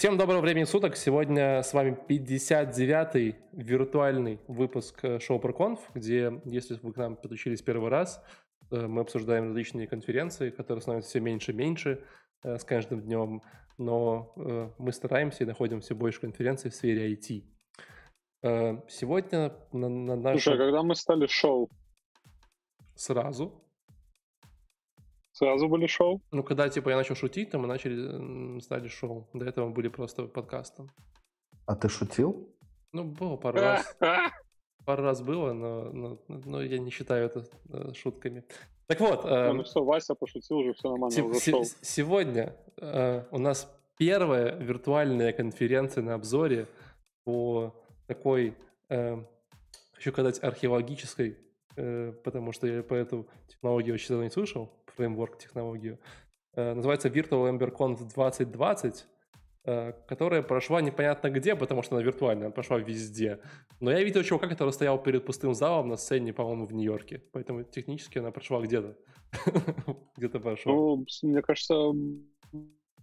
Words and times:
Всем 0.00 0.16
доброго 0.16 0.40
времени 0.40 0.64
суток. 0.64 0.96
Сегодня 0.96 1.62
с 1.62 1.74
вами 1.74 1.94
59-й 2.08 3.36
виртуальный 3.52 4.40
выпуск 4.48 5.04
э, 5.04 5.18
шоу 5.20 5.38
ProConf, 5.38 5.78
где, 5.92 6.40
если 6.46 6.78
вы 6.80 6.94
к 6.94 6.96
нам 6.96 7.16
подключились 7.16 7.60
первый 7.60 7.90
раз, 7.90 8.24
э, 8.70 8.86
мы 8.86 9.02
обсуждаем 9.02 9.48
различные 9.48 9.86
конференции, 9.86 10.48
которые 10.48 10.80
становятся 10.80 11.10
все 11.10 11.20
меньше 11.20 11.52
и 11.52 11.54
меньше 11.54 12.02
э, 12.42 12.56
с 12.56 12.64
каждым 12.64 13.02
днем, 13.02 13.42
но 13.76 14.32
мы 14.78 14.90
стараемся 14.92 15.44
и 15.44 15.46
находим 15.46 15.82
все 15.82 15.94
больше 15.94 16.18
конференций 16.22 16.70
в 16.70 16.74
сфере 16.74 17.14
IT. 17.14 17.44
Сегодня 18.88 19.52
на, 19.70 19.90
на 19.90 20.16
нашем... 20.16 20.40
Слушай, 20.40 20.54
а 20.54 20.64
когда 20.64 20.82
мы 20.82 20.94
стали 20.94 21.26
шоу? 21.26 21.68
Сразу. 22.94 23.69
Сразу 25.40 25.68
были 25.68 25.86
шоу? 25.86 26.20
Ну, 26.32 26.42
когда, 26.42 26.68
типа, 26.68 26.90
я 26.90 26.96
начал 26.96 27.14
шутить, 27.14 27.50
то 27.50 27.58
мы 27.58 27.66
начали, 27.66 28.60
стали 28.60 28.88
шоу. 28.88 29.26
До 29.32 29.46
этого 29.46 29.68
мы 29.68 29.72
были 29.72 29.88
просто 29.88 30.24
подкастом. 30.24 30.90
А 31.64 31.74
ты 31.74 31.88
шутил? 31.88 32.54
Ну, 32.92 33.04
было 33.04 33.36
пару 33.36 33.58
раз. 33.58 33.96
Пару 34.84 35.02
раз 35.02 35.22
было, 35.22 35.52
но, 35.52 35.92
но, 35.92 36.18
но 36.28 36.62
я 36.62 36.78
не 36.78 36.90
считаю 36.90 37.26
это 37.26 37.44
э, 37.68 37.92
шутками. 37.94 38.44
Так 38.86 39.00
вот. 39.00 39.24
Э, 39.24 39.52
ну 39.52 39.62
все, 39.62 39.82
Вася 39.82 40.14
пошутил 40.14 40.58
уже, 40.58 40.72
все 40.72 40.88
нормально, 40.88 41.14
се- 41.14 41.22
уже 41.22 41.40
шоу. 41.40 41.64
Сегодня 41.80 42.56
э, 42.78 43.24
у 43.30 43.38
нас 43.38 43.70
первая 43.98 44.56
виртуальная 44.56 45.32
конференция 45.32 46.02
на 46.02 46.14
обзоре 46.14 46.66
по 47.24 47.74
такой, 48.06 48.54
э, 48.88 49.22
хочу 49.92 50.12
сказать, 50.12 50.42
археологической, 50.42 51.38
э, 51.76 52.12
потому 52.24 52.52
что 52.52 52.66
я 52.66 52.82
по 52.82 52.94
эту 52.94 53.26
технологию 53.46 53.94
очень 53.94 54.08
давно 54.08 54.24
не 54.24 54.30
слышал, 54.30 54.70
фреймворк 55.00 55.38
технологию. 55.38 55.98
Э, 56.54 56.74
называется 56.74 57.08
Virtual 57.08 57.48
Ember 57.50 57.74
Conf 57.74 57.98
2020, 58.14 59.06
э, 59.64 59.92
которая 60.06 60.42
прошла 60.42 60.82
непонятно 60.82 61.30
где, 61.30 61.56
потому 61.56 61.82
что 61.82 61.96
она 61.96 62.04
виртуальная, 62.04 62.46
она 62.46 62.52
прошла 62.52 62.78
везде. 62.78 63.40
Но 63.80 63.90
я 63.90 64.04
видел 64.04 64.22
чувака, 64.22 64.46
который 64.48 64.72
стоял 64.72 65.02
перед 65.02 65.24
пустым 65.24 65.54
залом 65.54 65.88
на 65.88 65.96
сцене, 65.96 66.32
по-моему, 66.34 66.66
в 66.66 66.72
Нью-Йорке. 66.72 67.22
Поэтому 67.32 67.64
технически 67.64 68.18
она 68.18 68.30
прошла 68.30 68.60
где-то. 68.60 68.98
где-то 70.16 70.38
прошла. 70.38 70.72
Ну, 70.72 71.06
мне 71.22 71.40
кажется, 71.40 71.74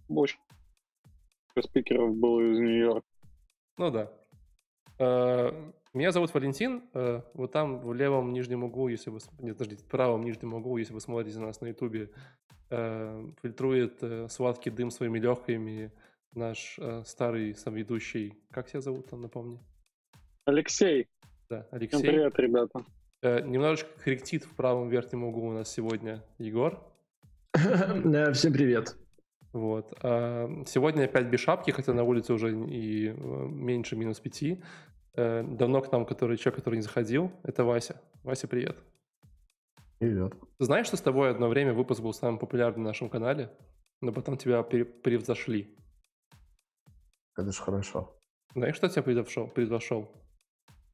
больше 0.08 0.38
спикеров 1.60 2.14
было 2.14 2.40
из 2.40 2.58
Нью-Йорка. 2.60 3.08
Ну 3.76 3.90
да. 3.90 4.12
Меня 5.98 6.12
зовут 6.12 6.32
Валентин. 6.32 6.84
Э, 6.94 7.22
вот 7.34 7.50
там 7.50 7.80
в 7.80 7.92
левом 7.92 8.32
нижнем 8.32 8.62
углу, 8.62 8.86
если 8.86 9.10
вы... 9.10 9.18
Нет, 9.40 9.58
подождите, 9.58 9.82
в 9.82 9.88
правом 9.88 10.22
нижнем 10.22 10.54
углу, 10.54 10.76
если 10.76 10.94
вы 10.94 11.00
смотрите 11.00 11.40
нас 11.40 11.60
на 11.60 11.66
ютубе, 11.66 12.12
э, 12.70 13.26
фильтрует 13.42 14.00
э, 14.02 14.28
сладкий 14.28 14.70
дым 14.70 14.92
своими 14.92 15.18
легкими 15.18 15.90
наш 16.34 16.78
старый 17.04 17.56
соведущий. 17.56 18.38
Как 18.52 18.68
тебя 18.68 18.80
зовут 18.80 19.10
там, 19.10 19.22
напомни? 19.22 19.58
Алексей. 20.44 21.08
Да, 21.50 21.66
Алексей. 21.72 21.98
Всем 21.98 22.12
привет, 22.12 22.38
ребята. 22.38 22.84
Немножечко 23.48 23.90
корректит 23.98 24.44
в 24.44 24.54
правом 24.54 24.90
верхнем 24.90 25.24
углу 25.24 25.48
у 25.48 25.52
нас 25.52 25.68
сегодня 25.68 26.22
Егор. 26.38 26.80
Всем 27.54 28.52
привет. 28.52 28.96
Вот. 29.52 29.88
Сегодня 30.00 31.06
опять 31.06 31.26
без 31.26 31.40
шапки, 31.40 31.72
хотя 31.72 31.92
на 31.92 32.04
улице 32.04 32.34
уже 32.34 32.52
и 32.52 33.08
меньше 33.08 33.96
минус 33.96 34.20
пяти. 34.20 34.62
Э, 35.18 35.42
давно 35.42 35.82
к 35.82 35.90
нам 35.90 36.06
который 36.06 36.36
человек, 36.36 36.60
который 36.60 36.76
не 36.76 36.82
заходил, 36.82 37.32
это 37.42 37.64
Вася. 37.64 38.00
Вася, 38.22 38.46
привет. 38.46 38.78
Привет. 39.98 40.32
Ты 40.58 40.64
знаешь, 40.64 40.86
что 40.86 40.96
с 40.96 41.00
тобой 41.00 41.32
одно 41.32 41.48
время 41.48 41.74
выпуск 41.74 42.00
был 42.00 42.12
самым 42.12 42.38
популярным 42.38 42.84
на 42.84 42.90
нашем 42.90 43.10
канале, 43.10 43.50
но 44.00 44.12
потом 44.12 44.36
тебя 44.36 44.62
превзошли? 44.62 45.76
Это 47.36 47.50
же 47.50 47.60
хорошо. 47.60 48.16
Знаешь, 48.54 48.76
что 48.76 48.88
тебя 48.88 49.02
превзошел? 49.02 49.48
превзошел? 49.48 50.08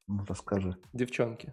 Ну, 0.08 0.24
расскажи. 0.26 0.74
Девчонки. 0.94 1.52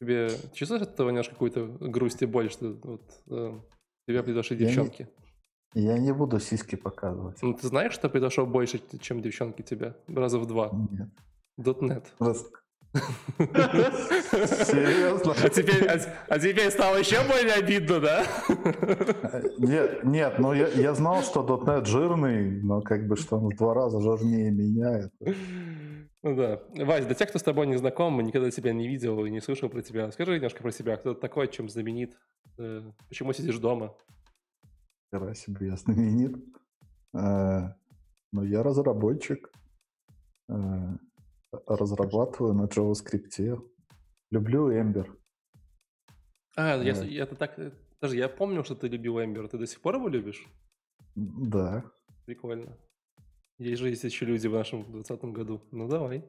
Тебе 0.00 0.30
чувствуешь 0.54 0.84
от 0.84 0.94
этого 0.94 1.10
немножко 1.10 1.34
какую-то 1.34 1.66
грусть 1.66 2.22
и 2.22 2.26
боль, 2.26 2.50
что 2.50 2.72
вот, 2.82 3.22
э, 3.26 3.60
тебя 4.08 4.22
превзошли 4.22 4.56
девчонки? 4.56 5.02
Не, 5.02 5.29
я 5.74 5.98
не 5.98 6.12
буду 6.12 6.40
сиськи 6.40 6.76
показывать. 6.76 7.42
Ну, 7.42 7.54
ты 7.54 7.68
знаешь, 7.68 7.92
что 7.92 8.08
произошло 8.08 8.46
больше, 8.46 8.80
чем 9.00 9.22
девчонки 9.22 9.62
тебя? 9.62 9.94
Раза 10.08 10.38
в 10.38 10.46
два. 10.46 10.70
Нет. 10.90 11.08
.NET. 11.58 12.04
Раз... 12.18 12.46
Серьезно? 12.92 15.34
А 15.44 15.48
теперь, 15.48 15.86
а, 15.86 16.00
а 16.28 16.38
теперь 16.40 16.70
стало 16.70 16.96
еще 16.96 17.18
более 17.22 17.54
обидно, 17.54 18.00
да? 18.00 18.26
Нет, 19.58 20.02
нет, 20.02 20.38
ну 20.40 20.52
я, 20.52 20.66
я 20.68 20.92
знал, 20.94 21.22
что 21.22 21.44
.NET 21.44 21.84
жирный, 21.84 22.60
но 22.62 22.80
как 22.80 23.06
бы 23.06 23.16
что 23.16 23.36
он 23.36 23.50
в 23.50 23.56
два 23.56 23.74
раза 23.74 24.00
жирнее 24.00 24.50
меня. 24.50 25.08
Это... 25.20 25.34
Ну 26.22 26.36
да. 26.36 26.60
Вась, 26.84 27.06
для 27.06 27.14
тех, 27.14 27.28
кто 27.28 27.38
с 27.38 27.42
тобой 27.42 27.66
не 27.66 27.78
знаком, 27.78 28.20
никогда 28.20 28.50
тебя 28.50 28.72
не 28.72 28.88
видел 28.88 29.24
и 29.24 29.30
не 29.30 29.40
слышал 29.40 29.68
про 29.68 29.82
тебя, 29.82 30.10
скажи 30.10 30.34
немножко 30.34 30.62
про 30.62 30.72
себя. 30.72 30.96
Кто 30.96 31.14
ты 31.14 31.20
такой, 31.20 31.48
чем 31.48 31.68
знаменит? 31.68 32.16
Э, 32.58 32.82
почему 33.08 33.32
сидишь 33.32 33.58
дома? 33.58 33.94
Хера 35.10 35.34
себе, 35.34 35.68
я 35.68 35.76
знаменит. 35.76 36.36
Э, 37.12 37.74
но 38.32 38.44
я 38.44 38.62
разработчик. 38.62 39.50
Э, 40.48 40.96
разрабатываю 41.66 42.54
на 42.54 42.66
JavaScript. 42.66 43.60
Люблю 44.30 44.70
Ember. 44.70 45.18
А, 46.56 46.76
я, 46.76 46.92
я 47.02 47.24
это 47.24 47.34
так... 47.34 47.58
Даже 48.00 48.16
я 48.16 48.28
помню, 48.28 48.62
что 48.62 48.76
ты 48.76 48.86
любил 48.86 49.18
Ember. 49.18 49.48
Ты 49.48 49.58
до 49.58 49.66
сих 49.66 49.80
пор 49.80 49.96
его 49.96 50.06
любишь? 50.06 50.46
Да. 51.16 51.84
Прикольно. 52.26 52.78
Есть 53.58 53.80
же 53.80 53.88
есть 53.88 54.04
еще 54.04 54.24
люди 54.24 54.46
в 54.46 54.52
нашем 54.52 54.84
2020 54.84 55.24
году. 55.32 55.60
Ну, 55.72 55.88
давай. 55.88 56.24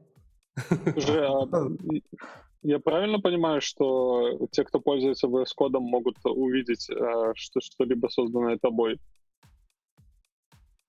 Уже, 0.95 1.27
а, 1.27 1.45
я 2.63 2.79
правильно 2.79 3.19
понимаю, 3.19 3.61
что 3.61 4.47
те, 4.51 4.63
кто 4.63 4.79
пользуется 4.79 5.27
VS 5.27 5.53
кодом, 5.55 5.83
могут 5.83 6.17
увидеть 6.23 6.89
э, 6.89 7.33
что 7.35 7.59
что-либо 7.59 8.07
созданное 8.07 8.57
тобой? 8.57 8.99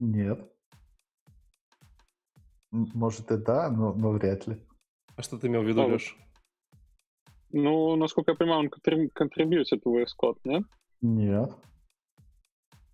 Нет. 0.01 0.41
Может 2.71 3.31
и 3.31 3.37
да, 3.37 3.71
но, 3.71 3.93
но 3.95 4.11
вряд 4.11 4.47
ли. 4.47 4.57
А 5.17 5.23
что 5.23 5.39
ты 5.39 5.47
имел 5.47 5.63
в 5.63 5.67
виду, 5.67 5.83
ну, 5.83 5.89
Леш? 5.89 6.17
Ну, 7.51 7.97
насколько 7.97 8.33
я 8.33 8.37
понимаю, 8.37 8.61
он 8.61 9.09
контрибьютит 9.11 9.83
в 9.85 9.89
VS 9.89 10.09
код, 10.17 10.39
нет? 10.45 10.65
Нет. 11.01 11.51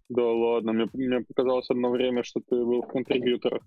Да 0.09 0.25
ладно, 0.25 0.72
мне, 0.72 0.89
мне 0.93 1.21
показалось 1.21 1.71
одно 1.71 1.91
время, 1.91 2.22
что 2.22 2.41
ты 2.41 2.56
был 2.56 2.83
в 2.83 2.89
контрибьюторах. 2.89 3.62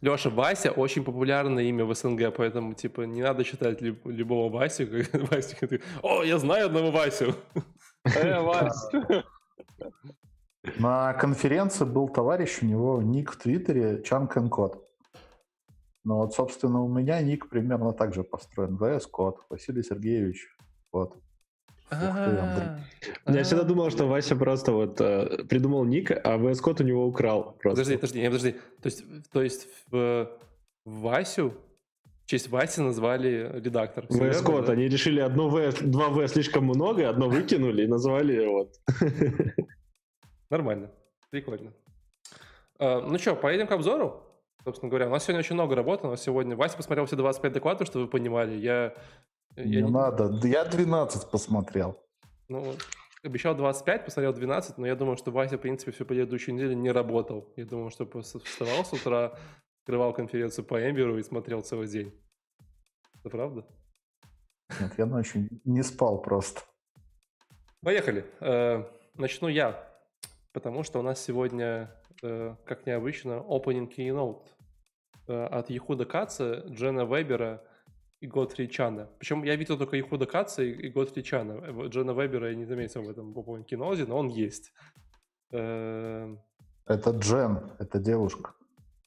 Леша, 0.00 0.30
Вася 0.30 0.70
очень 0.70 1.04
популярное 1.04 1.64
имя 1.64 1.84
в 1.84 1.94
СНГ, 1.94 2.34
поэтому, 2.34 2.74
типа, 2.74 3.02
не 3.02 3.22
надо 3.22 3.44
считать 3.44 3.82
люб- 3.82 4.06
любого 4.06 4.50
Васю, 4.50 4.86
как 4.86 5.30
Васю, 5.30 5.56
ты, 5.68 5.80
о, 6.02 6.22
я 6.22 6.38
знаю 6.38 6.66
одного 6.66 6.90
Васю. 6.90 7.34
Э, 8.04 8.40
Вася. 8.46 9.24
На 10.78 11.12
конференции 11.14 11.84
был 11.84 12.08
товарищ, 12.08 12.62
у 12.62 12.66
него 12.66 13.02
ник 13.02 13.32
в 13.32 13.36
Твиттере 13.36 14.02
and 14.02 14.48
Code. 14.48 14.78
Ну 16.04 16.16
вот, 16.16 16.34
собственно, 16.34 16.80
у 16.80 16.88
меня 16.88 17.20
ник 17.22 17.48
примерно 17.50 17.92
так 17.92 18.14
же 18.14 18.22
построен. 18.24 18.76
VS 18.76 19.04
Code, 19.12 19.36
Василий 19.50 19.82
Сергеевич. 19.82 20.48
Вот. 20.92 21.16
Я 21.90 23.42
всегда 23.42 23.64
думал, 23.64 23.90
что 23.90 24.06
Вася 24.06 24.36
просто 24.36 24.72
вот 24.72 25.00
э, 25.00 25.44
придумал 25.44 25.84
ник, 25.84 26.10
а 26.10 26.36
VS 26.36 26.62
Code 26.62 26.82
у 26.82 26.86
него 26.86 27.06
украл. 27.06 27.56
Подожди, 27.62 27.96
подожди, 27.96 28.24
подожди. 28.24 28.52
То 28.52 28.86
есть, 28.86 29.04
то 29.32 29.42
есть 29.42 29.68
в, 29.90 30.30
Васю 30.84 31.54
в 32.22 32.26
честь 32.26 32.48
Васи 32.48 32.80
назвали 32.80 33.50
редактор. 33.54 34.04
VS 34.06 34.44
Code, 34.44 34.70
они 34.70 34.88
решили 34.88 35.20
одно 35.20 35.48
В, 35.48 35.72
два 35.82 36.08
В 36.08 36.26
слишком 36.28 36.64
много, 36.64 37.08
одно 37.08 37.28
выкинули 37.28 37.84
и 37.84 37.86
назвали 37.86 38.46
вот. 38.46 38.74
Нормально, 40.50 40.90
прикольно. 41.30 41.72
А, 42.78 43.00
ну 43.00 43.18
что, 43.18 43.34
поедем 43.34 43.66
к 43.66 43.72
обзору? 43.72 44.22
Собственно 44.64 44.90
говоря, 44.90 45.06
у 45.06 45.10
нас 45.10 45.24
сегодня 45.24 45.40
очень 45.40 45.54
много 45.54 45.74
работы, 45.74 46.06
у 46.06 46.10
нас 46.10 46.22
сегодня... 46.22 46.54
Вася 46.54 46.76
посмотрел 46.76 47.06
все 47.06 47.16
25 47.16 47.52
докладов, 47.52 47.86
чтобы 47.86 48.04
вы 48.04 48.10
понимали. 48.10 48.56
Я 48.56 48.94
я 49.56 49.82
не, 49.82 49.88
надо. 49.88 50.46
Я 50.46 50.64
12 50.64 51.30
посмотрел. 51.30 51.98
Ну, 52.48 52.74
обещал 53.22 53.54
25, 53.54 54.04
посмотрел 54.04 54.32
12, 54.32 54.78
но 54.78 54.86
я 54.86 54.94
думаю, 54.94 55.16
что 55.16 55.30
Вася, 55.30 55.56
в 55.56 55.60
принципе, 55.60 55.92
всю 55.92 56.04
предыдущую 56.04 56.54
неделю 56.54 56.74
не 56.74 56.90
работал. 56.90 57.52
Я 57.56 57.64
думаю, 57.64 57.90
что 57.90 58.06
просто 58.06 58.38
вставал 58.40 58.84
с 58.84 58.92
утра, 58.92 59.38
открывал 59.82 60.12
конференцию 60.12 60.64
по 60.64 60.80
Эмберу 60.80 61.18
и 61.18 61.22
смотрел 61.22 61.62
целый 61.62 61.88
день. 61.88 62.12
Это 63.20 63.30
правда? 63.30 63.66
Нет, 64.80 64.92
я 64.98 65.06
ночью 65.06 65.48
не 65.64 65.82
спал 65.82 66.22
просто. 66.22 66.62
Поехали. 67.82 68.24
Э, 68.40 68.84
начну 69.14 69.48
я, 69.48 69.88
потому 70.52 70.82
что 70.84 71.00
у 71.00 71.02
нас 71.02 71.22
сегодня, 71.22 71.90
э, 72.22 72.54
как 72.64 72.86
необычно, 72.86 73.44
opening 73.48 73.90
keynote 73.94 74.46
э, 75.28 75.44
от 75.46 75.70
Ехуда 75.70 76.04
Каца, 76.04 76.64
Джена 76.68 77.04
Вебера 77.04 77.62
и 78.20 78.26
Готфри 78.26 78.68
Чана. 78.68 79.08
Причем 79.18 79.42
я 79.44 79.56
видел 79.56 79.78
только 79.78 79.98
Ихуда 79.98 80.26
Каца 80.26 80.62
и, 80.62 80.70
и 80.72 80.90
Готфри 80.90 81.22
Чана. 81.24 81.86
Джона 81.88 82.12
Вебера 82.12 82.50
я 82.50 82.54
не 82.54 82.66
заметил 82.66 83.02
в 83.02 83.08
этом 83.10 83.32
по 83.32 83.58
кинозе, 83.62 84.04
но 84.06 84.18
он 84.18 84.28
есть. 84.28 84.72
Э, 85.52 86.36
Это 86.86 87.10
Джен, 87.10 87.70
это 87.78 87.98
девушка. 87.98 88.52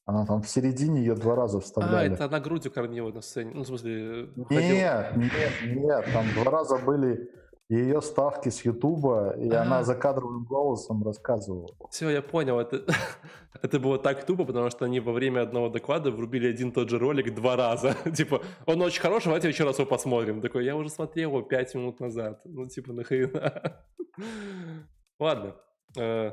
Она 0.06 0.26
там 0.26 0.42
в 0.42 0.50
середине 0.50 1.00
ее 1.00 1.16
два 1.16 1.36
раза 1.36 1.58
А, 1.60 1.62
вставляли. 1.62 2.14
это 2.14 2.26
она 2.26 2.40
грудью 2.40 2.72
кормила 2.72 3.12
на 3.12 3.22
сцене. 3.22 3.52
Ну, 3.54 3.62
в 3.64 3.68
смысле, 3.68 4.28
ходила- 4.50 4.60
Нет, 4.60 5.16
нет, 5.16 5.76
нет, 5.76 6.06
там 6.12 6.26
два 6.34 6.52
раза 6.52 6.78
были 6.78 7.30
ее 7.70 8.02
ставки 8.02 8.50
с 8.50 8.66
Ютуба, 8.66 9.36
и 9.38 9.50
А. 9.50 9.62
она 9.62 9.84
закадровым 9.84 10.44
голосом 10.44 11.04
рассказывала. 11.04 11.70
Все, 11.90 12.10
я 12.10 12.22
понял. 12.22 12.60
Это, 12.60 12.84
это 13.62 13.80
было 13.80 13.98
так 13.98 14.26
тупо, 14.26 14.46
потому 14.46 14.70
что 14.70 14.86
они 14.86 15.00
во 15.00 15.12
время 15.14 15.42
одного 15.42 15.70
доклада 15.70 16.12
врубили 16.12 16.48
один 16.48 16.70
и 16.70 16.74
тот 16.74 16.90
же 16.90 17.00
ролик 17.00 17.34
два 17.34 17.56
раза. 17.56 17.96
типа, 18.16 18.42
он 18.66 18.82
очень 18.82 19.02
хороший, 19.02 19.26
давайте 19.26 19.48
еще 19.48 19.64
раз 19.64 19.80
его 19.80 19.88
посмотрим. 19.88 20.42
Такой, 20.42 20.66
я 20.66 20.76
уже 20.76 20.90
смотрел 20.90 21.30
его 21.30 21.42
пять 21.42 21.74
минут 21.74 22.00
назад. 22.00 22.42
Ну, 22.46 22.68
типа, 22.68 22.94
нахрена. 22.94 23.82
Ладно. 25.20 25.56
Э, 25.98 26.32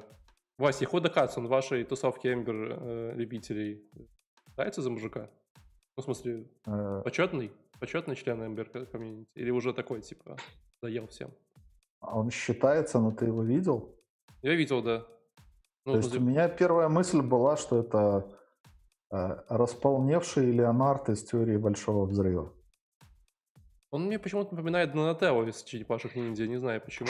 Вася, 0.59 0.85
Хода 0.87 1.09
Катсон, 1.09 1.47
вашей 1.47 1.85
тусовки 1.85 2.27
Эмбер 2.29 2.55
э, 2.81 3.13
любителей 3.15 3.89
нравится 4.57 4.83
за 4.83 4.91
мужика? 4.91 5.31
Ну, 5.97 6.03
в 6.03 6.05
смысле, 6.05 6.51
Э, 6.67 7.03
почетный? 7.05 7.53
Почетный 7.79 8.17
член 8.17 8.45
Эмбер 8.45 8.69
комьюнити? 8.87 9.29
Или 9.35 9.51
уже 9.51 9.73
такой, 9.73 10.03
типа, 10.03 10.37
заел 10.83 11.07
всем? 11.07 11.31
Он 12.01 12.31
считается, 12.31 12.99
но 12.99 13.13
ты 13.13 13.27
его 13.27 13.43
видел? 13.43 13.95
Я 14.43 14.55
видел, 14.55 14.83
да. 14.83 15.07
Ну, 15.85 15.93
То 15.93 15.99
есть 15.99 16.17
у 16.17 16.21
меня 16.21 16.49
первая 16.49 16.89
мысль 16.89 17.21
была, 17.21 17.57
что 17.57 17.81
это 17.81 18.27
э, 19.11 19.43
располневший 19.49 20.51
Леонард 20.51 21.09
из 21.09 21.25
теории 21.25 21.57
Большого 21.57 22.07
Взрыва. 22.07 22.53
Он 23.91 24.07
мне 24.07 24.19
почему-то 24.19 24.55
напоминает 24.55 24.93
Донателло 24.93 25.45
из 25.45 25.63
черепашек 25.63 26.15
ниндзя, 26.15 26.47
не 26.47 26.59
знаю 26.59 26.81
почему. 26.81 27.09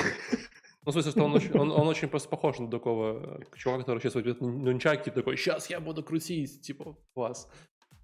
Ну, 0.87 0.93
в 0.93 0.95
смысле, 0.95 1.11
что 1.11 1.25
он 1.25 1.35
очень, 1.35 1.53
он, 1.59 1.71
он 1.71 1.89
очень 1.89 2.09
просто 2.09 2.31
похож 2.31 2.59
на 2.59 2.71
такого 2.71 3.41
э, 3.41 3.57
чувака, 3.57 3.81
который 3.81 4.01
сейчас 4.01 4.15
возьмет 4.15 4.41
нунчаки, 4.41 5.11
такой, 5.11 5.37
сейчас 5.37 5.69
я 5.69 5.79
буду 5.79 6.03
крутить, 6.03 6.63
типа, 6.63 6.97
класс. 7.13 7.51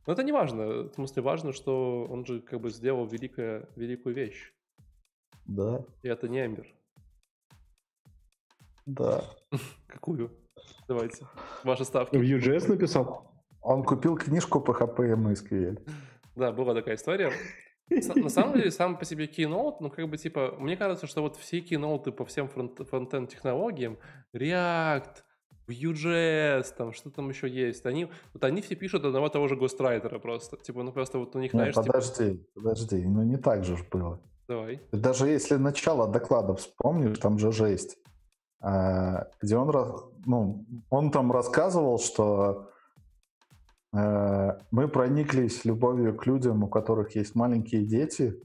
Но 0.07 0.13
это 0.13 0.23
не 0.23 0.33
важно, 0.33 0.83
в 0.83 0.93
смысле, 0.93 1.23
важно, 1.23 1.53
что 1.53 2.05
он 2.05 2.27
же 2.27 2.41
как 2.43 2.61
бы 2.61 2.71
сделал 2.71 3.07
великое, 3.07 3.69
великую 3.77 4.15
вещь. 4.15 4.53
Да, 5.47 5.85
И 6.03 6.09
это 6.09 6.29
не 6.29 6.45
Эмбер. 6.45 6.67
да. 8.87 9.25
Какую? 9.87 10.31
Давайте. 10.89 11.27
Ваши 11.65 11.85
В 11.85 11.87
ставки. 11.87 12.17
UGS 12.17 12.69
написал? 12.69 13.33
Он 13.61 13.83
купил 13.83 14.17
книжку 14.17 14.61
PHP 14.61 15.09
и 15.09 15.15
MySQL. 15.15 15.89
Да, 16.37 16.53
была 16.53 16.75
такая 16.75 16.95
история. 16.97 17.33
На 17.91 18.29
самом 18.29 18.55
деле, 18.57 18.71
сам 18.71 18.99
по 18.99 19.05
себе 19.05 19.27
Keynote, 19.27 19.77
ну, 19.81 19.91
как 19.91 20.09
бы, 20.09 20.17
типа, 20.17 20.57
мне 20.59 20.77
кажется, 20.77 21.07
что 21.07 21.23
вот 21.23 21.37
все 21.37 21.61
Keynote 21.61 22.11
по 22.13 22.25
всем 22.25 22.49
фронт- 22.49 22.85
фронтенд 22.89 23.31
технологиям, 23.31 23.99
React, 24.35 25.23
Vue.js, 25.69 26.75
там, 26.77 26.93
что 26.93 27.11
там 27.11 27.29
еще 27.29 27.49
есть, 27.49 27.87
они, 27.87 28.09
вот 28.35 28.45
они 28.45 28.61
все 28.61 28.75
пишут 28.77 29.05
одного 29.05 29.29
того 29.29 29.49
же 29.49 29.57
гострайтера 29.57 30.19
просто. 30.19 30.57
Типа, 30.57 30.83
ну, 30.83 30.93
просто 30.93 31.19
вот 31.19 31.35
у 31.37 31.41
них, 31.41 31.53
Не, 31.55 31.59
знаешь, 31.59 31.75
типа, 31.75 31.87
подожди, 31.87 32.45
подожди, 32.55 33.05
ну 33.05 33.23
не 33.23 33.37
так 33.37 33.65
же 33.65 33.77
ж 33.77 33.85
было. 33.89 34.21
Давай. 34.49 34.81
Даже 34.93 35.29
если 35.29 35.57
начало 35.57 36.09
доклада 36.09 36.55
вспомнишь, 36.55 37.19
там 37.19 37.39
же 37.39 37.53
жесть. 37.53 37.99
А, 38.61 39.29
Где 39.41 39.57
он, 39.57 39.71
ну, 40.25 40.65
он 40.91 41.11
там 41.11 41.33
рассказывал, 41.33 41.99
что 41.99 42.71
э, 43.93 44.59
мы 44.71 44.89
прониклись 44.89 45.65
любовью 45.65 46.17
к 46.17 46.27
людям, 46.27 46.65
у 46.65 46.69
которых 46.69 47.15
есть 47.17 47.35
маленькие 47.35 47.85
дети, 47.85 48.41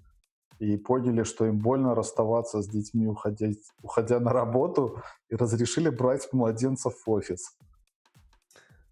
и 0.60 0.78
поняли, 0.78 1.24
что 1.24 1.48
им 1.48 1.58
больно 1.58 1.96
расставаться 1.96 2.62
с 2.62 2.68
детьми, 2.68 3.08
уходя, 3.08 3.48
уходя 3.82 4.20
на 4.20 4.32
работу, 4.32 5.02
и 5.30 5.36
разрешили 5.36 5.90
брать 5.90 6.32
младенцев 6.34 6.94
в 7.04 7.10
офис. 7.10 7.58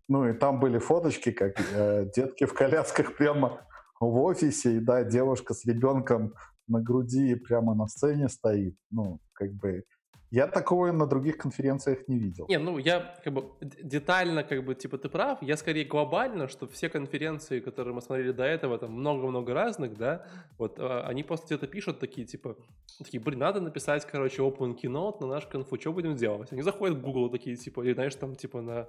Ну 0.08 0.28
и 0.28 0.34
там 0.34 0.60
были 0.60 0.80
фоточки, 0.80 1.32
как 1.32 1.62
э, 1.72 2.10
детки 2.16 2.46
в 2.46 2.56
колясках 2.56 3.16
прямо 3.16 3.62
в 4.00 4.20
офисе, 4.20 4.78
и 4.78 4.80
да, 4.80 5.04
девушка 5.04 5.54
с 5.54 5.64
ребенком 5.66 6.34
на 6.70 6.82
груди 6.82 7.36
прямо 7.36 7.76
на 7.76 7.88
сцене 7.88 8.30
стоит. 8.30 8.76
Ну, 8.92 9.20
как 9.34 9.54
бы... 9.54 9.84
Я 10.32 10.46
такого 10.46 10.92
на 10.92 11.08
других 11.08 11.38
конференциях 11.38 12.08
не 12.08 12.20
видел. 12.20 12.46
Не, 12.50 12.60
ну 12.60 12.78
я 12.78 13.16
как 13.24 13.34
бы 13.34 13.46
детально, 13.60 14.44
как 14.44 14.64
бы, 14.64 14.76
типа, 14.76 15.00
ты 15.00 15.10
прав. 15.10 15.42
Я 15.42 15.58
скорее 15.58 15.86
глобально, 15.86 16.48
что 16.48 16.68
все 16.68 16.88
конференции, 16.88 17.60
которые 17.60 17.96
мы 17.96 18.02
смотрели 18.02 18.32
до 18.32 18.44
этого, 18.44 18.78
там 18.78 18.92
много-много 18.92 19.56
разных, 19.56 19.98
да, 19.98 20.28
вот 20.60 20.78
а, 20.78 21.04
они 21.08 21.24
просто 21.24 21.48
где-то 21.48 21.66
пишут 21.66 22.00
такие, 22.00 22.28
типа, 22.28 22.58
такие, 23.00 23.20
блин, 23.20 23.40
надо 23.40 23.60
написать, 23.60 24.06
короче, 24.06 24.44
open 24.44 24.76
keynote 24.80 25.20
на 25.22 25.28
наш 25.28 25.48
конфу, 25.48 25.80
что 25.80 25.94
будем 25.94 26.16
делать? 26.16 26.52
Они 26.52 26.62
заходят 26.62 27.00
в 27.00 27.02
Google 27.02 27.32
такие, 27.32 27.56
типа, 27.56 27.82
или, 27.82 27.94
знаешь, 27.94 28.14
там, 28.14 28.36
типа, 28.36 28.62
на 28.62 28.88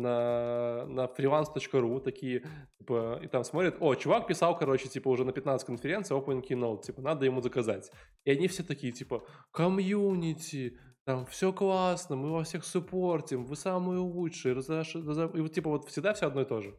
на, 0.00 0.86
на 0.86 1.04
freelance.ru 1.06 2.00
такие, 2.00 2.44
типа, 2.78 3.20
и 3.22 3.26
там 3.28 3.44
смотрят, 3.44 3.76
о, 3.80 3.94
чувак 3.94 4.26
писал, 4.26 4.56
короче, 4.58 4.88
типа, 4.88 5.08
уже 5.08 5.24
на 5.24 5.32
15 5.32 5.66
конференций 5.66 6.16
open 6.16 6.42
keynote, 6.42 6.82
типа, 6.82 7.02
надо 7.02 7.24
ему 7.26 7.40
заказать. 7.42 7.90
И 8.24 8.30
они 8.30 8.48
все 8.48 8.62
такие, 8.62 8.92
типа, 8.92 9.22
комьюнити, 9.52 10.78
там, 11.04 11.26
все 11.26 11.52
классно, 11.52 12.16
мы 12.16 12.30
вас 12.32 12.48
всех 12.48 12.64
суппортим, 12.64 13.44
вы 13.44 13.56
самые 13.56 13.98
лучшие, 14.00 14.54
разош- 14.54 14.94
разо- 14.94 15.36
и 15.36 15.40
вот, 15.40 15.52
типа, 15.52 15.70
вот 15.70 15.88
всегда 15.88 16.12
все 16.14 16.26
одно 16.26 16.42
и 16.42 16.44
то 16.44 16.60
же. 16.60 16.74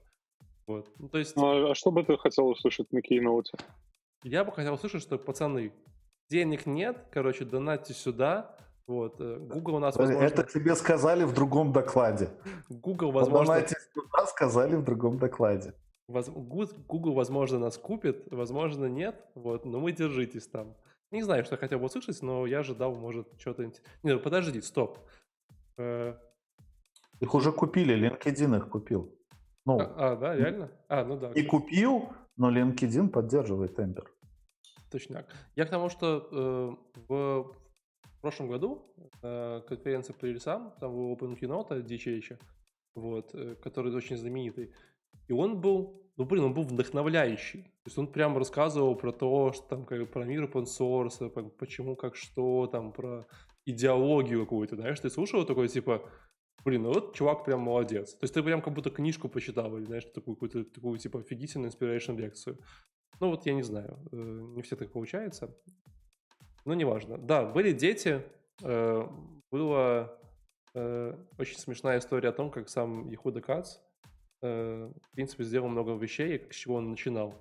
Вот. 0.68 0.90
Ну, 1.00 1.10
то 1.10 1.18
есть, 1.18 1.36
Ну, 1.36 1.72
а 1.72 1.76
что 1.76 1.92
бы 1.92 2.04
ты 2.04 2.18
хотел 2.18 2.48
услышать 2.48 2.92
на 2.92 3.00
Keynote? 3.00 3.46
я 4.24 4.44
бы 4.46 4.52
хотел 4.52 4.74
услышать, 4.76 5.02
что, 5.02 5.18
пацаны, 5.18 5.74
денег 6.30 6.66
нет, 6.66 7.08
короче, 7.12 7.44
донатьте 7.46 7.94
сюда, 7.94 8.56
вот, 8.88 9.16
э, 9.20 9.38
Google 9.40 9.76
у 9.76 9.80
нас, 9.80 9.96
возможно, 9.96 10.24
Это 10.24 10.44
тебе 10.44 10.76
сказали 10.76 11.24
в 11.24 11.34
другом 11.34 11.72
докладе. 11.72 12.30
Google, 12.70 13.12
возможно, 13.12 13.60
сюда, 13.66 14.26
сказали 14.28 14.76
в 14.76 14.84
другом 14.84 15.18
докладе. 15.18 15.74
Google, 16.08 17.14
возможно, 17.14 17.60
нас 17.60 17.78
купит, 17.78 18.28
возможно, 18.32 18.86
нет, 18.86 19.24
вот, 19.36 19.66
но 19.66 19.80
вы 19.80 19.92
держитесь 19.94 20.48
там. 20.48 20.76
Не 21.12 21.24
знаю, 21.24 21.44
что 21.46 21.56
я 21.56 21.60
хотел 21.60 21.80
бы 21.80 21.86
услышать, 21.86 22.22
но 22.22 22.46
я 22.46 22.60
ожидал, 22.60 22.96
может, 22.96 23.28
что-то... 23.40 23.64
Не, 23.64 23.74
ну, 24.14 24.20
подожди, 24.20 24.62
стоп. 24.62 24.98
Э, 25.78 26.16
Их 27.20 27.34
уже 27.34 27.52
купили, 27.52 27.96
LinkedIn 27.96 28.58
их 28.58 28.70
купил. 28.70 29.14
Ну, 29.66 29.80
А, 29.80 30.12
а, 30.12 30.16
да, 30.16 30.36
реально? 30.36 30.72
А, 30.88 31.04
ну 31.06 31.18
да, 31.18 31.30
кстати, 31.30 31.46
купил, 31.46 32.10
но 32.38 32.52
LinkedIn 32.52 33.10
поддерживает 33.10 33.78
Ember. 33.80 34.06
точняк. 34.90 35.28
Я 35.56 35.66
к 35.66 35.70
тому, 35.70 35.90
что 35.90 36.28
э, 36.32 37.02
в 37.08 37.56
прошлом 38.22 38.48
году 38.48 38.94
э, 39.22 39.62
конференция 39.68 40.14
по 40.14 40.26
рельсам, 40.26 40.74
там 40.80 40.94
был 40.94 41.14
Open 41.14 41.38
Keynote 41.40 41.84
DHH, 41.84 42.40
вот, 42.96 43.34
э, 43.34 43.56
который 43.56 43.94
очень 43.94 44.18
знаменитый, 44.18 44.74
и 45.28 45.34
он 45.34 45.62
был, 45.62 46.12
ну 46.18 46.26
блин, 46.26 46.44
он 46.44 46.54
был 46.54 46.64
вдохновляющий. 46.64 47.64
То 47.64 47.88
есть 47.88 47.98
он 47.98 48.12
прям 48.12 48.38
рассказывал 48.38 48.96
про 48.96 49.12
то, 49.12 49.54
что 49.54 49.68
там 49.68 49.86
как, 49.86 50.12
про 50.12 50.26
мир 50.26 50.44
open 50.44 50.66
source, 50.66 51.30
по- 51.30 51.44
почему, 51.44 51.96
как 51.96 52.16
что, 52.16 52.68
там 52.68 52.92
про 52.92 53.26
идеологию 53.66 54.42
какую-то, 54.42 54.76
знаешь, 54.76 55.00
ты 55.00 55.10
слушал 55.10 55.46
такой 55.46 55.68
типа, 55.68 56.10
блин, 56.66 56.84
ну 56.84 56.94
вот 56.94 57.16
чувак 57.16 57.46
прям 57.46 57.62
молодец. 57.62 58.14
То 58.14 58.24
есть 58.24 58.34
ты 58.34 58.44
прям 58.44 58.62
как 58.62 58.74
будто 58.74 58.90
книжку 58.90 59.30
почитал, 59.30 59.78
или 59.78 59.86
знаешь, 59.86 60.06
такую 60.06 60.36
какую-то 60.36 60.64
такую 60.66 60.98
типа 60.98 61.20
офигительную 61.20 61.72
inspiration 61.72 62.18
лекцию. 62.18 62.58
Ну 63.20 63.30
вот 63.30 63.46
я 63.46 63.54
не 63.54 63.64
знаю, 63.64 64.00
э, 64.12 64.16
не 64.56 64.62
все 64.62 64.76
так 64.76 64.92
получается. 64.92 65.56
Но 66.66 66.74
неважно. 66.74 67.18
Да, 67.18 67.46
были 67.46 67.72
дети, 67.72 68.24
э, 68.62 69.08
была 69.52 70.14
э, 70.74 71.16
очень 71.38 71.58
смешная 71.58 72.00
история 72.00 72.30
о 72.30 72.34
том, 72.34 72.52
как 72.52 72.70
сам 72.70 73.08
Ехуда 73.10 73.42
Кац, 73.42 73.78
э, 74.42 74.92
в 75.02 75.12
принципе, 75.12 75.44
сделал 75.44 75.70
много 75.70 75.94
вещей, 75.94 76.48
с 76.50 76.56
чего 76.56 76.76
он 76.76 76.90
начинал. 76.90 77.34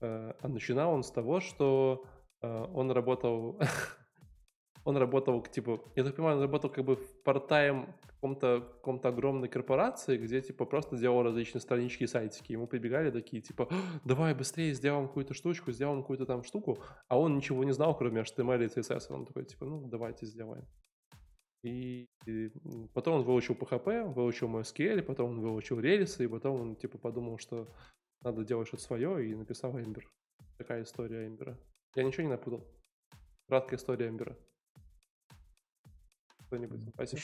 Э, 0.00 0.34
а 0.40 0.48
начинал 0.48 0.92
он 0.92 1.02
с 1.02 1.10
того, 1.10 1.40
что 1.40 2.04
э, 2.42 2.66
он 2.74 2.90
работал... 2.90 3.58
Он 4.86 4.96
работал, 4.96 5.42
типа, 5.42 5.78
я 5.94 6.04
так 6.04 6.16
понимаю, 6.16 6.38
он 6.38 6.42
работал 6.42 6.70
как 6.70 6.86
бы 6.86 6.96
в 6.96 7.22
part-time 7.22 7.86
каком-то 8.20 8.60
каком 8.60 9.00
огромной 9.02 9.48
корпорации, 9.48 10.18
где, 10.18 10.42
типа, 10.42 10.66
просто 10.66 10.98
делал 10.98 11.22
различные 11.22 11.62
странички 11.62 12.04
и 12.04 12.06
сайтики. 12.06 12.52
Ему 12.52 12.66
прибегали 12.66 13.10
такие, 13.10 13.40
типа, 13.40 13.68
давай 14.04 14.34
быстрее 14.34 14.74
сделаем 14.74 15.08
какую-то 15.08 15.32
штучку, 15.32 15.72
сделаем 15.72 16.02
какую-то 16.02 16.26
там 16.26 16.44
штуку, 16.44 16.78
а 17.08 17.18
он 17.18 17.34
ничего 17.36 17.64
не 17.64 17.72
знал, 17.72 17.96
кроме 17.96 18.20
HTML 18.20 18.62
и 18.64 18.66
CSS. 18.66 19.06
Он 19.08 19.24
такой, 19.24 19.46
типа, 19.46 19.64
ну, 19.64 19.88
давайте 19.88 20.26
сделаем. 20.26 20.66
И, 21.62 22.08
и, 22.26 22.50
потом 22.92 23.16
он 23.16 23.22
выучил 23.22 23.54
PHP, 23.54 24.12
выучил 24.12 24.48
MySQL, 24.48 25.02
потом 25.02 25.30
он 25.30 25.40
выучил 25.40 25.80
рельсы, 25.80 26.24
и 26.24 26.28
потом 26.28 26.60
он, 26.60 26.76
типа, 26.76 26.98
подумал, 26.98 27.38
что 27.38 27.68
надо 28.22 28.44
делать 28.44 28.68
что-то 28.68 28.82
свое, 28.82 29.30
и 29.30 29.34
написал 29.34 29.78
Ember. 29.78 30.02
Такая 30.58 30.82
история 30.82 31.26
Эмбера. 31.26 31.58
Я 31.96 32.04
ничего 32.04 32.24
не 32.24 32.30
напутал. 32.30 32.66
Краткая 33.48 33.78
история 33.78 34.08
Эмбера. 34.08 34.36
Кто-нибудь? 36.46 36.82
Вася? 36.96 37.16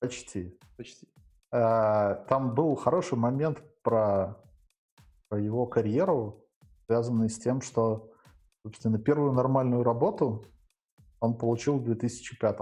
Почти. 0.00 0.58
Почти. 0.76 1.08
А, 1.50 2.14
Там 2.28 2.54
был 2.54 2.74
хороший 2.76 3.16
момент 3.18 3.62
про, 3.82 4.40
про 5.28 5.40
его 5.40 5.66
карьеру, 5.66 6.44
связанный 6.86 7.28
с 7.30 7.38
тем, 7.38 7.60
что, 7.60 8.10
собственно, 8.64 8.98
первую 8.98 9.32
нормальную 9.32 9.82
работу 9.82 10.44
он 11.20 11.38
получил 11.38 11.78
в 11.78 11.84
2005. 11.84 12.60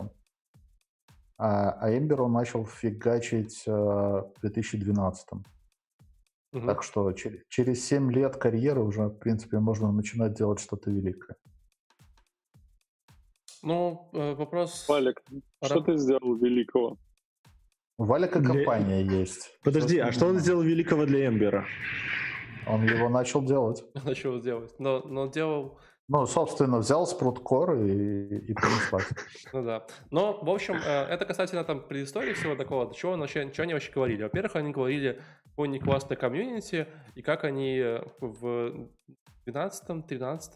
а, 1.39 1.71
а 1.71 1.91
Ember 1.91 2.21
он 2.21 2.33
начал 2.33 2.65
фигачить 2.67 3.65
э, 3.67 3.71
в 3.73 4.35
2012. 4.41 5.29
Мгм. 6.53 6.67
Так 6.67 6.83
что 6.83 7.11
чер- 7.11 7.43
через 7.49 7.85
7 7.87 8.13
лет 8.13 8.37
карьеры 8.37 8.83
уже, 8.85 9.07
в 9.09 9.19
принципе, 9.19 9.59
можно 9.59 9.91
начинать 9.91 10.35
делать 10.35 10.61
что-то 10.61 10.91
великое. 10.91 11.37
Ну, 13.63 14.09
э, 14.13 14.35
вопрос... 14.35 14.87
Валик, 14.89 15.23
что 15.65 15.75
Раб- 15.75 15.87
ты 15.87 15.97
сделал 15.97 16.35
великого? 16.37 16.99
Валика 17.99 18.41
Для- 18.41 18.55
компания 18.55 19.03
есть. 19.03 19.51
Подожди, 19.63 19.97
Всё 19.97 20.07
а 20.07 20.13
что 20.13 20.27
он 20.27 20.39
сделал 20.39 20.63
великого 20.63 21.07
для 21.07 21.27
Эмбера? 21.29 21.67
Он 22.67 22.85
его 22.85 23.09
начал 23.09 23.43
делать. 23.43 23.85
Начал 24.05 24.41
делать. 24.41 24.73
Но, 24.79 25.01
но 25.01 25.27
делал... 25.27 25.79
Ну, 26.09 26.27
собственно, 26.27 26.79
взял 26.79 27.07
спруткор 27.07 27.75
и, 27.75 28.37
и 28.39 28.55
принеслась. 28.55 29.09
Ну 29.53 29.65
да. 29.65 29.87
Но, 30.11 30.39
в 30.43 30.51
общем, 30.51 30.75
э, 30.75 31.05
это 31.05 31.25
касательно 31.25 31.65
там 31.65 31.81
предыстории 31.81 32.35
всего 32.35 32.55
такого, 32.55 32.87
до 32.87 32.95
чего, 32.95 33.17
вообще, 33.17 33.51
чего 33.53 33.63
они 33.65 33.73
вообще 33.73 33.93
говорили. 33.93 34.23
Во-первых, 34.23 34.57
они 34.57 34.73
говорили 34.73 35.23
о 35.57 35.67
не 35.67 35.79
классной 35.79 36.17
комьюнити, 36.17 36.87
и 37.15 37.23
как 37.23 37.45
они 37.45 37.79
э, 37.79 38.05
в 38.21 38.91
12 39.47 40.07
13 40.07 40.55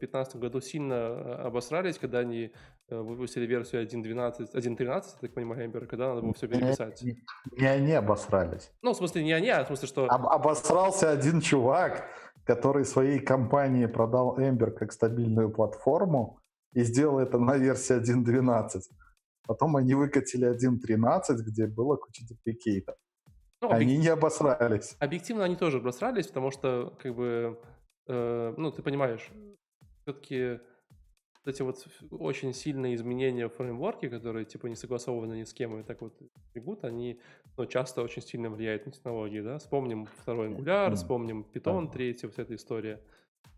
15 0.00 0.36
году 0.36 0.60
сильно 0.60 0.94
э, 0.94 1.32
обосрались, 1.46 1.98
когда 1.98 2.20
они 2.20 2.52
выпустили 2.90 3.46
версию 3.46 3.82
1.12, 3.86 4.52
1.13, 4.54 4.86
я 4.86 5.00
так 5.20 5.34
понимаю, 5.34 5.68
Ember, 5.68 5.86
когда 5.86 6.08
надо 6.08 6.22
было 6.22 6.32
все 6.34 6.48
переписать. 6.48 7.02
Не, 7.02 7.16
не 7.58 7.66
они 7.66 7.92
обосрались. 7.92 8.70
Ну, 8.82 8.92
в 8.92 8.96
смысле, 8.96 9.24
не 9.24 9.32
они, 9.32 9.48
а 9.50 9.64
в 9.64 9.66
смысле, 9.66 9.88
что... 9.88 10.06
Об- 10.06 10.26
обосрался 10.26 11.10
один 11.10 11.40
чувак, 11.40 12.08
который 12.44 12.84
своей 12.84 13.18
компании 13.20 13.86
продал 13.86 14.38
Ember 14.38 14.70
как 14.70 14.92
стабильную 14.92 15.50
платформу 15.50 16.38
и 16.72 16.82
сделал 16.82 17.18
это 17.18 17.38
на 17.38 17.56
версии 17.58 17.94
1.12. 18.00 18.80
Потом 19.46 19.76
они 19.76 19.94
выкатили 19.94 20.48
1.13, 20.50 21.36
где 21.46 21.66
было 21.66 21.96
куча 21.96 22.22
дубликейтов. 22.28 22.96
ну, 23.60 23.68
объек- 23.68 23.80
Они 23.80 23.96
не 23.98 24.08
обосрались. 24.08 24.96
Объективно 24.98 25.44
они 25.44 25.56
тоже 25.56 25.78
обосрались, 25.78 26.26
потому 26.28 26.50
что, 26.50 26.94
как 27.02 27.14
бы, 27.14 27.58
э, 28.06 28.54
ну, 28.56 28.70
ты 28.72 28.82
понимаешь, 28.82 29.30
все-таки 30.02 30.60
эти 31.44 31.62
вот 31.62 31.76
очень 32.10 32.52
сильные 32.52 32.94
изменения 32.94 33.48
в 33.48 33.54
фреймворке, 33.54 34.08
которые, 34.10 34.44
типа, 34.44 34.66
не 34.66 34.74
согласованы 34.76 35.34
ни 35.34 35.44
с 35.44 35.52
кем 35.52 35.78
и 35.78 35.82
так 35.82 36.00
вот 36.02 36.14
бегут, 36.54 36.84
они 36.84 37.20
ну, 37.56 37.66
часто 37.66 38.02
очень 38.02 38.22
сильно 38.22 38.50
влияют 38.50 38.86
на 38.86 38.92
технологии, 38.92 39.40
да? 39.40 39.58
Вспомним 39.58 40.06
второй 40.22 40.48
Angular, 40.48 40.94
вспомним 40.94 41.46
Python, 41.52 41.86
Да. 41.86 41.92
третий, 41.92 42.28
вся 42.28 42.42
эта 42.42 42.54
история. 42.54 43.00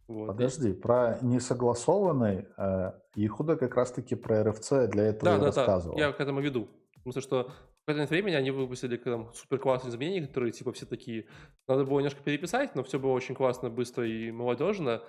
Вот. 0.09 0.29
Подожди, 0.29 0.73
про 0.73 1.19
несогласованный 1.23 2.47
э, 2.57 2.93
Ихуда 3.15 3.57
как 3.57 3.77
раз-таки 3.77 4.17
про 4.17 4.43
RFC 4.43 4.89
для 4.89 5.05
этого 5.05 5.25
Да, 5.25 5.37
и 5.37 5.39
да, 5.39 5.39
да, 5.39 5.47
рассказывал. 5.47 5.99
я 5.99 6.13
к 6.13 6.21
этому 6.21 6.41
веду. 6.41 6.69
Смысле, 7.03 7.23
что 7.23 7.43
в 7.45 7.87
какое-то 7.87 8.11
времени 8.11 8.35
они 8.35 8.51
выпустили 8.51 8.97
там 8.97 9.33
супер 9.33 9.59
классные 9.59 9.91
изменения, 9.91 10.27
которые 10.27 10.53
типа 10.53 10.73
все 10.73 10.85
такие, 10.85 11.27
надо 11.67 11.85
было 11.85 11.99
немножко 12.01 12.23
переписать, 12.23 12.75
но 12.75 12.83
все 12.83 12.99
было 12.99 13.13
очень 13.13 13.35
классно, 13.35 13.71
быстро 13.71 14.07
и 14.07 14.31
молодежно. 14.31 15.03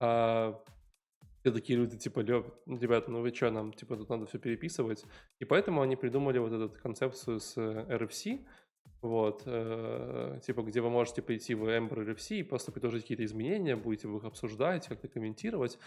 А 0.00 0.62
все 1.44 1.52
такие 1.52 1.78
люди, 1.78 1.98
типа, 1.98 2.20
«Лё, 2.20 2.46
ну, 2.64 2.78
ребята, 2.78 3.10
ну 3.10 3.20
вы 3.20 3.30
что, 3.30 3.50
нам, 3.50 3.74
типа, 3.74 3.98
тут 3.98 4.08
надо 4.08 4.24
все 4.24 4.38
переписывать. 4.38 5.04
И 5.40 5.44
поэтому 5.44 5.82
они 5.82 5.94
придумали 5.94 6.38
вот 6.38 6.50
эту 6.52 6.70
концепцию 6.80 7.38
с 7.38 7.58
э, 7.58 7.84
RFC, 7.86 8.46
вот, 9.02 9.42
э, 9.44 10.40
типа, 10.42 10.62
где 10.62 10.80
вы 10.80 10.88
можете 10.88 11.20
прийти 11.20 11.54
в 11.54 11.64
Ember 11.64 11.98
RFC 12.06 12.38
и 12.38 12.42
просто 12.42 12.72
предложить 12.72 13.02
какие-то 13.02 13.26
изменения, 13.26 13.76
будете 13.76 14.08
вы 14.08 14.20
их 14.20 14.24
обсуждать, 14.24 14.88
как-то 14.88 15.06
комментировать. 15.08 15.78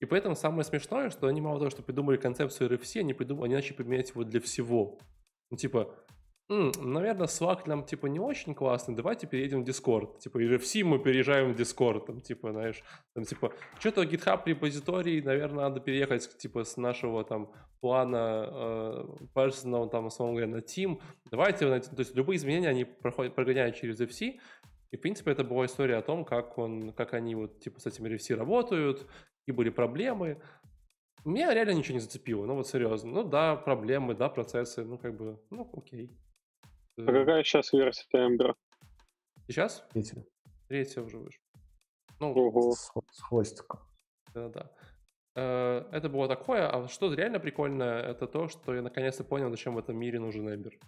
И 0.00 0.06
поэтому 0.06 0.36
самое 0.36 0.64
смешное, 0.64 1.10
что 1.10 1.26
они 1.26 1.42
мало 1.42 1.58
того, 1.58 1.68
что 1.68 1.82
придумали 1.82 2.16
концепцию 2.16 2.70
RFC, 2.70 3.00
они, 3.00 3.12
придумали, 3.12 3.44
они 3.44 3.56
начали 3.56 3.74
применять 3.74 4.08
его 4.08 4.24
для 4.24 4.40
всего. 4.40 4.98
Ну, 5.50 5.58
типа, 5.58 5.80
«М, 5.80 6.03
наверное, 6.48 7.26
Slack 7.26 7.62
нам, 7.66 7.84
типа, 7.84 8.06
не 8.06 8.20
очень 8.20 8.54
классный, 8.54 8.94
давайте 8.94 9.26
переедем 9.26 9.64
в 9.64 9.68
Discord. 9.68 10.18
Типа, 10.18 10.38
RFC 10.42 10.84
мы 10.84 10.98
переезжаем 10.98 11.52
в 11.52 11.56
Discord, 11.58 12.06
там, 12.06 12.20
типа, 12.20 12.52
знаешь, 12.52 12.82
там, 13.14 13.24
типа, 13.24 13.54
что-то 13.78 14.02
GitHub 14.02 14.42
репозиторий, 14.44 15.22
наверное, 15.22 15.68
надо 15.68 15.80
переехать, 15.80 16.36
типа, 16.36 16.64
с 16.64 16.76
нашего, 16.76 17.24
там, 17.24 17.50
плана 17.80 18.48
э, 18.50 19.04
personal, 19.34 19.88
там, 19.88 20.06
условно 20.06 20.34
говоря, 20.34 20.48
на 20.48 20.60
Team. 20.60 21.00
Давайте, 21.30 21.80
то 21.80 21.98
есть, 21.98 22.14
любые 22.14 22.36
изменения 22.36 22.68
они 22.68 22.84
проходят, 22.84 23.34
прогоняют 23.34 23.76
через 23.76 24.00
FC, 24.00 24.38
и, 24.90 24.96
в 24.96 25.00
принципе, 25.00 25.32
это 25.32 25.44
была 25.44 25.64
история 25.64 25.96
о 25.96 26.02
том, 26.02 26.24
как, 26.24 26.58
он, 26.58 26.92
как 26.92 27.14
они 27.14 27.34
вот, 27.34 27.58
типа, 27.60 27.80
с 27.80 27.86
этими 27.86 28.08
RFC 28.10 28.34
работают, 28.34 29.06
и 29.46 29.52
были 29.52 29.70
проблемы. 29.70 30.40
Меня 31.24 31.54
реально 31.54 31.72
ничего 31.72 31.94
не 31.94 32.00
зацепило, 32.00 32.44
ну 32.44 32.54
вот 32.54 32.68
серьезно. 32.68 33.10
Ну 33.10 33.24
да, 33.24 33.56
проблемы, 33.56 34.14
да, 34.14 34.28
процессы, 34.28 34.84
ну 34.84 34.98
как 34.98 35.16
бы, 35.16 35.40
ну 35.50 35.70
окей. 35.74 36.10
А 36.96 37.06
какая 37.06 37.42
сейчас 37.42 37.72
версия 37.72 38.06
Эмбера? 38.14 38.54
Сейчас 39.48 39.84
Видите, 39.94 40.24
третья 40.68 41.02
уже 41.02 41.18
вышла. 41.18 41.44
Ну, 42.20 42.32
Ого. 42.32 42.72
с, 42.72 42.92
с 43.10 43.20
хвостиком. 43.20 43.80
да, 44.32 44.48
да. 44.48 44.70
Э, 45.34 45.88
Это 45.92 46.08
было 46.08 46.28
такое, 46.28 46.68
а 46.68 46.88
что 46.88 47.12
реально 47.12 47.40
прикольное, 47.40 48.00
это 48.00 48.26
то, 48.26 48.48
что 48.48 48.74
я 48.74 48.82
наконец-то 48.82 49.24
понял, 49.24 49.50
зачем 49.50 49.74
в 49.74 49.78
этом 49.78 49.96
мире 49.96 50.20
нужен 50.20 50.48
Эмбер. 50.48 50.78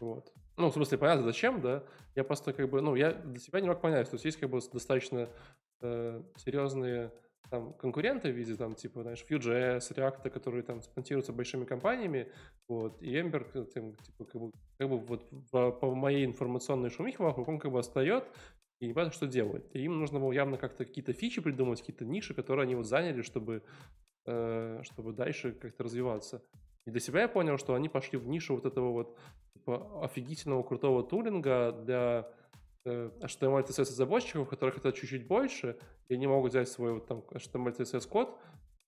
Вот. 0.00 0.32
Ну, 0.56 0.70
в 0.70 0.74
смысле, 0.74 0.98
понятно, 0.98 1.24
зачем, 1.24 1.60
да? 1.60 1.82
Я 2.14 2.24
просто 2.24 2.52
как 2.52 2.68
бы, 2.68 2.80
ну, 2.80 2.94
я 2.94 3.12
для 3.12 3.40
себя 3.40 3.60
не 3.60 3.68
мог 3.68 3.80
понять, 3.80 4.10
то 4.10 4.14
есть 4.14 4.24
есть 4.24 4.38
как 4.38 4.50
бы 4.50 4.60
достаточно 4.60 5.28
э, 5.80 6.22
серьезные 6.36 7.12
там 7.54 7.72
конкуренты 7.74 8.32
в 8.32 8.36
виде 8.36 8.56
там 8.56 8.74
типа, 8.74 9.02
знаешь, 9.02 9.24
Vue.js, 9.28 9.78
React, 9.94 10.30
которые 10.30 10.62
там 10.62 10.82
спонсируются 10.82 11.32
большими 11.32 11.64
компаниями, 11.64 12.32
вот, 12.68 13.00
и 13.00 13.14
Ember, 13.14 13.46
э, 13.54 13.64
там, 13.72 13.94
типа, 13.94 14.24
как 14.24 14.40
бы, 14.40 14.52
как 14.78 14.88
бы 14.88 14.98
вот 14.98 15.30
по, 15.50 15.70
по 15.70 15.94
моей 15.94 16.24
информационной 16.24 16.90
шумихе 16.90 17.22
вокруг 17.22 17.48
он 17.48 17.58
как 17.58 17.70
бы 17.70 17.78
остает 17.78 18.24
и 18.80 18.86
не 18.88 18.92
понятно, 18.92 19.14
что 19.14 19.26
делать. 19.26 19.64
И 19.72 19.84
им 19.84 20.00
нужно 20.00 20.18
было 20.18 20.32
явно 20.32 20.56
как-то 20.56 20.84
какие-то 20.84 21.12
фичи 21.12 21.40
придумать, 21.40 21.80
какие-то 21.80 22.04
ниши, 22.04 22.34
которые 22.34 22.64
они 22.64 22.74
вот 22.74 22.86
заняли, 22.86 23.22
чтобы, 23.22 23.62
э, 24.26 24.80
чтобы 24.82 25.12
дальше 25.12 25.52
как-то 25.52 25.84
развиваться. 25.84 26.42
И 26.86 26.90
для 26.90 27.00
себя 27.00 27.22
я 27.22 27.28
понял, 27.28 27.56
что 27.56 27.74
они 27.74 27.88
пошли 27.88 28.18
в 28.18 28.26
нишу 28.26 28.56
вот 28.56 28.66
этого 28.66 28.90
вот 28.92 29.18
типа, 29.54 30.04
офигительного 30.04 30.62
крутого 30.64 31.02
тулинга 31.04 31.72
для 31.72 32.28
HTML, 32.86 33.66
CSS 33.66 33.80
разработчиков, 33.80 34.48
которые 34.48 34.74
хотят 34.74 34.94
чуть-чуть 34.94 35.26
больше, 35.26 35.76
и 36.08 36.14
они 36.14 36.26
могут 36.26 36.50
взять 36.52 36.68
свой 36.68 36.94
вот 36.94 37.06
там 37.06 37.20
HTML, 37.30 37.76
CSS 37.76 38.08
код, 38.08 38.38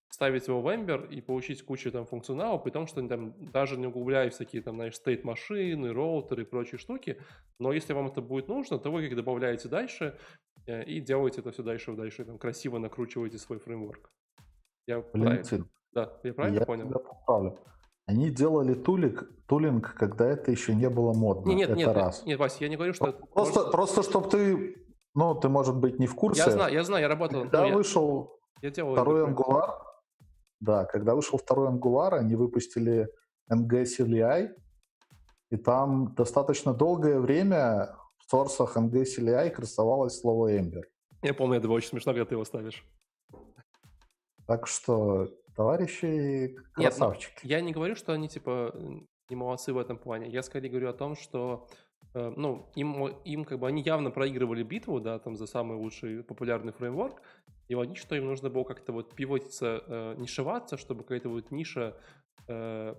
ставить 0.09 0.47
его 0.49 0.61
в 0.61 0.69
Ember 0.69 1.09
и 1.09 1.21
получить 1.21 1.63
кучу 1.65 1.91
там 1.91 2.07
функционала, 2.07 2.59
при 2.59 2.71
том, 2.71 2.87
что 2.87 3.01
они 3.01 3.09
там 3.09 3.35
даже 3.53 3.77
не 3.77 3.87
углубляя 3.87 4.31
всякие 4.31 4.63
там, 4.63 4.77
знаешь, 4.77 4.95
стейт 4.97 5.25
машины, 5.25 5.93
роутеры 5.93 6.43
и 6.43 6.45
прочие 6.45 6.79
штуки, 6.79 7.21
но 7.59 7.73
если 7.73 7.93
вам 7.93 8.07
это 8.07 8.21
будет 8.23 8.49
нужно, 8.49 8.79
то 8.79 8.91
вы 8.91 9.07
их 9.07 9.17
добавляете 9.17 9.69
дальше 9.69 10.17
э, 10.67 10.85
и 10.85 11.01
делаете 11.01 11.41
это 11.41 11.51
все 11.51 11.63
дальше 11.63 11.93
и 11.93 11.97
дальше, 11.97 12.25
там 12.25 12.39
красиво 12.39 12.79
накручиваете 12.79 13.39
свой 13.39 13.59
фреймворк. 13.59 14.11
Я 14.87 15.01
правильно? 15.01 15.31
Валентин, 15.31 15.69
Да, 15.93 16.19
я 16.23 16.33
правильно 16.35 16.59
я 16.61 16.67
понял? 16.67 16.89
тебя 16.89 16.99
поправлю. 17.01 17.59
Они 18.07 18.31
делали 18.31 18.75
тулик, 18.75 19.29
тулинг, 19.47 19.95
когда 19.95 20.29
это 20.29 20.53
еще 20.53 20.75
не 20.75 20.89
было 20.89 21.13
модно. 21.13 21.49
Не, 21.49 21.57
нет, 21.57 21.71
это 21.71 21.79
нет, 21.79 21.95
раз. 21.95 22.19
нет, 22.19 22.27
нет, 22.27 22.39
Вася, 22.39 22.57
я 22.61 22.69
не 22.69 22.77
говорю, 22.77 22.93
что... 22.93 23.13
Просто, 23.13 23.59
может- 23.59 23.73
просто 23.73 24.03
чтобы 24.05 24.31
ты, 24.31 24.87
ну, 25.15 25.35
ты, 25.35 25.49
может 25.49 25.77
быть, 25.77 25.99
не 25.99 26.07
в 26.07 26.15
курсе. 26.15 26.43
Я 26.43 26.51
знаю, 26.51 26.73
я 26.73 26.85
знаю, 26.85 27.03
я 27.03 27.09
работал. 27.09 27.43
Когда 27.43 27.63
ну, 27.63 27.67
я, 27.69 27.75
вышел 27.75 28.39
я 28.63 28.71
делал 28.71 28.93
второй. 28.93 29.29
Angular, 29.29 29.71
да, 30.61 30.85
когда 30.85 31.17
вышел 31.17 31.37
второй 31.37 31.69
Angular, 31.69 32.15
они 32.15 32.37
выпустили 32.37 33.09
NG 33.51 33.83
CLI, 33.83 34.51
и 35.51 35.57
там 35.57 36.15
достаточно 36.15 36.75
долгое 36.75 37.19
время 37.19 37.97
в 38.19 38.31
сорсах 38.31 38.77
NG 38.77 39.03
CLI 39.03 39.51
красовалось 39.51 40.21
слово 40.21 40.53
Ember. 40.57 40.83
Я 41.23 41.35
помню, 41.35 41.59
это 41.59 41.67
было 41.67 41.77
очень 41.77 41.89
смешно, 41.89 42.13
когда 42.13 42.25
ты 42.25 42.35
его 42.37 42.45
ставишь. 42.45 42.85
Так 44.47 44.69
что, 44.69 45.29
товарищи, 45.57 46.55
ну, 46.77 46.83
красавчики. 46.83 47.41
Я 47.43 47.61
не 47.61 47.73
говорю, 47.73 47.97
что 47.97 48.13
они, 48.13 48.29
типа, 48.29 48.75
не 49.29 49.37
молодцы 49.37 49.73
в 49.73 49.79
этом 49.79 49.99
плане. 49.99 50.29
Я 50.29 50.43
скорее 50.43 50.69
говорю 50.69 50.89
о 50.89 50.93
том, 50.93 51.17
что 51.17 51.67
э, 52.15 52.33
ну, 52.37 52.71
им, 52.75 53.07
им 53.25 53.45
как 53.45 53.59
бы 53.59 53.67
они 53.67 53.83
явно 53.83 54.11
проигрывали 54.11 54.63
битву, 54.63 55.01
да, 55.01 55.19
там 55.19 55.37
за 55.37 55.47
самый 55.47 55.77
лучший 55.77 56.23
популярный 56.23 56.73
фреймворк, 56.73 57.23
и 57.69 57.75
логично, 57.75 58.07
что 58.07 58.17
им 58.17 58.27
нужно 58.27 58.51
было 58.51 58.65
как-то 58.65 58.93
вот 58.93 59.15
пивотиться, 59.15 59.83
э, 59.87 60.15
нишеваться, 60.19 60.77
чтобы 60.77 61.03
какая-то 61.03 61.29
вот 61.29 61.51
ниша, 61.51 61.97
э, 62.49 62.95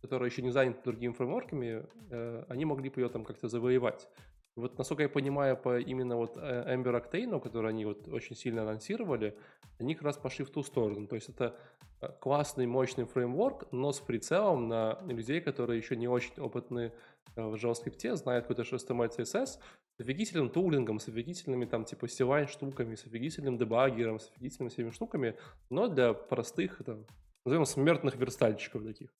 которая 0.00 0.30
еще 0.30 0.42
не 0.42 0.50
занята 0.50 0.80
другими 0.84 1.12
фреймворками, 1.12 1.86
э, 2.10 2.44
они 2.48 2.64
могли 2.64 2.88
бы 2.88 3.00
ее 3.02 3.08
там 3.08 3.24
как-то 3.24 3.48
завоевать. 3.48 4.08
Вот 4.56 4.78
насколько 4.78 5.02
я 5.02 5.08
понимаю, 5.08 5.56
по 5.56 5.78
именно 5.78 6.16
вот 6.16 6.36
э, 6.36 6.74
Ember 6.74 7.00
Octane, 7.00 7.40
который 7.40 7.70
они 7.70 7.84
вот 7.84 8.08
очень 8.08 8.36
сильно 8.36 8.62
анонсировали, 8.62 9.36
они 9.78 9.94
как 9.94 10.04
раз 10.04 10.16
пошли 10.16 10.44
в 10.44 10.50
ту 10.50 10.62
сторону. 10.62 11.06
То 11.06 11.14
есть 11.14 11.28
это 11.28 11.44
э, 11.44 11.79
классный, 12.08 12.66
мощный 12.66 13.04
фреймворк, 13.04 13.70
но 13.72 13.92
с 13.92 14.00
прицелом 14.00 14.68
на 14.68 14.98
людей, 15.06 15.40
которые 15.40 15.78
еще 15.78 15.96
не 15.96 16.08
очень 16.08 16.34
опытны 16.38 16.92
э, 17.36 17.42
в 17.42 17.54
JavaScript, 17.54 18.16
знают 18.16 18.46
какой-то 18.46 18.62
HTML, 18.62 19.10
CSS, 19.16 19.46
с 19.46 19.60
офигительным 20.00 20.48
тулингом, 20.50 20.98
с 20.98 21.08
офигительными 21.08 21.66
там 21.66 21.84
типа 21.84 22.06
CLI 22.06 22.46
штуками, 22.46 22.94
с 22.94 23.04
офигительным 23.06 23.58
дебаггером, 23.58 24.18
с 24.18 24.30
офигительными 24.30 24.70
всеми 24.70 24.90
штуками, 24.90 25.36
но 25.68 25.88
для 25.88 26.14
простых, 26.14 26.82
там, 26.84 27.04
назовем 27.44 27.66
смертных 27.66 28.16
верстальщиков 28.16 28.82
таких. 28.82 29.10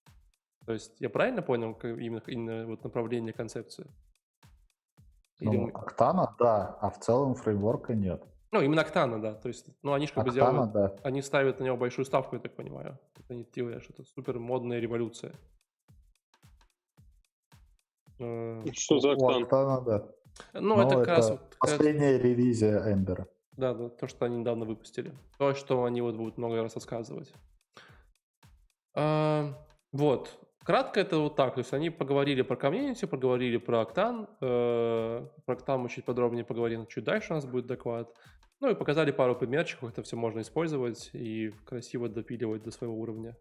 То 0.67 0.73
есть 0.73 0.95
я 1.01 1.11
правильно 1.11 1.43
понял 1.43 1.73
именно, 1.83 2.23
именно 2.27 2.67
вот 2.67 2.85
направление 2.85 3.33
концепции? 3.33 3.91
Или 5.41 5.57
Ну, 5.57 5.63
мы- 5.65 5.71
Октана, 5.71 6.35
да, 6.39 6.79
а 6.81 6.91
в 6.91 6.99
целом 7.01 7.35
фреймворка 7.35 7.95
нет. 7.95 8.23
Ну, 8.52 8.62
именно 8.62 8.83
Октана, 8.83 9.21
да. 9.21 9.35
То 9.35 9.49
есть, 9.49 9.66
ну, 9.83 9.92
они 9.92 10.07
же 10.07 10.12
как 10.12 10.25
бы 10.25 10.30
Октана, 10.30 10.66
делают... 10.66 10.73
да. 10.73 10.97
Они 11.04 11.23
ставят 11.23 11.61
на 11.61 11.64
него 11.64 11.76
большую 11.76 12.04
ставку, 12.04 12.35
я 12.37 12.42
так 12.42 12.57
понимаю. 12.57 12.99
Это 13.16 13.33
они 13.35 13.45
делают, 13.45 13.85
что 13.85 13.92
это 13.92 14.02
супер 14.04 14.38
модная 14.40 14.80
революция. 14.80 15.33
Э, 18.19 18.62
Что 18.73 18.99
за 18.99 19.12
октан? 19.12 19.42
Октана, 19.42 19.80
да. 19.83 20.09
Ну, 20.54 20.76
Но 20.76 20.83
это 20.83 20.97
как 20.97 21.07
раз... 21.09 21.30
это 21.30 21.33
вот 21.35 21.54
как 21.59 21.64
раз- 21.64 21.73
Последняя 21.78 22.19
ревизия 22.19 22.92
Эмбера. 22.92 23.26
Да, 23.57 23.75
да, 23.75 23.88
то, 23.88 24.09
что 24.09 24.25
они 24.26 24.38
недавно 24.38 24.64
выпустили. 24.64 25.12
То, 25.38 25.54
что 25.54 25.85
они 25.85 26.00
вот 26.00 26.16
будут 26.16 26.38
много 26.38 26.62
раз 26.62 26.75
рассказывать. 26.75 27.33
А, 28.95 29.54
вот. 29.92 30.38
Кратко 30.64 31.00
это 31.00 31.19
вот 31.19 31.37
так. 31.37 31.54
То 31.54 31.61
есть 31.61 31.73
они 31.73 31.90
поговорили 31.90 32.42
про 32.42 32.57
комьюнити, 32.57 33.07
поговорили 33.07 33.57
про 33.57 33.80
Октан. 33.80 34.28
э, 34.40 35.26
про 35.47 35.54
Октан 35.54 35.80
мы 35.80 35.88
чуть 35.88 36.04
подробнее 36.04 36.45
поговорим 36.45 36.87
чуть 36.87 37.04
дальше 37.04 37.33
у 37.33 37.37
нас 37.37 37.47
будет 37.47 37.66
доклад. 37.66 38.14
Ну 38.61 38.71
и 38.71 38.75
показали 38.75 39.11
пару 39.11 39.35
примерчиков, 39.35 39.90
это 39.90 40.02
все 40.02 40.17
можно 40.17 40.40
использовать 40.40 41.11
и 41.14 41.50
красиво 41.64 42.09
допиливать 42.09 42.62
до 42.62 42.71
своего 42.71 42.99
уровня. 42.99 43.37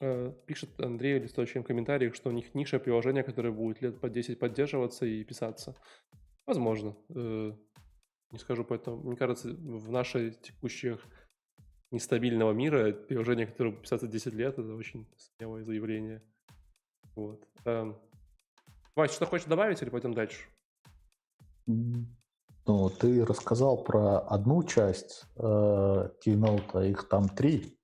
Э, 0.00 0.32
Пишет 0.46 0.78
Андрей 0.80 1.18
в 1.18 1.28
следующем 1.28 1.64
комментарии, 1.64 2.10
что 2.10 2.28
у 2.28 2.32
них 2.32 2.54
ниша 2.54 2.78
приложения, 2.78 3.22
которое 3.22 3.52
будет 3.52 3.80
лет 3.80 4.00
по 4.00 4.10
10 4.10 4.38
поддерживаться 4.38 5.06
и 5.06 5.24
писаться. 5.24 5.74
Возможно. 6.46 6.94
Э, 7.08 7.52
Не 8.32 8.38
скажу 8.38 8.64
поэтому. 8.64 9.02
Мне 9.02 9.16
кажется, 9.16 9.48
в 9.48 9.90
нашей 9.90 10.32
текущих 10.32 11.00
нестабильного 11.90 12.52
мира 12.52 12.92
приложение, 12.92 13.46
которое 13.46 13.70
будет 13.70 13.82
писаться 13.82 14.08
10 14.08 14.34
лет, 14.34 14.58
это 14.58 14.74
очень 14.74 15.08
смелое 15.16 15.64
заявление. 15.64 16.22
Вот. 17.14 17.46
Эм, 17.64 17.96
Вась, 18.96 19.12
что 19.12 19.26
хочешь 19.26 19.46
добавить 19.46 19.80
или 19.80 19.90
пойдем 19.90 20.12
дальше? 20.12 20.48
Ну, 22.66 22.88
ты 22.88 23.24
рассказал 23.26 23.84
про 23.84 24.20
одну 24.20 24.62
часть 24.62 25.24
э, 25.36 25.42
Keynote, 25.42 26.70
а 26.72 26.84
их 26.84 27.08
там 27.08 27.28
три. 27.28 27.78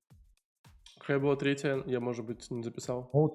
Какая 0.98 1.18
была 1.18 1.36
третья? 1.36 1.82
Я, 1.84 2.00
может 2.00 2.24
быть, 2.24 2.50
не 2.50 2.62
записал. 2.62 3.10
Ну, 3.12 3.34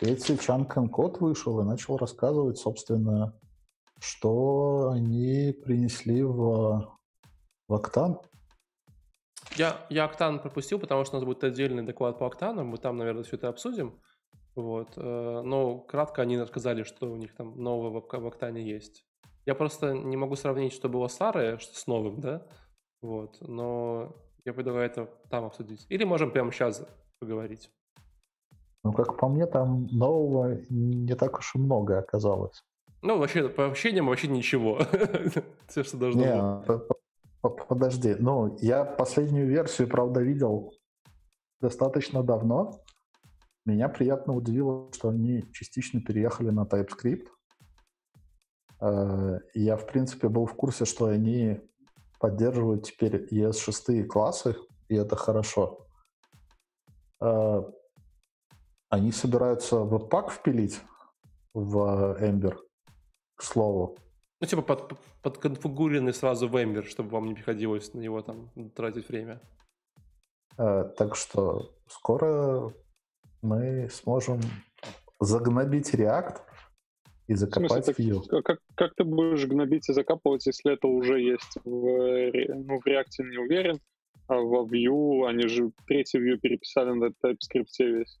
третий 0.00 0.38
Чанкан 0.38 0.88
Код 0.88 1.20
вышел 1.20 1.60
и 1.60 1.64
начал 1.64 1.98
рассказывать, 1.98 2.56
собственно, 2.56 3.38
что 4.00 4.90
они 4.90 5.52
принесли 5.52 6.22
в, 6.22 6.96
в 7.68 7.74
Октан. 7.74 8.18
Я, 9.56 9.86
я 9.90 10.06
Октан 10.06 10.40
пропустил, 10.40 10.78
потому 10.78 11.04
что 11.04 11.16
у 11.16 11.20
нас 11.20 11.26
будет 11.26 11.44
отдельный 11.44 11.82
доклад 11.82 12.18
по 12.18 12.26
Октану. 12.26 12.64
Мы 12.64 12.78
там, 12.78 12.96
наверное, 12.96 13.24
все 13.24 13.36
это 13.36 13.48
обсудим. 13.48 14.00
Вот. 14.54 14.92
э, 14.96 15.42
Но 15.44 15.78
кратко 15.80 16.22
они 16.22 16.38
рассказали, 16.38 16.84
что 16.84 17.10
у 17.12 17.16
них 17.16 17.34
там 17.34 17.60
нового 17.60 18.00
в 18.00 18.26
Октане 18.26 18.62
есть. 18.62 19.04
Я 19.48 19.54
просто 19.54 19.94
не 19.94 20.18
могу 20.18 20.36
сравнить, 20.36 20.74
что 20.74 20.90
было 20.90 21.08
старое 21.08 21.56
что 21.56 21.74
с 21.74 21.86
новым, 21.86 22.20
да? 22.20 22.46
Вот. 23.00 23.38
Но 23.40 24.14
я 24.44 24.52
предлагаю 24.52 24.84
это 24.84 25.08
там 25.30 25.46
обсудить. 25.46 25.86
Или 25.88 26.04
можем 26.04 26.30
прямо 26.32 26.52
сейчас 26.52 26.86
поговорить. 27.18 27.70
Ну, 28.84 28.92
как 28.92 29.16
по 29.16 29.26
мне, 29.26 29.46
там 29.46 29.86
нового 29.86 30.60
не 30.68 31.14
так 31.14 31.38
уж 31.38 31.54
и 31.54 31.58
много 31.58 31.98
оказалось. 31.98 32.62
Ну, 33.00 33.16
вообще, 33.16 33.48
по 33.48 33.70
ощущениям 33.70 34.08
вообще 34.08 34.28
ничего. 34.28 34.80
Все, 35.66 35.82
что 35.82 35.96
должно 35.96 36.20
Не, 36.20 36.66
быть. 36.66 37.66
подожди. 37.68 38.16
Ну, 38.18 38.54
я 38.60 38.84
последнюю 38.84 39.46
версию, 39.48 39.88
правда, 39.88 40.20
видел 40.20 40.74
достаточно 41.62 42.22
давно. 42.22 42.82
Меня 43.64 43.88
приятно 43.88 44.34
удивило, 44.34 44.92
что 44.92 45.08
они 45.08 45.50
частично 45.54 46.02
переехали 46.02 46.50
на 46.50 46.64
TypeScript. 46.64 47.28
Э, 48.80 49.38
Я, 49.54 49.76
в 49.76 49.86
принципе, 49.86 50.28
был 50.28 50.46
в 50.46 50.54
курсе, 50.54 50.84
что 50.84 51.06
они 51.06 51.60
поддерживают 52.20 52.84
теперь 52.84 53.26
ES6 53.32 54.04
классы, 54.04 54.56
и 54.88 54.96
это 54.96 55.16
хорошо. 55.16 55.86
Э, 57.20 57.62
Они 58.90 59.12
собираются 59.12 59.76
Webpack 59.76 60.30
впилить 60.30 60.80
в 61.54 62.16
Ember, 62.20 62.56
к 63.36 63.42
слову. 63.42 63.96
Ну, 64.40 64.46
типа 64.46 64.62
под, 64.62 64.98
подконфигуренный 65.22 66.14
сразу 66.14 66.48
в 66.48 66.56
Ember, 66.56 66.84
чтобы 66.84 67.10
вам 67.10 67.26
не 67.26 67.34
приходилось 67.34 67.92
на 67.92 68.00
него 68.00 68.22
там 68.22 68.50
тратить 68.70 69.08
время. 69.08 69.40
Э, 70.56 70.84
Так 70.96 71.16
что 71.16 71.74
скоро 71.88 72.72
мы 73.42 73.88
сможем 73.90 74.40
загнобить 75.20 75.92
React 75.94 76.40
и 77.28 77.34
В 77.34 77.38
смысле, 77.38 77.68
закопать 77.68 77.88
Vue. 78.00 78.22
а 78.30 78.42
как, 78.42 78.58
как 78.74 78.94
ты 78.94 79.04
будешь 79.04 79.46
гнобить 79.46 79.88
и 79.88 79.92
закапывать, 79.92 80.46
если 80.46 80.72
это 80.72 80.88
уже 80.88 81.20
есть 81.20 81.58
в, 81.64 81.84
ре- 82.30 82.54
ну, 82.54 82.80
в 82.80 82.86
React 82.86 83.24
не 83.30 83.38
уверен, 83.38 83.78
а 84.28 84.36
во 84.36 84.64
Vue, 84.64 85.28
они 85.28 85.46
же 85.46 85.70
третий 85.86 86.18
Vue 86.18 86.38
переписали 86.38 86.90
на 86.92 87.06
TypeScript 87.06 87.66
весь. 87.80 88.18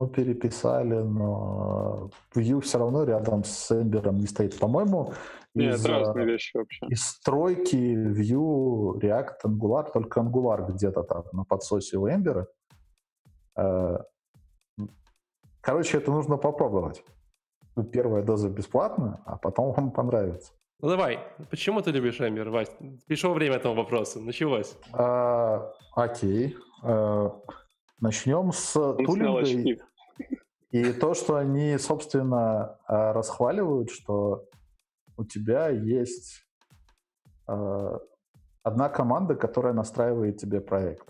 Ну, 0.00 0.08
переписали, 0.08 0.94
но 0.94 2.10
Vue 2.34 2.60
все 2.62 2.78
равно 2.78 3.04
рядом 3.04 3.44
с 3.44 3.70
Ember 3.70 4.12
не 4.14 4.26
стоит. 4.26 4.58
По-моему, 4.58 5.12
Нет, 5.54 5.74
из, 5.76 5.84
э, 5.86 5.88
разные 5.88 6.26
вещи 6.26 6.56
вообще. 6.56 6.86
из 6.88 7.02
стройки 7.04 7.76
Vue, 7.76 8.98
React, 8.98 9.44
Angular, 9.44 9.92
только 9.92 10.20
Angular 10.20 10.72
где-то 10.72 11.02
там 11.02 11.24
на 11.32 11.44
подсосе 11.44 11.98
у 11.98 12.08
Ember. 12.08 12.46
Э, 13.58 13.98
Короче, 15.60 15.96
это 15.98 16.10
нужно 16.10 16.36
попробовать. 16.36 17.02
Ну, 17.76 17.82
Первая 17.84 18.22
доза 18.22 18.48
бесплатная, 18.48 19.20
а 19.26 19.36
потом 19.36 19.72
вам 19.72 19.90
понравится. 19.90 20.52
Ну 20.80 20.88
давай, 20.88 21.18
почему 21.50 21.80
ты 21.80 21.90
любишь 21.90 22.20
Ember, 22.20 22.50
Вась? 22.50 22.70
Пришло 23.06 23.32
время 23.32 23.56
этому 23.56 23.74
вопросу, 23.74 24.20
началось. 24.20 24.76
А, 24.92 25.72
окей. 25.94 26.56
А, 26.82 27.30
начнем 28.00 28.52
с 28.52 28.76
Он 28.76 29.04
тулингой. 29.04 29.42
очки. 29.42 29.80
И 30.70 30.92
то, 30.92 31.14
что 31.14 31.36
они, 31.36 31.78
собственно, 31.78 32.78
а, 32.86 33.12
расхваливают, 33.12 33.90
что 33.90 34.44
у 35.16 35.24
тебя 35.24 35.68
есть 35.68 36.44
а, 37.46 37.98
одна 38.62 38.88
команда, 38.88 39.36
которая 39.36 39.72
настраивает 39.72 40.38
тебе 40.38 40.60
проект. 40.60 41.08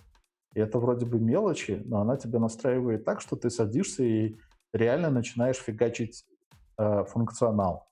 И 0.54 0.60
это 0.60 0.78
вроде 0.78 1.04
бы 1.04 1.18
мелочи, 1.18 1.82
но 1.84 2.00
она 2.00 2.16
тебя 2.16 2.38
настраивает 2.38 3.04
так, 3.04 3.20
что 3.20 3.36
ты 3.36 3.50
садишься 3.50 4.04
и 4.04 4.36
реально 4.72 5.10
начинаешь 5.10 5.56
фигачить 5.56 6.24
а, 6.76 7.04
функционал. 7.04 7.88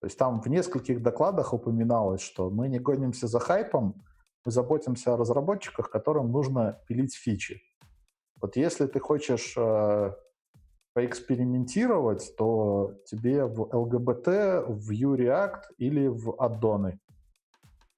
То 0.00 0.06
есть 0.06 0.18
там 0.18 0.40
в 0.40 0.46
нескольких 0.48 1.02
докладах 1.02 1.54
упоминалось, 1.54 2.20
что 2.20 2.50
мы 2.50 2.68
не 2.68 2.78
гонимся 2.78 3.28
за 3.28 3.38
хайпом, 3.38 4.02
мы 4.44 4.50
заботимся 4.50 5.14
о 5.14 5.16
разработчиках, 5.16 5.90
которым 5.90 6.32
нужно 6.32 6.80
пилить 6.88 7.14
фичи. 7.14 7.62
Вот 8.40 8.56
если 8.56 8.86
ты 8.88 8.98
хочешь 8.98 9.54
э, 9.56 10.12
поэкспериментировать, 10.94 12.34
то 12.36 12.94
тебе 13.06 13.44
в 13.44 13.62
LGBT, 13.62 14.64
в 14.66 14.90
Vue 14.90 15.16
React 15.16 15.62
или 15.78 16.08
в 16.08 16.34
аддоны. 16.36 16.98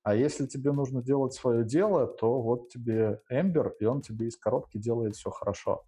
А 0.03 0.15
если 0.15 0.47
тебе 0.47 0.73
нужно 0.73 1.03
делать 1.03 1.33
свое 1.33 1.65
дело, 1.65 2.07
то 2.07 2.43
вот 2.43 2.69
тебе 2.69 3.23
Ember, 3.33 3.73
и 3.81 3.87
он 3.87 4.03
тебе 4.03 4.27
из 4.27 4.37
коробки 4.37 4.77
делает 4.77 5.17
все 5.17 5.31
хорошо. 5.31 5.85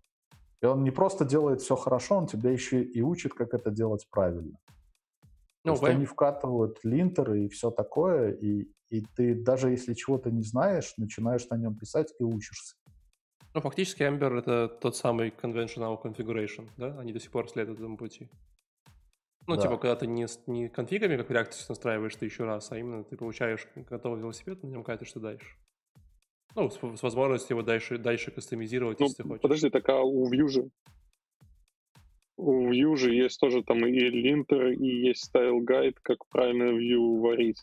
И 0.67 0.69
он 0.69 0.83
не 0.83 0.91
просто 0.91 1.25
делает 1.25 1.61
все 1.61 1.77
хорошо, 1.77 2.17
он 2.17 2.27
тебя 2.27 2.51
еще 2.51 2.83
и 2.83 3.01
учит, 3.01 3.35
как 3.35 3.55
это 3.55 3.71
делать 3.71 4.05
правильно. 4.11 4.59
Ну, 5.65 5.77
То 5.77 5.79
есть 5.79 5.85
они 5.85 6.07
вкатывают 6.07 6.81
линтеры 6.83 7.45
и 7.45 7.49
все 7.49 7.71
такое, 7.71 8.33
и, 8.33 8.69
и 8.91 9.03
ты 9.15 9.37
даже 9.37 9.71
если 9.71 9.95
чего-то 9.95 10.33
не 10.33 10.43
знаешь, 10.43 10.93
начинаешь 10.97 11.49
на 11.51 11.57
нем 11.57 11.77
писать 11.77 12.13
и 12.19 12.25
учишься. 12.25 12.75
ну, 13.55 13.61
фактически 13.61 14.03
Ember 14.03 14.39
это 14.41 14.69
тот 14.69 14.97
самый 14.97 15.31
conventional 15.31 16.03
configuration, 16.03 16.69
да? 16.77 16.99
Они 16.99 17.13
до 17.13 17.21
сих 17.21 17.31
пор 17.31 17.49
следуют 17.49 17.79
этому 17.79 17.97
пути. 17.97 18.29
Ну, 19.47 19.55
Да. 19.55 19.63
типа, 19.63 19.77
когда 19.79 19.95
ты 19.95 20.09
не, 20.09 20.27
не 20.49 20.69
конфигами, 20.69 21.17
как 21.17 21.29
в 21.29 21.31
React 21.31 21.67
настраиваешь 21.69 22.17
ты 22.17 22.25
еще 22.25 22.43
раз, 22.43 22.73
а 22.73 22.79
именно 22.79 23.05
ты 23.05 23.17
получаешь 23.17 23.69
готовый 23.89 24.19
велосипед, 24.19 24.65
на 24.65 24.67
нем 24.67 24.83
катишь 24.83 25.13
ты 25.13 25.21
дальше. 25.21 25.57
Ну, 26.57 26.71
с, 26.71 26.79
с 26.79 27.03
возможностью 27.03 27.55
его 27.57 27.63
дальше, 27.63 27.99
дальше 27.99 28.31
кастомизировать, 28.31 28.99
Ну, 28.99 29.07
если 29.07 29.23
ты 29.23 29.29
хочешь. 29.29 29.43
подожди, 29.43 29.69
так 29.71 29.87
а 29.91 30.01
у 30.03 30.33
Vue 30.33 30.49
же? 30.49 30.71
У 32.39 32.71
Vue 32.73 32.97
же 32.97 33.15
есть 33.15 33.39
тоже 33.39 33.63
там 33.63 33.87
и 33.87 33.91
линтер, 33.93 34.69
и 34.69 34.87
есть 34.87 35.25
стайл 35.25 35.61
гайд, 35.61 36.01
как 36.01 36.27
правильно 36.29 36.71
Vue 36.79 37.21
варить. 37.21 37.63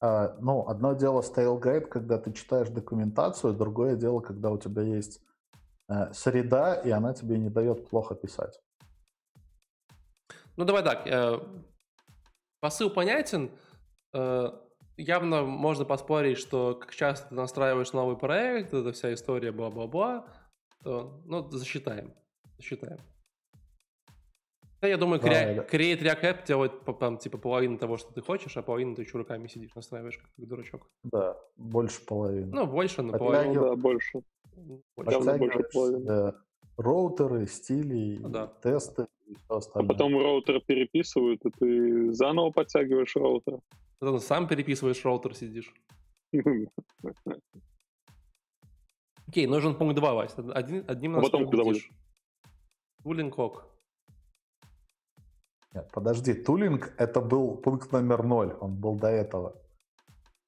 А, 0.00 0.36
ну, 0.40 0.66
одно 0.68 0.94
дело 0.94 1.22
style 1.22 1.60
guide, 1.60 1.86
когда 1.86 2.18
ты 2.18 2.32
читаешь 2.32 2.68
документацию, 2.68 3.52
другое 3.52 3.96
дело, 3.96 4.20
когда 4.20 4.50
у 4.50 4.58
тебя 4.58 4.82
есть 4.82 5.20
э, 5.88 6.12
среда, 6.12 6.74
и 6.74 6.90
она 6.90 7.14
тебе 7.14 7.36
не 7.36 7.50
дает 7.50 7.88
плохо 7.88 8.14
писать. 8.14 8.60
Ну, 10.56 10.64
давай 10.64 10.84
так. 10.84 11.04
э, 11.06 11.40
посыл 12.60 12.90
понятен. 12.90 13.50
Э, 14.12 14.50
явно 14.96 15.42
можно 15.44 15.84
поспорить, 15.84 16.38
что 16.38 16.74
как 16.74 16.94
часто 16.94 17.28
ты 17.30 17.34
настраиваешь 17.34 17.92
новый 17.92 18.16
проект, 18.16 18.72
эта 18.74 18.92
вся 18.92 19.12
история 19.14 19.52
бла-бла-бла. 19.52 20.26
то, 20.82 21.20
ну, 21.24 21.48
засчитаем. 21.50 22.12
Засчитаем. 22.58 22.98
Да, 24.82 24.88
я 24.88 24.98
думаю, 24.98 25.18
Да, 25.20 25.28
Crea- 25.28 25.54
да. 25.56 25.62
Create 25.62 26.00
React 26.02 26.22
App 26.22 26.46
делает 26.46 26.72
там, 27.00 27.16
типа 27.16 27.38
половину 27.38 27.78
того, 27.78 27.96
что 27.96 28.12
ты 28.12 28.20
хочешь, 28.20 28.54
а 28.58 28.62
половину 28.62 28.94
ты 28.94 29.02
еще 29.02 29.16
руками 29.16 29.46
сидишь, 29.48 29.74
настраиваешь 29.74 30.18
как 30.18 30.28
дурачок. 30.36 30.86
Да, 31.04 31.38
больше 31.56 32.04
половины. 32.04 32.52
Ну, 32.52 32.66
больше, 32.66 33.00
но 33.02 33.12
Хотя 33.12 33.24
половину. 33.24 33.54
Ну 33.54 33.60
да, 33.70 33.76
больше. 33.76 34.18
больше. 34.96 35.10
явно 35.10 35.38
больше 35.38 35.58
Подтягиваешь 35.58 35.72
половины. 35.72 36.00
себе 36.04 36.34
роутеры, 36.76 37.46
стили, 37.46 38.18
Ну 38.20 38.28
да. 38.28 38.46
тесты 38.62 39.06
и 39.26 39.34
все 39.34 39.44
А 39.48 39.56
остальное. 39.56 39.88
потом 39.88 40.18
роутер 40.20 40.60
переписывают, 40.60 41.40
и 41.46 41.50
ты 41.50 42.12
заново 42.12 42.50
подтягиваешь 42.50 43.16
роутер. 43.16 43.60
Потом 43.98 44.18
сам 44.20 44.48
переписываешь 44.48 45.04
роутер, 45.04 45.34
сидишь. 45.34 45.74
Окей, 49.28 49.46
нужен 49.46 49.76
пункт 49.76 49.96
2, 49.96 50.14
Вась. 50.14 50.34
Один, 50.36 50.84
одним 50.88 51.16
А 51.16 51.22
потом 51.22 51.46
куда 51.46 51.62
убедишь. 51.62 51.90
Tooling 53.02 53.38
ок. 53.38 53.70
Нет, 55.72 55.90
подожди, 55.92 56.34
tooling 56.34 56.94
это 56.98 57.20
был 57.20 57.56
пункт 57.56 57.90
номер 57.92 58.22
ноль, 58.22 58.56
он 58.60 58.76
был 58.80 58.94
до 58.96 59.08
этого. 59.08 59.60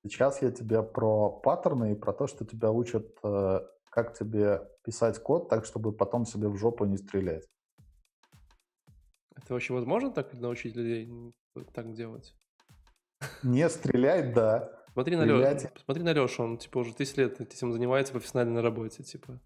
Сейчас 0.05 0.41
я 0.41 0.53
тебе 0.53 0.85
про 0.85 1.31
паттерны 1.31 1.93
и 1.93 1.95
про 1.97 2.13
то, 2.13 2.29
что 2.29 2.45
тебя 2.45 2.71
учат, 2.71 3.19
э, 3.25 3.61
как 3.91 4.17
тебе 4.17 4.61
писать 4.85 5.19
код 5.21 5.49
так, 5.49 5.65
чтобы 5.65 5.93
потом 5.93 6.27
себе 6.27 6.49
в 6.49 6.57
жопу 6.57 6.85
не 6.85 6.97
стрелять. 6.97 7.45
Это 9.35 9.53
вообще 9.53 9.75
возможно 9.75 10.13
так 10.13 10.33
научить 10.33 10.77
людей 10.77 11.11
так 11.73 11.93
делать? 11.93 12.37
Не 13.43 13.69
стрелять, 13.69 14.35
да. 14.35 14.73
Смотри 14.93 15.17
на. 15.17 15.25
Лешу. 15.25 15.69
Смотри 15.85 16.03
на 16.03 16.13
Лешу, 16.13 16.43
он 16.43 16.59
типа 16.59 16.79
уже 16.79 16.95
10 16.95 17.17
лет 17.19 17.41
этим 17.41 17.73
занимается 17.73 18.13
профессионально 18.13 18.55
на 18.57 18.63
работе, 18.63 19.03
типа. 19.03 19.41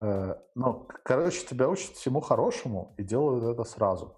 Э, 0.00 0.34
Ну, 0.54 0.88
короче, 1.04 1.46
тебя 1.46 1.68
учат 1.68 1.92
всему 1.96 2.20
хорошему 2.20 2.94
и 2.98 3.02
делают 3.04 3.44
это 3.44 3.64
сразу. 3.64 4.16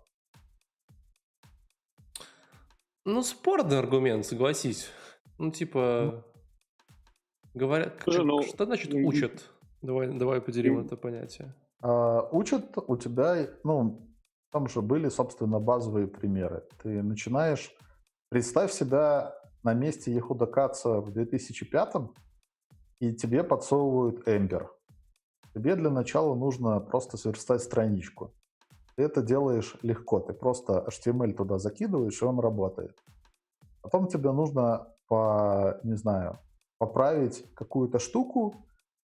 Ну, 3.04 3.22
спорный 3.22 3.78
аргумент, 3.78 4.24
согласись. 4.24 4.88
Ну, 5.38 5.50
типа, 5.50 6.24
говорят, 7.52 8.00
Слушай, 8.02 8.18
как- 8.18 8.26
ну, 8.26 8.42
что 8.42 8.64
значит 8.64 8.94
учат? 8.94 9.50
Давай, 9.82 10.08
давай 10.08 10.40
поделим 10.40 10.78
м. 10.78 10.86
это 10.86 10.96
понятие. 10.96 11.54
А, 11.82 12.22
Учат 12.32 12.78
у 12.78 12.96
тебя, 12.96 13.46
ну, 13.62 14.08
там 14.54 14.68
же 14.68 14.82
были, 14.82 15.08
собственно, 15.08 15.58
базовые 15.58 16.06
примеры. 16.06 16.62
Ты 16.80 17.02
начинаешь, 17.02 17.74
представь 18.30 18.72
себя 18.72 19.34
на 19.64 19.74
месте 19.74 20.14
Ехуда 20.14 20.46
Каца 20.46 21.00
в 21.00 21.10
2005 21.10 21.94
и 23.00 23.12
тебе 23.12 23.42
подсовывают 23.42 24.28
Ember. 24.28 24.68
Тебе 25.54 25.74
для 25.74 25.90
начала 25.90 26.36
нужно 26.36 26.78
просто 26.78 27.16
сверстать 27.16 27.62
страничку. 27.62 28.32
Ты 28.94 29.02
это 29.02 29.22
делаешь 29.22 29.76
легко. 29.82 30.20
Ты 30.20 30.32
просто 30.32 30.86
HTML 30.88 31.32
туда 31.32 31.58
закидываешь, 31.58 32.22
и 32.22 32.24
он 32.24 32.38
работает. 32.38 32.96
Потом 33.82 34.06
тебе 34.06 34.30
нужно 34.30 34.86
по, 35.08 35.80
не 35.82 35.96
знаю, 35.96 36.38
поправить 36.78 37.44
какую-то 37.54 37.98
штуку, 37.98 38.54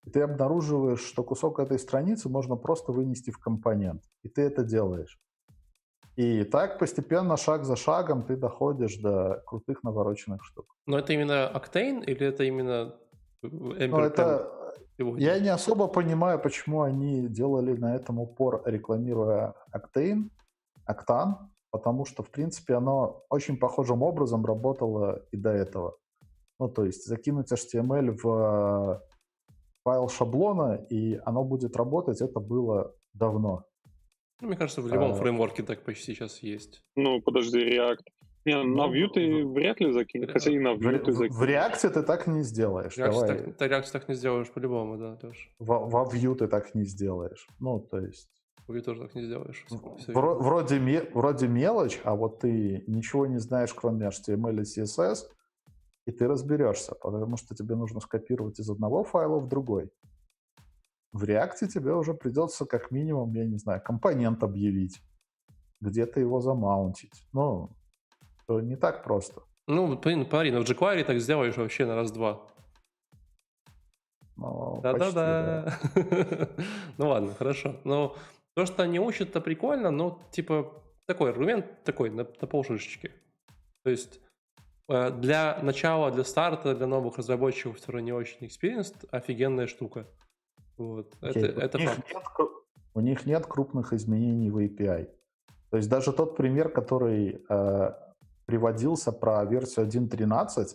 и 0.04 0.10
ты 0.10 0.20
обнаруживаешь, 0.20 1.02
что 1.02 1.24
кусок 1.24 1.58
этой 1.58 1.80
страницы 1.80 2.28
можно 2.28 2.54
просто 2.54 2.92
вынести 2.92 3.32
в 3.32 3.38
компонент. 3.38 4.04
И 4.22 4.28
ты 4.28 4.42
это 4.42 4.62
делаешь. 4.62 5.20
И 6.20 6.44
так 6.44 6.78
постепенно, 6.78 7.38
шаг 7.38 7.64
за 7.64 7.76
шагом, 7.76 8.22
ты 8.22 8.36
доходишь 8.36 8.98
до 8.98 9.42
крутых 9.46 9.82
навороченных 9.82 10.44
штук. 10.44 10.66
Но 10.86 10.98
это 10.98 11.14
именно 11.14 11.50
Octane 11.54 12.04
или 12.04 12.26
это 12.26 12.44
именно 12.44 12.94
Ember 13.42 13.88
Но 13.88 13.96
прям 13.96 14.02
это... 14.02 14.74
Я 14.98 15.40
не 15.40 15.48
особо 15.48 15.88
понимаю, 15.88 16.38
почему 16.38 16.82
они 16.82 17.26
делали 17.26 17.74
на 17.74 17.96
этом 17.96 18.18
упор, 18.18 18.62
рекламируя 18.66 19.54
Octane, 19.74 20.28
Octane, 20.86 21.36
потому 21.70 22.04
что, 22.04 22.22
в 22.22 22.28
принципе, 22.28 22.74
оно 22.74 23.24
очень 23.30 23.56
похожим 23.56 24.02
образом 24.02 24.44
работало 24.44 25.22
и 25.32 25.38
до 25.38 25.50
этого. 25.52 25.96
Ну, 26.58 26.68
то 26.68 26.84
есть 26.84 27.06
закинуть 27.06 27.50
HTML 27.50 28.18
в 28.22 29.02
файл 29.84 30.08
шаблона, 30.10 30.74
и 30.90 31.18
оно 31.24 31.44
будет 31.44 31.76
работать, 31.76 32.20
это 32.20 32.40
было 32.40 32.92
давно. 33.14 33.64
Ну, 34.40 34.48
мне 34.48 34.56
кажется, 34.56 34.80
в 34.82 34.88
любом 34.88 35.12
А. 35.12 35.14
фреймворке 35.14 35.62
так 35.62 35.82
почти 35.84 36.14
сейчас 36.14 36.42
есть. 36.42 36.82
Ну, 36.96 37.20
подожди, 37.20 37.58
React. 37.58 37.98
Не, 38.46 38.54
на 38.56 38.86
Ну, 38.86 38.94
Vue 38.94 39.08
ты 39.12 39.44
вряд 39.44 39.80
ли 39.80 39.92
закинешь. 39.92 40.30
Хотя 40.32 40.50
и 40.50 40.58
на 40.58 40.74
Vue 40.74 40.98
ты 40.98 41.12
в- 41.12 41.14
в 41.14 41.18
закинешь. 41.18 41.42
React 41.50 41.90
ты 41.92 42.02
так 42.02 42.26
не 42.26 42.42
сделаешь. 42.42 42.96
React 42.96 43.26
так, 43.26 43.56
ты 43.58 43.64
React 43.66 43.92
так 43.92 44.08
не 44.08 44.14
сделаешь 44.14 44.50
по-любому, 44.50 44.96
да, 44.96 45.18
Леш. 45.22 45.50
Во, 45.58 45.80
во 45.86 46.04
Vue 46.04 46.34
ты 46.34 46.46
так 46.48 46.74
не 46.74 46.84
сделаешь. 46.84 47.46
Ну, 47.60 47.80
то 47.80 47.98
есть... 47.98 48.30
Вы 48.66 48.80
тоже 48.82 49.02
так 49.02 49.14
не 49.16 49.24
сделаешь. 49.24 49.66
Вро- 50.08 50.38
вроде, 50.38 50.78
ме- 50.78 51.04
вроде 51.12 51.48
мелочь, 51.48 52.00
а 52.04 52.14
вот 52.14 52.38
ты 52.38 52.84
ничего 52.86 53.26
не 53.26 53.38
знаешь, 53.38 53.74
кроме 53.74 54.06
HTML 54.06 54.60
и 54.60 54.64
CSS, 54.64 55.24
и 56.06 56.12
ты 56.12 56.28
разберешься, 56.28 56.94
потому 56.94 57.36
что 57.36 57.54
тебе 57.54 57.74
нужно 57.74 58.00
скопировать 58.00 58.58
из 58.60 58.70
одного 58.70 59.02
файла 59.04 59.38
в 59.40 59.48
другой. 59.48 59.90
В 61.12 61.24
React 61.24 61.66
тебе 61.68 61.92
уже 61.92 62.14
придется 62.14 62.66
как 62.66 62.90
минимум, 62.90 63.32
я 63.34 63.44
не 63.44 63.58
знаю, 63.58 63.82
компонент 63.82 64.42
объявить, 64.42 65.02
где-то 65.80 66.20
его 66.20 66.40
замаунтить. 66.40 67.26
Ну, 67.32 67.70
не 68.48 68.76
так 68.76 69.02
просто. 69.04 69.42
Ну, 69.66 69.96
блин, 69.96 70.26
смотри, 70.28 70.50
на 70.50 70.58
jQuery 70.58 71.04
так 71.04 71.18
сделаешь 71.20 71.56
вообще 71.56 71.86
на 71.86 71.94
раз-два. 71.94 72.46
Ну. 74.36 74.80
Да-да-да. 74.82 75.78
Ну 76.98 77.08
ладно, 77.08 77.34
хорошо. 77.34 77.76
Но 77.84 78.16
то, 78.54 78.66
что 78.66 78.82
они 78.82 78.98
учат, 78.98 79.30
это 79.30 79.40
прикольно, 79.40 79.90
но 79.90 80.20
типа 80.30 80.82
такой 81.06 81.30
аргумент 81.30 81.84
такой 81.84 82.10
на, 82.10 82.26
на 82.40 82.46
полшишечки. 82.46 83.12
То 83.84 83.90
есть 83.90 84.20
э, 84.88 85.10
для 85.10 85.58
начала, 85.62 86.10
для 86.10 86.24
старта, 86.24 86.74
для 86.74 86.86
новых 86.86 87.18
разработчиков, 87.18 87.78
которые 87.78 88.02
не 88.02 88.12
очень 88.12 88.38
experienced, 88.46 89.06
офигенная 89.10 89.66
штука. 89.66 90.06
Вот. 90.80 91.14
Окей, 91.20 91.44
Это, 91.44 91.58
у 91.58 91.62
это 91.62 91.78
них 91.78 91.90
факт. 91.90 92.08
нет 92.08 92.48
у 92.94 93.00
них 93.00 93.26
нет 93.26 93.46
крупных 93.46 93.92
изменений 93.92 94.50
в 94.50 94.56
API. 94.58 95.08
То 95.70 95.76
есть 95.76 95.88
даже 95.88 96.12
тот 96.12 96.36
пример, 96.36 96.70
который 96.70 97.44
э, 97.48 97.90
приводился 98.46 99.12
про 99.12 99.44
версию 99.44 99.86
1.13, 99.86 100.66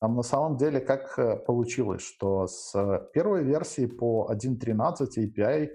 там 0.00 0.14
на 0.14 0.22
самом 0.22 0.56
деле 0.56 0.80
как 0.80 1.18
э, 1.18 1.36
получилось, 1.36 2.02
что 2.02 2.46
с 2.46 2.74
э, 2.74 3.08
первой 3.14 3.42
версии 3.42 3.86
по 3.86 4.30
1.13 4.30 5.08
API 5.16 5.70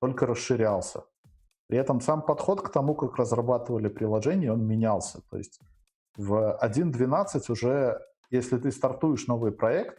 только 0.00 0.26
расширялся. 0.26 1.04
При 1.68 1.78
этом 1.78 2.00
сам 2.00 2.22
подход 2.22 2.60
к 2.60 2.70
тому, 2.70 2.94
как 2.94 3.16
разрабатывали 3.16 3.88
приложение, 3.88 4.52
он 4.52 4.66
менялся. 4.66 5.22
То 5.30 5.38
есть 5.38 5.60
в 6.16 6.58
1.12 6.62 7.50
уже, 7.50 7.98
если 8.30 8.58
ты 8.58 8.70
стартуешь 8.70 9.26
новый 9.26 9.50
проект, 9.52 9.98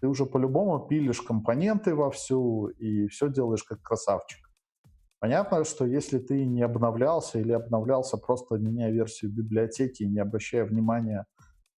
ты 0.00 0.08
уже 0.08 0.26
по-любому 0.26 0.86
пилишь 0.86 1.22
компоненты 1.22 1.94
вовсю 1.94 2.68
и 2.68 3.06
все 3.08 3.28
делаешь 3.28 3.64
как 3.64 3.82
красавчик. 3.82 4.40
Понятно, 5.20 5.64
что 5.64 5.86
если 5.86 6.18
ты 6.18 6.44
не 6.44 6.62
обновлялся 6.62 7.38
или 7.38 7.52
обновлялся 7.52 8.18
просто 8.18 8.56
меняя 8.56 8.90
версию 8.90 9.32
библиотеки, 9.32 10.02
не 10.02 10.20
обращая 10.20 10.64
внимания 10.64 11.24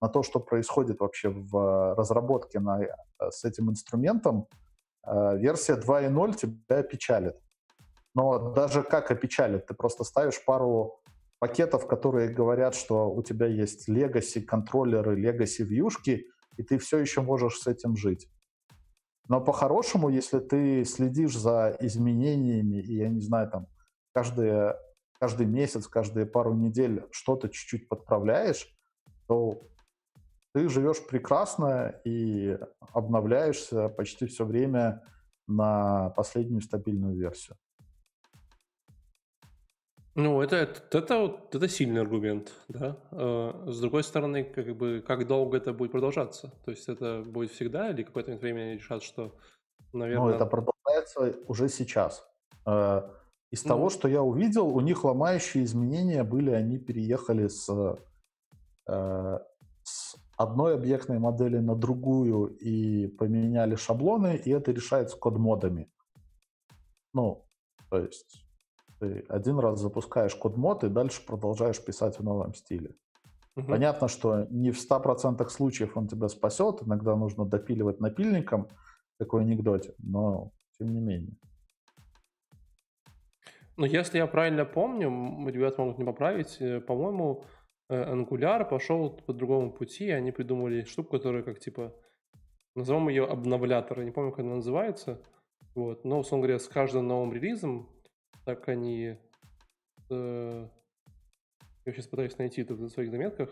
на 0.00 0.08
то, 0.08 0.22
что 0.22 0.40
происходит 0.40 1.00
вообще 1.00 1.28
в 1.28 1.56
э, 1.56 1.94
разработке 1.94 2.60
на, 2.60 2.82
э, 2.82 2.88
с 3.30 3.44
этим 3.44 3.70
инструментом, 3.70 4.48
э, 5.06 5.38
версия 5.38 5.76
2.0 5.76 6.34
тебя 6.34 6.78
опечалит. 6.78 7.36
Но 8.14 8.50
даже 8.52 8.82
как 8.82 9.10
опечалит, 9.10 9.66
ты 9.66 9.74
просто 9.74 10.04
ставишь 10.04 10.44
пару 10.44 11.00
пакетов, 11.38 11.86
которые 11.86 12.28
говорят, 12.28 12.74
что 12.74 13.10
у 13.10 13.22
тебя 13.22 13.46
есть 13.46 13.88
legacy 13.88 14.40
контроллеры, 14.40 15.20
legacy 15.20 15.62
вьюшки, 15.62 16.26
и 16.56 16.62
ты 16.62 16.78
все 16.78 16.98
еще 16.98 17.22
можешь 17.22 17.58
с 17.58 17.66
этим 17.66 17.96
жить. 17.96 18.28
Но 19.28 19.40
по-хорошему, 19.40 20.08
если 20.08 20.38
ты 20.38 20.84
следишь 20.84 21.36
за 21.36 21.76
изменениями, 21.80 22.76
и 22.76 22.96
я 22.96 23.08
не 23.08 23.20
знаю, 23.20 23.50
там, 23.50 23.66
каждые, 24.12 24.76
каждый 25.18 25.46
месяц, 25.46 25.88
каждые 25.88 26.26
пару 26.26 26.54
недель 26.54 27.04
что-то 27.10 27.48
чуть-чуть 27.48 27.88
подправляешь, 27.88 28.68
то 29.26 29.60
ты 30.54 30.68
живешь 30.68 31.04
прекрасно 31.06 32.00
и 32.04 32.56
обновляешься 32.92 33.88
почти 33.88 34.26
все 34.26 34.44
время 34.44 35.02
на 35.48 36.10
последнюю 36.10 36.60
стабильную 36.60 37.16
версию. 37.16 37.56
Ну, 40.18 40.40
это, 40.40 40.56
это, 40.56 40.98
это, 40.98 41.18
вот- 41.18 41.54
это 41.54 41.68
сильный 41.68 42.00
аргумент, 42.00 42.50
да. 42.68 42.96
Э, 43.12 43.64
С 43.66 43.80
другой 43.80 44.02
стороны, 44.02 44.44
как 44.44 44.74
бы, 44.74 45.04
как 45.06 45.26
долго 45.26 45.58
это 45.58 45.74
будет 45.74 45.92
продолжаться? 45.92 46.50
То 46.64 46.70
есть 46.70 46.88
это 46.88 47.22
будет 47.26 47.50
всегда 47.50 47.90
или 47.90 48.02
какое-то 48.02 48.34
время 48.36 48.74
решат, 48.74 49.02
что, 49.02 49.36
наверное... 49.92 50.28
Ну, 50.28 50.30
это 50.30 50.46
продолжается 50.46 51.36
уже 51.48 51.68
сейчас. 51.68 52.26
Э, 52.66 53.02
Из 53.52 53.62
Ну. 53.64 53.68
того, 53.68 53.90
что 53.90 54.08
я 54.08 54.22
увидел, 54.22 54.66
у 54.68 54.80
них 54.80 55.04
ломающие 55.04 55.62
изменения 55.64 56.24
были, 56.24 56.50
они 56.50 56.78
переехали 56.78 57.48
с, 57.48 57.68
э, 58.88 59.38
с 59.82 60.16
одной 60.38 60.74
объектной 60.74 61.18
модели 61.18 61.58
на 61.58 61.76
другую 61.76 62.56
и 62.56 63.06
поменяли 63.06 63.76
шаблоны, 63.76 64.36
и 64.36 64.50
это 64.50 64.72
решается 64.72 65.16
код-модами. 65.18 65.90
Ну, 67.12 67.44
то 67.90 67.98
есть 67.98 68.45
ты 68.98 69.24
один 69.28 69.58
раз 69.58 69.80
запускаешь 69.80 70.34
код-мод 70.34 70.84
и 70.84 70.88
дальше 70.88 71.24
продолжаешь 71.26 71.82
писать 71.84 72.18
в 72.18 72.24
новом 72.24 72.54
стиле. 72.54 72.94
Угу. 73.56 73.66
Понятно, 73.66 74.08
что 74.08 74.46
не 74.50 74.70
в 74.70 74.78
100% 74.78 75.48
случаев 75.48 75.96
он 75.96 76.08
тебя 76.08 76.28
спасет, 76.28 76.82
иногда 76.82 77.16
нужно 77.16 77.46
допиливать 77.46 78.00
напильником, 78.00 78.68
такой 79.18 79.42
анекдоте, 79.42 79.94
но 79.98 80.52
тем 80.78 80.92
не 80.92 81.00
менее. 81.00 81.34
Ну, 83.78 83.84
если 83.84 84.18
я 84.18 84.26
правильно 84.26 84.64
помню, 84.64 85.08
ребята 85.48 85.82
могут 85.82 85.98
не 85.98 86.04
поправить, 86.04 86.56
э, 86.60 86.80
по-моему, 86.80 87.44
э, 87.90 88.14
Angular 88.14 88.68
пошел 88.68 89.10
по 89.10 89.32
другому 89.34 89.70
пути, 89.70 90.10
они 90.10 90.32
придумали 90.32 90.84
штуку, 90.84 91.10
которая 91.10 91.42
как 91.42 91.60
типа, 91.60 91.94
назовем 92.74 93.08
ее 93.08 93.26
обновлятор, 93.26 94.00
я 94.00 94.06
не 94.06 94.12
помню, 94.12 94.30
как 94.30 94.40
она 94.40 94.56
называется, 94.56 95.22
вот, 95.74 96.04
но, 96.04 96.20
условно 96.20 96.46
говоря, 96.46 96.58
с 96.58 96.68
каждым 96.68 97.06
новым 97.06 97.34
релизом, 97.34 97.90
так 98.46 98.68
они 98.68 99.18
э, 100.08 100.68
я 101.84 101.92
сейчас 101.92 102.06
пытаюсь 102.06 102.38
найти 102.38 102.62
это 102.62 102.74
в 102.74 102.88
своих 102.88 103.10
заметках. 103.10 103.50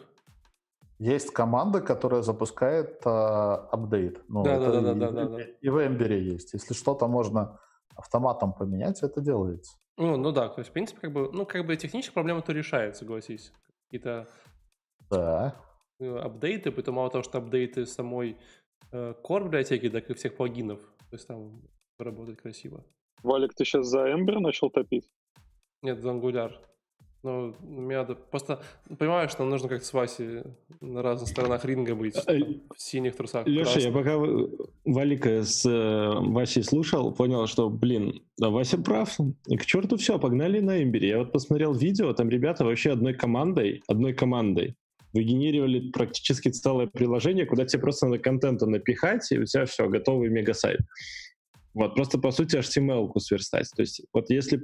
Есть 0.98 1.32
команда, 1.32 1.80
которая 1.80 2.22
запускает 2.22 3.04
э, 3.04 3.08
апдейт. 3.08 4.22
Ну, 4.28 4.44
да, 4.44 4.58
да, 4.58 4.80
да, 4.80 4.94
да, 4.94 5.10
да, 5.10 5.24
да. 5.26 5.42
И 5.60 5.68
в 5.68 5.76
Ember 5.76 6.16
есть. 6.16 6.54
Если 6.54 6.72
что-то 6.72 7.08
можно 7.08 7.58
автоматом 7.96 8.52
поменять, 8.52 9.02
это 9.02 9.20
делается. 9.20 9.76
Ну, 9.96 10.16
ну 10.16 10.30
да, 10.30 10.48
то 10.48 10.60
есть, 10.60 10.70
в 10.70 10.72
принципе, 10.72 11.00
как 11.00 11.12
бы, 11.12 11.30
ну, 11.32 11.44
как 11.44 11.66
бы 11.66 11.76
техническая 11.76 12.14
проблема 12.14 12.42
то 12.42 12.52
решает, 12.52 12.96
согласись. 12.96 13.52
Какие-то 13.86 14.28
да. 15.10 15.56
Э, 15.98 16.18
апдейты, 16.18 16.70
потом 16.70 16.94
мало 16.94 17.10
того, 17.10 17.24
что 17.24 17.38
апдейты 17.38 17.86
самой 17.86 18.36
э, 18.92 19.14
core 19.24 19.44
библиотеки, 19.44 19.90
так 19.90 20.08
и 20.08 20.14
всех 20.14 20.36
плагинов. 20.36 20.80
То 21.10 21.16
есть 21.16 21.26
там 21.26 21.62
работает 21.98 22.40
красиво. 22.40 22.84
Валик, 23.24 23.54
ты 23.54 23.64
сейчас 23.64 23.86
за 23.86 24.10
Ember 24.10 24.38
начал 24.38 24.70
топить? 24.70 25.10
Нет, 25.82 26.00
за 26.00 26.10
Angular. 26.10 26.52
Ну, 27.22 27.54
мне 27.62 27.96
надо 27.96 28.16
просто... 28.16 28.62
Понимаешь, 28.98 29.30
что 29.30 29.44
нам 29.44 29.50
нужно 29.50 29.70
как-то 29.70 29.86
с 29.86 29.92
Васей 29.94 30.42
на 30.82 31.00
разных 31.00 31.30
сторонах 31.30 31.64
ринга 31.64 31.94
быть. 31.94 32.22
Там, 32.22 32.36
в 32.76 32.80
синих 32.80 33.16
трусах. 33.16 33.46
Леша, 33.46 33.80
я 33.80 33.90
пока 33.90 34.18
Валика 34.84 35.42
с 35.42 35.64
э, 35.64 36.20
Васей 36.20 36.62
слушал, 36.62 37.14
понял, 37.14 37.46
что, 37.46 37.70
блин, 37.70 38.22
да, 38.36 38.50
Вася 38.50 38.76
прав. 38.76 39.16
И 39.46 39.56
к 39.56 39.64
черту 39.64 39.96
все, 39.96 40.18
погнали 40.18 40.60
на 40.60 40.82
имбире. 40.82 41.08
Я 41.08 41.18
вот 41.20 41.32
посмотрел 41.32 41.72
видео, 41.72 42.12
там 42.12 42.28
ребята 42.28 42.66
вообще 42.66 42.92
одной 42.92 43.14
командой, 43.14 43.82
одной 43.88 44.12
командой 44.12 44.76
выгенерировали 45.14 45.90
практически 45.92 46.50
целое 46.50 46.88
приложение, 46.88 47.46
куда 47.46 47.64
тебе 47.64 47.80
просто 47.80 48.06
надо 48.06 48.18
контента 48.18 48.66
напихать, 48.66 49.30
и 49.32 49.38
у 49.38 49.44
тебя 49.44 49.64
все, 49.64 49.88
готовый 49.88 50.28
мега-сайт. 50.28 50.80
Вот, 51.74 51.96
просто 51.96 52.18
по 52.18 52.30
сути 52.30 52.56
HTML-ку 52.56 53.18
сверстать. 53.18 53.68
То 53.76 53.82
есть 53.82 54.02
вот 54.12 54.30
если... 54.30 54.60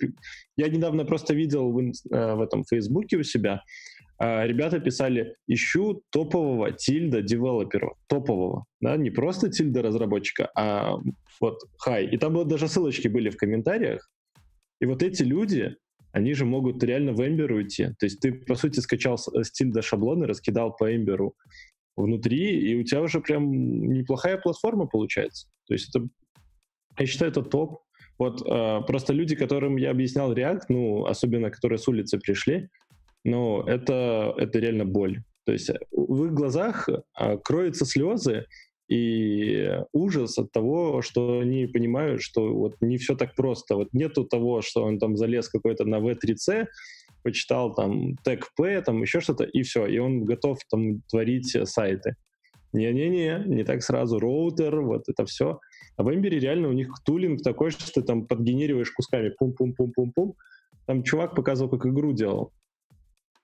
Я 0.57 0.69
недавно 0.69 1.05
просто 1.05 1.35
видел 1.35 1.73
в, 1.73 1.79
э, 1.79 2.35
в 2.35 2.41
этом 2.41 2.65
Фейсбуке 2.65 3.17
у 3.17 3.25
себя, 3.25 3.63
э, 4.21 4.47
ребята 4.47 4.79
писали, 4.79 5.35
ищу 5.49 6.03
топового 6.11 6.71
тильда 6.71 7.21
девелопера, 7.21 7.95
топового, 8.07 8.65
да, 8.81 8.97
не 8.97 9.11
просто 9.11 9.51
тильда 9.51 9.83
разработчика, 9.83 10.51
а 10.57 10.99
вот 11.41 11.59
хай. 11.79 12.07
И 12.07 12.17
там 12.17 12.35
вот 12.35 12.47
даже 12.47 12.69
ссылочки 12.69 13.09
были 13.09 13.31
в 13.31 13.37
комментариях. 13.37 14.09
И 14.81 14.87
вот 14.87 15.03
эти 15.03 15.25
люди, 15.25 15.77
они 16.13 16.35
же 16.35 16.45
могут 16.45 16.83
реально 16.85 17.13
в 17.13 17.21
Ember 17.21 17.53
уйти. 17.53 17.89
То 17.99 18.07
есть 18.07 18.21
ты, 18.21 18.33
по 18.33 18.55
сути, 18.55 18.79
скачал 18.81 19.19
с 19.19 19.51
тильда 19.51 19.83
шаблоны, 19.83 20.27
раскидал 20.27 20.77
по 20.77 20.93
Ember 20.93 21.33
внутри, 21.97 22.71
и 22.71 22.77
у 22.77 22.85
тебя 22.85 23.03
уже 23.03 23.21
прям 23.21 23.51
неплохая 23.51 24.39
платформа 24.39 24.87
получается. 24.87 25.49
То 25.67 25.75
есть 25.75 25.89
это 25.89 26.09
я 26.99 27.07
считаю, 27.07 27.31
это 27.31 27.43
топ. 27.43 27.83
Вот 28.19 28.43
э, 28.47 28.81
просто 28.87 29.13
люди, 29.13 29.35
которым 29.35 29.77
я 29.77 29.91
объяснял 29.91 30.33
React, 30.33 30.63
ну, 30.69 31.07
особенно 31.07 31.51
которые 31.51 31.79
с 31.79 31.89
улицы 31.89 32.19
пришли, 32.19 32.69
ну, 33.25 33.63
это, 33.63 34.35
это 34.37 34.59
реально 34.59 34.85
боль. 34.85 35.23
То 35.45 35.53
есть 35.53 35.71
в 35.91 36.27
их 36.27 36.33
глазах 36.33 36.89
э, 36.89 37.39
кроются 37.39 37.85
слезы 37.85 38.47
и 38.89 39.71
ужас 39.93 40.37
от 40.37 40.53
того, 40.53 41.01
что 41.01 41.41
они 41.41 41.67
понимают, 41.67 42.23
что 42.23 42.53
вот 42.55 42.77
не 42.81 42.99
все 42.99 43.15
так 43.15 43.35
просто. 43.35 43.77
Вот 43.77 43.89
нету 43.93 44.25
того, 44.25 44.63
что 44.63 44.85
он 44.85 44.99
там 44.99 45.17
залез 45.17 45.49
какой-то 45.49 45.85
на 45.85 45.97
V3C, 45.97 46.67
почитал 47.23 47.75
там 47.75 48.17
TechP, 48.25 48.83
там 48.83 49.01
еще 49.03 49.21
что-то, 49.21 49.45
и 49.45 49.63
все, 49.63 49.87
и 49.87 49.99
он 49.99 50.25
готов 50.25 50.59
там 50.71 51.03
творить 51.03 51.57
сайты. 51.69 52.17
Не-не-не, 52.73 53.45
не 53.47 53.65
так 53.65 53.83
сразу. 53.83 54.19
Роутер, 54.19 54.81
вот 54.81 55.09
это 55.09 55.25
все. 55.25 55.61
А 55.97 56.03
в 56.03 56.09
Ember 56.09 56.29
реально 56.29 56.69
у 56.69 56.73
них 56.73 56.95
тулинг 57.05 57.43
такой, 57.43 57.71
что 57.71 57.91
ты 57.93 58.03
там 58.03 58.27
подгенериваешь 58.27 58.91
кусками 58.91 59.31
пум-пум-пум-пум-пум. 59.31 60.35
Там 60.87 61.03
чувак 61.03 61.35
показывал, 61.35 61.71
как 61.71 61.87
игру 61.87 62.13
делал. 62.13 62.53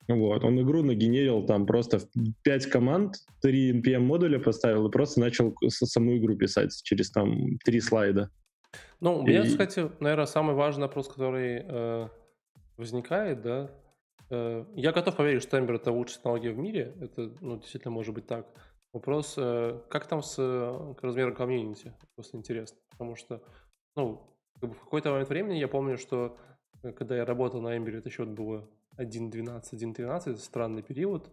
Вот, 0.08 0.44
он 0.44 0.60
игру 0.60 0.82
нагенерил 0.82 1.44
там 1.44 1.66
просто 1.66 1.98
в 1.98 2.06
5 2.44 2.66
команд, 2.66 3.16
3 3.42 3.80
NPM 3.80 4.00
модуля 4.00 4.38
поставил 4.38 4.86
и 4.86 4.90
просто 4.90 5.20
начал 5.20 5.54
саму 5.68 6.16
игру 6.16 6.36
писать 6.36 6.70
через 6.84 7.10
там 7.10 7.58
3 7.64 7.80
слайда. 7.80 8.30
Ну, 9.00 9.18
у 9.18 9.22
меня, 9.26 9.44
и... 9.44 9.48
кстати, 9.48 9.90
наверное, 10.00 10.26
самый 10.26 10.54
важный 10.54 10.82
вопрос, 10.82 11.08
который 11.08 11.64
э, 11.66 12.08
возникает, 12.76 13.42
да, 13.42 13.70
э, 14.30 14.64
я 14.76 14.92
готов 14.92 15.16
поверить, 15.16 15.42
что 15.42 15.58
Ember 15.58 15.74
это 15.74 15.90
лучшая 15.90 16.18
технология 16.18 16.52
в 16.52 16.58
мире, 16.58 16.94
это, 17.00 17.32
ну, 17.40 17.56
действительно 17.58 17.92
может 17.92 18.14
быть 18.14 18.26
так. 18.26 18.46
Вопрос, 18.96 19.34
э, 19.36 19.78
как 19.90 20.06
там 20.06 20.22
с 20.22 20.36
э, 20.38 20.94
размером 21.02 21.34
комьюнити? 21.34 21.92
Просто 22.14 22.38
интересно. 22.38 22.78
Потому 22.88 23.14
что, 23.14 23.42
ну, 23.94 24.26
как 24.58 24.70
бы 24.70 24.74
в 24.74 24.80
какой-то 24.80 25.10
момент 25.10 25.28
времени 25.28 25.58
я 25.58 25.68
помню, 25.68 25.98
что 25.98 26.38
э, 26.82 26.92
когда 26.92 27.14
я 27.14 27.26
работал 27.26 27.60
на 27.60 27.76
Ember, 27.76 27.98
это 27.98 28.08
еще 28.08 28.24
было 28.24 28.66
1.12, 28.96 29.64
1.13, 29.74 30.38
странный 30.38 30.82
период, 30.82 31.30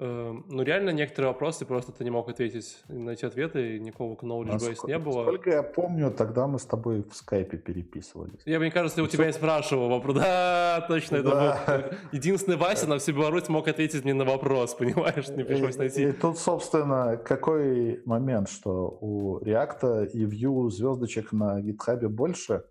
ну, 0.00 0.62
реально, 0.62 0.90
некоторые 0.90 1.32
вопросы 1.32 1.66
просто 1.66 1.90
ты 1.90 2.04
не 2.04 2.10
мог 2.10 2.28
ответить, 2.28 2.78
найти 2.88 3.26
ответы, 3.26 3.76
и 3.76 3.80
никакого 3.80 4.14
knowledge 4.14 4.58
base 4.58 4.86
не 4.86 4.98
было. 4.98 5.24
Сколько 5.24 5.50
я 5.50 5.62
помню, 5.62 6.10
тогда 6.10 6.46
мы 6.46 6.58
с 6.58 6.64
тобой 6.64 7.02
в 7.02 7.14
скайпе 7.14 7.56
переписывались. 7.56 8.40
Я, 8.44 8.60
мне 8.60 8.70
кажется, 8.70 9.02
у 9.02 9.06
тебя 9.08 9.26
я 9.26 9.32
спрашивал 9.32 9.88
вопрос. 9.88 10.16
Да, 10.16 10.84
точно, 10.88 11.22
да. 11.22 11.58
это 11.64 11.90
был 11.90 11.98
единственный 12.12 12.56
Вася 12.56 12.86
на 12.86 12.98
всю 12.98 13.12
Беларусь 13.12 13.48
мог 13.48 13.66
ответить 13.66 14.04
мне 14.04 14.14
на 14.14 14.24
вопрос, 14.24 14.74
понимаешь, 14.74 15.28
не 15.28 15.44
пришлось 15.44 15.76
найти. 15.76 16.08
И, 16.08 16.12
тут, 16.12 16.38
собственно, 16.38 17.16
какой 17.16 18.00
момент, 18.04 18.48
что 18.48 18.98
у 19.00 19.38
React 19.40 20.10
и 20.10 20.24
Vue 20.24 20.70
звездочек 20.70 21.32
на 21.32 21.60
GitHub 21.60 22.08
больше, 22.08 22.64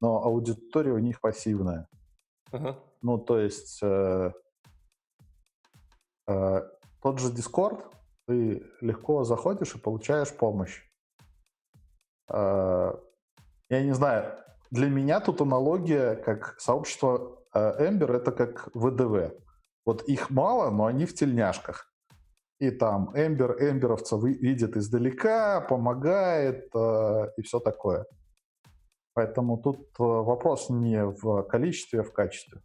но 0.00 0.22
аудитория 0.22 0.92
у 0.92 0.98
них 0.98 1.20
пассивная. 1.20 1.88
Ага. 2.52 2.78
Ну, 3.02 3.18
то 3.18 3.38
есть 3.38 3.80
Э, 3.82 4.32
тот 7.02 7.18
же 7.18 7.32
Discord, 7.32 7.82
ты 8.26 8.62
легко 8.80 9.24
заходишь 9.24 9.74
и 9.74 9.78
получаешь 9.78 10.32
помощь. 10.32 10.82
Э, 12.32 12.92
я 13.68 13.82
не 13.82 13.92
знаю, 13.92 14.38
для 14.70 14.88
меня 14.88 15.20
тут 15.20 15.40
аналогия, 15.40 16.14
как 16.16 16.54
сообщество 16.60 17.42
э, 17.54 17.88
Ember, 17.88 18.16
это 18.16 18.32
как 18.32 18.68
ВДВ. 18.74 19.34
Вот 19.84 20.02
их 20.02 20.30
мало, 20.30 20.70
но 20.70 20.86
они 20.86 21.06
в 21.06 21.14
тельняшках. 21.14 21.86
И 22.60 22.70
там 22.70 23.10
Эмбер 23.14 23.56
эмберовца 23.58 24.18
видит 24.18 24.76
издалека, 24.76 25.62
помогает 25.62 26.66
и 27.38 27.42
все 27.42 27.58
такое. 27.58 28.04
Поэтому 29.14 29.56
тут 29.56 29.88
вопрос 29.98 30.68
не 30.68 31.06
в 31.06 31.42
количестве, 31.44 32.00
а 32.00 32.02
в 32.02 32.12
качестве. 32.12 32.60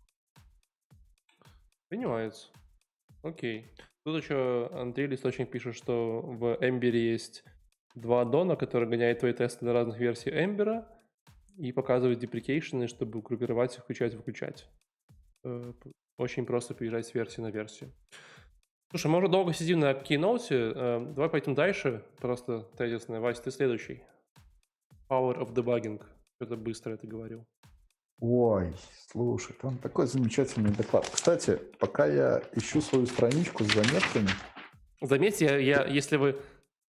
Понимается. 1.90 2.50
Окей. 3.26 3.66
Тут 4.04 4.22
еще 4.22 4.70
Андрей 4.72 5.08
Листочник 5.08 5.50
пишет, 5.50 5.76
что 5.76 6.22
в 6.22 6.60
Ember 6.62 6.96
есть 6.96 7.44
два 7.96 8.22
аддона, 8.22 8.56
которые 8.56 8.88
гоняют 8.88 9.20
твои 9.20 9.34
тесты 9.34 9.66
на 9.66 9.74
разных 9.74 9.98
версий 9.98 10.30
Ember 10.30 10.86
и 11.58 11.72
показывают 11.72 12.20
деприкейшены, 12.20 12.88
чтобы 12.88 13.24
группировать, 13.24 13.78
включать, 13.78 14.14
выключать. 14.14 14.70
Э, 15.44 15.74
очень 16.20 16.46
просто 16.46 16.76
переезжать 16.76 17.08
с 17.08 17.16
версии 17.16 17.42
на 17.42 17.50
версию. 17.50 17.92
Слушай, 18.92 19.08
мы 19.08 19.18
уже 19.18 19.28
долго 19.28 19.54
сидим 19.54 19.80
на 19.80 19.96
кейноуте. 19.96 20.72
Э, 20.76 21.14
давай 21.16 21.30
пойдем 21.32 21.56
дальше. 21.56 22.04
Просто 22.22 22.62
тезисное. 22.78 23.22
Вась, 23.22 23.40
ты 23.40 23.50
следующий. 23.50 24.04
Power 25.10 25.36
of 25.40 25.52
debugging. 25.52 26.00
Это 26.40 26.56
быстро 26.58 26.94
это 26.94 27.08
говорил. 27.08 27.44
Ой, 28.20 28.74
слушай, 29.12 29.56
там 29.62 29.78
такой 29.78 30.08
замечательный 30.08 30.72
доклад. 30.72 31.10
Кстати, 31.12 31.60
пока 31.80 32.06
я 32.06 32.42
ищу 32.54 32.82
свою 32.82 33.06
страничку 33.06 33.64
с 33.64 33.74
заметками... 33.74 34.30
Заметьте, 35.02 35.46
я, 35.46 35.58
я, 35.58 35.86
если 35.86 36.16
вы 36.16 36.40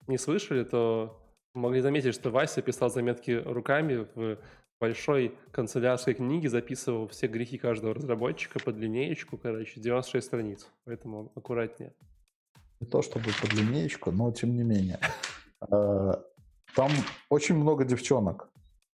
не 0.08 0.18
слышали, 0.18 0.64
то 0.64 1.20
могли 1.56 1.82
заметить, 1.82 2.14
что 2.14 2.30
Вася 2.30 2.62
писал 2.62 2.90
заметки 2.92 3.32
руками 3.32 4.08
в 4.14 4.38
большой 4.80 5.36
канцелярской 5.52 6.14
книге, 6.14 6.50
записывал 6.50 7.08
все 7.08 7.28
грехи 7.28 7.58
каждого 7.58 7.96
разработчика 7.96 8.60
под 8.60 8.78
линеечку, 8.78 9.38
короче, 9.38 9.80
96 9.80 10.28
страниц. 10.28 10.68
Поэтому 10.86 11.32
аккуратнее. 11.36 11.94
не 12.80 12.88
то 12.88 13.02
чтобы 13.02 13.26
под 13.42 13.54
линеечку, 13.54 14.12
но 14.12 14.32
тем 14.32 14.56
не 14.56 14.64
менее. 14.64 15.00
Э, 15.72 16.12
там 16.76 16.92
очень 17.30 17.56
много 17.56 17.86
девчонок 17.86 18.50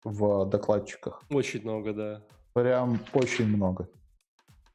в 0.07 0.45
докладчиках. 0.45 1.23
Очень 1.29 1.61
много, 1.63 1.93
да. 1.93 2.23
Прям 2.53 2.99
очень 3.13 3.47
много. 3.47 3.89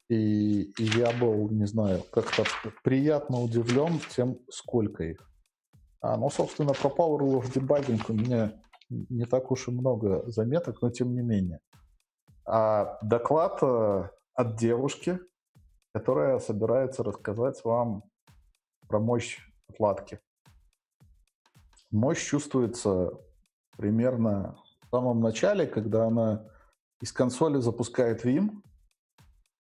И, 0.09 0.73
и 0.79 0.85
я 0.99 1.11
был, 1.19 1.49
не 1.49 1.67
знаю, 1.67 2.03
как-то 2.13 2.45
приятно 2.85 3.41
удивлен 3.41 3.99
тем, 4.15 4.39
сколько 4.51 5.05
их. 5.05 5.31
А, 6.01 6.17
ну, 6.17 6.29
собственно, 6.31 6.75
про 6.75 6.89
Power 6.91 7.21
of 7.21 7.53
Debugging 7.53 8.03
у 8.09 8.13
меня 8.13 8.61
не 8.91 9.25
так 9.25 9.51
уж 9.51 9.69
и 9.69 9.71
много 9.71 10.31
заметок, 10.31 10.83
но 10.83 10.91
тем 10.91 11.15
не 11.15 11.23
менее. 11.23 11.61
А 12.45 12.99
доклад 13.03 13.59
э, 13.63 14.09
от 14.35 14.57
девушки, 14.57 15.19
которая 15.95 16.39
собирается 16.41 17.03
рассказать 17.03 17.65
вам 17.65 18.03
про 18.89 18.99
мощь 18.99 19.39
отладки. 19.69 20.21
Мощь 21.91 22.23
чувствуется 22.23 23.13
примерно 23.77 24.57
самом 24.93 25.21
начале, 25.21 25.67
когда 25.67 26.07
она 26.07 26.45
из 27.01 27.13
консоли 27.13 27.59
запускает 27.59 28.25
Vim, 28.25 28.51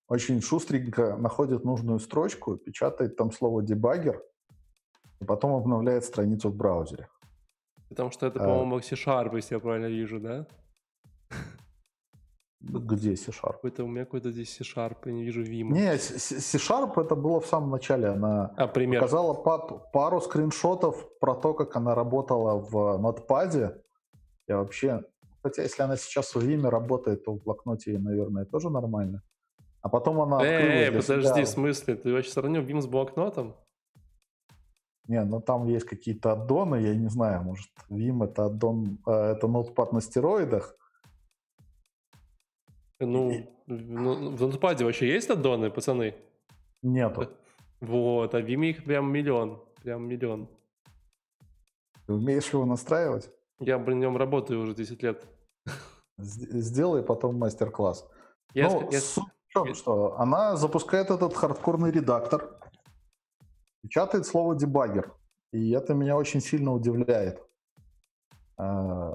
очень 0.08 0.42
шустренько 0.42 1.16
находит 1.16 1.64
нужную 1.64 1.98
строчку, 1.98 2.56
печатает 2.56 3.16
там 3.16 3.32
слово 3.32 3.62
дебагер, 3.62 4.22
и 5.20 5.24
потом 5.24 5.54
обновляет 5.54 6.04
страницу 6.04 6.50
в 6.50 6.54
браузере. 6.54 7.08
Потому 7.88 8.10
что 8.10 8.26
это, 8.26 8.40
а. 8.40 8.44
по-моему, 8.44 8.80
C-Sharp, 8.80 9.34
если 9.36 9.54
я 9.54 9.60
правильно 9.60 9.86
вижу, 9.86 10.20
да? 10.20 10.46
Где 12.60 13.16
C-Sharp? 13.16 13.60
Это 13.62 13.84
у 13.84 13.88
меня 13.88 14.04
какой-то 14.04 14.30
здесь 14.30 14.54
C-Sharp, 14.54 14.98
я 15.06 15.12
не 15.12 15.24
вижу 15.24 15.42
Vim. 15.42 15.72
Не, 15.72 15.96
C-Sharp 15.96 17.00
это 17.00 17.14
было 17.16 17.40
в 17.40 17.46
самом 17.46 17.70
начале. 17.70 18.08
Она 18.08 18.52
а, 18.56 18.68
пример. 18.68 19.00
показала 19.00 19.34
пару 19.92 20.20
скриншотов 20.20 21.18
про 21.18 21.34
то, 21.34 21.54
как 21.54 21.74
она 21.76 21.94
работала 21.94 22.60
в 22.60 23.00
Notepad. 23.00 23.80
Я 24.46 24.58
вообще... 24.58 25.04
Хотя, 25.42 25.62
если 25.62 25.83
она 25.83 25.96
сейчас 25.96 26.35
в 26.35 26.38
Vim 26.38 26.68
работает, 26.68 27.24
то 27.24 27.33
в 27.33 27.42
блокноте, 27.42 27.98
наверное, 27.98 28.44
тоже 28.44 28.70
нормально. 28.70 29.22
А 29.81 29.88
потом 29.88 30.20
она 30.20 30.40
Эй, 30.44 30.92
подожди, 30.92 31.28
себя... 31.28 31.44
в 31.44 31.48
смысле? 31.48 31.96
Ты 31.96 32.12
вообще 32.12 32.31
сравнил 32.31 32.62
Vim 32.62 32.81
с 32.81 32.87
блокнотом? 32.87 33.57
Не, 35.09 35.24
ну 35.24 35.40
там 35.40 35.66
есть 35.66 35.85
какие-то 35.85 36.33
аддоны, 36.33 36.76
я 36.76 36.94
не 36.94 37.09
знаю, 37.09 37.42
может, 37.42 37.68
Vim 37.90 38.24
это 38.24 38.46
аддон, 38.46 38.98
э, 39.05 39.11
это 39.11 39.48
ноутпад 39.48 39.92
на 39.92 40.00
стероидах. 40.00 40.76
Ну, 43.00 43.50
ну, 43.66 44.37
в 44.37 44.40
ноутпаде 44.40 44.85
вообще 44.85 45.09
есть 45.09 45.28
аддоны, 45.28 45.70
пацаны? 45.70 46.14
Нету. 46.83 47.28
Вот, 47.81 48.33
а 48.33 48.38
в 48.38 48.44
Vim 48.44 48.64
их 48.66 48.85
прям 48.85 49.12
миллион, 49.12 49.61
прям 49.83 50.07
миллион. 50.07 50.48
Ты 52.07 52.12
умеешь 52.12 52.52
его 52.52 52.64
настраивать? 52.64 53.28
Я 53.62 53.79
при 53.79 53.94
нем 53.94 54.16
работаю 54.16 54.61
уже 54.61 54.75
10 54.75 55.03
лет. 55.03 55.25
Сделай 56.18 57.03
потом 57.03 57.38
мастер-класс. 57.38 58.09
Я, 58.55 58.68
ну, 58.68 58.88
я... 58.90 59.01
суть 59.01 59.25
в 59.46 59.53
чем, 59.53 59.75
что 59.75 60.18
она 60.18 60.57
запускает 60.57 61.11
этот 61.11 61.35
хардкорный 61.35 61.90
редактор, 61.90 62.59
печатает 63.83 64.27
слово 64.27 64.55
дебагер. 64.55 65.12
И 65.53 65.70
это 65.70 65.94
меня 65.94 66.16
очень 66.16 66.40
сильно 66.40 66.72
удивляет. 66.72 67.42
А, 68.57 69.14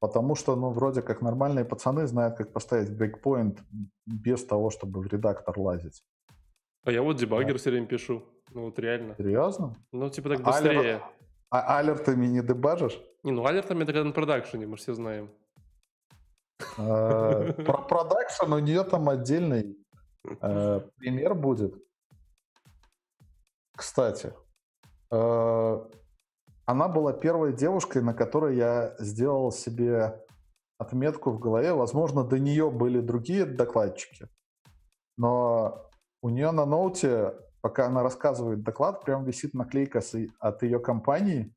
потому 0.00 0.34
что, 0.34 0.56
ну, 0.56 0.70
вроде 0.70 1.02
как 1.02 1.22
нормальные 1.22 1.64
пацаны 1.64 2.06
знают, 2.06 2.36
как 2.36 2.52
поставить 2.52 2.96
брейкпоинт 2.96 3.60
без 4.06 4.44
того, 4.44 4.70
чтобы 4.70 5.00
в 5.00 5.06
редактор 5.06 5.58
лазить. 5.58 6.02
А 6.84 6.90
я 6.90 7.02
вот 7.02 7.16
дебагер 7.16 7.52
да. 7.52 7.58
все 7.58 7.70
время 7.70 7.86
пишу. 7.86 8.22
Ну, 8.52 8.64
вот 8.66 8.78
реально. 8.78 9.14
Серьезно? 9.16 9.74
Ну, 9.92 10.08
типа 10.08 10.30
так 10.30 10.42
быстрее. 10.42 10.78
Алер... 10.78 11.02
А 11.50 11.78
алертами 11.78 12.26
не 12.26 12.42
дебажишь? 12.42 13.00
Не, 13.26 13.32
ну 13.32 13.44
алертами 13.44 13.82
это 13.82 13.92
когда 13.92 14.04
на 14.04 14.12
продакшене, 14.12 14.68
мы 14.68 14.76
все 14.76 14.94
знаем. 14.94 15.28
А, 16.78 17.52
про 17.54 17.78
продакшн 17.78 18.52
у 18.52 18.60
нее 18.60 18.84
там 18.84 19.08
отдельный 19.08 19.76
э, 20.40 20.80
пример 20.96 21.34
будет. 21.34 21.74
Кстати, 23.76 24.32
э, 25.10 25.86
она 26.66 26.86
была 26.86 27.12
первой 27.12 27.52
девушкой, 27.52 28.02
на 28.02 28.14
которой 28.14 28.54
я 28.54 28.94
сделал 29.00 29.50
себе 29.50 30.24
отметку 30.78 31.32
в 31.32 31.40
голове. 31.40 31.72
Возможно, 31.72 32.22
до 32.22 32.38
нее 32.38 32.70
были 32.70 33.00
другие 33.00 33.44
докладчики, 33.44 34.28
но 35.16 35.90
у 36.22 36.28
нее 36.28 36.52
на 36.52 36.64
ноуте, 36.64 37.34
пока 37.60 37.86
она 37.86 38.04
рассказывает 38.04 38.62
доклад, 38.62 39.04
прям 39.04 39.24
висит 39.24 39.52
наклейка 39.52 40.00
от 40.38 40.62
ее 40.62 40.78
компании. 40.78 41.52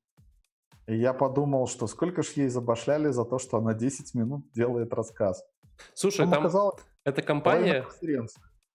И 0.90 0.96
я 0.96 1.14
подумал, 1.14 1.68
что 1.68 1.86
сколько 1.86 2.24
ж 2.24 2.30
ей 2.38 2.48
забашляли 2.48 3.10
за 3.10 3.24
то, 3.24 3.38
что 3.38 3.58
она 3.58 3.76
10 3.76 4.16
минут 4.16 4.52
делает 4.54 4.92
рассказ. 4.92 5.46
Слушай, 5.94 6.28
там, 6.28 6.50
там 6.50 6.72
эта 7.04 7.22
компания, 7.22 7.86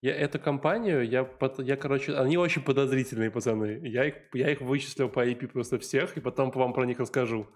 я 0.00 0.14
эту 0.14 0.38
компанию, 0.38 1.08
я, 1.08 1.28
я, 1.58 1.76
короче, 1.76 2.14
они 2.16 2.36
очень 2.36 2.62
подозрительные 2.62 3.32
пацаны. 3.32 3.80
Я 3.82 4.04
их, 4.04 4.14
я 4.32 4.52
их 4.52 4.60
вычислил 4.60 5.08
по 5.08 5.26
IP 5.26 5.48
просто 5.48 5.80
всех, 5.80 6.16
и 6.16 6.20
потом 6.20 6.52
вам 6.52 6.72
про 6.72 6.86
них 6.86 7.00
расскажу. 7.00 7.48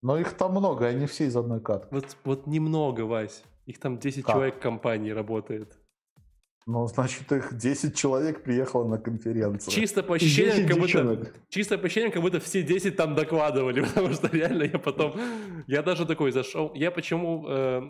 Но 0.00 0.16
их 0.16 0.32
там 0.32 0.52
много, 0.52 0.86
они 0.86 1.06
все 1.06 1.26
из 1.26 1.36
одной 1.36 1.60
катки. 1.60 1.92
Вот, 1.92 2.16
вот 2.24 2.46
немного, 2.46 3.02
Вась. 3.02 3.42
Их 3.66 3.80
там 3.80 3.98
10 3.98 4.24
как? 4.24 4.34
человек 4.34 4.56
в 4.56 4.60
компании 4.60 5.10
работает. 5.10 5.77
Ну, 6.70 6.86
значит, 6.86 7.32
их 7.32 7.56
10 7.56 7.96
человек 7.96 8.42
приехало 8.42 8.86
на 8.86 8.98
конференцию. 8.98 9.72
Чисто 9.72 10.02
по 10.02 10.16
ощущениям, 10.16 10.68
как 10.68 10.78
будто, 10.78 11.32
чисто 11.48 11.78
по 11.78 11.86
ощущениям, 11.86 12.12
как 12.12 12.20
будто 12.20 12.40
все 12.40 12.62
10 12.62 12.94
там 12.94 13.14
докладывали, 13.14 13.80
потому 13.94 14.12
что 14.12 14.28
реально 14.28 14.64
я 14.64 14.78
потом... 14.78 15.14
Я 15.66 15.82
даже 15.82 16.04
такой 16.04 16.30
зашел... 16.30 16.70
Я 16.74 16.90
почему... 16.90 17.46
Э, 17.48 17.80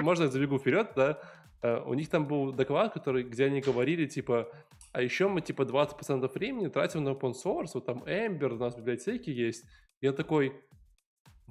можно 0.00 0.24
я 0.24 0.30
забегу 0.30 0.58
вперед, 0.58 0.92
да? 0.96 1.18
Э, 1.60 1.82
у 1.84 1.92
них 1.92 2.08
там 2.08 2.26
был 2.26 2.52
доклад, 2.52 2.94
который, 2.94 3.24
где 3.24 3.44
они 3.44 3.60
говорили, 3.60 4.06
типа, 4.06 4.48
а 4.92 5.02
еще 5.02 5.28
мы, 5.28 5.42
типа, 5.42 5.64
20% 5.64 6.32
времени 6.32 6.68
тратим 6.68 7.04
на 7.04 7.10
open 7.10 7.34
source, 7.34 7.72
вот 7.74 7.84
там 7.84 8.02
Ember, 8.04 8.54
у 8.54 8.56
нас 8.56 8.76
в 8.76 8.78
библиотеке 8.78 9.30
есть. 9.30 9.62
Я 10.00 10.12
такой, 10.12 10.54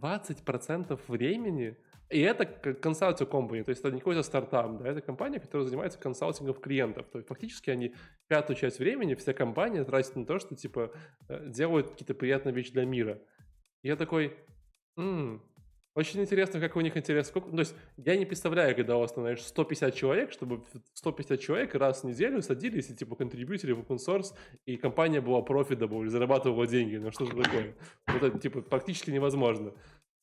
20% 0.01 0.99
времени? 1.07 1.77
И 2.11 2.19
это 2.19 2.45
консалтинг 2.45 3.29
компания, 3.29 3.63
то 3.63 3.69
есть 3.69 3.81
это 3.81 3.91
не 3.91 3.99
какой-то 3.99 4.21
стартап, 4.21 4.77
да, 4.77 4.89
это 4.89 5.01
компания, 5.01 5.39
которая 5.39 5.65
занимается 5.65 5.97
консалтингом 5.97 6.55
клиентов. 6.55 7.07
То 7.09 7.19
есть 7.19 7.27
фактически 7.29 7.69
они 7.69 7.95
пятую 8.27 8.57
часть 8.57 8.79
времени, 8.79 9.15
вся 9.15 9.33
компания 9.33 9.83
тратит 9.85 10.15
на 10.17 10.25
то, 10.25 10.37
что, 10.37 10.55
типа, 10.55 10.91
э, 11.29 11.47
делают 11.47 11.91
какие-то 11.91 12.13
приятные 12.13 12.53
вещи 12.53 12.73
для 12.73 12.83
мира. 12.83 13.21
Я 13.81 13.95
такой, 13.95 14.35
м-м, 14.97 15.41
очень 15.93 16.21
интересно, 16.21 16.61
как 16.61 16.77
у 16.77 16.81
них 16.81 16.95
интерес. 16.95 17.27
Сколько... 17.27 17.51
То 17.51 17.59
есть 17.59 17.75
я 17.97 18.15
не 18.15 18.25
представляю, 18.25 18.75
когда 18.75 18.95
у 18.95 19.01
вас, 19.01 19.13
знаешь, 19.13 19.41
150 19.41 19.93
человек, 19.93 20.31
чтобы 20.31 20.63
150 20.93 21.39
человек 21.39 21.75
раз 21.75 22.03
в 22.03 22.07
неделю 22.07 22.41
садились 22.41 22.89
и 22.89 22.95
типа 22.95 23.17
контрибьютили 23.17 23.73
в 23.73 23.79
open 23.79 23.97
source, 23.97 24.33
и 24.65 24.77
компания 24.77 25.19
была 25.19 25.41
profitable, 25.41 26.07
зарабатывала 26.07 26.65
деньги. 26.65 26.95
Ну 26.95 27.11
что 27.11 27.25
же 27.25 27.35
такое? 27.35 27.75
Это 28.05 28.39
типа 28.39 28.61
практически 28.61 29.11
невозможно. 29.11 29.73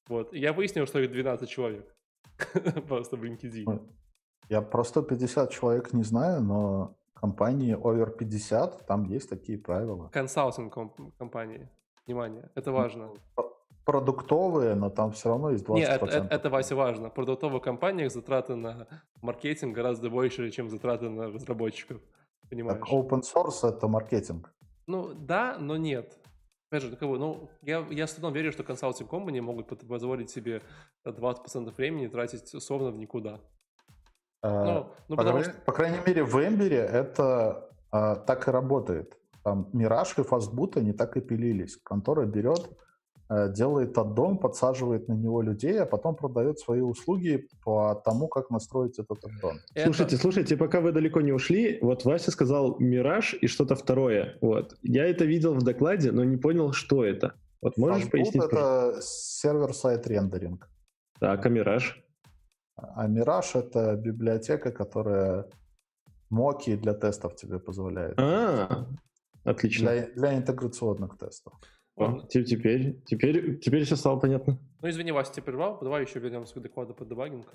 Вот. 0.09 0.33
И 0.33 0.39
я 0.39 0.53
выяснил, 0.53 0.87
что 0.87 0.99
их 0.99 1.13
12 1.13 1.49
человек. 1.49 1.95
Просто 2.89 3.17
в 3.17 3.25
LinkedIn. 3.25 3.81
Я 4.49 4.63
про 4.63 4.85
150 4.85 5.51
человек 5.51 5.93
не 5.93 6.05
знаю, 6.05 6.43
но 6.43 6.97
компании 7.15 7.77
over 7.77 8.17
50, 8.17 8.87
там 8.87 9.05
есть 9.05 9.29
такие 9.29 9.59
правила. 9.59 10.09
Консалтинг 10.13 10.75
компании. 11.19 11.69
Внимание, 12.07 12.51
это 12.55 12.73
важно 12.73 13.13
продуктовые, 13.89 14.75
но 14.75 14.91
там 14.91 15.13
все 15.13 15.31
равно 15.31 15.51
есть 15.51 15.65
20%. 15.65 15.75
Нет, 15.77 16.03
это, 16.03 16.27
это, 16.31 16.51
Вася, 16.51 16.77
важно. 16.77 17.09
В 17.09 17.15
продуктовых 17.15 17.63
компаниях 17.63 18.13
затраты 18.13 18.55
на 18.55 18.87
маркетинг 19.23 19.75
гораздо 19.75 20.11
больше, 20.11 20.51
чем 20.51 20.69
затраты 20.69 21.09
на 21.09 21.33
разработчиков. 21.33 21.97
Понимаешь? 22.51 22.81
Так 22.81 22.93
open 22.93 23.23
source— 23.23 23.63
это 23.67 23.89
маркетинг. 23.89 24.53
Ну, 24.87 25.15
да, 25.15 25.57
но 25.59 25.79
нет. 25.79 26.19
Опять 26.71 26.83
же, 26.83 26.91
такого, 26.91 27.17
ну, 27.17 27.51
я, 27.63 27.87
я 27.91 28.07
с 28.07 28.13
трудом 28.13 28.35
верю, 28.35 28.53
что 28.53 28.63
консалтинг 28.63 29.09
компании 29.09 29.41
могут 29.41 29.69
позволить 29.89 30.31
себе 30.31 30.63
20% 31.07 31.75
времени 31.75 32.09
тратить 32.09 32.55
условно 32.55 32.91
в 32.91 32.99
никуда. 32.99 33.41
А, 34.43 34.65
ну, 34.65 34.93
ну, 35.09 35.17
по, 35.17 35.23
крайней, 35.23 35.45
что... 35.45 35.53
по 35.65 35.73
крайней 35.73 35.99
мере, 36.07 36.25
в 36.25 36.37
Эмбере 36.37 36.77
это 36.77 37.71
а, 37.91 38.17
так 38.17 38.47
и 38.49 38.51
работает. 38.51 39.17
Там 39.43 39.71
Мираж 39.73 40.19
и 40.19 40.23
Фастбут, 40.23 40.77
они 40.77 40.93
так 40.93 41.17
и 41.17 41.21
пилились. 41.23 41.79
Контора 41.79 42.27
берет 42.27 42.69
делает 43.31 43.99
аддон, 43.99 44.39
подсаживает 44.39 45.09
на 45.09 45.13
него 45.13 45.43
людей, 45.43 45.81
а 45.81 45.87
потом 45.87 46.17
продает 46.17 46.59
свои 46.59 46.81
услуги 46.81 47.49
по 47.65 47.95
тому, 48.05 48.29
как 48.29 48.51
настроить 48.51 48.99
этот 48.99 49.25
аддон. 49.25 49.61
Слушайте, 49.77 50.17
слушайте, 50.17 50.57
пока 50.57 50.81
вы 50.81 50.93
далеко 50.93 51.21
не 51.21 51.33
ушли, 51.33 51.79
вот 51.83 52.05
Вася 52.05 52.31
сказал 52.31 52.77
«Мираж» 52.79 53.35
и 53.35 53.47
что-то 53.47 53.75
второе. 53.75 54.39
Вот. 54.41 54.77
Я 54.83 55.07
это 55.07 55.25
видел 55.25 55.55
в 55.55 55.63
докладе, 55.63 56.13
но 56.13 56.25
не 56.25 56.37
понял, 56.37 56.73
что 56.73 57.05
это. 57.05 57.35
Вот 57.61 57.77
можешь 57.77 58.05
Fastboot 58.05 58.11
пояснить? 58.11 58.45
это 58.45 58.99
сервер-сайт 59.03 60.07
рендеринг. 60.07 60.71
Так, 61.21 61.45
а 61.45 61.49
«Мираж»? 61.49 62.03
А 62.77 63.07
«Мираж»— 63.09 63.51
это 63.57 63.97
библиотека, 63.97 64.71
которая 64.71 65.47
моки 66.31 66.77
для 66.77 66.95
тестов 66.95 67.35
тебе 67.35 67.59
позволяет. 67.59 68.19
А, 68.19 68.87
Отлично. 69.45 69.91
Для, 69.91 70.07
для 70.09 70.39
интеграционных 70.39 71.19
тестов. 71.19 71.55
О, 71.99 72.27
те- 72.29 72.45
теперь, 72.45 73.03
теперь, 73.05 73.59
теперь 73.59 73.85
все 73.85 73.97
стало 73.97 74.19
понятно. 74.21 74.59
Ну, 74.81 74.89
извини, 74.89 75.13
Вася, 75.13 75.33
тебя 75.33 75.45
прервал. 75.45 75.79
Давай 75.81 76.03
еще 76.05 76.21
вернемся 76.21 76.55
к 76.55 76.63
докладу 76.63 76.95
по 76.95 77.05
дебагингу. 77.05 77.49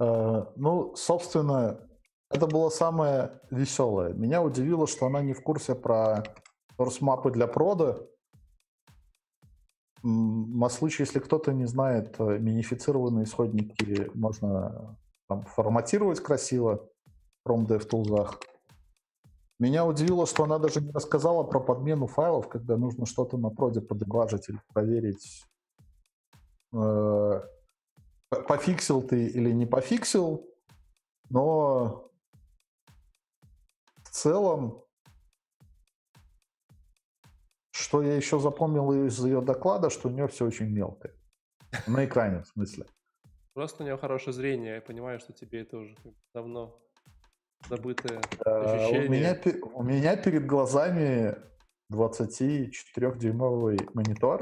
Э, 0.00 0.44
Ну, 0.56 0.94
собственно, 0.96 1.86
это 2.30 2.46
было 2.46 2.70
самое 2.70 3.40
веселое. 3.50 4.14
Меня 4.14 4.42
удивило, 4.42 4.86
что 4.86 5.06
она 5.06 5.22
не 5.22 5.34
в 5.34 5.42
курсе 5.42 5.74
про 5.74 6.22
source-мапы 6.78 7.30
для 7.30 7.46
прода. 7.46 8.06
На 10.02 10.68
случай, 10.68 11.04
если 11.04 11.20
кто-то 11.20 11.52
не 11.52 11.66
знает, 11.66 12.16
э, 12.18 12.38
минифицированные 12.38 13.24
исходники 13.24 14.10
можно 14.14 14.96
там, 15.28 15.42
форматировать 15.42 16.20
красиво 16.20 16.88
в 17.44 17.48
Chrome 17.48 17.66
DevTools. 17.66 18.34
Меня 19.62 19.86
удивило, 19.86 20.26
что 20.26 20.42
она 20.42 20.58
даже 20.58 20.80
не 20.80 20.90
рассказала 20.90 21.44
про 21.44 21.60
подмену 21.60 22.08
файлов, 22.08 22.48
когда 22.48 22.76
нужно 22.76 23.06
что-то 23.06 23.38
на 23.38 23.48
проде 23.48 23.80
подебажить 23.80 24.48
или 24.48 24.60
проверить, 24.74 25.44
э, 26.74 27.40
пофиксил 28.48 29.02
ты 29.02 29.28
или 29.28 29.52
не 29.52 29.64
пофиксил, 29.64 30.52
но 31.30 32.10
в 34.02 34.10
целом, 34.10 34.84
что 37.70 38.02
я 38.02 38.16
еще 38.16 38.40
запомнил 38.40 39.06
из 39.06 39.24
ее 39.24 39.40
доклада, 39.42 39.90
что 39.90 40.08
у 40.08 40.10
нее 40.10 40.26
все 40.26 40.44
очень 40.44 40.70
мелкое. 40.70 41.14
На 41.86 42.04
экране, 42.04 42.42
в 42.42 42.48
смысле. 42.48 42.86
Просто 43.54 43.84
у 43.84 43.86
него 43.86 43.96
хорошее 43.96 44.32
зрение. 44.32 44.74
Я 44.74 44.80
понимаю, 44.80 45.20
что 45.20 45.32
тебе 45.32 45.60
это 45.60 45.76
уже 45.76 45.96
давно 46.34 46.81
забытое 47.68 48.20
Э, 48.44 48.50
У 48.50 48.74
ощущение. 48.74 49.08
меня, 49.08 49.36
у 49.74 49.82
меня 49.82 50.16
перед 50.16 50.46
глазами 50.46 51.36
24-дюймовый 51.92 53.78
монитор, 53.94 54.40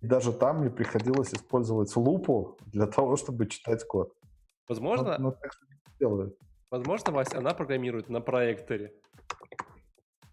и 0.00 0.06
даже 0.06 0.32
там 0.32 0.60
мне 0.60 0.70
приходилось 0.70 1.32
использовать 1.32 1.94
лупу 1.96 2.58
для 2.66 2.86
того, 2.86 3.16
чтобы 3.16 3.46
читать 3.46 3.84
код. 3.86 4.12
Возможно, 4.68 5.16
Ну, 5.18 5.24
ну, 5.30 5.32
так 5.32 5.52
что 5.52 5.64
не 5.66 5.98
делаю. 5.98 6.36
возможно, 6.70 7.12
Вася, 7.12 7.38
она 7.38 7.54
программирует 7.54 8.08
на 8.08 8.20
проекторе. 8.20 8.94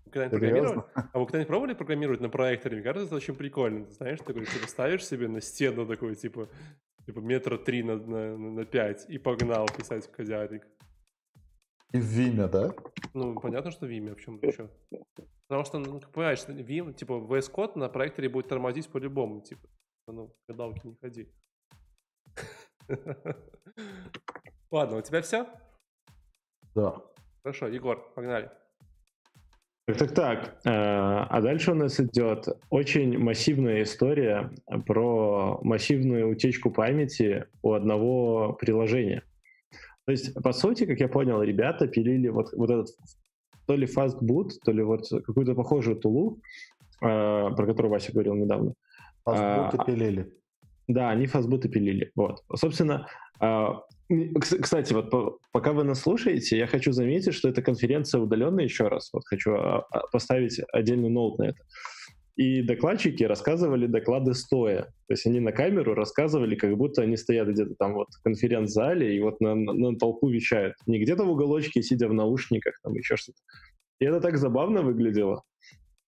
Вы 0.06 0.12
когда-нибудь 0.12 0.40
Серьезно? 0.40 0.82
программировали? 0.82 1.10
А 1.14 1.20
вы 1.20 1.26
когда-нибудь 1.26 1.48
пробовали 1.48 1.74
программировать 1.74 2.22
на 2.22 2.30
проекторе? 2.30 2.76
Мне 2.78 2.84
кажется, 2.84 3.08
это 3.08 3.16
очень 3.16 3.36
прикольно. 3.36 3.86
Ты 3.86 3.92
знаешь, 3.94 4.20
такой, 4.20 4.46
типа, 4.46 4.68
ставишь 4.68 5.06
себе 5.06 5.28
на 5.28 5.42
стену 5.42 5.86
такой, 5.86 6.16
типа, 6.16 6.50
типа 7.06 7.20
метра 7.20 7.58
три 7.58 7.84
на, 7.84 7.96
на, 7.98 8.38
на 8.38 8.66
пять 8.66 9.06
и 9.10 9.18
погнал 9.18 9.68
писать 9.68 10.12
кодярик. 10.12 10.68
И 11.94 12.00
в 12.00 12.18
Vime, 12.18 12.48
да? 12.48 12.74
Ну, 13.14 13.40
понятно, 13.40 13.72
что 13.72 13.88
Vime, 13.88 14.16
в 14.16 14.22
чем 14.22 14.40
еще. 14.42 14.70
Потому 15.48 15.66
что, 15.66 15.80
ну, 15.80 16.00
понимаешь, 16.14 16.40
Vim, 16.48 16.94
типа, 16.94 17.14
VS 17.14 17.52
Code 17.52 17.78
на 17.78 17.90
проекторе 17.90 18.30
будет 18.30 18.48
тормозить 18.48 18.88
по-любому, 18.88 19.42
типа, 19.42 19.68
ну, 20.08 20.34
гадалки 20.48 20.88
не 20.88 20.96
ходи. 20.96 21.28
Ладно, 24.72 24.98
у 24.98 25.02
тебя 25.02 25.22
все? 25.22 25.46
Да. 26.74 26.96
Хорошо, 27.44 27.68
Егор, 27.68 28.14
погнали. 28.16 28.50
Так, 29.88 29.98
так, 29.98 30.14
так. 30.14 30.62
Э, 30.64 31.26
А 31.30 31.42
дальше 31.42 31.72
у 31.72 31.76
нас 31.76 32.00
идет 32.00 32.48
очень 32.70 33.18
массивная 33.18 33.84
история 33.84 34.52
про 34.86 35.60
массивную 35.64 36.30
утечку 36.30 36.72
памяти 36.72 37.48
у 37.62 37.74
одного 37.74 38.54
приложения. 38.54 39.24
То 40.06 40.12
есть, 40.12 40.34
по 40.34 40.52
сути, 40.52 40.86
как 40.86 41.00
я 41.00 41.08
понял, 41.08 41.42
ребята 41.44 41.88
пилили 41.88 42.30
вот, 42.30 42.52
вот 42.54 42.70
этот 42.70 42.88
то 43.68 43.76
ли 43.76 43.86
fastboot, 43.86 44.50
то 44.66 44.72
ли 44.72 44.84
вот 44.84 45.08
какую-то 45.10 45.54
похожую 45.54 45.96
тулу, 45.98 46.42
э, 47.02 47.06
про 47.56 47.66
которую 47.66 47.92
Вася 47.92 48.12
говорил 48.12 48.36
недавно. 48.36 48.74
Фастбуты 49.24 49.78
А, 49.78 49.86
пилили. 49.86 50.32
Да, 50.88 51.10
они 51.12 51.28
фастбуты 51.28 51.70
пилили. 51.70 52.12
Вот. 52.16 52.40
Собственно, 52.56 53.08
а, 53.40 53.82
кс- 54.12 54.58
кстати, 54.60 54.94
вот 54.94 55.12
по- 55.12 55.38
пока 55.52 55.72
вы 55.74 55.84
нас 55.84 56.02
слушаете, 56.02 56.58
я 56.58 56.66
хочу 56.68 56.92
заметить, 56.92 57.34
что 57.36 57.48
эта 57.50 57.62
конференция 57.62 58.20
удаленная 58.20 58.64
еще 58.66 58.88
раз. 58.88 59.10
Вот 59.14 59.24
хочу 59.26 59.54
а, 59.54 59.86
а, 59.92 60.00
поставить 60.12 60.60
отдельный 60.74 61.10
ноут 61.10 61.38
на 61.38 61.44
это. 61.50 61.64
И 62.38 62.62
докладчики 62.62 63.24
рассказывали 63.24 63.88
доклады 63.88 64.34
стоя. 64.34 64.84
То 65.08 65.14
есть 65.14 65.26
они 65.26 65.40
на 65.40 65.52
камеру 65.52 65.94
рассказывали, 65.94 66.56
как 66.56 66.76
будто 66.78 67.02
они 67.02 67.18
стоят 67.18 67.50
где-то 67.50 67.76
там 67.76 67.94
вот 67.94 68.08
в 68.10 68.24
конференц-зале 68.24 69.16
и 69.16 69.20
вот 69.20 69.42
на, 69.42 69.54
на- 69.54 69.74
на 69.74 69.98
толпу 69.98 70.30
вещают. 70.30 70.76
Не 70.88 71.00
где-то 71.00 71.26
в 71.26 71.32
уголочке, 71.32 71.84
сидя 71.84 72.08
в 72.08 72.14
наушниках, 72.14 72.80
там 72.84 72.94
еще 72.94 73.18
что-то. 73.18 73.40
И 74.00 74.06
это 74.06 74.22
так 74.22 74.38
забавно 74.38 74.82
выглядело. 74.82 75.44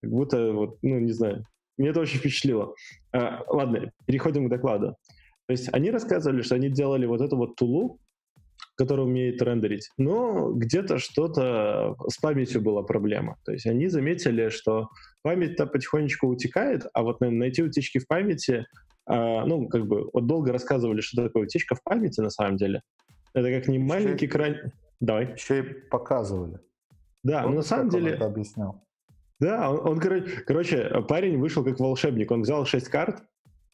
Как 0.02 0.12
будто, 0.12 0.54
вот, 0.54 0.78
ну, 0.82 1.00
не 1.00 1.12
знаю. 1.12 1.46
Мне 1.78 1.90
это 1.90 2.00
очень 2.00 2.20
впечатлило. 2.20 2.74
А, 3.12 3.44
ладно, 3.48 3.92
переходим 4.06 4.48
к 4.48 4.50
докладу. 4.50 4.96
То 5.48 5.52
есть 5.52 5.70
они 5.74 5.92
рассказывали, 5.92 6.42
что 6.42 6.56
они 6.56 6.70
делали 6.70 7.06
вот 7.06 7.22
эту 7.22 7.36
вот 7.36 7.56
тулу, 7.56 8.00
которая 8.76 9.06
умеет 9.06 9.42
рендерить, 9.42 9.90
но 9.98 10.52
где-то 10.52 10.98
что-то 10.98 11.96
с 12.08 12.18
памятью 12.18 12.62
была 12.62 12.84
проблема. 12.84 13.38
То 13.46 13.52
есть 13.52 13.66
они 13.66 13.88
заметили, 13.88 14.50
что 14.50 14.90
память-то 15.22 15.68
потихонечку 15.68 16.28
утекает, 16.28 16.86
а 16.94 17.04
вот 17.04 17.22
наверное, 17.22 17.40
найти 17.40 17.64
утечки 17.64 18.00
в 18.00 18.08
памяти, 18.08 18.66
а, 19.06 19.46
ну, 19.46 19.68
как 19.68 19.86
бы, 19.88 20.10
вот 20.14 20.26
долго 20.26 20.52
рассказывали, 20.52 21.02
что 21.02 21.24
такое 21.24 21.44
утечка 21.44 21.76
в 21.76 21.84
памяти 21.84 22.22
на 22.22 22.30
самом 22.30 22.58
деле. 22.58 22.82
Это 23.34 23.50
как 23.50 23.68
не 23.68 23.80
маленький 23.80 24.28
кран... 24.28 24.56
Давай. 25.00 25.34
Еще 25.34 25.60
и 25.60 25.64
показывали. 25.90 26.60
Да, 27.24 27.42
но 27.42 27.48
на 27.48 27.48
Помнишь, 27.48 27.66
самом 27.66 27.90
деле... 27.90 28.12
это 28.12 28.26
объяснял. 28.26 28.84
Да, 29.40 29.70
он, 29.70 29.88
он, 29.88 30.00
короче, 30.00 30.42
короче, 30.46 31.04
парень 31.08 31.38
вышел 31.38 31.64
как 31.64 31.80
волшебник. 31.80 32.32
Он 32.32 32.44
взял 32.44 32.66
6 32.66 32.88
карт 32.88 33.24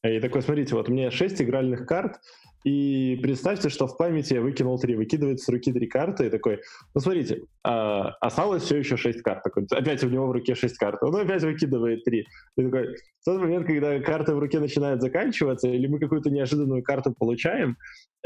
и 0.04 0.20
такой, 0.20 0.42
смотрите, 0.42 0.76
вот 0.76 0.90
у 0.90 0.92
меня 0.94 1.12
6 1.12 1.42
игральных 1.42 1.86
карт, 1.86 2.20
и 2.66 3.18
представьте, 3.22 3.70
что 3.70 3.88
в 3.88 3.98
памяти 3.98 4.34
я 4.34 4.42
выкинул 4.42 4.78
3, 4.78 4.96
выкидывает 4.96 5.40
с 5.40 5.48
руки 5.48 5.72
3 5.72 5.88
карты, 5.88 6.26
и 6.26 6.30
такой, 6.30 6.62
ну 6.94 7.02
смотрите, 7.02 7.44
а, 7.64 8.10
осталось 8.20 8.64
все 8.64 8.78
еще 8.78 8.98
6 8.98 9.22
карт. 9.22 9.44
Такой, 9.44 9.66
опять 9.72 10.04
у 10.04 10.10
него 10.10 10.28
в 10.28 10.32
руке 10.32 10.56
6 10.56 10.78
карт, 10.78 11.02
он 11.02 11.16
опять 11.16 11.44
выкидывает 11.44 12.04
3. 12.04 12.20
И 12.58 12.64
такой, 12.64 12.96
в 12.96 13.26
тот 13.26 13.40
момент, 13.40 13.66
когда 13.66 14.00
карты 14.00 14.36
в 14.36 14.40
руке 14.40 14.60
начинают 14.60 15.02
заканчиваться, 15.02 15.70
или 15.70 15.88
мы 15.88 16.00
какую-то 16.00 16.30
неожиданную 16.30 16.84
карту 16.84 17.14
получаем, 17.18 17.78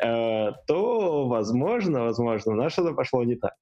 э, 0.04 0.52
то, 0.68 1.28
возможно, 1.28 2.06
возможно, 2.06 2.56
нас 2.56 2.74
что-то 2.74 2.94
пошло 2.94 3.24
не 3.24 3.36
так. 3.36 3.54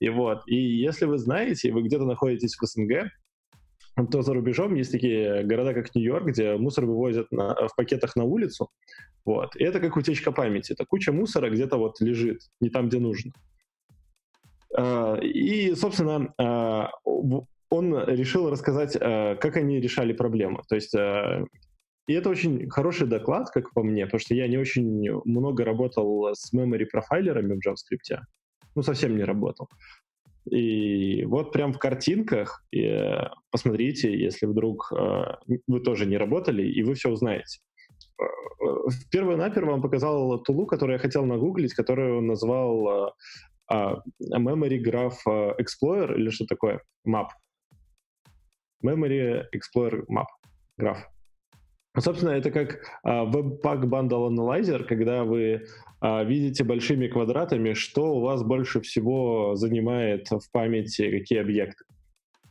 И 0.00 0.08
вот, 0.08 0.42
и 0.46 0.56
если 0.56 1.04
вы 1.04 1.18
знаете, 1.18 1.72
вы 1.72 1.82
где-то 1.82 2.04
находитесь 2.04 2.56
в 2.56 2.64
СНГ, 2.64 3.10
то 4.06 4.22
за 4.22 4.34
рубежом 4.34 4.74
есть 4.74 4.92
такие 4.92 5.42
города, 5.44 5.74
как 5.74 5.94
Нью-Йорк, 5.94 6.26
где 6.26 6.56
мусор 6.56 6.86
вывозят 6.86 7.30
на, 7.32 7.54
в 7.54 7.74
пакетах 7.76 8.16
на 8.16 8.24
улицу. 8.24 8.70
Вот. 9.24 9.56
И 9.56 9.64
это 9.64 9.80
как 9.80 9.96
утечка 9.96 10.32
памяти. 10.32 10.72
Это 10.72 10.86
куча 10.86 11.12
мусора 11.12 11.50
где-то 11.50 11.76
вот 11.76 12.00
лежит, 12.00 12.42
не 12.60 12.70
там, 12.70 12.88
где 12.88 12.98
нужно. 12.98 13.32
А, 14.76 15.16
И, 15.16 15.74
собственно, 15.74 16.32
а, 16.38 16.90
он 17.04 18.04
решил 18.06 18.50
рассказать, 18.50 18.96
а, 19.00 19.36
как 19.36 19.56
они 19.56 19.80
решали 19.80 20.12
проблему. 20.12 20.62
То 20.68 20.76
есть 20.76 20.94
и 20.94 22.14
это 22.14 22.30
очень 22.30 22.70
хороший 22.70 23.06
доклад, 23.06 23.50
как 23.50 23.70
по 23.74 23.82
мне, 23.82 24.06
потому 24.06 24.20
что 24.20 24.34
я 24.34 24.48
не 24.48 24.56
очень 24.56 25.10
много 25.26 25.62
работал 25.62 26.30
с 26.34 26.54
memory 26.54 26.86
профайлерами 26.86 27.54
в 27.54 27.58
JavaScript. 27.58 28.22
Ну, 28.74 28.82
совсем 28.82 29.14
не 29.14 29.24
работал. 29.24 29.68
И 30.50 31.24
вот 31.24 31.52
прям 31.52 31.72
в 31.72 31.78
картинках 31.78 32.64
э, 32.74 33.28
посмотрите, 33.50 34.16
если 34.16 34.46
вдруг 34.46 34.92
э, 34.92 35.36
вы 35.66 35.80
тоже 35.80 36.06
не 36.06 36.16
работали, 36.16 36.62
и 36.62 36.82
вы 36.82 36.94
все 36.94 37.10
узнаете. 37.10 37.60
Э, 38.20 38.24
Перво-наперво 39.10 39.72
он 39.72 39.82
показал 39.82 40.42
тулу, 40.42 40.66
которую 40.66 40.94
я 40.94 40.98
хотел 40.98 41.24
нагуглить, 41.24 41.74
которую 41.74 42.18
он 42.18 42.26
назвал 42.26 43.08
э, 43.08 43.10
а, 43.70 44.02
Memory 44.34 44.82
Graph 44.82 45.18
э, 45.26 45.54
Explorer 45.60 46.14
или 46.16 46.30
что 46.30 46.46
такое? 46.46 46.80
Map. 47.06 47.28
Memory 48.84 49.44
Explorer 49.54 50.04
Map. 50.08 50.26
Graph. 50.80 51.04
Ну, 51.98 52.02
Собственно, 52.02 52.30
это 52.30 52.52
как 52.52 52.78
а, 53.02 53.24
Webpack 53.24 53.82
Bundle 53.82 54.28
Analyzer, 54.28 54.84
когда 54.84 55.24
вы 55.24 55.64
а, 56.00 56.22
видите 56.22 56.62
большими 56.62 57.08
квадратами, 57.08 57.72
что 57.72 58.14
у 58.14 58.20
вас 58.20 58.44
больше 58.44 58.80
всего 58.82 59.56
занимает 59.56 60.30
в 60.30 60.48
памяти, 60.52 61.10
какие 61.10 61.40
объекты. 61.40 61.84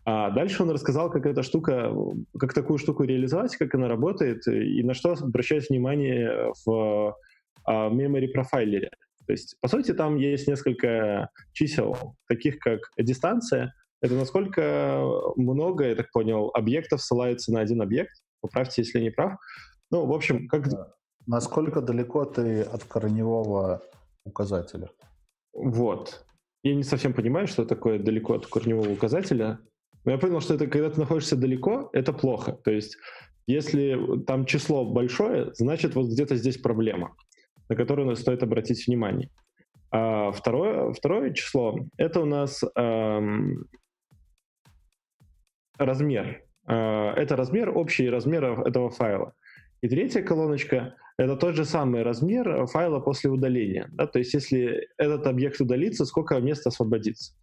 А 0.04 0.32
дальше 0.32 0.64
он 0.64 0.72
рассказал, 0.72 1.10
как 1.10 1.26
эта 1.26 1.44
штука, 1.44 1.94
как 2.38 2.54
такую 2.54 2.78
штуку 2.78 3.06
реализовать, 3.06 3.56
как 3.56 3.74
она 3.74 3.88
работает 3.88 4.46
и 4.50 4.84
на 4.84 4.94
что 4.94 5.14
обращать 5.14 5.70
внимание 5.70 6.52
в 6.66 7.16
а, 7.64 7.90
memory 7.90 8.28
профайлере. 8.28 8.90
То 9.28 9.32
есть, 9.32 9.56
по 9.62 9.70
сути, 9.70 9.94
там 9.94 10.18
есть 10.18 10.50
несколько 10.50 11.30
чисел, 11.54 12.18
таких 12.28 12.60
как 12.60 12.82
дистанция. 12.98 13.74
Это 14.02 14.16
насколько 14.16 15.06
много, 15.38 15.86
я 15.86 15.96
так 15.96 16.12
понял, 16.12 16.52
объектов 16.54 17.02
ссылаются 17.02 17.54
на 17.54 17.62
один 17.62 17.82
объект. 17.82 18.12
Поправьте, 18.42 18.82
если 18.82 19.00
не 19.00 19.10
прав. 19.10 19.34
Ну, 19.92 20.06
в 20.06 20.14
общем, 20.14 20.48
как... 20.48 20.68
Насколько 21.26 21.82
далеко 21.82 22.26
ты 22.26 22.62
от 22.62 22.84
корневого 22.86 23.82
указателя? 24.26 24.90
Вот. 25.54 26.26
Я 26.64 26.76
не 26.76 26.84
совсем 26.84 27.14
понимаю, 27.14 27.48
что 27.48 27.66
такое 27.66 28.00
далеко 28.00 28.36
от 28.36 28.48
корневого 28.48 28.90
указателя. 28.90 29.60
Но 30.06 30.12
я 30.12 30.18
понял, 30.18 30.40
что 30.40 30.54
это 30.54 30.68
когда 30.68 30.90
ты 30.90 31.00
находишься 31.00 31.36
далеко, 31.36 31.90
это 31.92 32.14
плохо. 32.14 32.54
То 32.54 32.72
есть 32.72 32.98
если 33.48 34.24
там 34.26 34.46
число 34.46 34.86
большое, 34.86 35.54
значит 35.54 35.96
вот 35.96 36.08
где-то 36.08 36.36
здесь 36.36 36.58
проблема, 36.58 37.16
на 37.70 37.76
которую 37.76 38.16
стоит 38.18 38.44
обратить 38.44 38.86
внимание. 38.88 39.30
А 39.90 40.32
второе, 40.32 40.92
второе 40.92 41.34
число— 41.34 41.80
это 41.98 42.20
у 42.20 42.26
нас 42.26 42.62
эм, 42.76 43.66
размер. 45.78 46.44
Э, 46.68 47.12
это 47.16 47.36
размер, 47.36 47.76
общий 47.76 48.10
размер 48.10 48.44
этого 48.68 48.90
файла. 48.90 49.34
И 49.82 49.88
третья 49.88 50.22
колоночка— 50.22 50.96
это 51.18 51.36
тот 51.36 51.56
же 51.56 51.66
самый 51.66 52.04
размер 52.04 52.68
файла 52.68 53.00
после 53.00 53.30
удаления. 53.30 53.90
Да? 53.92 54.08
То 54.08 54.20
есть 54.20 54.34
если 54.34 54.88
этот 54.98 55.28
объект 55.28 55.60
удалится, 55.62 56.06
сколько 56.06 56.40
места 56.40 56.70
освободится. 56.70 57.34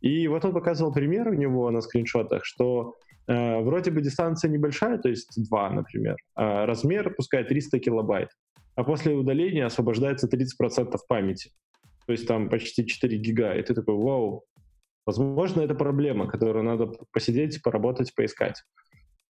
И 0.00 0.28
вот 0.28 0.44
он 0.44 0.52
показывал 0.52 0.92
пример 0.92 1.28
у 1.28 1.34
него 1.34 1.70
на 1.70 1.80
скриншотах, 1.80 2.44
что 2.44 2.96
э, 3.26 3.60
вроде 3.60 3.90
бы 3.90 4.02
дистанция 4.02 4.50
небольшая, 4.50 4.98
то 4.98 5.08
есть 5.08 5.30
2, 5.36 5.70
например, 5.70 6.16
а 6.34 6.66
размер 6.66 7.14
пускай 7.14 7.44
300 7.44 7.78
килобайт, 7.78 8.28
а 8.74 8.84
после 8.84 9.14
удаления 9.14 9.64
освобождается 9.66 10.28
30% 10.28 10.94
памяти. 11.08 11.50
То 12.06 12.12
есть 12.12 12.26
там 12.28 12.48
почти 12.48 12.86
4 12.86 13.16
гига. 13.18 13.54
И 13.54 13.62
ты 13.62 13.74
такой, 13.74 13.94
вау, 13.94 14.44
возможно, 15.06 15.62
это 15.62 15.74
проблема, 15.74 16.26
которую 16.26 16.64
надо 16.64 16.92
посидеть, 17.12 17.62
поработать, 17.62 18.14
поискать. 18.14 18.62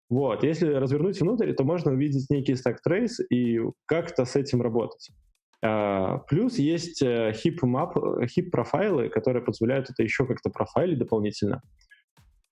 Вот, 0.08 0.44
если 0.44 0.72
развернуть 0.72 1.20
внутрь, 1.20 1.52
то 1.52 1.64
можно 1.64 1.92
увидеть 1.92 2.30
некий 2.30 2.52
stack 2.52 2.76
trace 2.86 3.24
и 3.28 3.60
как-то 3.86 4.24
с 4.24 4.36
этим 4.36 4.62
работать. 4.62 5.10
Uh, 5.64 6.20
плюс 6.28 6.58
есть 6.58 7.02
uh, 7.02 7.32
hip 7.32 7.58
map, 7.64 7.94
hip 8.24 8.50
профайлы, 8.50 9.08
которые 9.08 9.42
позволяют 9.42 9.90
это 9.90 10.02
еще 10.02 10.26
как-то 10.26 10.50
профайлить 10.50 10.98
дополнительно. 10.98 11.62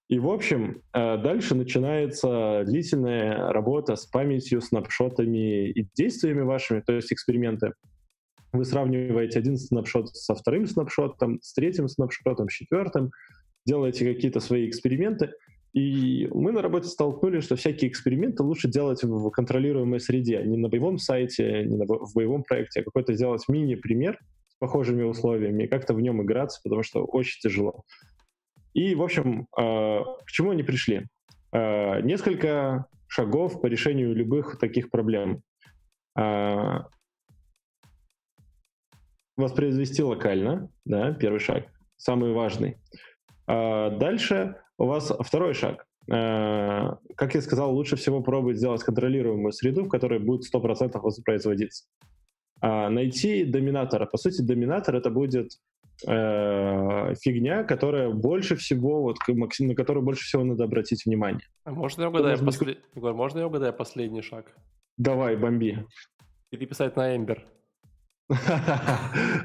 И, 0.08 0.18
в 0.18 0.28
общем, 0.28 0.82
uh, 0.96 1.22
дальше 1.22 1.54
начинается 1.54 2.64
длительная 2.64 3.52
работа 3.52 3.94
с 3.96 4.06
памятью, 4.06 4.60
снапшотами 4.60 5.68
и 5.70 5.86
действиями 5.94 6.40
вашими, 6.40 6.80
то 6.80 6.92
есть 6.92 7.12
эксперименты. 7.12 7.74
Вы 8.54 8.64
сравниваете 8.64 9.38
один 9.38 9.58
снапшот 9.58 10.08
со 10.16 10.34
вторым 10.34 10.66
снапшотом, 10.66 11.40
с 11.42 11.52
третьим 11.52 11.88
снапшотом, 11.88 12.48
с 12.48 12.52
четвертым, 12.52 13.10
делаете 13.66 14.12
какие-то 14.12 14.40
свои 14.40 14.68
эксперименты— 14.68 15.32
и 15.74 16.28
мы 16.32 16.52
на 16.52 16.62
работе 16.62 16.86
столкнулись, 16.86 17.42
что 17.42 17.56
всякие 17.56 17.90
эксперименты 17.90 18.44
лучше 18.44 18.68
делать 18.68 19.02
в 19.02 19.30
контролируемой 19.30 19.98
среде, 19.98 20.40
не 20.44 20.56
на 20.56 20.68
боевом 20.68 20.98
сайте, 20.98 21.64
не 21.64 21.76
на, 21.76 21.84
в 21.84 22.14
боевом 22.14 22.44
проекте, 22.44 22.80
а 22.80 22.84
какой-то 22.84 23.12
сделать 23.12 23.44
мини-пример 23.48 24.20
с 24.46 24.54
похожими 24.60 25.02
условиями 25.02 25.64
и 25.64 25.66
как-то 25.66 25.92
в 25.92 26.00
нем 26.00 26.22
играться, 26.22 26.60
потому 26.62 26.84
что 26.84 27.04
очень 27.04 27.40
тяжело. 27.40 27.82
И, 28.72 28.94
в 28.94 29.02
общем, 29.02 29.48
э, 29.58 30.04
к 30.24 30.30
чему 30.30 30.50
они 30.50 30.62
пришли? 30.62 31.06
Э, 31.50 32.00
несколько 32.02 32.86
шагов 33.08 33.60
по 33.60 33.66
решению 33.66 34.14
любых 34.14 34.58
таких 34.60 34.90
проблем. 34.90 35.42
Воспроизвести 39.36 40.02
локально, 40.02 40.70
да, 40.84 41.12
первый 41.12 41.40
шаг, 41.40 41.66
самый 41.96 42.32
важный. 42.32 42.76
Дальше 43.46 44.56
у 44.78 44.86
вас 44.86 45.12
второй 45.20 45.54
шаг. 45.54 45.86
Э, 46.10 46.96
как 47.16 47.34
я 47.34 47.40
сказал, 47.40 47.74
лучше 47.74 47.96
всего 47.96 48.22
пробовать 48.22 48.58
сделать 48.58 48.82
контролируемую 48.82 49.52
среду, 49.52 49.84
в 49.84 49.88
которой 49.88 50.18
будет 50.18 50.42
100% 50.52 50.98
воспроизводиться. 51.00 51.84
А 52.60 52.88
найти 52.90 53.44
доминатора. 53.44 54.06
По 54.06 54.18
сути, 54.18 54.42
доминатор 54.42 54.96
это 54.96 55.10
будет 55.10 55.52
э, 56.06 57.14
фигня, 57.20 57.64
которая 57.64 58.10
больше 58.10 58.56
всего, 58.56 59.02
вот, 59.02 59.16
на 59.28 59.74
которую 59.74 60.04
больше 60.04 60.24
всего 60.24 60.44
надо 60.44 60.64
обратить 60.64 61.06
внимание. 61.06 61.46
А 61.64 61.70
можно 61.70 62.02
я 62.02 62.08
угадаю, 62.08 62.38
после... 62.38 62.78
Егор, 62.94 63.14
можно 63.14 63.38
я 63.38 63.46
угадаю 63.46 63.72
последний 63.72 64.22
шаг? 64.22 64.54
Давай, 64.96 65.36
бомби. 65.36 65.86
Переписать 66.50 66.96
на 66.96 67.16
Ember. 67.16 67.40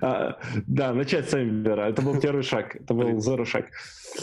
А, 0.02 0.40
да, 0.68 0.94
начать 0.94 1.30
с 1.30 1.34
Эмбера. 1.34 1.90
Это 1.90 2.02
был 2.02 2.20
первый 2.20 2.44
шаг. 2.44 2.76
Это 2.76 2.94
был 2.94 3.10
zero 3.18 3.46
шаг. 3.46 3.70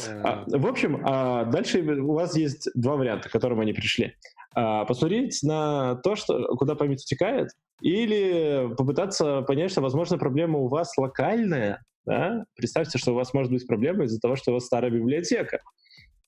А, 0.09 0.45
в 0.47 0.67
общем, 0.67 1.03
а, 1.05 1.45
дальше 1.45 1.83
у 1.83 2.15
вас 2.15 2.37
есть 2.37 2.71
два 2.75 2.97
варианта, 2.97 3.29
к 3.29 3.33
которым 3.33 3.61
они 3.61 3.73
пришли. 3.73 4.15
Посмотреть 4.55 5.43
на 5.43 5.97
то, 5.97 6.17
что, 6.17 6.57
куда 6.57 6.75
память 6.75 7.03
утекает, 7.03 7.51
или 7.83 8.75
попытаться 8.75 9.43
понять, 9.43 9.71
что, 9.71 9.83
возможно, 9.83 10.17
проблема 10.17 10.59
у 10.59 10.69
вас 10.69 10.97
локальная. 10.97 11.83
Да? 12.07 12.45
Представьте, 12.57 12.97
что 12.97 13.13
у 13.13 13.15
вас 13.15 13.35
может 13.35 13.53
быть 13.53 13.67
проблема 13.67 14.05
из-за 14.05 14.19
того, 14.19 14.35
что 14.37 14.53
у 14.53 14.55
вас 14.55 14.65
старая 14.65 14.91
библиотека. 14.91 15.61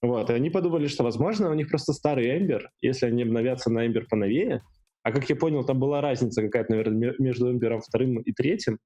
Вот, 0.03 0.29
и 0.31 0.33
они 0.35 0.51
подумали, 0.51 0.87
что, 0.87 1.05
возможно, 1.05 1.51
у 1.51 1.55
них 1.55 1.71
просто 1.71 1.93
старый 1.93 2.39
Ember, 2.39 2.65
если 2.83 3.07
они 3.07 3.23
обновятся 3.23 3.71
на 3.71 3.87
Ember 3.87 4.05
поновее, 4.09 4.63
а 5.09 5.13
как 5.13 5.31
я 5.31 5.37
понял, 5.37 5.65
там 5.65 5.81
была 5.81 6.03
разница 6.03 6.43
какая-то, 6.43 6.73
наверное, 6.73 7.15
между 7.19 7.51
Эмбером 7.51 7.81
вторым 7.81 8.21
и 8.21 8.33
третьим, 8.33 8.79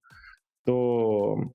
то, 0.65 1.53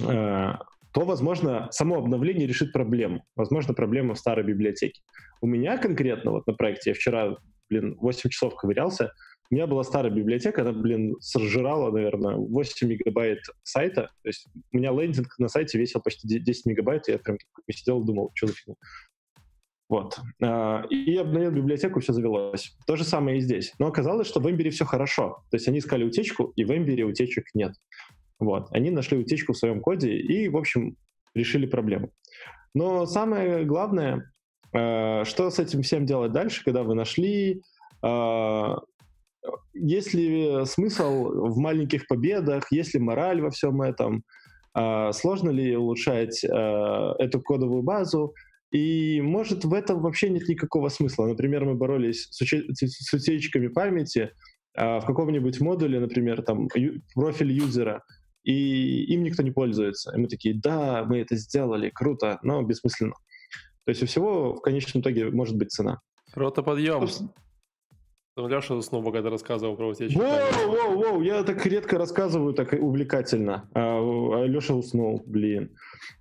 э, 0.00 0.52
то, 0.92 1.04
возможно, 1.04 1.66
само 1.72 1.98
обновление 1.98 2.46
решит 2.46 2.72
проблему. 2.72 3.24
Возможно, 3.34 3.74
проблема 3.74 4.14
в 4.14 4.20
старой 4.20 4.44
библиотеке. 4.44 5.00
У 5.40 5.48
меня 5.48 5.78
конкретно 5.78 6.30
вот 6.30 6.46
на 6.46 6.52
проекте, 6.52 6.90
я 6.90 6.94
вчера, 6.94 7.38
блин, 7.68 7.96
8 7.98 8.30
часов 8.30 8.54
ковырялся, 8.54 9.10
у 9.50 9.54
меня 9.56 9.66
была 9.66 9.82
старая 9.82 10.12
библиотека, 10.12 10.62
она, 10.62 10.72
блин, 10.72 11.16
сожрала, 11.20 11.90
наверное, 11.90 12.36
8 12.36 12.88
мегабайт 12.88 13.40
сайта. 13.64 14.10
То 14.22 14.28
есть 14.28 14.46
у 14.72 14.76
меня 14.76 14.92
лендинг 14.92 15.36
на 15.38 15.48
сайте 15.48 15.76
весил 15.76 16.00
почти 16.00 16.38
10 16.38 16.66
мегабайт, 16.66 17.08
и 17.08 17.12
я 17.12 17.18
прям 17.18 17.36
сидел 17.68 18.00
и 18.00 18.06
думал, 18.06 18.30
что 18.34 18.46
за 18.46 18.52
фигня. 18.54 18.74
Вот. 19.88 20.18
А, 20.42 20.84
и 20.90 21.16
обновил 21.16 21.52
библиотеку, 21.52 22.00
все 22.00 22.12
завелось. 22.12 22.76
То 22.86 22.96
же 22.96 23.04
самое 23.04 23.38
и 23.38 23.40
здесь. 23.40 23.72
Но 23.78 23.86
оказалось, 23.86 24.26
что 24.26 24.40
в 24.40 24.50
Эмбере 24.50 24.70
все 24.70 24.84
хорошо. 24.84 25.44
То 25.50 25.56
есть 25.56 25.68
они 25.68 25.78
искали 25.78 26.04
утечку, 26.04 26.52
и 26.56 26.64
в 26.64 26.76
Эмбере 26.76 27.04
утечек 27.04 27.46
нет. 27.54 27.72
Вот. 28.38 28.68
Они 28.72 28.90
нашли 28.90 29.16
утечку 29.16 29.52
в 29.52 29.58
своем 29.58 29.80
коде 29.80 30.12
и, 30.12 30.48
в 30.48 30.56
общем, 30.56 30.96
решили 31.34 31.66
проблему. 31.66 32.10
Но 32.74 33.06
самое 33.06 33.64
главное, 33.64 34.32
а, 34.72 35.24
что 35.24 35.50
с 35.50 35.58
этим 35.58 35.82
всем 35.82 36.04
делать 36.04 36.32
дальше, 36.32 36.64
когда 36.64 36.82
вы 36.82 36.94
нашли, 36.94 37.62
а, 38.02 38.80
есть 39.72 40.14
ли 40.14 40.64
смысл 40.64 41.50
в 41.50 41.58
маленьких 41.58 42.08
победах, 42.08 42.72
есть 42.72 42.94
ли 42.94 43.00
мораль 43.00 43.40
во 43.40 43.50
всем 43.50 43.80
этом, 43.82 44.24
сложно 45.12 45.50
ли 45.50 45.76
улучшать 45.76 46.44
эту 46.44 47.40
кодовую 47.40 47.82
базу, 47.82 48.34
и, 48.70 49.20
может, 49.20 49.64
в 49.64 49.72
этом 49.72 50.00
вообще 50.00 50.28
нет 50.28 50.48
никакого 50.48 50.88
смысла. 50.88 51.26
Например, 51.26 51.64
мы 51.64 51.74
боролись 51.74 52.28
с, 52.30 53.12
утечками 53.14 53.68
памяти 53.68 54.32
а, 54.76 55.00
в 55.00 55.06
каком-нибудь 55.06 55.60
модуле, 55.60 56.00
например, 56.00 56.42
там, 56.42 56.68
ю- 56.74 57.00
профиль 57.14 57.52
юзера, 57.52 58.02
и 58.42 59.04
им 59.04 59.22
никто 59.22 59.42
не 59.42 59.50
пользуется. 59.50 60.14
И 60.14 60.18
мы 60.18 60.28
такие, 60.28 60.54
да, 60.54 61.04
мы 61.04 61.18
это 61.18 61.36
сделали, 61.36 61.90
круто, 61.90 62.38
но 62.42 62.62
бессмысленно. 62.62 63.14
То 63.84 63.90
есть 63.90 64.02
у 64.02 64.06
всего 64.06 64.54
в 64.54 64.60
конечном 64.60 65.00
итоге 65.00 65.30
может 65.30 65.56
быть 65.56 65.70
цена. 65.70 66.00
Круто 66.32 66.62
подъем. 66.62 67.06
Ну, 68.36 68.48
Леша 68.48 68.74
уснул, 68.74 69.02
когда 69.12 69.30
рассказывал 69.30 69.76
про 69.76 69.88
утечки. 69.88 70.18
Воу, 70.18 70.66
воу, 70.66 70.96
воу, 70.98 71.22
я 71.22 71.42
так 71.42 71.64
редко 71.64 71.96
рассказываю, 71.96 72.52
так 72.52 72.74
увлекательно. 72.74 73.70
А, 73.72 73.98
а 73.98 74.44
Леша 74.44 74.74
уснул, 74.74 75.22
блин. 75.24 75.74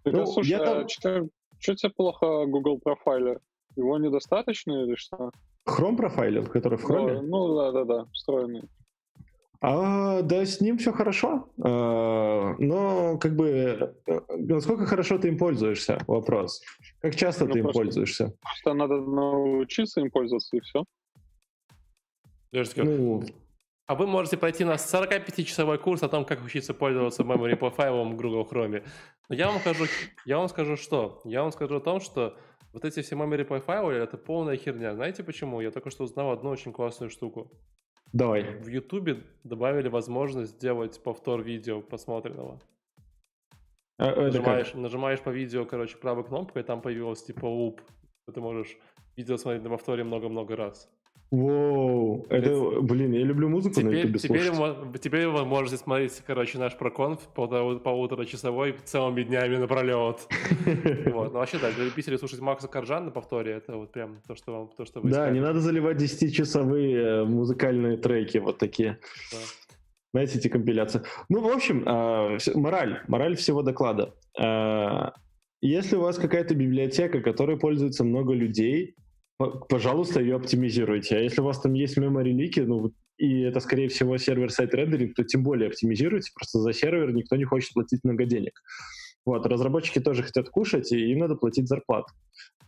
Так, 0.04 0.14
ну, 0.14 0.26
слушай, 0.26 0.52
я 0.52 0.60
там... 0.60 0.88
а 1.04 1.28
что 1.66 1.76
тебе 1.76 1.91
плохо 1.91 2.45
Google 2.45 2.80
профайлер? 2.80 3.41
Его 3.76 3.97
недостаточно 3.97 4.84
или 4.84 4.95
что? 4.95 5.32
Chrome 5.68 5.97
профайлер, 5.97 6.47
который 6.47 6.78
в 6.78 6.86
Chrome? 6.86 7.22
Ну, 7.22 7.55
да, 7.55 7.72
да, 7.72 7.84
да, 7.86 8.05
встроенный. 8.13 8.70
А, 9.61 10.22
да, 10.22 10.45
с 10.45 10.61
ним 10.61 10.78
все 10.78 10.93
хорошо, 10.93 11.49
а, 11.63 12.53
но 12.59 13.18
как 13.18 13.36
бы 13.36 13.95
э, 14.05 14.20
насколько 14.30 14.86
хорошо 14.86 15.18
ты 15.18 15.30
им 15.30 15.39
пользуешься? 15.39 15.97
Вопрос. 16.05 16.61
Как 16.99 17.16
часто 17.16 17.45
ну, 17.45 17.53
ты 17.53 17.59
им 17.59 17.72
пользуешься? 17.72 18.32
Просто 18.41 18.74
надо 18.74 19.01
научиться 19.01 20.01
им 20.01 20.11
пользоваться 20.11 20.57
и 20.57 20.59
все. 20.59 20.84
Ну, 22.76 23.24
а 23.88 23.95
вы 23.95 24.07
можете 24.07 24.38
пройти 24.38 24.63
на 24.63 24.73
45-часовой 24.73 25.77
курс 25.77 26.03
о 26.03 26.09
том, 26.09 26.25
как 26.25 26.43
учиться 26.43 26.73
пользоваться 26.73 27.23
memory 27.23 27.55
профайлом 27.55 28.17
Google 28.17 28.47
Chrome. 28.49 28.83
Но 29.29 29.36
я 29.36 29.47
вам 29.47 29.59
скажу, 29.59 29.86
я 30.25 30.38
вам 30.38 30.47
скажу 30.49 30.75
что? 30.75 31.21
Я 31.23 31.43
вам 31.43 31.51
скажу 31.51 31.77
о 31.77 31.81
том, 31.81 31.99
что 31.99 32.38
вот 32.73 32.83
эти 32.83 33.01
все 33.01 33.15
memory 33.15 33.45
профайлы 33.45 33.93
это 33.93 34.17
полная 34.17 34.57
херня. 34.57 34.95
Знаете 34.95 35.23
почему? 35.23 35.61
Я 35.61 35.71
только 35.71 35.91
что 35.91 36.03
узнал 36.03 36.31
одну 36.31 36.49
очень 36.49 36.73
классную 36.73 37.09
штуку. 37.09 37.51
Давай. 38.11 38.43
В 38.43 38.67
YouTube 38.67 39.23
добавили 39.43 39.88
возможность 39.88 40.53
сделать 40.53 41.01
повтор 41.03 41.41
видео 41.41 41.81
просмотренного. 41.81 42.59
А, 43.97 44.13
нажимаешь, 44.15 44.73
нажимаешь 44.73 45.21
по 45.21 45.29
видео, 45.29 45.65
короче, 45.65 45.97
правой 45.97 46.23
кнопкой, 46.23 46.63
и 46.63 46.65
там 46.65 46.81
появилось 46.81 47.23
типа 47.23 47.45
луп. 47.45 47.81
Ты 48.33 48.41
можешь 48.41 48.77
видео 49.15 49.38
смотреть 49.38 49.63
на 49.63 49.69
повторе 49.69 50.03
много-много 50.03 50.55
раз. 50.55 50.89
Воу, 51.36 52.25
это, 52.29 52.81
блин, 52.81 53.11
я 53.11 53.23
люблю 53.23 53.49
музыку 53.49 53.75
Теперь, 53.75 53.97
ютубе 53.97 54.19
теперь, 54.19 54.53
слушать. 54.53 55.01
теперь 55.01 55.27
вы 55.27 55.43
можете 55.45 55.77
смотреть, 55.77 56.21
короче, 56.25 56.57
наш 56.57 56.77
проконф 56.77 57.19
полтора- 57.36 57.77
полуторачасовой 57.79 58.75
целыми 58.86 59.23
днями 59.23 59.57
напролет. 59.57 60.19
Вот. 61.13 61.33
Но 61.33 61.39
вообще, 61.39 61.57
да, 61.59 61.71
для 61.71 61.86
любителей 61.86 62.17
слушать 62.17 62.39
Макса 62.39 62.67
Коржан 62.67 63.05
на 63.05 63.11
повторе, 63.11 63.53
это 63.53 63.75
вот 63.75 63.91
прям 63.91 64.21
то, 64.27 64.36
что 64.36 64.51
вам, 64.53 64.69
то, 64.77 64.86
что 64.86 65.01
вы 65.01 65.09
Да, 65.09 65.29
не 65.29 65.39
надо 65.41 65.59
заливать 65.59 65.97
10-часовые 66.01 66.95
э, 66.95 67.23
музыкальные 67.25 67.97
треки 67.97 68.38
вот 68.38 68.57
такие. 68.57 68.99
Знаете, 70.13 70.38
эти 70.39 70.47
компиляции. 70.47 71.01
Ну, 71.27 71.41
в 71.41 71.47
общем, 71.51 71.83
а, 71.86 72.38
мораль. 72.55 73.01
Мораль 73.09 73.36
всего 73.36 73.61
доклада. 73.61 74.13
А, 74.39 75.13
Если 75.61 75.97
у 75.97 76.01
вас 76.01 76.17
какая-то 76.17 76.55
библиотека, 76.55 77.19
которой 77.19 77.57
пользуется 77.59 78.03
много 78.05 78.33
людей, 78.33 78.95
пожалуйста, 79.38 80.21
ее 80.21 80.36
оптимизируйте. 80.36 81.17
А 81.17 81.19
если 81.19 81.41
у 81.41 81.45
вас 81.45 81.59
там 81.59 81.73
есть 81.73 81.97
memory 81.97 82.31
лики, 82.31 82.61
ну, 82.61 82.91
и 83.17 83.41
это, 83.41 83.59
скорее 83.59 83.88
всего, 83.88 84.17
сервер-сайт 84.17 84.73
рендеринг, 84.73 85.15
то 85.15 85.23
тем 85.23 85.43
более 85.43 85.69
оптимизируйте. 85.69 86.31
Просто 86.33 86.59
за 86.59 86.73
сервер 86.73 87.13
никто 87.13 87.36
не 87.36 87.45
хочет 87.45 87.73
платить 87.73 88.03
много 88.03 88.25
денег. 88.25 88.61
Вот, 89.25 89.45
разработчики 89.45 89.99
тоже 89.99 90.23
хотят 90.23 90.49
кушать, 90.49 90.91
и 90.91 91.11
им 91.11 91.19
надо 91.19 91.36
платить 91.36 91.67
зарплату. 91.67 92.13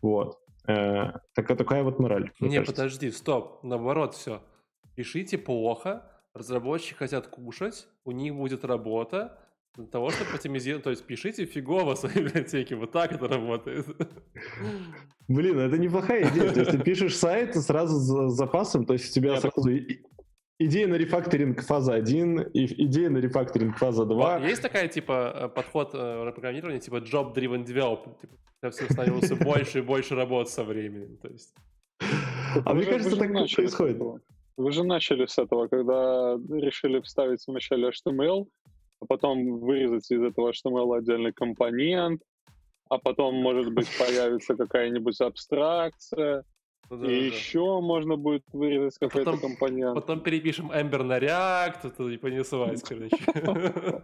Вот. 0.01 0.39
Э, 0.67 1.11
такая, 1.33 1.57
такая 1.57 1.83
вот 1.83 1.99
мораль. 1.99 2.31
Не, 2.39 2.57
кажется. 2.57 2.73
подожди, 2.73 3.11
стоп, 3.11 3.63
наоборот 3.63 4.15
все. 4.15 4.41
Пишите 4.95 5.37
плохо, 5.37 6.09
разработчики 6.33 6.95
хотят 6.95 7.27
кушать, 7.27 7.87
у 8.05 8.11
них 8.11 8.35
будет 8.35 8.65
работа, 8.65 9.37
для 9.77 9.85
того, 9.87 10.09
чтобы 10.09 10.31
оптимизировать, 10.31 10.83
то 10.83 10.89
есть 10.89 11.05
пишите 11.05 11.45
фигово 11.45 11.95
в 11.95 11.99
своей 11.99 12.21
библиотеке, 12.23 12.75
вот 12.75 12.91
так 12.91 13.11
это 13.11 13.27
работает. 13.27 13.85
Блин, 15.27 15.59
это 15.59 15.77
неплохая 15.77 16.27
идея. 16.29 16.51
То 16.51 16.59
есть 16.61 16.71
ты 16.71 16.79
пишешь 16.79 17.15
сайт 17.15 17.55
сразу 17.55 17.97
с 18.29 18.33
запасом, 18.35 18.85
то 18.85 18.93
есть 18.93 19.11
у 19.11 19.13
тебя 19.13 19.33
Нет. 19.33 19.41
сразу 19.41 19.69
и- 19.69 19.99
идея 20.59 20.87
на 20.87 20.95
рефакторинг 20.95 21.61
фаза 21.61 21.93
1, 21.93 22.39
и 22.53 22.65
идея 22.85 23.09
на 23.09 23.17
рефакторинг 23.19 23.77
фаза 23.77 24.05
2. 24.05 24.39
Есть 24.47 24.61
такая, 24.61 24.87
типа, 24.87 25.33
э, 25.35 25.49
подход 25.49 25.91
э, 25.93 26.31
программирования, 26.33 26.79
типа 26.79 26.95
job-driven 26.97 27.65
development, 27.65 28.19
типа, 28.21 28.33
у 28.33 28.59
тебя 28.61 28.71
всё 28.71 28.85
становится 28.91 29.35
больше 29.35 29.79
и 29.79 29.81
больше 29.81 30.15
работ 30.15 30.49
со 30.49 30.63
временем, 30.63 31.17
то 31.17 31.27
есть. 31.27 31.53
А 32.65 32.73
мне 32.73 32.83
же- 32.83 32.89
кажется, 32.89 33.15
так 33.17 33.31
происходит. 33.55 34.01
Вы 34.57 34.71
же 34.71 34.83
начали 34.83 35.27
с 35.27 35.37
этого, 35.37 35.67
когда 35.67 36.35
решили 36.49 36.99
вставить 37.01 37.43
вначале 37.47 37.89
HTML, 37.89 38.47
а 38.99 39.05
потом 39.05 39.59
вырезать 39.59 40.09
из 40.11 40.21
этого 40.21 40.51
HTML 40.51 40.97
отдельный 40.97 41.33
компонент, 41.33 42.21
а 42.89 42.97
потом, 42.97 43.35
может 43.35 43.73
быть, 43.73 43.87
появится 43.99 44.55
какая-нибудь 44.55 45.19
абстракция, 45.21 46.43
Ну 46.89 46.97
да, 46.97 47.05
и 47.05 47.09
да, 47.25 47.29
да. 47.29 47.35
еще 47.35 47.79
можно 47.81 48.15
будет 48.17 48.43
вырезать 48.53 48.97
какой-то 48.97 49.31
потом- 49.33 49.49
компонент. 49.49 49.95
Потом 49.95 50.21
перепишем 50.21 50.71
Ember 50.71 51.03
на 51.03 51.19
React, 51.19 51.79
это 51.87 52.03
и 52.09 52.17
понеслась, 52.17 52.81
короче. 52.87 53.17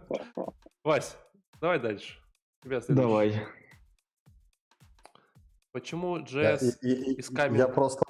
Вась, 0.84 1.16
давай 1.60 1.78
дальше. 1.80 2.18
Тебя. 2.62 2.80
Давай. 2.88 3.46
Почему 5.72 6.18
Я, 6.18 6.54
JS... 6.54 6.78
и- 6.82 7.14
из 7.14 7.28
камня. 7.30 7.58
я 7.58 7.68
просто 7.68 8.04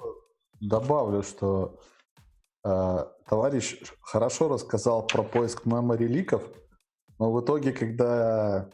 добавлю, 0.61 1.23
что 1.23 1.79
э, 2.63 2.97
товарищ 3.27 3.77
хорошо 4.01 4.47
рассказал 4.49 5.05
про 5.07 5.23
поиск 5.23 5.65
memory 5.65 6.05
ликов, 6.05 6.43
но 7.19 7.31
в 7.31 7.41
итоге, 7.41 7.71
когда 7.71 8.69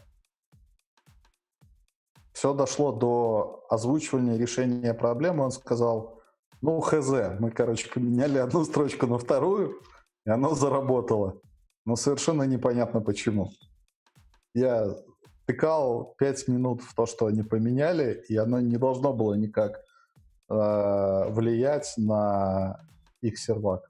все 2.34 2.54
дошло 2.54 2.92
до 2.92 3.66
озвучивания 3.70 4.38
решения 4.38 4.94
проблемы, 4.94 5.44
он 5.44 5.52
сказал, 5.52 6.22
ну, 6.62 6.80
хз, 6.80 7.10
мы, 7.40 7.52
короче, 7.52 7.90
поменяли 7.90 8.38
одну 8.38 8.64
строчку 8.66 9.08
на 9.08 9.18
вторую, 9.18 9.82
и 10.26 10.30
оно 10.30 10.56
заработало. 10.56 11.40
Но 11.86 11.96
совершенно 11.96 12.44
непонятно 12.44 13.02
почему. 13.02 13.52
Я 14.54 14.96
тыкал 15.46 16.16
5 16.18 16.48
минут 16.48 16.82
в 16.82 16.96
то, 16.96 17.06
что 17.06 17.26
они 17.28 17.44
поменяли, 17.44 18.24
и 18.28 18.38
оно 18.38 18.60
не 18.60 18.78
должно 18.78 19.14
было 19.14 19.34
никак 19.34 19.82
э, 20.50 21.30
влиять 21.30 21.94
на 21.98 22.80
их 23.22 23.38
сервак. 23.40 23.90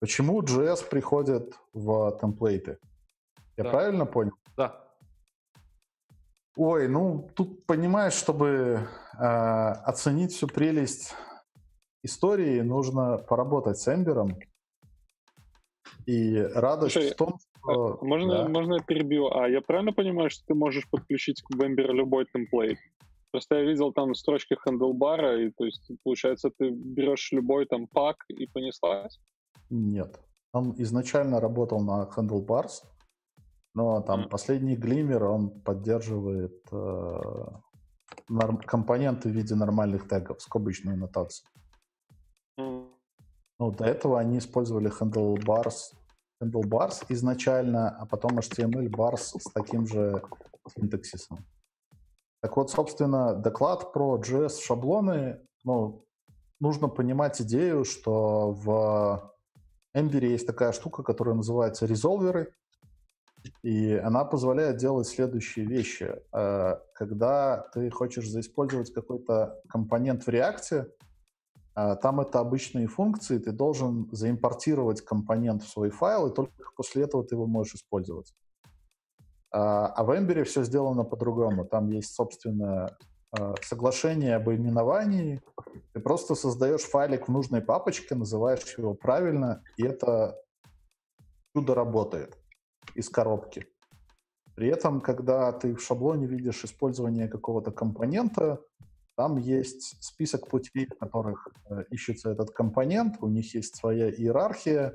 Почему 0.00 0.42
JS 0.42 0.88
приходит 0.88 1.54
в 1.72 2.18
темплейты? 2.20 2.78
Я 3.56 3.64
Да. 3.64 3.70
правильно 3.70 4.06
понял? 4.06 4.32
Да, 4.56 4.80
Ой, 6.56 6.86
ну 6.86 7.28
тут 7.34 7.66
понимаешь, 7.66 8.12
чтобы 8.12 8.86
э, 9.18 9.24
оценить 9.24 10.32
всю 10.32 10.46
прелесть 10.46 11.12
истории, 12.04 12.60
нужно 12.60 13.18
поработать 13.18 13.76
с 13.78 13.92
Эмбером. 13.92 14.38
И 16.06 16.38
радость 16.54 16.92
Слушай, 16.92 17.10
в 17.12 17.16
том, 17.16 17.38
что... 17.40 17.98
А, 18.00 18.04
Можно, 18.04 18.42
Да. 18.44 18.48
можно 18.48 18.74
я 18.74 18.80
перебью? 18.82 19.32
А 19.36 19.48
я 19.48 19.60
правильно 19.62 19.92
понимаю, 19.92 20.30
что 20.30 20.44
ты 20.46 20.54
можешь 20.54 20.88
подключить 20.88 21.42
к 21.42 21.54
Vember 21.56 21.90
любой 21.92 22.26
темплейт? 22.26 22.78
Просто 23.32 23.56
я 23.56 23.62
видел 23.64 23.92
там 23.92 24.14
строчки 24.14 24.54
хендлбара, 24.54 25.40
и 25.42 25.50
то 25.50 25.64
есть, 25.64 25.90
получается, 26.04 26.50
ты 26.56 26.70
берешь 26.70 27.32
любой 27.32 27.66
там 27.66 27.88
пак 27.88 28.16
и 28.28 28.46
понеслась? 28.46 29.18
Нет. 29.70 30.20
Он 30.52 30.72
изначально 30.78 31.40
работал 31.40 31.80
на 31.80 32.08
Handlebars, 32.16 32.84
но 33.74 34.00
там 34.00 34.20
Мгм. 34.20 34.28
последний 34.28 34.76
глиммер, 34.76 35.24
он 35.24 35.50
поддерживает 35.50 36.62
э, 36.72 37.20
норм- 38.28 38.58
компоненты 38.58 39.28
в 39.28 39.32
виде 39.32 39.54
нормальных 39.54 40.08
тегов, 40.08 40.40
скобочную 40.40 40.96
нотацию. 40.96 41.48
М. 42.58 42.88
Ну, 43.58 43.70
до 43.70 43.84
этого 43.84 44.18
они 44.20 44.38
использовали 44.38 44.90
Handlebars, 44.90 45.94
Handlebars 46.42 47.04
изначально, 47.08 47.90
а 47.90 48.06
потом 48.06 48.38
HTML 48.38 48.88
bars 48.88 49.38
с 49.38 49.52
таким 49.52 49.86
же 49.86 50.22
синтаксисом. 50.68 51.38
Так 52.42 52.56
вот, 52.56 52.70
собственно, 52.70 53.34
доклад 53.34 53.92
про 53.92 54.18
JS 54.18 54.60
шаблоны, 54.60 55.40
ну, 55.64 56.04
нужно 56.60 56.88
понимать 56.88 57.40
идею, 57.40 57.84
что 57.84 58.52
в 58.52 59.32
Ember 59.96 60.24
есть 60.26 60.46
такая 60.46 60.72
штука, 60.72 61.02
которая 61.02 61.34
называется 61.34 61.86
резолверы, 61.86 62.52
и 63.62 63.94
она 63.94 64.24
позволяет 64.24 64.76
делать 64.76 65.06
следующие 65.06 65.66
вещи. 65.66 66.20
Э, 66.32 66.76
Когда 66.94 67.68
ты 67.72 67.90
хочешь 67.90 68.28
заиспользовать 68.28 68.92
какой-то 68.92 69.60
компонент 69.68 70.24
в 70.24 70.28
React, 70.28 70.86
а, 71.76 71.96
Там 71.96 72.20
это 72.20 72.38
обычные 72.38 72.86
функции, 72.86 73.38
ты 73.38 73.50
должен 73.50 74.08
заимпортировать 74.12 75.00
компонент 75.00 75.64
в 75.64 75.68
свой 75.68 75.90
файл, 75.90 76.28
и 76.28 76.34
только 76.34 76.52
после 76.76 77.02
этого 77.02 77.24
ты 77.24 77.34
его 77.34 77.46
можешь 77.46 77.74
использовать. 77.74 78.32
А 79.50 79.88
а 79.88 80.04
в 80.04 80.10
Ember 80.10 80.44
все 80.44 80.62
сделано 80.62 81.02
по-другому. 81.04 81.64
Там 81.64 81.88
есть, 81.88 82.14
собственно, 82.14 82.96
а, 83.32 83.54
соглашение 83.60 84.36
об 84.36 84.48
именовании. 84.50 85.42
Ты 85.92 86.00
просто 86.00 86.36
создаешь 86.36 86.82
файлик 86.82 87.26
в 87.26 87.32
нужной 87.32 87.60
папочке, 87.60 88.14
называешь 88.14 88.78
его 88.78 88.94
правильно, 88.94 89.62
и 89.76 89.84
это 89.84 90.40
чудо 91.52 91.74
работает 91.74 92.38
из 92.94 93.08
коробки. 93.08 93.66
При 94.54 94.68
этом, 94.68 95.00
когда 95.00 95.50
ты 95.52 95.74
в 95.74 95.82
шаблоне 95.82 96.26
видишь 96.26 96.64
использование 96.64 97.28
какого-то 97.28 97.72
компонента, 97.72 98.60
там 99.16 99.36
есть 99.36 100.02
список 100.02 100.48
путей, 100.48 100.86
в 100.86 100.98
которых 100.98 101.48
э, 101.70 101.84
ищется 101.90 102.30
этот 102.30 102.50
компонент, 102.50 103.16
у 103.20 103.28
них 103.28 103.54
есть 103.54 103.76
своя 103.76 104.10
иерархия, 104.10 104.94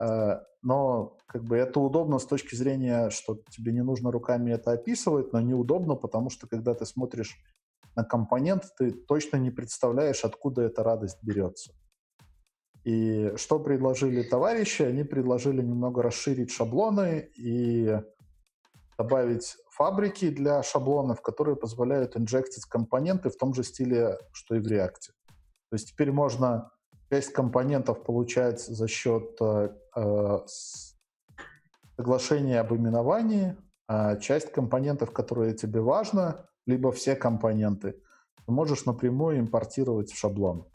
э, 0.00 0.40
но 0.62 1.16
как 1.26 1.44
бы 1.44 1.56
это 1.56 1.80
удобно 1.80 2.18
с 2.18 2.26
точки 2.26 2.54
зрения, 2.54 3.10
что 3.10 3.40
тебе 3.50 3.72
не 3.72 3.82
нужно 3.82 4.12
руками 4.12 4.52
это 4.52 4.72
описывать, 4.72 5.32
но 5.32 5.40
неудобно, 5.40 5.96
потому 5.96 6.30
что 6.30 6.46
когда 6.46 6.74
ты 6.74 6.86
смотришь 6.86 7.36
на 7.96 8.04
компонент, 8.04 8.64
ты 8.78 8.92
точно 8.92 9.36
не 9.36 9.50
представляешь, 9.50 10.24
откуда 10.24 10.62
эта 10.62 10.82
радость 10.82 11.18
берется. 11.22 11.72
И 12.84 13.32
что 13.36 13.60
предложили 13.60 14.22
товарищи? 14.22 14.82
Они 14.82 15.04
предложили 15.04 15.62
немного 15.62 16.02
расширить 16.02 16.50
шаблоны 16.50 17.30
и 17.36 17.96
добавить 18.98 19.56
фабрики 19.70 20.30
для 20.30 20.62
шаблонов, 20.62 21.22
которые 21.22 21.56
позволяют 21.56 22.16
инжектить 22.16 22.64
компоненты 22.66 23.30
в 23.30 23.36
том 23.36 23.54
же 23.54 23.62
стиле, 23.62 24.18
что 24.32 24.56
и 24.56 24.60
в 24.60 24.66
React. 24.66 25.12
То 25.70 25.74
есть 25.74 25.90
теперь 25.92 26.12
можно 26.12 26.70
часть 27.10 27.32
компонентов 27.32 28.04
получать 28.04 28.60
за 28.60 28.88
счет 28.88 29.36
э, 29.40 29.68
э, 29.96 30.38
соглашения 31.96 32.60
об 32.60 32.74
именовании, 32.74 33.56
а 33.88 34.16
часть 34.16 34.52
компонентов, 34.52 35.12
которые 35.12 35.54
тебе 35.54 35.80
важно, 35.80 36.48
либо 36.66 36.92
все 36.92 37.14
компоненты, 37.14 38.00
ты 38.46 38.52
можешь 38.52 38.86
напрямую 38.86 39.38
импортировать 39.40 40.10
в 40.10 40.18
шаблон. 40.18 40.66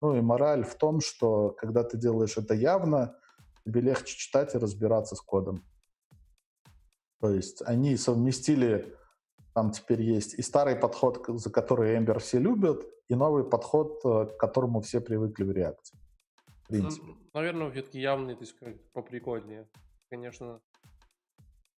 Ну 0.00 0.16
и 0.16 0.20
мораль 0.20 0.64
в 0.64 0.74
том, 0.76 1.00
что 1.00 1.50
когда 1.50 1.82
ты 1.82 1.98
делаешь 1.98 2.36
это 2.36 2.54
явно, 2.54 3.16
тебе 3.64 3.80
легче 3.80 4.16
читать 4.16 4.54
и 4.54 4.58
разбираться 4.58 5.16
с 5.16 5.20
кодом. 5.20 5.64
То 7.20 7.30
есть 7.30 7.62
они 7.66 7.96
совместили 7.96 8.94
Там 9.54 9.72
теперь 9.72 10.02
есть 10.02 10.34
и 10.34 10.42
старый 10.42 10.76
подход, 10.76 11.24
за 11.26 11.50
который 11.50 11.96
Ember 11.96 12.20
все 12.20 12.38
любят, 12.38 12.86
и 13.08 13.14
новый 13.16 13.42
подход, 13.42 14.00
э, 14.04 14.26
к 14.26 14.36
которому 14.36 14.80
все 14.80 15.00
привыкли 15.00 15.42
в 15.42 15.50
реакции. 15.50 15.98
В 16.62 16.68
принципе. 16.68 17.06
Ну, 17.06 17.16
наверное, 17.34 17.70
все-таки 17.72 18.00
явный, 18.00 18.36
то 18.36 18.42
есть 18.42 18.54
поприкольнее. 18.92 19.68
Конечно, 20.10 20.60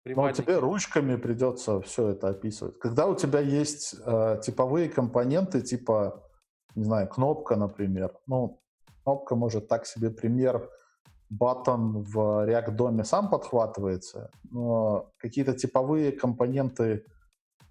но 0.04 0.32
тебе 0.32 0.58
ручками 0.58 1.16
придется 1.16 1.80
все 1.82 2.08
это 2.08 2.28
описывать. 2.28 2.78
Когда 2.78 3.06
у 3.06 3.14
тебя 3.14 3.40
есть 3.40 3.94
э, 4.04 4.40
типовые 4.42 4.88
компоненты, 4.88 5.60
типа, 5.60 6.29
не 6.74 6.84
знаю, 6.84 7.08
кнопка, 7.08 7.56
например. 7.56 8.12
Ну, 8.26 8.60
кнопка 9.02 9.36
может 9.36 9.68
так 9.68 9.86
себе 9.86 10.10
пример. 10.10 10.70
Button 11.32 12.02
в 12.02 12.18
React 12.18 12.72
доме 12.72 13.04
сам 13.04 13.30
подхватывается, 13.30 14.30
но 14.50 15.12
какие-то 15.16 15.54
типовые 15.54 16.10
компоненты 16.10 17.04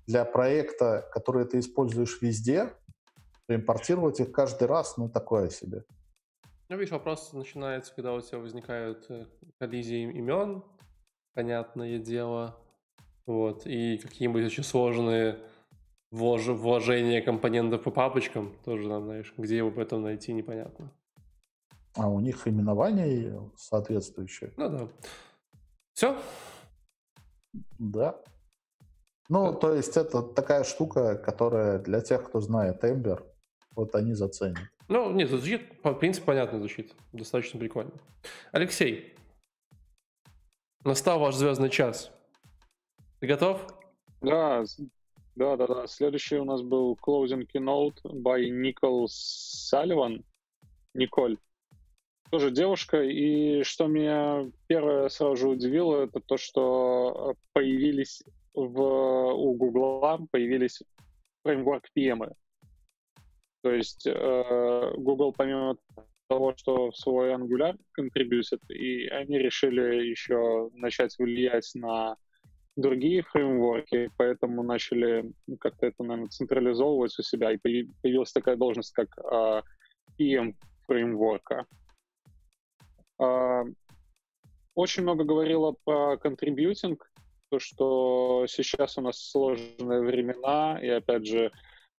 для 0.08 0.24
проекта, 0.24 1.06
которые 1.12 1.46
ты 1.46 1.60
используешь 1.60 2.22
везде, 2.22 2.74
импортировать 3.50 4.20
их 4.22 4.32
каждый 4.32 4.68
раз, 4.68 4.96
ну, 4.98 5.10
такое 5.10 5.50
себе. 5.50 5.84
Ну, 6.70 6.78
видишь, 6.78 6.92
вопрос 6.92 7.34
начинается, 7.34 7.94
когда 7.94 8.14
у 8.14 8.22
тебя 8.22 8.38
возникают 8.38 9.06
э, 9.10 9.26
коллизии 9.58 10.04
имен, 10.04 10.64
понятное 11.34 11.98
дело. 12.00 12.60
Вот. 13.26 13.66
И 13.66 13.98
какие-нибудь 13.98 14.46
очень 14.46 14.64
сложные 14.64 15.40
влож... 16.12 16.46
вложения 16.48 17.22
компонентов 17.22 17.84
по 17.84 17.92
папочкам 17.92 18.56
тоже 18.64 18.88
там, 18.88 19.06
знаешь, 19.06 19.34
где 19.38 19.58
его 19.58 19.72
потом 19.72 20.04
найти, 20.04 20.34
непонятно. 20.34 20.92
А 21.96 22.10
у 22.10 22.20
них 22.20 22.48
именование 22.48 23.52
соответствующее. 23.56 24.54
Ну 24.58 24.70
да. 24.70 24.88
Все? 25.94 26.18
Да. 27.80 28.22
Ну, 29.28 29.54
то 29.54 29.74
есть 29.74 29.98
это 29.98 30.22
такая 30.22 30.64
штука, 30.64 31.16
которая 31.16 31.80
для 31.80 32.02
тех, 32.02 32.24
кто 32.24 32.40
знает 32.42 32.84
Ember, 32.84 33.24
вот 33.76 33.96
они 33.96 34.14
заценят. 34.14 34.60
Ну, 34.88 35.12
нет, 35.12 35.30
звучит, 35.30 35.62
в 35.84 35.94
принципе, 35.94 36.26
понятно 36.26 36.58
звучит. 36.58 36.96
Достаточно 37.12 37.60
прикольно. 37.60 37.92
Алексей, 38.52 39.16
Настал 40.86 41.20
ваш 41.20 41.36
звездный 41.36 41.70
час. 41.70 42.10
Ты 43.20 43.28
готов? 43.28 43.68
Да, 44.22 44.64
да, 45.40 45.56
да, 45.56 45.68
да. 45.68 45.88
Следующий 45.88 46.36
у 46.36 46.44
нас 46.44 46.62
был 46.62 47.00
Closing 47.02 47.48
Keynote 47.48 48.04
by 48.04 48.50
Никол 48.50 49.08
Салливан. 49.08 50.26
Николь. 50.94 51.38
Тоже 52.30 52.52
девушка. 52.52 53.02
И 53.02 53.64
что 53.64 53.88
меня 53.88 54.52
первое 54.68 55.08
сразу 55.08 55.38
же 55.38 55.48
удивило, 55.48 56.04
это 56.04 56.20
то, 56.20 56.36
что 56.36 57.36
появились 57.54 58.22
в, 58.54 58.82
у 58.82 59.54
Гугла 59.54 60.20
появились 60.30 60.84
фреймворк 61.44 61.86
PM. 61.96 62.34
То 63.62 63.72
есть 63.72 64.06
э, 64.06 64.94
Google, 64.98 65.32
помимо 65.32 65.78
того, 66.28 66.54
что 66.58 66.92
в 66.92 66.98
свой 66.98 67.34
Angular 67.34 67.78
контрибьютит, 67.94 68.62
и 68.70 69.08
они 69.08 69.40
решили 69.40 70.10
еще 70.10 70.70
начать 70.74 71.18
влиять 71.18 71.72
на 71.76 72.18
другие 72.80 73.24
фреймворки, 73.24 74.10
поэтому 74.18 74.64
начали 74.64 75.32
как-то 75.60 75.88
это, 75.88 76.04
наверное, 76.04 76.30
централизовывать 76.30 77.18
у 77.20 77.24
себя, 77.24 77.52
и 77.52 77.58
появилась 77.58 78.32
такая 78.32 78.56
должность, 78.56 78.94
как 78.94 79.10
uh, 79.18 79.64
PM 80.20 80.56
фреймворка. 80.86 81.66
Uh, 83.22 83.74
очень 84.76 85.04
много 85.04 85.24
говорила 85.24 85.76
про 85.84 86.18
контрибьютинг, 86.18 87.12
то, 87.50 87.60
что 87.60 88.46
сейчас 88.48 88.98
у 88.98 89.02
нас 89.02 89.18
сложные 89.18 90.02
времена, 90.02 90.80
и 90.82 90.88
опять 90.88 91.26
же 91.26 91.52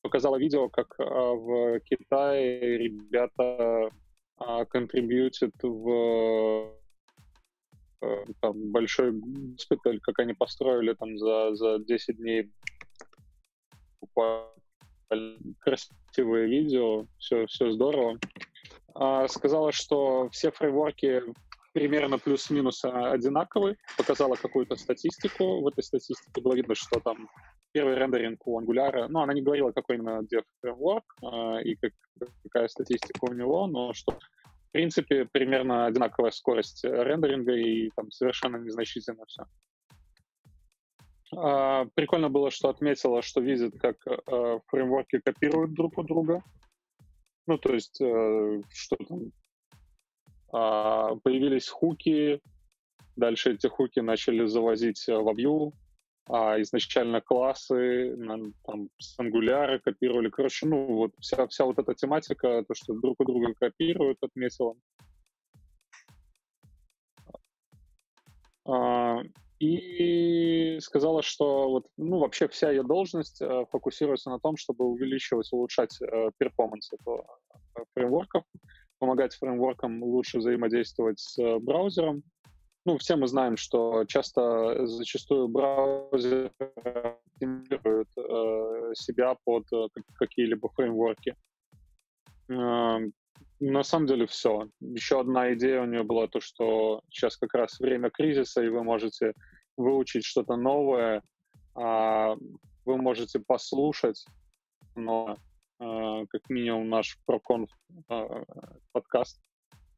показала 0.03 0.37
видео, 0.37 0.69
как 0.69 0.95
uh, 0.99 1.35
в 1.35 1.81
Китае 1.81 2.79
ребята 2.79 3.91
контрибьютит 4.71 5.53
в 5.63 5.91
э, 5.91 6.80
там, 8.41 8.71
большой 8.73 9.13
госпиталь, 9.13 10.01
как 10.01 10.19
они 10.19 10.35
построили 10.35 10.95
там 10.95 11.19
за, 11.19 11.55
за 11.55 11.79
10 11.79 12.17
дней 12.17 12.51
красивое 15.61 16.47
видео, 16.47 17.07
все, 17.19 17.47
все 17.47 17.71
здорово. 17.73 18.19
А, 18.95 19.29
сказала, 19.29 19.73
что 19.73 20.29
все 20.31 20.51
фреймворки 20.51 21.23
примерно 21.73 22.19
плюс-минус 22.19 22.85
одинаковые, 22.85 23.77
показала 23.97 24.35
какую-то 24.35 24.77
статистику. 24.77 25.61
В 25.61 25.69
этой 25.69 25.85
статистике 25.85 26.41
было 26.41 26.55
видно, 26.55 26.75
что 26.75 27.01
там 27.01 27.29
первый 27.73 27.95
рендеринг 27.95 28.45
у 28.47 28.61
Angular, 28.61 29.07
ну, 29.09 29.21
она 29.21 29.33
не 29.33 29.43
говорила, 29.43 29.71
какой 29.71 29.97
именно 29.97 30.23
dev 30.23 30.43
framework 30.65 31.03
э, 31.23 31.63
и 31.63 31.77
как, 31.77 31.93
какая 32.45 32.67
статистика 32.69 33.25
у 33.31 33.33
него, 33.33 33.69
но 33.69 33.93
что, 33.93 34.19
в 34.71 34.73
принципе, 34.73 35.25
примерно 35.25 35.87
одинаковая 35.87 36.31
скорость 36.31 36.85
рендеринга 36.85 37.53
и 37.55 37.91
там 37.97 38.09
совершенно 38.13 38.57
незначительно 38.57 39.27
все. 39.27 39.45
Э, 41.37 41.87
прикольно 41.97 42.29
было, 42.29 42.53
что 42.53 42.69
отметила, 42.69 43.21
что 43.21 43.41
видит, 43.41 43.81
как 43.81 43.97
э, 44.07 44.61
фреймворки 44.69 45.19
копируют 45.19 45.75
друг 45.75 45.99
у 45.99 46.05
друга. 46.05 46.41
Ну, 47.49 47.59
то 47.59 47.75
есть, 47.75 48.01
э, 48.01 48.63
что 48.69 48.97
там, 49.09 49.33
э, 50.53 51.17
появились 51.25 51.69
хуки, 51.69 52.41
дальше 53.17 53.55
эти 53.55 53.67
хуки 53.67 53.99
начали 53.99 54.47
завозить 54.47 55.05
во 55.09 55.33
Vue, 55.33 55.73
а 56.29 56.61
изначально 56.61 57.21
классы 57.21 58.17
там, 58.65 58.89
с 58.99 59.19
Angular 59.19 59.79
копировали. 59.81 60.29
Короче, 60.29 60.67
ну, 60.67 60.87
вот 60.95 61.13
вся, 61.21 61.47
вся 61.47 61.65
вот 61.65 61.79
эта 61.79 61.95
тематика, 61.95 62.65
то, 62.67 62.75
что 62.75 62.95
друг 62.95 63.21
у 63.21 63.25
друга 63.25 63.55
копируют, 63.55 64.19
отметила. 64.23 64.75
А, 68.67 69.19
и 69.59 70.79
сказала, 70.81 71.23
что 71.23 71.69
вот, 71.69 71.87
ну, 71.97 72.19
вообще 72.19 72.49
вся 72.49 72.71
ее 72.71 72.83
должность 72.83 73.43
э, 73.43 73.67
фокусируется 73.71 74.31
на 74.31 74.39
том, 74.39 74.57
чтобы 74.57 74.87
увеличивать, 74.87 75.53
улучшать 75.53 76.01
э, 76.01 76.31
перформанс 76.39 76.91
этого 76.93 77.27
фреймворков, 77.95 78.45
помогать 78.99 79.35
фреймворкам 79.35 80.03
лучше 80.03 80.39
взаимодействовать 80.39 81.19
с 81.19 81.59
браузером, 81.59 82.23
ну, 82.85 82.99
все 82.99 83.17
мы 83.17 83.27
знаем, 83.27 83.57
что 83.57 84.05
часто, 84.05 84.87
зачастую 84.87 85.49
браузер 85.49 86.51
оптимизирует 86.59 88.09
э, 88.17 88.95
себя 88.95 89.37
под 89.45 89.65
э, 89.73 89.89
какие-либо 90.15 90.69
фреймворки. 90.71 91.37
Э, 92.49 92.99
на 93.61 93.83
самом 93.83 94.07
деле 94.07 94.27
все. 94.27 94.69
Еще 94.81 95.21
одна 95.21 95.53
идея 95.53 95.83
у 95.83 95.87
нее 95.87 96.03
была 96.03 96.27
то, 96.27 96.41
что 96.41 97.03
сейчас 97.11 97.37
как 97.37 97.53
раз 97.55 97.79
время 97.79 98.11
кризиса, 98.11 98.63
и 98.63 98.69
вы 98.69 98.83
можете 98.83 99.35
выучить 99.77 100.25
что-то 100.25 100.57
новое, 100.57 101.23
э, 101.77 102.37
вы 102.87 102.97
можете 102.97 103.41
послушать, 103.41 104.25
но 104.97 105.37
э, 105.79 106.27
как 106.29 106.49
минимум 106.49 106.89
наш 106.89 107.19
проконф 107.27 107.71
э, 108.09 108.45
подкаст, 108.93 109.39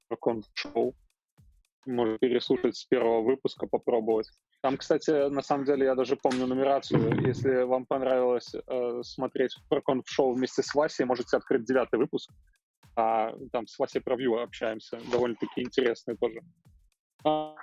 проконф 0.08 0.46
шоу, 0.54 0.94
может 1.86 2.20
переслушать 2.20 2.76
с 2.76 2.84
первого 2.84 3.22
выпуска, 3.22 3.66
попробовать. 3.66 4.30
Там, 4.60 4.76
кстати, 4.76 5.28
на 5.28 5.42
самом 5.42 5.64
деле 5.64 5.86
я 5.86 5.94
даже 5.94 6.16
помню 6.16 6.46
нумерацию. 6.46 7.20
Если 7.26 7.62
вам 7.62 7.86
понравилось 7.86 8.54
э, 8.54 9.00
смотреть 9.02 9.56
Проконф 9.68 10.08
шоу 10.08 10.32
вместе 10.34 10.62
с 10.62 10.74
Васей, 10.74 11.04
можете 11.04 11.36
открыть 11.36 11.64
девятый 11.64 11.98
выпуск. 11.98 12.30
А, 12.94 13.34
там 13.52 13.66
с 13.66 13.78
Васей 13.78 14.00
про 14.00 14.16
Vue 14.16 14.42
общаемся. 14.42 14.98
Довольно-таки 15.10 15.62
интересный 15.62 16.16
тоже. 16.16 16.40
А, 17.24 17.54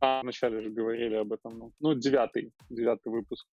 а, 0.00 0.22
вначале 0.22 0.62
же 0.62 0.70
говорили 0.70 1.14
об 1.14 1.32
этом. 1.32 1.58
Ну, 1.58 1.72
ну 1.80 1.94
девятый, 1.94 2.52
девятый 2.68 3.12
выпуск. 3.12 3.46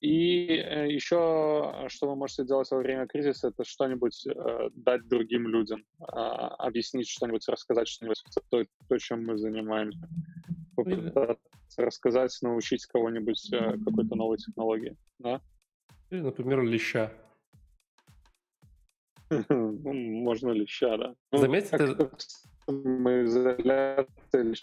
И 0.00 0.46
э, 0.46 0.90
еще, 0.90 1.84
что 1.88 2.08
вы 2.08 2.16
можете 2.16 2.44
делать 2.44 2.70
во 2.70 2.78
время 2.78 3.06
кризиса, 3.06 3.48
это 3.48 3.64
что-нибудь 3.64 4.26
э, 4.26 4.70
дать 4.74 5.06
другим 5.08 5.46
людям, 5.46 5.84
э, 6.00 6.04
объяснить 6.04 7.08
что-нибудь, 7.08 7.46
рассказать 7.48 7.86
что-нибудь, 7.86 8.22
то, 8.50 8.64
то, 8.88 8.98
чем 8.98 9.26
мы 9.26 9.36
занимаемся. 9.36 10.08
Попытаться 10.74 11.38
рассказать, 11.76 12.36
научить 12.40 12.86
кого-нибудь 12.86 13.52
э, 13.52 13.78
какой-то 13.84 14.14
новой 14.16 14.38
технологии. 14.38 14.96
Да? 15.18 15.42
Или, 16.08 16.20
например, 16.20 16.62
леща. 16.62 17.12
Ну, 19.48 19.92
можно 19.92 20.50
леща, 20.50 20.96
да. 20.96 21.14
Ну, 21.30 21.38
Заметьте, 21.38 21.76
мы 22.66 23.24
изоляции 23.24 24.54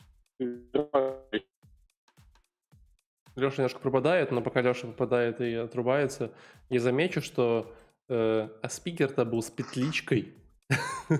Леша 3.38 3.58
немножко 3.58 3.80
пропадает, 3.80 4.32
но 4.32 4.42
пока 4.42 4.62
Леша 4.62 4.88
попадает 4.88 5.40
и 5.42 5.54
отрубается, 5.54 6.32
я 6.70 6.80
замечу, 6.80 7.22
что 7.22 7.72
э, 8.10 8.50
а 8.62 8.70
спикер-то 8.70 9.26
был 9.26 9.42
с 9.42 9.50
петличкой. 9.50 10.34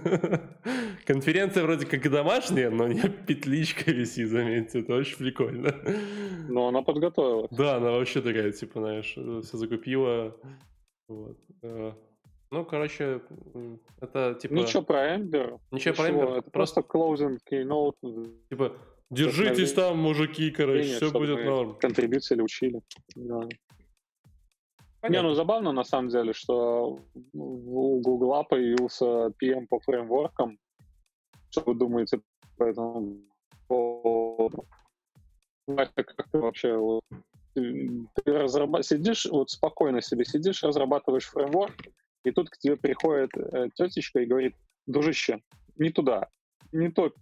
Конференция 1.06 1.64
вроде 1.64 1.86
как 1.86 2.10
домашняя, 2.10 2.70
но 2.70 2.88
не 2.88 3.08
петличка 3.08 3.92
висит, 3.92 4.30
заметьте, 4.30 4.82
это 4.82 4.96
очень 4.96 5.18
прикольно. 5.18 5.74
Но 6.50 6.68
она 6.68 6.82
подготовила. 6.82 7.48
Да, 7.52 7.78
она 7.78 7.92
вообще 7.92 8.22
такая, 8.22 8.52
типа, 8.52 8.80
знаешь, 8.80 9.12
все 9.12 9.58
закупила. 9.58 10.36
Вот. 11.08 11.38
Э, 11.62 11.94
ну, 12.50 12.66
короче, 12.66 13.22
это 14.02 14.38
типа... 14.42 14.54
Ничего 14.54 14.82
про 14.82 15.16
Ember. 15.16 15.60
Ничего 15.72 15.96
про 15.96 16.10
Ember. 16.10 16.38
Это 16.40 16.50
просто 16.50 16.82
closing 16.82 17.38
keynote. 17.50 17.94
Типа, 18.50 18.74
держитесь 19.10 19.74
там, 19.74 19.98
мужики, 20.00 20.52
короче, 20.52 20.96
все 20.96 21.12
будет 21.12 21.44
норм. 21.46 21.78
Контрибьюции 21.80 22.40
учили. 22.40 22.82
Да. 23.16 23.48
Не, 25.10 25.22
ну 25.22 25.34
забавно 25.34 25.72
на 25.72 25.84
самом 25.84 26.10
деле, 26.10 26.34
что 26.34 27.00
у 27.34 28.02
Гугла 28.02 28.44
появился 28.44 29.32
PM 29.42 29.68
по 29.68 29.80
фреймворкам. 29.80 30.58
Что 31.50 31.62
вы 31.66 31.76
думаете 31.76 32.20
по 32.58 32.64
этому 32.64 33.22
поводу? 33.68 34.66
Как 35.68 35.94
ты 36.32 36.40
вообще 36.40 36.76
вот, 36.78 37.04
ты 37.54 38.08
разраб... 38.26 38.84
сидишь, 38.84 39.26
вот 39.26 39.50
спокойно 39.50 40.02
себе 40.02 40.26
сидишь, 40.26 40.64
разрабатываешь 40.64 41.26
фреймворк, 41.26 41.76
и 42.24 42.32
тут 42.32 42.50
к 42.50 42.58
тебе 42.58 42.78
приходит 42.78 43.32
э, 43.36 43.70
тетечка 43.76 44.20
и 44.20 44.26
говорит, 44.26 44.56
дружище, 44.86 45.42
не 45.78 45.90
туда, 45.90 46.28
не 46.72 46.90
то. 46.90 47.14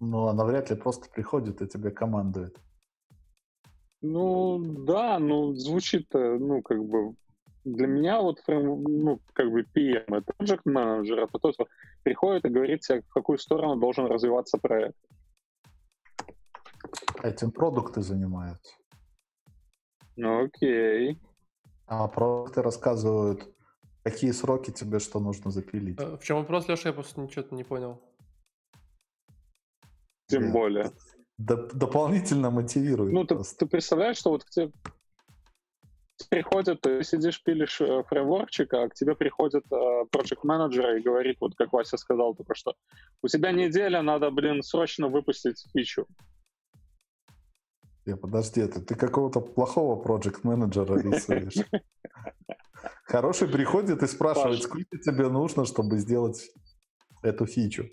Ну, 0.00 0.28
она 0.28 0.44
вряд 0.44 0.70
ли 0.70 0.76
просто 0.76 1.08
приходит 1.10 1.60
и 1.60 1.68
тебе 1.68 1.90
командует. 1.90 2.56
Ну, 4.00 4.58
да, 4.60 5.18
ну, 5.18 5.54
звучит, 5.54 6.06
ну, 6.12 6.62
как 6.62 6.84
бы, 6.84 7.14
для 7.64 7.86
меня 7.88 8.20
вот 8.20 8.44
прям, 8.44 8.82
ну, 8.82 9.20
как 9.32 9.50
бы 9.50 9.62
PM, 9.62 10.04
это 10.06 10.32
project 10.38 10.60
менеджер, 10.64 11.18
это 11.18 11.38
тот, 11.38 11.54
кто 11.54 11.66
приходит 12.04 12.44
и 12.44 12.48
говорит 12.48 12.80
тебе, 12.80 13.02
в 13.02 13.12
какую 13.12 13.38
сторону 13.38 13.80
должен 13.80 14.06
развиваться 14.06 14.58
проект. 14.58 14.96
Этим 17.22 17.50
продукты 17.50 18.02
занимаются. 18.02 18.72
Ну, 20.16 20.44
окей. 20.44 21.18
А 21.86 22.06
продукты 22.06 22.62
рассказывают, 22.62 23.52
какие 24.04 24.30
сроки 24.30 24.70
тебе 24.70 25.00
что 25.00 25.18
нужно 25.20 25.50
запилить. 25.50 26.00
Э, 26.00 26.16
в 26.16 26.22
чем 26.22 26.38
вопрос, 26.38 26.68
Леша? 26.68 26.90
Я 26.90 26.92
просто 26.92 27.20
ничего 27.20 27.44
не 27.50 27.64
понял. 27.64 28.00
Тем 30.28 30.44
Нет. 30.44 30.52
более 30.52 30.92
доп- 31.40 31.72
дополнительно 31.74 32.50
мотивирует. 32.50 33.12
Ну, 33.12 33.24
ты, 33.24 33.36
ты 33.58 33.66
представляешь, 33.66 34.18
что 34.18 34.30
вот 34.30 34.44
к 34.44 34.50
тебе 34.50 34.72
приходит, 36.30 36.80
ты 36.80 37.02
сидишь, 37.04 37.42
пилишь 37.42 37.80
э, 37.80 38.02
фреймворкчик, 38.08 38.72
а 38.74 38.88
к 38.88 38.94
тебе 38.94 39.14
приходит 39.14 39.64
э, 39.70 40.04
project 40.12 40.40
менеджер 40.42 40.96
и 40.96 41.02
говорит, 41.02 41.36
вот 41.40 41.54
как 41.54 41.72
Вася 41.72 41.96
сказал 41.96 42.34
только 42.34 42.54
что, 42.54 42.74
у 43.22 43.28
тебя 43.28 43.52
неделя, 43.52 44.02
надо, 44.02 44.30
блин, 44.30 44.62
срочно 44.62 45.08
выпустить 45.08 45.64
фичу. 45.72 46.06
Я 48.04 48.16
подожди, 48.16 48.60
это 48.60 48.80
ты 48.80 48.94
какого-то 48.94 49.40
плохого 49.40 50.02
project 50.02 50.40
менеджера 50.42 50.98
рисуешь. 50.98 51.54
Хороший 53.04 53.48
приходит 53.48 54.02
и 54.02 54.06
спрашивает, 54.06 54.62
сколько 54.62 54.98
тебе 54.98 55.28
нужно, 55.28 55.66
чтобы 55.66 55.98
сделать 55.98 56.50
эту 57.22 57.46
фичу. 57.46 57.88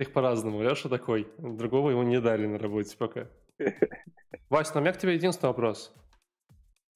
Их 0.00 0.14
по-разному. 0.14 0.62
Леша 0.62 0.88
такой. 0.88 1.28
Другого 1.36 1.90
ему 1.90 2.02
не 2.02 2.22
дали 2.22 2.46
на 2.46 2.58
работе 2.58 2.96
пока. 2.96 3.28
Вася, 4.48 4.72
ну 4.74 4.80
у 4.80 4.82
меня 4.82 4.94
к 4.94 4.98
тебе 4.98 5.14
единственный 5.14 5.48
вопрос. 5.48 5.94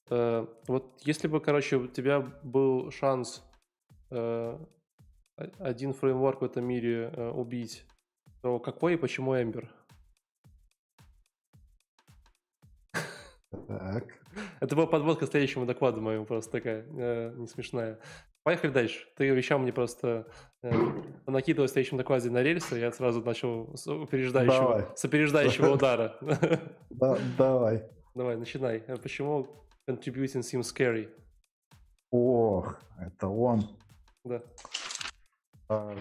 Э, 0.08 0.46
вот 0.66 1.02
если 1.02 1.28
бы, 1.28 1.40
короче, 1.40 1.76
у 1.76 1.86
тебя 1.86 2.20
был 2.20 2.90
шанс 2.90 3.44
э, 4.10 4.58
один 5.58 5.92
фреймворк 5.92 6.40
в 6.40 6.44
этом 6.44 6.64
мире 6.64 7.12
э, 7.14 7.28
убить, 7.28 7.84
то 8.40 8.58
какой 8.58 8.94
и 8.94 8.96
почему 8.96 9.34
Ember? 9.34 9.68
Так. 13.68 14.18
Это 14.60 14.74
была 14.74 14.86
подводка 14.86 15.26
к 15.26 15.30
следующему 15.30 15.66
докладу 15.66 16.00
моему, 16.00 16.24
просто 16.24 16.52
такая, 16.52 16.86
э, 16.88 17.34
не 17.36 17.46
смешная. 17.48 18.00
Поехали 18.44 18.70
дальше. 18.70 19.06
Ты 19.16 19.26
вещам 19.30 19.62
мне 19.62 19.72
просто 19.72 20.26
э, 20.62 20.70
накидывал 21.26 21.66
в 21.66 21.70
следующем 21.70 21.96
докладе 21.96 22.28
на 22.30 22.42
рельсы, 22.42 22.76
я 22.76 22.92
сразу 22.92 23.22
начал 23.22 23.74
с 23.74 23.88
опереждающего, 23.88 24.60
давай. 24.60 24.86
с 24.94 25.04
опереждающего 25.04 25.70
удара. 25.72 26.16
Да, 26.90 27.18
давай. 27.38 27.84
Давай, 28.14 28.36
начинай. 28.36 28.84
Э, 28.86 28.96
почему 28.96 29.48
contributing 29.88 30.42
seems 30.42 30.72
scary? 30.72 31.08
Ох, 32.10 32.78
это 32.98 33.28
он. 33.28 33.64
Да. 34.24 34.42
А, 35.70 35.96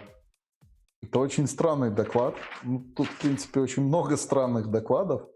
это 1.01 1.19
очень 1.19 1.47
странный 1.47 1.91
доклад. 1.91 2.35
Ну, 2.63 2.79
тут, 2.95 3.07
в 3.07 3.19
принципе, 3.19 3.61
очень 3.61 3.83
много 3.83 4.17
странных 4.17 4.69
докладов. 4.69 5.27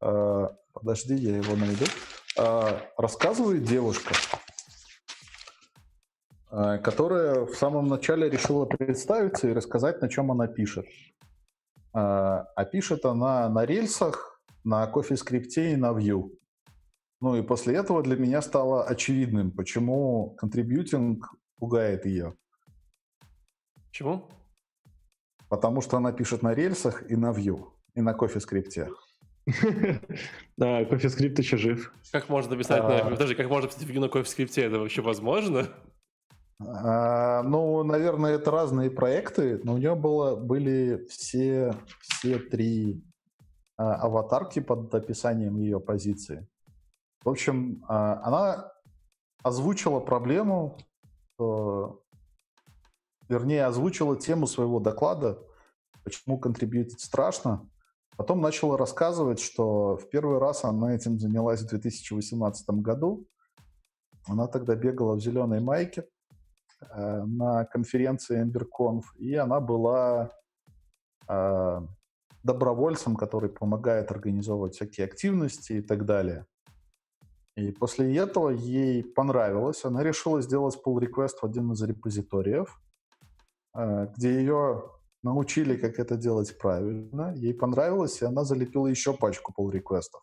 А, 0.00 0.54
подожди, 0.74 1.14
я 1.14 1.38
его 1.38 1.56
найду. 1.56 1.86
А, 2.38 2.82
рассказывает 2.96 3.64
девушка, 3.64 4.14
которая 6.52 7.46
в 7.46 7.54
самом 7.54 7.88
начале 7.88 8.28
решила 8.28 8.66
представиться 8.66 9.48
и 9.48 9.54
рассказать, 9.54 10.02
на 10.02 10.08
чем 10.08 10.30
она 10.30 10.46
пишет. 10.46 10.84
Э, 11.94 12.44
а 12.56 12.64
пишет 12.64 13.04
она 13.04 13.48
на 13.48 13.64
рельсах, 13.64 14.40
на 14.64 14.90
CoffeeScript 14.90 15.72
и 15.72 15.76
на 15.76 15.92
Vue. 15.92 16.30
Ну 17.20 17.36
и 17.36 17.42
после 17.42 17.76
этого 17.76 18.02
для 18.02 18.16
меня 18.16 18.42
стало 18.42 18.84
очевидным, 18.84 19.50
почему 19.50 20.34
контрибьютинг 20.38 21.34
пугает 21.58 22.04
ее. 22.06 22.34
Почему? 23.88 24.28
Потому 25.48 25.82
что 25.82 25.98
она 25.98 26.12
пишет 26.12 26.42
на 26.42 26.54
рельсах 26.54 27.08
и 27.10 27.16
на 27.16 27.30
Vue, 27.30 27.64
и 27.94 28.00
на 28.00 28.12
CoffeeScript. 28.12 28.88
Да, 30.56 30.82
CoffeeScript 30.82 31.38
еще 31.38 31.56
жив. 31.56 31.92
Как 32.12 32.28
можно 32.28 32.52
написать 32.52 32.82
на... 32.82 33.10
Подожди, 33.10 33.34
как 33.34 33.48
можно 33.48 33.68
писать 33.68 33.88
на 33.88 34.06
CoffeeScript? 34.06 34.62
Это 34.62 34.78
вообще 34.78 35.02
возможно? 35.02 35.68
А, 36.68 37.42
ну, 37.42 37.82
наверное, 37.82 38.32
это 38.32 38.50
разные 38.50 38.90
проекты, 38.90 39.60
но 39.64 39.74
у 39.74 39.78
нее 39.78 39.94
было, 39.94 40.36
были 40.36 41.06
все, 41.08 41.74
все 42.00 42.38
три 42.38 43.02
а, 43.76 43.94
аватарки 43.96 44.60
под 44.60 44.94
описанием 44.94 45.56
ее 45.56 45.80
позиции. 45.80 46.48
В 47.24 47.28
общем, 47.28 47.84
а, 47.88 48.20
она 48.24 48.72
озвучила 49.42 50.00
проблему, 50.00 50.78
э, 51.40 51.88
вернее, 53.28 53.66
озвучила 53.66 54.16
тему 54.16 54.46
своего 54.46 54.78
доклада, 54.78 55.38
почему 56.04 56.38
контрибьютить 56.38 57.00
страшно. 57.00 57.68
Потом 58.16 58.40
начала 58.40 58.76
рассказывать, 58.76 59.40
что 59.40 59.96
в 59.96 60.08
первый 60.10 60.38
раз 60.38 60.64
она 60.64 60.94
этим 60.94 61.18
занялась 61.18 61.62
в 61.62 61.68
2018 61.68 62.80
году. 62.80 63.26
Она 64.26 64.46
тогда 64.46 64.76
бегала 64.76 65.16
в 65.16 65.20
зеленой 65.20 65.60
майке, 65.60 66.06
на 66.90 67.64
конференции 67.64 68.42
EmberConf, 68.44 69.02
и 69.18 69.34
она 69.34 69.60
была 69.60 70.30
э, 71.28 71.80
добровольцем, 72.42 73.16
который 73.16 73.50
помогает 73.50 74.10
организовывать 74.10 74.74
всякие 74.74 75.06
активности 75.06 75.74
и 75.74 75.82
так 75.82 76.04
далее. 76.04 76.46
И 77.56 77.70
после 77.70 78.16
этого 78.16 78.50
ей 78.50 79.04
понравилось, 79.04 79.84
она 79.84 80.02
решила 80.02 80.40
сделать 80.42 80.78
pull 80.84 80.98
request 80.98 81.38
в 81.40 81.44
один 81.44 81.72
из 81.72 81.82
репозиториев, 81.82 82.80
э, 83.76 84.08
где 84.16 84.34
ее 84.34 84.90
научили, 85.22 85.76
как 85.76 85.98
это 85.98 86.16
делать 86.16 86.58
правильно. 86.58 87.32
Ей 87.36 87.54
понравилось, 87.54 88.22
и 88.22 88.24
она 88.24 88.44
залепила 88.44 88.86
еще 88.86 89.12
пачку 89.14 89.54
pull 89.56 89.70
реквестов 89.70 90.22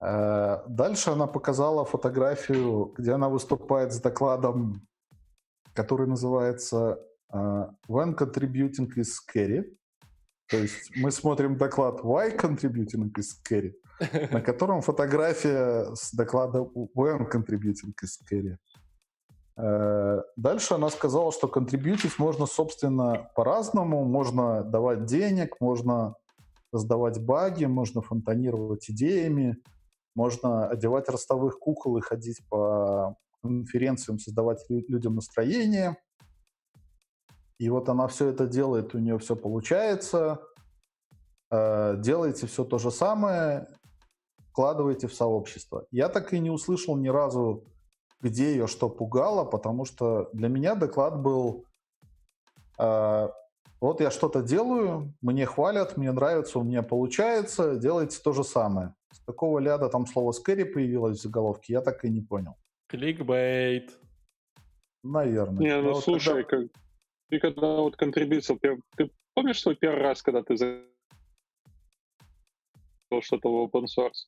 Дальше 0.00 1.10
она 1.10 1.26
показала 1.26 1.84
фотографию, 1.84 2.92
где 2.96 3.12
она 3.12 3.28
выступает 3.28 3.92
с 3.92 4.00
докладом 4.00 4.86
который 5.78 6.08
называется 6.08 6.98
uh, 7.32 7.68
When 7.88 8.16
Contributing 8.16 8.88
is 8.96 9.10
Scary. 9.14 9.64
То 10.50 10.56
есть 10.56 10.90
мы 10.96 11.12
смотрим 11.12 11.56
доклад 11.56 12.00
Why 12.00 12.36
Contributing 12.36 13.12
is 13.16 13.28
Scary, 13.36 13.72
на 14.32 14.40
котором 14.40 14.82
фотография 14.82 15.94
с 15.94 16.12
доклада 16.12 16.58
When 16.96 17.30
Contributing 17.30 17.94
is 18.02 18.10
Scary. 18.18 18.56
Uh, 19.56 20.22
дальше 20.36 20.74
она 20.74 20.90
сказала, 20.90 21.32
что 21.32 21.46
контрибьютить 21.48 22.18
можно, 22.18 22.46
собственно, 22.46 23.30
по-разному. 23.36 24.04
Можно 24.04 24.64
давать 24.64 25.04
денег, 25.04 25.60
можно 25.60 26.14
создавать 26.74 27.24
баги, 27.24 27.66
можно 27.66 28.02
фонтанировать 28.02 28.90
идеями, 28.90 29.56
можно 30.16 30.68
одевать 30.68 31.08
ростовых 31.08 31.58
кукол 31.60 31.98
и 31.98 32.00
ходить 32.00 32.40
по 32.48 33.16
конференциям, 33.42 34.18
создавать 34.18 34.64
людям 34.68 35.16
настроение. 35.16 35.96
И 37.58 37.68
вот 37.70 37.88
она 37.88 38.06
все 38.06 38.28
это 38.28 38.46
делает, 38.46 38.94
у 38.94 38.98
нее 38.98 39.18
все 39.18 39.34
получается. 39.36 40.40
Э, 41.50 41.96
делаете 41.98 42.46
все 42.46 42.64
то 42.64 42.78
же 42.78 42.90
самое. 42.90 43.68
вкладываете 44.50 45.06
в 45.06 45.14
сообщество. 45.14 45.86
Я 45.92 46.08
так 46.08 46.32
и 46.32 46.40
не 46.40 46.50
услышал 46.50 46.96
ни 46.96 47.08
разу, 47.08 47.64
где 48.20 48.50
ее 48.50 48.66
что 48.66 48.88
пугало, 48.88 49.44
потому 49.44 49.84
что 49.84 50.30
для 50.32 50.48
меня 50.48 50.74
доклад 50.74 51.20
был 51.20 51.64
э, 52.78 53.28
вот 53.80 54.00
я 54.00 54.10
что-то 54.10 54.42
делаю, 54.42 55.14
мне 55.20 55.46
хвалят, 55.46 55.96
мне 55.96 56.10
нравится, 56.10 56.58
у 56.58 56.64
меня 56.64 56.82
получается, 56.82 57.76
делайте 57.76 58.18
то 58.20 58.32
же 58.32 58.42
самое. 58.42 58.94
С 59.12 59.20
какого 59.24 59.60
ляда 59.60 59.88
там 59.88 60.06
слово 60.06 60.32
«скэри» 60.32 60.64
появилось 60.64 61.18
в 61.18 61.22
заголовке, 61.22 61.74
я 61.74 61.80
так 61.80 62.04
и 62.04 62.10
не 62.10 62.20
понял. 62.20 62.56
Кликбейт. 62.88 63.92
Наверное. 65.02 65.60
Не, 65.60 65.80
ну 65.80 65.92
вот 65.94 66.04
слушай, 66.04 66.44
когда- 66.44 66.68
как, 66.68 66.82
ты 67.30 67.38
когда 67.38 67.76
вот 67.76 67.96
контрибьютил, 67.96 68.58
ты, 68.58 69.10
помнишь 69.34 69.60
свой 69.60 69.76
первый 69.76 70.02
раз, 70.02 70.22
когда 70.22 70.42
ты 70.42 70.56
за- 70.56 70.84
делал 73.10 73.22
что-то 73.22 73.48
в 73.48 73.64
open 73.64 73.84
source? 73.84 74.26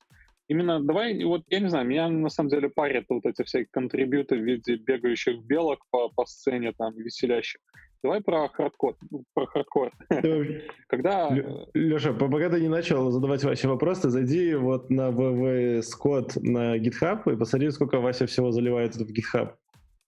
Именно 0.49 0.83
давай, 0.83 1.23
вот 1.25 1.43
я 1.49 1.61
не 1.61 1.69
знаю, 1.69 1.87
меня 1.87 2.09
на 2.09 2.29
самом 2.29 2.51
деле 2.51 2.69
парят 2.69 3.05
вот 3.09 3.25
эти 3.25 3.45
все 3.45 3.67
контрибьюты 3.67 4.37
в 4.37 4.43
виде 4.43 4.77
бегающих 4.77 5.43
белок 5.45 5.85
по, 5.91 6.09
по 6.09 6.27
сцене, 6.27 6.73
там, 6.73 6.95
веселящих. 6.97 7.61
Давай 8.03 8.23
про 8.23 8.49
хардкор. 8.49 8.97
ну, 9.11 9.25
Про 9.35 9.47
хардкор. 9.47 9.93
Когда... 10.89 11.31
Леша, 11.75 12.13
пока 12.15 12.49
ты 12.49 12.61
не 12.61 12.69
начал 12.69 13.11
задавать 13.11 13.45
Васе 13.45 13.69
вопрос, 13.69 14.01
ты 14.01 14.09
зайди 14.09 14.55
вот 14.55 14.89
на 14.89 15.11
VS 15.11 15.97
Code 15.99 16.37
на 16.37 16.79
GitHub 16.79 17.31
и 17.31 17.37
посмотри, 17.37 17.71
сколько 17.71 18.01
Вася 18.01 18.27
всего 18.27 18.53
заливает 18.53 18.97
в 18.97 19.03
GitHub. 19.03 19.55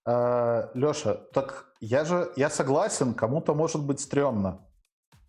А, 0.05 0.71
Леша, 0.73 1.13
так 1.33 1.73
я 1.79 2.03
же, 2.03 2.31
я 2.35 2.49
согласен, 2.49 3.13
кому-то 3.13 3.53
может 3.53 3.85
быть 3.85 3.99
стрёмно. 3.99 4.67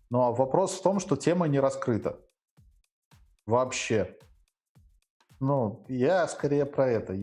Но 0.09 0.33
вопрос 0.33 0.79
в 0.79 0.81
том, 0.81 0.99
что 0.99 1.15
тема 1.15 1.47
не 1.47 1.59
раскрыта. 1.59 2.19
Вообще. 3.45 4.17
Ну, 5.39 5.85
я 5.87 6.27
скорее 6.27 6.65
про 6.65 6.87
это. 6.87 7.15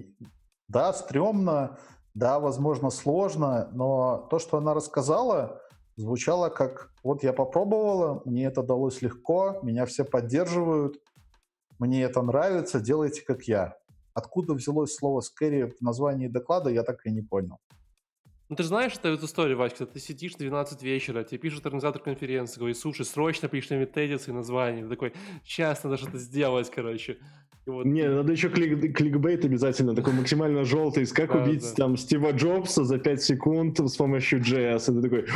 Да, 0.68 0.92
стрёмно, 0.92 1.78
да, 2.14 2.38
возможно, 2.38 2.90
сложно, 2.90 3.70
но 3.72 4.26
то, 4.30 4.38
что 4.38 4.58
она 4.58 4.74
рассказала, 4.74 5.60
звучало 5.96 6.48
как 6.48 6.92
вот 7.02 7.22
я 7.22 7.32
попробовала, 7.32 8.22
мне 8.24 8.44
это 8.44 8.62
далось 8.62 9.02
легко, 9.02 9.58
меня 9.62 9.86
все 9.86 10.04
поддерживают, 10.04 10.98
мне 11.78 12.02
это 12.02 12.22
нравится, 12.22 12.80
делайте 12.80 13.22
как 13.22 13.44
я. 13.44 13.76
Откуда 14.14 14.54
взялось 14.54 14.94
слово 14.94 15.20
«скэри» 15.20 15.64
в 15.64 15.80
названии 15.80 16.28
доклада, 16.28 16.70
я 16.70 16.82
так 16.82 17.06
и 17.06 17.10
не 17.10 17.22
понял. 17.22 17.58
Ну 18.48 18.56
ты 18.56 18.64
же 18.64 18.68
знаешь 18.68 18.92
что 18.92 19.08
эту 19.08 19.24
историю, 19.24 19.56
Васька, 19.56 19.86
ты 19.86 19.98
сидишь 19.98 20.34
в 20.34 20.38
12 20.38 20.82
вечера, 20.82 21.24
тебе 21.24 21.38
пишет 21.38 21.64
организатор 21.64 22.02
конференции, 22.02 22.58
говорит, 22.58 22.76
слушай, 22.76 23.06
срочно 23.06 23.48
пришли 23.48 23.78
мне 23.78 23.86
тезисы 23.86 24.30
и 24.30 24.34
название. 24.34 24.84
Ты 24.84 24.90
такой, 24.90 25.14
сейчас 25.42 25.82
надо 25.84 25.96
что-то 25.96 26.18
сделать, 26.18 26.70
короче. 26.70 27.18
Вот 27.66 27.84
Не, 27.84 28.08
надо 28.08 28.32
еще 28.32 28.48
клик, 28.48 28.96
кликбейт 28.96 29.44
обязательно, 29.44 29.94
такой 29.94 30.12
максимально 30.14 30.64
желтый, 30.64 31.06
как 31.06 31.32
Да, 31.32 31.42
убить 31.42 31.62
да. 31.62 31.74
там 31.84 31.96
Стива 31.96 32.32
Джобса 32.32 32.84
за 32.84 32.98
5 32.98 33.22
секунд 33.22 33.78
с 33.78 33.96
помощью 33.96 34.40
JS. 34.40 34.90
И 34.90 35.00
ты 35.00 35.02
такой, 35.02 35.26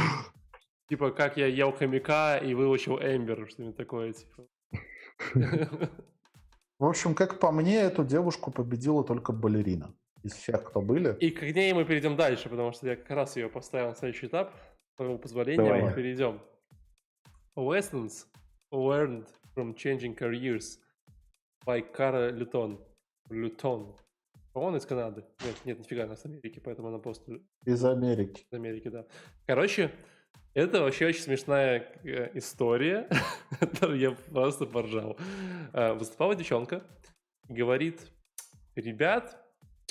Типа, 0.89 1.11
как 1.11 1.37
я 1.37 1.47
ел 1.47 1.73
хомяка 1.73 2.39
и 2.39 2.55
выучил 2.55 2.99
Эмбер, 2.99 3.49
что-нибудь 3.49 3.77
такое, 3.77 4.13
типа. 4.13 4.47
В 6.79 6.85
общем, 6.85 7.15
как 7.15 7.41
по 7.41 7.51
мне, 7.53 7.77
эту 7.77 8.05
девушку 8.05 8.51
победила 8.51 9.03
только 9.03 9.33
балерина. 9.33 9.95
Из 10.23 10.33
всех, 10.33 10.65
кто 10.65 10.81
были. 10.81 11.17
И 11.21 11.31
к 11.31 11.43
ней 11.43 11.73
мы 11.73 11.85
перейдем 11.85 12.17
дальше, 12.17 12.49
потому 12.49 12.73
что 12.73 12.89
я 12.89 12.97
как 12.97 13.11
раз 13.11 13.37
ее 13.37 13.49
поставил 13.49 13.89
на 13.89 13.95
следующий 13.95 14.27
этап. 14.27 14.53
С 14.93 14.97
твоего 14.97 15.19
позволения 15.19 15.65
Давай. 15.65 15.83
мы 15.83 15.93
перейдем. 15.93 16.41
Lessons 17.57 18.27
learned 18.73 19.27
from 19.55 19.75
changing 19.75 20.15
careers 20.17 20.79
by 21.67 21.83
Кара 21.83 22.31
Лютон. 22.31 22.81
Лютон. 23.29 23.97
По-моему, 24.53 24.77
из 24.79 24.87
Канады. 24.87 25.25
Нет, 25.45 25.57
нет, 25.65 25.79
нифига, 25.81 26.05
она 26.05 26.17
с 26.17 26.25
Америки, 26.25 26.61
поэтому 26.65 26.89
она 26.89 26.99
просто 26.99 27.41
Из 27.67 27.85
Америки. 27.85 28.47
из 28.51 28.53
Америки, 28.53 28.89
да. 28.89 29.05
Короче, 29.47 29.91
это 30.55 30.81
вообще 30.81 31.09
очень 31.09 31.21
смешная 31.21 31.93
э, 32.05 32.31
история, 32.35 33.09
которую 33.61 33.99
я 33.99 34.13
просто 34.13 34.65
поржал. 34.65 35.19
Э, 35.75 35.93
Выступала 35.93 36.35
девчонка, 36.35 36.83
говорит, 37.49 38.01
ребят, 38.77 39.37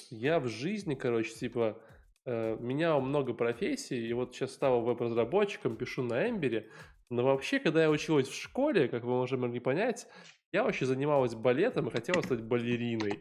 я 0.10 0.40
в 0.40 0.48
жизни, 0.48 0.96
короче, 0.96 1.30
типа, 1.36 1.80
э, 2.26 2.58
менял 2.60 3.02
много 3.02 3.34
профессий, 3.36 4.08
и 4.08 4.14
вот 4.14 4.34
сейчас 4.34 4.54
стал 4.54 4.82
веб-разработчиком, 4.82 5.76
пишу 5.76 6.02
на 6.02 6.28
Эмбере, 6.28 6.72
но 7.12 7.24
вообще, 7.24 7.60
когда 7.60 7.84
я 7.84 7.92
училась 7.92 8.28
в 8.28 8.34
школе, 8.34 8.88
как 8.88 9.04
вы 9.04 9.20
уже 9.22 9.38
могли 9.38 9.60
понять, 9.60 10.08
я 10.56 10.64
вообще 10.64 10.86
занималась 10.86 11.36
балетом 11.36 11.88
и 11.88 11.92
хотела 11.92 12.22
стать 12.22 12.42
балериной. 12.42 13.20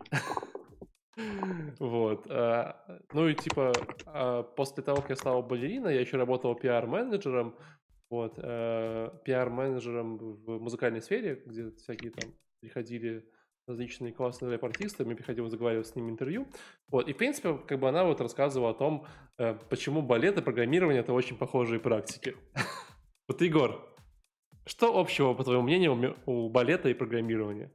Вот. 1.79 2.27
а, 2.31 2.77
Ну 3.13 3.29
и 3.29 3.35
типа 3.35 3.73
а, 4.07 4.43
после 4.43 4.83
того, 4.83 5.01
как 5.01 5.11
я 5.11 5.17
стал 5.17 5.43
балериной, 5.43 5.95
я 5.95 6.01
еще 6.01 6.17
работал 6.17 6.55
пиар-менеджером, 6.55 7.57
вот, 8.11 8.35
э, 8.37 9.11
пиар-менеджером 9.25 10.19
в 10.19 10.61
музыкальной 10.61 11.01
сфере, 11.01 11.43
где 11.47 11.71
всякие 11.73 12.13
там 12.13 12.31
приходили 12.61 13.29
различные 13.67 14.13
классные 14.13 14.51
рэп-артисты, 14.51 15.05
мне 15.05 15.17
приходилось 15.17 15.51
заговаривать 15.51 15.87
с 15.87 15.97
ними 15.97 16.11
интервью. 16.11 16.47
Вот, 16.89 17.09
и, 17.09 17.13
в 17.13 17.17
принципе, 17.17 17.59
как 17.67 17.81
бы 17.81 17.89
она 17.89 18.05
вот 18.05 18.21
рассказывала 18.21 18.71
о 18.71 18.75
том, 18.75 19.07
э, 19.39 19.55
почему 19.69 20.03
балет 20.03 20.39
и 20.39 20.43
программирование— 20.43 21.01
это 21.03 21.13
очень 21.13 21.37
похожие 21.37 21.81
практики. 21.81 22.37
Вот, 23.27 23.41
Егор, 23.41 23.94
что 24.67 24.99
общего, 24.99 25.35
по 25.35 25.45
твоему 25.45 25.63
мнению, 25.63 26.17
у 26.27 26.49
балета 26.49 26.89
и 26.89 26.95
программирования? 26.95 27.71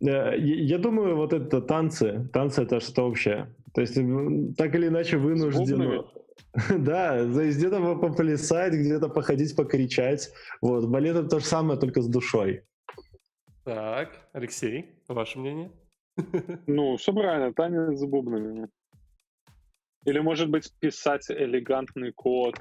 Э, 0.00 0.36
Я 0.38 0.78
думаю, 0.78 1.16
вот 1.16 1.32
это 1.32 1.60
танцы, 1.60 2.28
танцы 2.32 2.62
это 2.62 2.80
что-то 2.80 3.02
общее. 3.06 3.54
То 3.74 3.80
есть 3.80 3.94
так 4.56 4.74
или 4.74 4.88
иначе 4.88 5.16
вынуждены. 5.16 6.04
Да, 6.78 7.16
то 7.18 7.40
есть 7.40 7.58
где-то 7.58 7.80
по- 7.80 7.96
поплясать, 8.08 8.72
где-то 8.74 9.08
походить, 9.08 9.56
покричать. 9.56 10.32
Вот, 10.62 10.86
балет 10.86 11.16
это 11.16 11.28
то 11.28 11.38
же 11.40 11.44
самое, 11.44 11.80
только 11.80 12.00
с 12.00 12.06
душой. 12.08 12.62
Так, 13.64 14.28
Алексей, 14.32 14.84
ваше 15.08 15.38
мнение? 15.40 15.70
Ну, 16.68 16.96
все 16.96 17.12
правильно, 17.12 17.52
танец 17.52 17.98
с 17.98 18.04
бубнами. 18.04 18.68
Или, 20.06 20.20
может 20.20 20.48
быть, 20.48 20.72
писать 20.80 21.28
элегантный 21.28 22.12
код. 22.12 22.54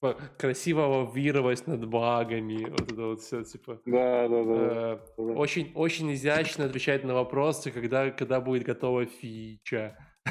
Типа, 0.00 0.16
Красиво 0.38 0.82
лавировать 0.82 1.66
над 1.66 1.88
багами, 1.88 2.66
вот 2.70 2.92
это 2.92 3.02
вот 3.02 3.20
все, 3.20 3.42
типа... 3.42 3.80
Да, 3.84 4.28
да, 4.28 4.44
да. 4.44 4.54
э, 4.54 4.98
да. 5.16 5.22
Очень, 5.34 5.72
очень 5.74 6.12
изящно 6.14 6.66
отвечать 6.66 7.02
на 7.02 7.14
вопросы, 7.14 7.72
когда, 7.72 8.10
когда 8.12 8.40
будет 8.40 8.62
готова 8.64 9.06
фича. 9.06 9.96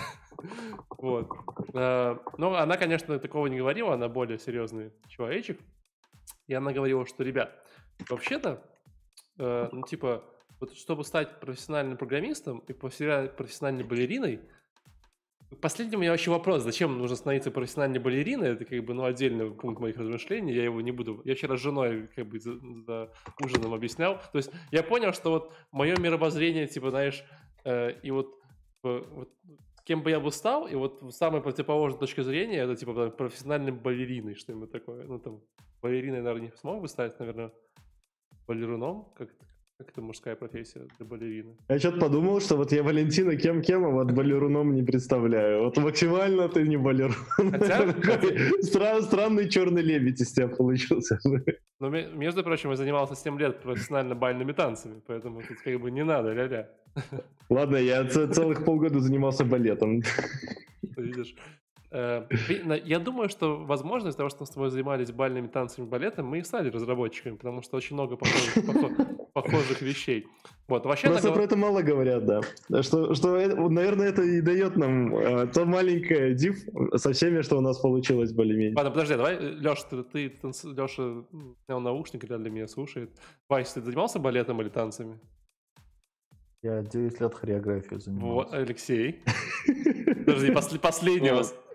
Вот. 0.97 1.28
Э, 1.74 2.15
Ну, 2.38 2.53
она, 2.53 2.78
конечно, 2.78 3.20
такого 3.20 3.47
не 3.47 3.57
говорила, 3.57 3.93
она 3.95 4.07
более 4.07 4.39
серьезный 4.39 4.93
человечек. 5.09 5.59
И 6.47 6.53
она 6.53 6.72
говорила, 6.72 7.05
что, 7.05 7.24
ребят, 7.24 7.51
вообще-то, 8.09 8.63
э, 9.39 9.70
ну, 9.72 9.82
типа, 9.84 10.24
вот 10.61 10.78
чтобы 10.78 11.03
стать 11.03 11.39
профессиональным 11.41 11.97
программистом 11.97 12.59
и 12.70 12.74
профессиональ- 12.74 13.30
профессиональной 13.30 13.84
балериной, 13.84 14.41
Последний 15.62 15.95
у 15.95 16.00
меня 16.00 16.12
вообще 16.12 16.30
вопрос, 16.30 16.64
зачем 16.64 16.98
нужно 16.98 17.16
становиться 17.16 17.52
профессиональной 17.52 18.00
балериной, 18.00 18.50
это 18.50 18.66
как 18.66 18.84
бы, 18.84 18.93
ну, 18.93 19.06
отдельный 19.06 19.50
пункт 19.50 19.80
моих 19.80 19.95
размышлений, 19.95 20.54
я 20.54 20.66
его 20.66 20.82
не 20.82 20.91
буду, 20.91 21.22
я 21.24 21.36
вчера 21.36 21.56
с 21.56 21.62
женой 21.62 22.10
как 22.14 22.28
бы 22.28 22.38
за, 22.38 22.60
за 22.86 23.14
ужином 23.41 23.74
объяснял, 23.74 24.16
то 24.34 24.38
есть 24.38 24.52
я 24.72 24.84
понял, 24.84 25.14
что 25.14 25.32
вот 25.32 25.54
мое 25.72 25.98
мировоззрение, 25.98 26.68
типа, 26.68 26.89
знаешь, 26.89 27.24
э, 27.64 27.93
и 28.04 28.12
вот, 28.12 28.41
э, 28.84 29.04
вот 29.10 29.30
кем 29.86 30.04
бы 30.04 30.10
я 30.10 30.20
бы 30.20 30.34
стал, 30.34 30.68
и 30.68 30.76
вот 30.76 31.02
самая 31.16 31.41
противоположная 31.41 32.00
точка 32.02 32.24
зрения, 32.24 32.58
это, 32.58 32.76
типа, 32.76 32.93
там, 32.93 33.12
профессиональным 33.12 33.80
балериной, 33.80 34.36
что-нибудь 34.36 34.70
такое, 34.70 35.06
ну, 35.06 35.18
там, 35.18 35.41
балериной, 35.82 36.22
наверное, 36.22 36.50
не 36.50 36.58
смог 36.58 36.82
бы 36.82 36.89
стать, 36.89 37.18
наверное, 37.20 37.54
балеруном, 38.48 39.14
как 39.16 39.30
это, 39.30 39.45
как 39.78 39.90
это 39.90 40.02
мужская 40.02 40.36
профессия 40.36 40.88
для 40.98 41.06
балерины. 41.06 41.56
Я 41.70 41.78
что-то 41.78 42.00
подумал, 42.00 42.42
что 42.42 42.56
вот 42.58 42.72
я 42.72 42.82
Валентина 42.82 43.36
кем-кем, 43.36 43.86
а 43.86 43.90
вот 43.90 44.12
балеруном 44.12 44.74
не 44.74 44.82
представляю. 44.84 45.64
Вот 45.66 45.78
максимально 45.78 46.50
ты 46.50 46.68
не 46.68 46.78
балерун. 46.78 47.14
Хотя- 47.38 47.94
Странный 49.02 49.48
черный 49.50 49.84
лебедь 49.84 50.20
из 50.20 50.32
тебя 50.34 50.48
получился. 50.48 51.20
Но, 51.80 51.90
ме- 51.90 52.08
между 52.12 52.44
прочим, 52.44 52.72
я 52.72 52.76
занимался 52.76 53.16
7 53.16 53.38
лет 53.40 53.62
профессионально 53.62 54.16
бальными 54.16 54.52
танцами, 54.52 55.00
поэтому 55.06 55.42
тут 55.48 55.58
как 55.64 55.80
бы 55.80 55.92
не 55.92 56.04
надо, 56.04 56.34
ля-ля. 56.34 56.70
Ладно, 57.50 57.78
я 57.78 58.04
целых 58.06 58.66
полгода 58.66 59.00
занимался 59.00 59.46
балетом. 59.46 60.02
Видишь. 60.98 61.36
Э, 61.92 62.28
Я 62.86 63.00
думаю, 63.00 63.30
что, 63.30 63.58
возможно, 63.66 64.10
из-за 64.10 64.18
того, 64.18 64.30
что 64.30 64.40
мы 64.42 64.46
с 64.48 64.50
тобой 64.50 64.70
занимались 64.70 65.12
бальными 65.12 65.48
танцами 65.48 65.86
и 65.86 65.90
балетом, 65.90 66.26
мы 66.28 66.40
и 66.40 66.44
стали 66.44 66.70
разработчиками, 66.70 67.36
потому 67.38 67.62
что 67.62 67.78
очень 67.78 67.96
много 67.96 68.18
похожих, 68.18 68.56
похо- 68.66 69.18
похожих 69.34 69.82
вещей. 69.82 70.28
Вот, 70.68 70.86
вообще, 70.86 71.08
Просто 71.08 71.28
так- 71.28 71.36
про 71.36 71.44
это 71.44 71.56
мало 71.56 71.82
говорят, 71.82 72.26
да. 72.26 72.42
Что, 72.84 73.14
что 73.16 73.38
это- 73.38 73.56
вот, 73.56 73.72
наверное, 73.72 74.10
это 74.10 74.22
и 74.22 74.42
дает 74.42 74.76
нам 74.76 75.16
э, 75.16 75.48
то 75.48 75.64
маленькое 75.66 76.34
див 76.36 76.58
со 76.96 77.14
всеми, 77.14 77.42
что 77.42 77.58
у 77.58 77.62
нас 77.62 77.78
получилось 77.80 78.34
более-менее. 78.34 78.76
Ладно, 78.76 78.92
подожди, 78.92 79.16
давай, 79.16 79.38
Леша, 79.40 79.84
ты, 79.90 80.04
ты 80.04 80.28
танц- 80.28 80.66
Леша 80.66 81.24
снял 81.66 81.80
наушник, 81.80 82.26
для 82.26 82.38
меня 82.38 82.68
слушает. 82.68 83.10
Вась, 83.50 83.72
ты 83.72 83.82
занимался 83.82 84.20
балетом 84.20 84.62
или 84.62 84.68
танцами? 84.70 85.20
Я 86.64 86.82
9 86.82 87.22
лет 87.22 87.34
хореографией 87.34 87.94
Вот, 87.94 88.02
занимался. 88.04 88.56
Алексей. 88.58 89.22
Подожди, 90.26 90.52
после- 90.52 90.80
дота. 91.20 91.36
Вот 91.36 91.66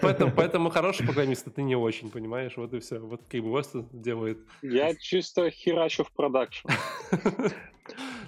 поэтому, 0.00 0.32
поэтому 0.36 0.70
хороший 0.70 1.06
программист, 1.06 1.46
а 1.48 1.50
ты 1.50 1.62
не 1.62 1.76
очень, 1.76 2.10
понимаешь? 2.10 2.56
Вот 2.56 2.74
и 2.74 2.80
все. 2.80 2.98
Вот 2.98 3.22
как 3.28 3.42
бы 3.42 3.56
Вест 3.56 3.74
делает. 3.92 4.38
Я 4.62 4.94
чисто 4.94 5.50
херачу 5.50 6.04
в 6.04 6.12
продакшн. 6.12 6.68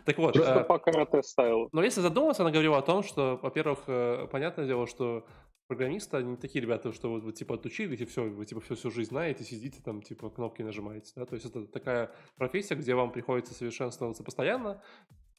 Так 0.05 0.19
вот, 0.19 0.35
Чисто 0.35 0.61
а, 0.61 0.65
по 0.65 0.79
карате 0.79 1.23
стайлу. 1.23 1.69
но 1.71 1.85
если 1.85 2.01
задуматься, 2.01 2.43
она 2.43 2.51
говорила 2.51 2.79
о 2.79 2.83
том, 2.83 3.05
что, 3.05 3.39
во-первых, 3.41 3.85
э, 3.87 4.27
понятное 4.33 4.67
дело, 4.67 4.89
что 4.89 5.25
программисты, 5.69 6.17
они 6.17 6.33
не 6.33 6.37
такие 6.37 6.61
ребята, 6.61 6.93
что 6.93 7.09
вот 7.11 7.23
вы 7.23 7.33
типа 7.33 7.55
отучились 7.55 8.01
и 8.01 8.05
все, 8.05 8.25
вы 8.25 8.45
типа 8.45 8.61
всю, 8.61 8.75
всю 8.75 8.91
жизнь 8.91 9.11
знаете, 9.11 9.45
сидите 9.45 9.81
там, 9.83 10.03
типа 10.03 10.31
кнопки 10.31 10.63
нажимаете, 10.63 11.13
да, 11.17 11.25
то 11.25 11.35
есть 11.35 11.47
это 11.47 11.67
такая 11.67 12.11
профессия, 12.37 12.75
где 12.75 12.95
вам 12.95 13.13
приходится 13.13 13.55
совершенствоваться 13.55 14.25
постоянно, 14.25 14.83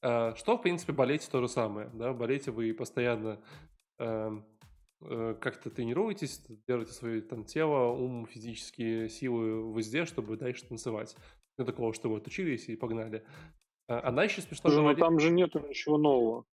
э, 0.01 0.33
что, 0.35 0.57
в 0.57 0.61
принципе, 0.61 0.93
болеть 0.93 1.27
то 1.29 1.41
же 1.41 1.47
самое, 1.47 1.89
да, 1.93 2.13
болеете 2.13 2.51
вы 2.51 2.73
постоянно 2.73 3.41
как-то 5.39 5.69
тренируетесь, 5.69 6.41
держите 6.67 6.93
свое 6.93 7.21
там 7.21 7.43
тело, 7.43 7.91
ум, 7.91 8.25
физические 8.25 9.09
силы 9.09 9.73
везде, 9.75 10.05
чтобы 10.05 10.37
дальше 10.37 10.65
танцевать. 10.65 11.15
Не 11.57 11.65
такого, 11.65 11.93
что 11.93 12.09
вы 12.09 12.17
отучились 12.17 12.69
и 12.69 12.75
погнали. 12.75 13.23
А, 13.87 14.07
Она 14.07 14.23
еще 14.23 14.41
смешно 14.41 14.69
Слушай, 14.69 14.75
ну 14.77 14.81
говорит... 14.83 14.99
там 14.99 15.19
же 15.19 15.29
нету 15.29 15.59
ничего 15.59 15.97
нового. 15.97 16.45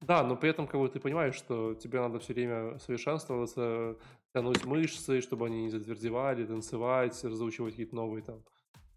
Да, 0.00 0.22
но 0.22 0.36
при 0.36 0.50
этом 0.50 0.66
как 0.66 0.80
бы 0.80 0.88
ты 0.88 1.00
понимаешь, 1.00 1.34
что 1.34 1.74
тебе 1.74 2.00
надо 2.00 2.18
все 2.18 2.34
время 2.34 2.78
совершенствоваться, 2.78 3.96
тянуть 4.32 4.64
мышцы, 4.64 5.20
чтобы 5.20 5.46
они 5.46 5.62
не 5.62 5.70
затвердевали, 5.70 6.44
танцевать, 6.44 7.22
разучивать 7.24 7.72
какие-то 7.72 7.96
новые 7.96 8.22
там 8.22 8.44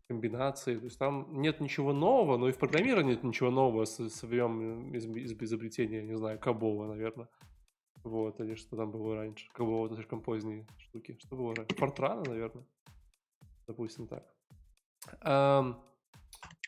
комбинации. 0.10 0.78
То 0.78 0.86
есть 0.86 1.00
там 1.00 1.42
нет 1.42 1.60
ничего 1.60 1.94
нового, 1.94 2.38
но 2.38 2.50
и 2.50 2.52
в 2.52 2.58
программировании 2.58 3.12
нет 3.12 3.24
ничего 3.24 3.52
нового 3.52 3.86
с, 3.86 4.10
со 4.10 4.28
времен 4.28 4.94
из- 4.94 5.06
из- 5.06 5.34
изобретения, 5.34 6.02
не 6.02 6.18
знаю, 6.18 6.40
Кабола, 6.40 6.88
наверное. 6.88 7.28
Вот, 8.04 8.40
или 8.40 8.56
что 8.56 8.78
там 8.78 8.92
было 8.92 9.16
раньше. 9.16 9.50
Кабола 9.54 9.88
это 9.88 9.96
слишком 9.96 10.22
поздние 10.22 10.66
штуки. 10.78 11.18
Что 11.20 11.36
было 11.36 11.54
раньше? 11.54 11.76
Фортрана, 11.76 12.24
наверное. 12.26 12.66
Допустим 13.68 14.08
так. 14.08 14.26
Ам, 15.22 15.84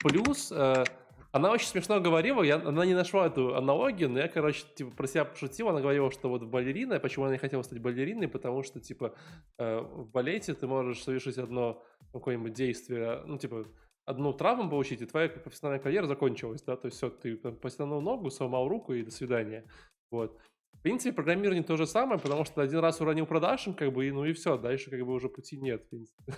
Плюс, 0.01 0.51
э, 0.51 0.83
она 1.31 1.51
очень 1.51 1.67
смешно 1.67 1.99
говорила, 1.99 2.41
я, 2.41 2.55
она 2.55 2.85
не 2.85 2.95
нашла 2.95 3.27
эту 3.27 3.55
аналогию, 3.55 4.09
но 4.09 4.19
я, 4.19 4.27
короче, 4.27 4.63
типа, 4.75 4.95
про 4.95 5.07
себя 5.07 5.25
пошутил, 5.25 5.69
она 5.69 5.79
говорила, 5.79 6.09
что 6.11 6.29
вот 6.29 6.43
балерина, 6.43 6.99
почему 6.99 7.25
она 7.25 7.33
не 7.33 7.39
хотела 7.39 7.61
стать 7.61 7.79
балериной, 7.79 8.27
потому 8.27 8.63
что, 8.63 8.79
типа, 8.79 9.15
э, 9.59 9.79
в 9.79 10.09
балете 10.09 10.55
ты 10.55 10.65
можешь 10.65 11.03
совершить 11.03 11.37
одно 11.37 11.83
какое-нибудь 12.13 12.53
действие, 12.53 13.21
ну, 13.25 13.37
типа, 13.37 13.65
одну 14.05 14.33
травму 14.33 14.69
получить, 14.71 15.01
и 15.01 15.05
твоя 15.05 15.29
профессиональная 15.29 15.83
карьера 15.83 16.07
закончилась, 16.07 16.63
да, 16.63 16.75
то 16.75 16.87
есть 16.87 16.97
все, 16.97 17.11
ты 17.11 17.37
там, 17.37 17.59
ногу, 18.03 18.31
сломал 18.31 18.67
руку 18.67 18.93
и 18.93 19.03
до 19.03 19.11
свидания, 19.11 19.69
вот. 20.11 20.39
В 20.73 20.81
принципе, 20.81 21.13
программирование 21.13 21.63
то 21.63 21.75
же 21.77 21.85
самое, 21.85 22.19
потому 22.19 22.45
что 22.45 22.61
один 22.61 22.79
раз 22.79 23.01
уронил 23.01 23.27
продакшн, 23.27 23.73
как 23.73 23.93
бы, 23.93 24.07
и, 24.07 24.11
ну 24.11 24.25
и 24.25 24.33
все, 24.33 24.57
дальше 24.57 24.89
как 24.89 25.05
бы 25.05 25.13
уже 25.13 25.29
пути 25.29 25.57
нет, 25.57 25.83
в 25.83 25.89
принципе. 25.89 26.23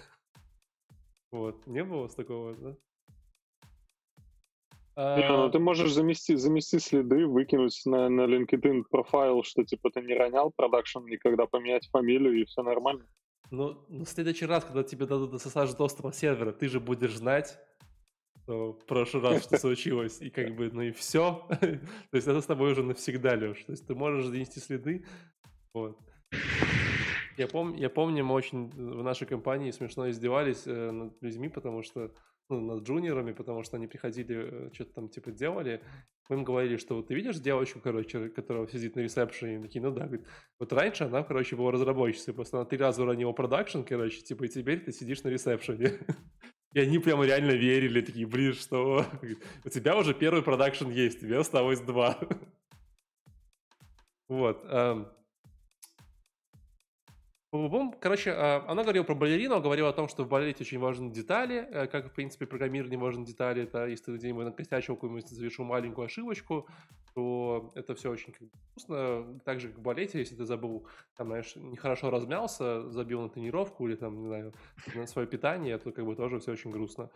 Вот, 1.31 1.65
не 1.65 1.81
было 1.81 2.09
с 2.09 2.15
такого, 2.15 2.53
да? 2.55 2.75
Не, 4.97 5.27
ну 5.29 5.45
А, 5.45 5.49
ты 5.49 5.59
можешь 5.59 5.93
замести, 5.93 6.35
замести 6.35 6.79
следы, 6.79 7.25
выкинуть 7.25 7.81
на, 7.85 8.09
на 8.09 8.21
LinkedIn 8.21 8.83
профайл, 8.89 9.43
что 9.43 9.63
типа 9.63 9.89
ты 9.89 10.01
не 10.01 10.13
ронял 10.13 10.51
продакшн 10.51 11.05
никогда, 11.05 11.45
поменять 11.45 11.87
фамилию 11.89 12.41
и 12.41 12.45
все 12.45 12.61
нормально. 12.61 13.05
Ну, 13.51 13.85
ну, 13.89 14.05
в 14.05 14.09
следующий 14.09 14.45
раз, 14.45 14.63
когда 14.63 14.83
тебе 14.83 15.05
дадут 15.05 15.33
SSH 15.33 15.77
доступ 15.77 16.07
от 16.07 16.15
сервера, 16.15 16.51
ты 16.51 16.67
же 16.67 16.79
будешь 16.79 17.15
знать, 17.15 17.57
что 18.43 18.73
в 18.73 18.85
прошлый 18.85 19.23
раз 19.23 19.43
что 19.43 19.57
случилось, 19.57 20.21
и 20.21 20.29
как 20.29 20.55
бы, 20.55 20.69
ну 20.71 20.81
и 20.81 20.91
все. 20.91 21.47
То 21.59 22.17
есть 22.17 22.27
это 22.27 22.41
с 22.41 22.45
тобой 22.45 22.71
уже 22.71 22.83
навсегда, 22.83 23.35
Леш. 23.35 23.63
То 23.63 23.71
есть 23.71 23.87
ты 23.87 23.95
можешь 23.95 24.25
занести 24.25 24.59
следы. 24.59 25.05
Вот. 25.73 25.97
Я, 27.37 27.45
пом- 27.47 27.77
я 27.77 27.89
помню, 27.89 28.23
мы 28.23 28.35
очень 28.35 28.69
в 28.69 29.03
нашей 29.03 29.25
компании 29.25 29.71
смешно 29.71 30.09
издевались 30.09 30.63
э, 30.65 30.91
над 30.91 31.21
людьми, 31.21 31.49
потому 31.49 31.81
что, 31.81 32.11
ну, 32.51 32.61
над 32.61 32.83
джуниорами, 32.83 33.31
потому 33.31 33.63
что 33.63 33.77
они 33.77 33.87
приходили, 33.87 34.67
э, 34.67 34.69
что-то 34.73 34.93
там 34.93 35.09
типа 35.09 35.31
делали. 35.31 35.81
Мы 36.29 36.37
им 36.37 36.43
говорили, 36.43 36.77
что 36.77 36.95
вот 36.95 37.07
ты 37.07 37.15
видишь 37.15 37.39
девочку, 37.39 37.79
короче, 37.79 38.29
которая 38.29 38.67
сидит 38.67 38.95
на 38.95 39.01
ресепшене, 39.01 39.57
и 39.57 39.61
такие, 39.61 39.81
ну 39.81 39.91
да, 39.91 40.05
говорит, 40.05 40.27
вот 40.59 40.71
раньше 40.73 41.05
она, 41.05 41.23
короче, 41.23 41.55
была 41.55 41.71
разработчицей, 41.71 42.33
просто 42.33 42.57
она 42.57 42.65
три 42.65 42.77
раза 42.77 43.01
уронила 43.01 43.31
продакшн, 43.31 43.81
короче, 43.81 44.21
типа, 44.21 44.43
и 44.43 44.47
теперь 44.47 44.79
ты 44.81 44.91
сидишь 44.91 45.23
на 45.23 45.29
ресепшене. 45.29 45.99
И 46.73 46.79
они 46.79 46.99
прямо 46.99 47.25
реально 47.25 47.51
верили, 47.51 47.99
такие, 47.99 48.25
блин, 48.25 48.53
что 48.53 49.05
у 49.65 49.69
тебя 49.69 49.97
уже 49.97 50.13
первый 50.13 50.41
продакшн 50.41 50.89
есть, 50.89 51.19
тебе 51.19 51.39
осталось 51.39 51.81
два. 51.81 52.17
Вот. 54.29 54.65
Бум-бум. 57.51 57.93
Короче, 57.99 58.31
а, 58.31 58.63
она 58.69 58.83
говорила 58.83 59.03
про 59.03 59.13
балерину, 59.13 59.59
говорила 59.59 59.89
о 59.89 59.93
том, 59.93 60.07
что 60.07 60.23
в 60.23 60.29
балете 60.29 60.63
очень 60.63 60.79
важны 60.79 61.11
детали, 61.11 61.67
э, 61.69 61.87
как, 61.87 62.09
в 62.09 62.13
принципе, 62.13 62.45
программирование 62.45 62.97
важны 62.97 63.25
детали. 63.25 63.63
Это 63.63 63.87
если 63.87 64.05
ты 64.05 64.15
где-нибудь 64.15 64.45
накосячил 64.45 64.95
какую-нибудь, 64.95 65.27
совершил 65.27 65.65
маленькую 65.65 66.05
ошибочку, 66.05 66.69
то 67.13 67.69
это 67.75 67.93
все 67.93 68.09
очень 68.09 68.33
вкусно. 68.33 69.41
Так 69.43 69.59
же, 69.59 69.67
как 69.67 69.79
в 69.79 69.81
балете, 69.81 70.19
если 70.19 70.35
ты 70.35 70.45
забыл, 70.45 70.87
там, 71.17 71.27
знаешь, 71.27 71.53
нехорошо 71.57 72.09
размялся, 72.09 72.89
забил 72.89 73.21
на 73.21 73.27
тренировку 73.27 73.85
или, 73.85 73.95
там, 73.95 74.21
не 74.21 74.27
знаю, 74.27 74.53
на 74.95 75.05
свое 75.05 75.27
питание, 75.27 75.77
то 75.77 75.91
как 75.91 76.05
бы 76.05 76.15
тоже 76.15 76.39
все 76.39 76.53
очень 76.53 76.71
грустно. 76.71 77.09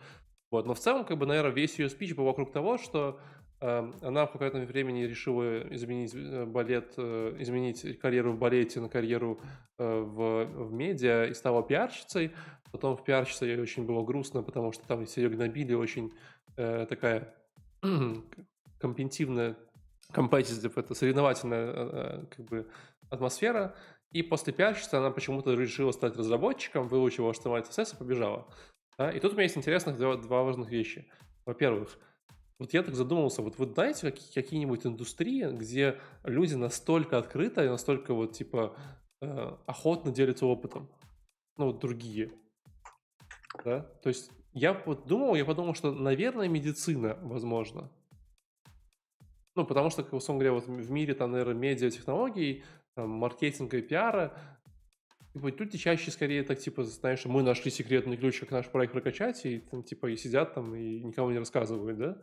Вот, 0.50 0.66
но 0.66 0.74
в 0.74 0.78
целом, 0.78 1.06
как 1.06 1.16
бы, 1.16 1.24
наверное, 1.24 1.52
весь 1.52 1.78
ее 1.78 1.88
спич 1.88 2.14
был 2.14 2.24
вокруг 2.24 2.52
того, 2.52 2.76
что 2.76 3.18
она 3.60 4.26
в 4.26 4.32
какое-то 4.32 4.58
времени 4.58 5.02
решила 5.02 5.62
изменить 5.74 6.14
э, 6.14 6.44
балет, 6.44 6.92
э, 6.98 7.36
изменить 7.38 7.98
карьеру 7.98 8.32
в 8.32 8.38
балете 8.38 8.80
на 8.80 8.88
карьеру 8.88 9.40
э, 9.78 10.00
в, 10.00 10.44
в 10.44 10.72
медиа 10.72 11.26
и 11.26 11.34
стала 11.34 11.62
пиарщицей. 11.62 12.32
Потом 12.70 12.96
в 12.96 13.04
пиарщице 13.04 13.46
ей 13.46 13.60
очень 13.60 13.86
было 13.86 14.04
грустно, 14.04 14.42
потому 14.42 14.72
что 14.72 14.86
там 14.86 15.06
все 15.06 15.22
ее 15.22 15.30
гнобили, 15.30 15.72
очень 15.72 16.12
э, 16.56 16.86
такая 16.86 17.34
компетентивная, 18.78 19.56
competitive, 20.12 20.72
это 20.76 20.94
соревновательная 20.94 21.72
э, 21.74 22.24
как 22.36 22.44
бы 22.46 22.68
атмосфера. 23.08 23.74
И 24.12 24.22
после 24.22 24.52
пиарщицы 24.52 24.94
она 24.94 25.10
почему-то 25.10 25.54
решила 25.54 25.92
стать 25.92 26.16
разработчиком, 26.16 26.88
выучила 26.88 27.32
HTML, 27.32 27.66
CSS 27.68 27.94
и 27.94 27.98
побежала. 27.98 28.46
Да? 28.98 29.10
И 29.10 29.20
тут 29.20 29.32
у 29.32 29.34
меня 29.34 29.44
есть 29.44 29.56
интересных 29.56 29.96
два, 29.96 30.16
два 30.16 30.42
важных 30.42 30.70
вещи. 30.70 31.10
Во-первых, 31.44 31.98
вот 32.58 32.72
я 32.72 32.82
так 32.82 32.94
задумался, 32.94 33.42
вот 33.42 33.58
вы 33.58 33.66
знаете 33.66 34.10
какие- 34.10 34.32
какие-нибудь 34.32 34.86
индустрии, 34.86 35.50
где 35.52 35.98
люди 36.24 36.54
настолько 36.54 37.18
открыто 37.18 37.64
и 37.64 37.68
настолько 37.68 38.14
вот 38.14 38.32
типа 38.32 38.76
э, 39.22 39.56
охотно 39.66 40.12
делятся 40.12 40.46
опытом? 40.46 40.90
Ну, 41.56 41.66
вот 41.66 41.80
другие. 41.80 42.32
Да? 43.64 43.80
То 44.02 44.08
есть 44.10 44.30
я 44.52 44.72
вот 44.86 45.06
думал, 45.06 45.34
я 45.34 45.44
подумал, 45.44 45.74
что, 45.74 45.92
наверное, 45.92 46.48
медицина, 46.48 47.18
возможно. 47.22 47.90
Ну, 49.54 49.64
потому 49.64 49.90
что, 49.90 50.02
условно 50.02 50.44
говоря, 50.44 50.52
вот 50.52 50.66
в 50.66 50.90
мире, 50.90 51.14
там, 51.14 51.32
наверное, 51.32 51.54
медиатехнологий, 51.54 52.64
там, 52.94 53.10
маркетинга 53.10 53.78
и 53.78 53.82
пиара, 53.82 54.38
типа, 55.34 55.48
люди 55.48 55.78
чаще 55.78 56.10
скорее 56.10 56.42
так, 56.42 56.58
типа, 56.58 56.84
знаешь, 56.84 57.24
мы 57.24 57.42
нашли 57.42 57.70
секретный 57.70 58.16
ключ, 58.16 58.40
как 58.40 58.50
наш 58.50 58.66
проект 58.68 58.92
прокачать, 58.92 59.44
и 59.46 59.58
там, 59.58 59.82
типа, 59.82 60.06
и 60.06 60.16
сидят 60.16 60.54
там, 60.54 60.74
и 60.74 61.02
никому 61.02 61.30
не 61.30 61.38
рассказывают, 61.38 61.98
да? 61.98 62.18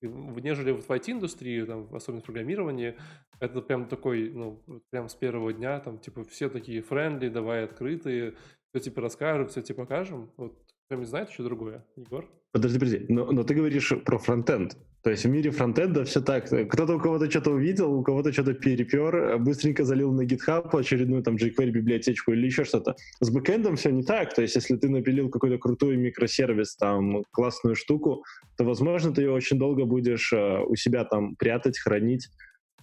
Нежели 0.00 0.70
вот 0.70 0.84
в 0.84 0.90
IT-индустрии, 0.90 1.64
там, 1.64 1.88
особенно 1.92 2.20
в 2.20 2.24
программировании, 2.24 2.96
это 3.40 3.60
прям 3.60 3.86
такой, 3.86 4.30
ну, 4.30 4.62
прям 4.90 5.08
с 5.08 5.14
первого 5.14 5.52
дня, 5.52 5.80
там, 5.80 5.98
типа, 5.98 6.24
все 6.24 6.48
такие 6.48 6.82
friendly, 6.82 7.28
давай 7.28 7.64
открытые, 7.64 8.34
все, 8.70 8.80
типа, 8.84 9.00
расскажем, 9.00 9.48
все, 9.48 9.62
тебе 9.62 9.76
покажем. 9.76 10.30
Вот, 10.36 10.56
кто-нибудь 10.86 11.08
знает 11.08 11.30
еще 11.30 11.42
другое? 11.42 11.84
Егор? 11.96 12.26
Подожди, 12.52 12.78
подожди, 12.78 13.06
но, 13.08 13.30
но 13.30 13.42
ты 13.42 13.54
говоришь 13.54 13.92
про 14.04 14.18
фронтенд. 14.18 14.76
То 15.08 15.12
есть 15.12 15.24
в 15.24 15.30
мире 15.30 15.50
фронтенда 15.50 16.04
все 16.04 16.20
так. 16.20 16.50
Кто-то 16.68 16.96
у 16.96 17.00
кого-то 17.00 17.30
что-то 17.30 17.52
увидел, 17.52 17.94
у 17.94 18.02
кого-то 18.02 18.30
что-то 18.30 18.52
перепер, 18.52 19.38
быстренько 19.38 19.82
залил 19.82 20.12
на 20.12 20.26
GitHub 20.26 20.68
очередную 20.78 21.22
там 21.22 21.36
jQuery 21.36 21.70
библиотечку 21.70 22.32
или 22.32 22.44
еще 22.44 22.64
что-то. 22.64 22.94
С 23.20 23.30
бэкэндом 23.30 23.76
все 23.76 23.90
не 23.90 24.02
так. 24.02 24.34
То 24.34 24.42
есть 24.42 24.56
если 24.56 24.76
ты 24.76 24.90
напилил 24.90 25.30
какой-то 25.30 25.56
крутой 25.56 25.96
микросервис, 25.96 26.76
там, 26.76 27.24
классную 27.30 27.74
штуку, 27.74 28.22
то, 28.58 28.64
возможно, 28.64 29.10
ты 29.14 29.22
ее 29.22 29.32
очень 29.32 29.58
долго 29.58 29.86
будешь 29.86 30.30
э, 30.34 30.58
у 30.66 30.76
себя 30.76 31.04
там 31.04 31.36
прятать, 31.36 31.78
хранить. 31.78 32.28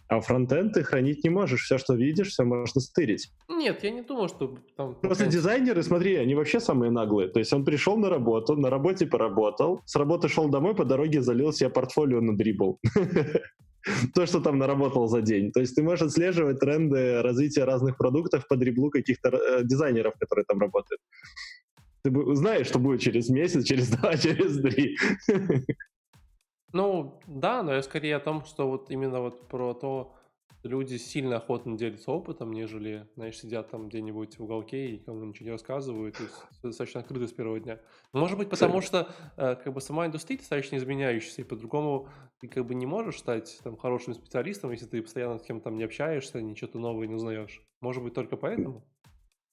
А 0.07 0.21
фронтенд 0.21 0.73
ты 0.73 0.83
хранить 0.83 1.23
не 1.23 1.29
можешь. 1.29 1.63
Все, 1.63 1.77
что 1.77 1.95
видишь, 1.95 2.29
все 2.29 2.43
можно 2.43 2.79
стырить. 2.79 3.31
Нет, 3.49 3.83
я 3.83 3.89
не 3.89 4.01
думаю, 4.01 4.29
что 4.29 4.55
там... 4.77 4.95
Просто 5.01 5.25
дизайнеры, 5.25 5.81
смотри, 5.81 6.15
они 6.15 6.35
вообще 6.35 6.59
самые 6.59 6.91
наглые. 6.91 7.29
То 7.29 7.39
есть 7.39 7.51
он 7.53 7.65
пришел 7.65 7.97
на 7.97 8.09
работу, 8.09 8.55
на 8.55 8.69
работе 8.69 9.07
поработал, 9.07 9.81
с 9.85 9.95
работы 9.95 10.29
шел 10.29 10.47
домой, 10.47 10.75
по 10.75 10.85
дороге 10.85 11.21
залил 11.21 11.51
себе 11.53 11.69
портфолио 11.69 12.21
на 12.21 12.37
дрибл. 12.37 12.79
То, 14.13 14.25
что 14.25 14.41
там 14.41 14.57
наработал 14.57 15.07
за 15.07 15.21
день. 15.21 15.51
То 15.51 15.59
есть 15.59 15.75
ты 15.75 15.83
можешь 15.83 16.07
отслеживать 16.07 16.59
тренды 16.59 17.21
развития 17.21 17.65
разных 17.65 17.97
продуктов 17.97 18.47
по 18.47 18.55
дриблу 18.55 18.89
каких-то 18.89 19.29
э, 19.29 19.63
дизайнеров, 19.63 20.13
которые 20.19 20.45
там 20.45 20.59
работают. 20.59 21.01
Ты 22.03 22.11
знаешь, 22.35 22.67
что 22.67 22.77
будет 22.77 23.01
через 23.01 23.29
месяц, 23.29 23.63
через 23.63 23.89
два, 23.89 24.15
через 24.17 24.61
три. 24.61 24.97
Ну, 26.75 27.21
да, 27.25 27.63
но 27.63 27.73
я 27.73 27.81
скорее 27.81 28.17
о 28.17 28.19
том, 28.19 28.43
что 28.43 28.69
вот 28.69 28.91
именно 28.91 29.21
вот 29.21 29.47
про 29.47 29.73
то, 29.73 30.13
люди 30.61 30.97
сильно 30.97 31.37
охотно 31.37 31.77
делятся 31.77 32.11
опытом, 32.11 32.51
нежели, 32.51 33.07
знаешь, 33.15 33.37
сидят 33.37 33.71
там 33.71 33.87
где-нибудь 33.87 34.37
в 34.37 34.43
уголке 34.43 34.87
и 34.87 34.97
кому 34.97 35.23
ничего 35.23 35.45
не 35.45 35.51
рассказывают, 35.53 36.17
то 36.17 36.23
есть 36.23 36.35
достаточно 36.61 36.99
открыты 36.99 37.29
с 37.29 37.31
первого 37.31 37.61
дня. 37.61 37.79
Может 38.11 38.37
быть, 38.37 38.49
потому 38.49 38.81
что 38.81 39.07
э, 39.37 39.55
как 39.55 39.73
бы 39.73 39.79
сама 39.79 40.05
индустрия 40.05 40.37
достаточно 40.37 40.75
изменяющаяся, 40.75 41.43
и 41.43 41.45
по-другому 41.45 42.09
ты 42.41 42.49
как 42.49 42.65
бы 42.65 42.75
не 42.75 42.85
можешь 42.85 43.19
стать 43.19 43.57
там 43.63 43.77
хорошим 43.77 44.13
специалистом, 44.13 44.71
если 44.71 44.85
ты 44.85 45.01
постоянно 45.01 45.39
с 45.39 45.43
кем-то 45.43 45.69
не 45.69 45.85
общаешься, 45.85 46.41
ничего 46.41 46.77
нового 46.77 47.05
не 47.05 47.15
узнаешь. 47.15 47.61
Может 47.79 48.03
быть, 48.03 48.13
только 48.13 48.35
поэтому? 48.35 48.83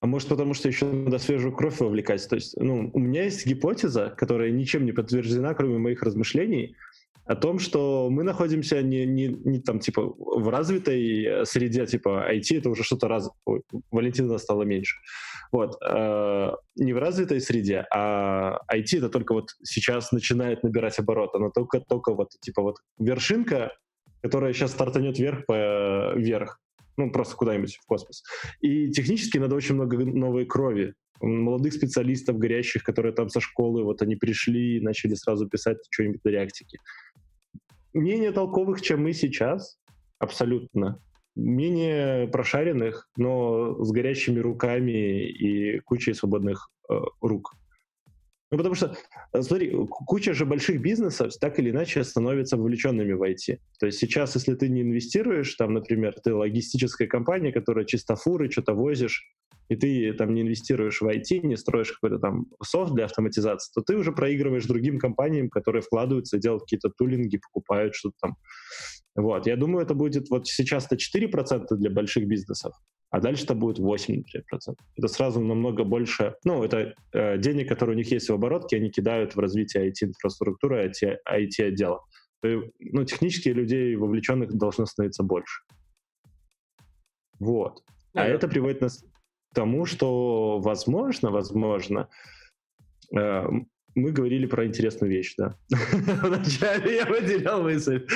А 0.01 0.09
может, 0.09 0.29
потому 0.29 0.55
что 0.55 0.67
еще 0.67 0.87
надо 0.87 1.19
свежую 1.19 1.55
кровь 1.55 1.79
вовлекать. 1.79 2.29
То 2.29 2.35
есть, 2.35 2.57
ну, 2.57 2.91
у 2.93 2.99
меня 2.99 3.23
есть 3.23 3.47
гипотеза, 3.47 4.13
которая 4.19 4.51
ничем 4.51 4.85
не 4.85 4.91
подтверждена, 4.91 5.55
кроме 5.55 5.79
моих 5.79 6.03
размышлений, 6.03 6.75
о 7.33 7.37
том, 7.37 7.59
что 7.59 8.09
мы 8.11 8.25
находимся 8.25 8.83
не, 8.83 9.07
не, 9.07 9.29
не 9.29 9.61
там, 9.61 9.79
типа, 9.79 10.03
в 10.03 10.49
развитой 10.51 11.25
э, 11.25 11.45
среде, 11.47 11.87
типа, 11.87 12.29
IT 12.31 12.59
это 12.59 12.69
уже 12.69 12.85
что-то 12.85 13.09
раз... 13.09 13.31
Ой, 13.47 13.63
Валентина 13.91 14.39
стало 14.39 14.65
меньше. 14.65 14.97
Вот. 15.51 15.79
Э, 15.83 16.53
не 16.77 16.93
в 16.93 16.99
развитой 16.99 17.41
среде, 17.41 17.87
а 17.91 18.59
IT 18.71 18.99
это 18.99 19.09
только 19.09 19.33
вот 19.33 19.49
сейчас 19.63 20.13
начинает 20.13 20.63
набирать 20.63 20.99
оборот. 20.99 21.35
Она 21.35 21.51
только, 21.51 21.81
только 21.81 22.15
вот, 22.15 22.29
типа, 22.41 22.63
вот 22.63 22.77
вершинка, 22.99 23.73
которая 24.21 24.53
сейчас 24.53 24.73
стартанет 24.73 25.19
вверх 25.19 25.47
по 25.47 26.13
вверх. 26.15 26.61
Ну, 26.99 27.11
просто 27.11 27.37
куда-нибудь 27.37 27.77
в 27.77 27.87
космос. 27.87 28.23
И 28.61 28.91
технически 28.91 29.39
надо 29.39 29.55
очень 29.55 29.75
много 29.75 29.97
новой 30.05 30.45
крови 30.45 30.93
молодых 31.23 31.73
специалистов 31.73 32.39
горящих, 32.39 32.83
которые 32.83 33.13
там 33.15 33.29
со 33.29 33.41
школы, 33.41 33.85
вот 33.85 34.03
они 34.03 34.17
пришли 34.17 34.79
и 34.79 34.81
начали 34.81 35.15
сразу 35.15 35.49
писать 35.49 35.79
что-нибудь 35.91 36.25
на 36.25 36.31
реактике 36.31 36.79
менее 37.95 38.33
толковых, 38.33 38.81
чем 38.81 39.03
мы 39.03 39.13
сейчас, 39.13 39.79
абсолютно. 40.19 41.01
Менее 41.35 42.29
прошаренных, 42.29 43.09
но 43.17 43.83
с 43.83 43.91
горящими 43.91 44.39
руками 44.39 45.27
и 45.27 45.79
кучей 45.81 46.13
свободных 46.13 46.71
э, 46.91 46.95
рук. 47.23 47.55
Ну, 48.53 48.59
потому 48.59 48.75
что, 48.75 48.95
э, 49.33 49.43
смотри, 49.43 49.75
куча 49.89 50.35
же 50.35 50.45
больших 50.45 50.83
бизнесов 50.83 51.33
так 51.41 51.59
или 51.59 51.71
иначе 51.71 52.05
становятся 52.05 52.59
вовлеченными 52.59 53.15
в 53.15 53.23
IT. 53.23 53.59
То 53.81 53.87
есть 53.87 53.99
сейчас, 53.99 54.35
если 54.35 54.55
ты 54.55 54.69
не 54.69 54.83
инвестируешь, 54.83 55.55
там, 55.55 55.73
например, 55.73 56.15
ты 56.23 56.35
логистическая 56.35 57.09
компания, 57.09 57.51
которая 57.51 57.87
чисто 57.87 58.15
фуры, 58.15 58.51
что-то 58.51 58.75
возишь, 58.75 59.25
и 59.71 59.77
ты 59.77 60.13
там 60.13 60.35
не 60.35 60.43
инвестируешь 60.43 61.01
в 61.01 61.07
IT, 61.07 61.47
не 61.47 61.57
строишь 61.57 61.93
какой-то 61.93 62.19
там 62.19 62.45
софт 62.63 62.93
для 62.93 63.07
автоматизации, 63.07 63.73
то 63.75 63.81
ты 63.81 63.97
уже 63.97 64.13
проигрываешь 64.13 64.67
другим 64.67 64.99
компаниям, 64.99 65.49
которые 65.49 65.81
вкладываются, 65.81 66.37
делают 66.37 66.65
какие-то 66.65 66.91
тулинги, 66.91 67.39
покупают 67.39 67.95
что-то 67.95 68.17
там. 68.21 68.37
Вот, 69.15 69.47
я 69.47 69.57
думаю, 69.57 69.83
это 69.83 69.95
будет 69.95 70.29
вот 70.29 70.47
сейчас 70.47 70.87
это 70.91 70.97
4% 70.97 71.69
для 71.71 71.91
больших 71.91 72.27
бизнесов, 72.27 72.75
а 73.13 73.21
дальше 73.21 73.45
это 73.45 73.55
будет 73.55 73.79
8%. 73.79 74.25
Это 74.97 75.09
сразу 75.09 75.41
намного 75.41 75.85
больше, 75.85 76.35
ну, 76.45 76.65
это 76.65 76.95
э, 77.13 77.37
денег, 77.39 77.69
которые 77.69 77.95
у 77.95 77.99
них 77.99 78.11
есть 78.11 78.31
в 78.31 78.33
оборотке, 78.33 78.77
они 78.77 78.91
кидают 78.91 79.37
в 79.37 79.39
развитие 79.39 79.91
IT-инфраструктуры, 79.91 80.91
IT-отдела. 81.31 82.01
Ну, 82.43 83.05
технически 83.05 83.51
людей 83.51 83.95
вовлеченных 83.97 84.55
должно 84.55 84.87
становиться 84.87 85.23
больше. 85.23 85.63
Вот. 87.39 87.85
А 88.15 88.27
это 88.27 88.49
приводит 88.49 88.81
нас 88.81 89.05
тому, 89.55 89.85
что 89.85 90.59
возможно, 90.61 91.31
возможно, 91.31 92.09
э, 93.15 93.47
мы 93.95 94.11
говорили 94.13 94.47
про 94.47 94.67
интересную 94.67 95.11
вещь, 95.11 95.35
да. 95.37 95.57
Вначале 95.71 96.97
я 96.97 97.07
потерял 97.07 97.63
мысль. 97.63 98.07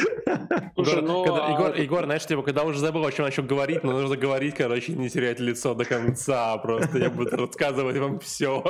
Егор, 0.76 1.02
ну, 1.02 1.24
когда, 1.24 1.46
а... 1.46 1.52
Егор, 1.52 1.74
Егор, 1.76 2.04
знаешь, 2.04 2.26
типа, 2.26 2.42
когда 2.42 2.64
уже 2.64 2.78
забыл, 2.78 3.04
о 3.04 3.12
чем 3.12 3.24
начал 3.24 3.42
говорить, 3.42 3.84
но 3.84 3.92
нужно 3.92 4.16
говорить, 4.16 4.54
короче, 4.54 4.92
не 4.92 5.08
терять 5.08 5.40
лицо 5.40 5.74
до 5.74 5.84
конца. 5.84 6.56
Просто 6.58 6.98
я 6.98 7.10
буду 7.10 7.36
рассказывать 7.36 7.96
вам 7.98 8.18
все. 8.20 8.62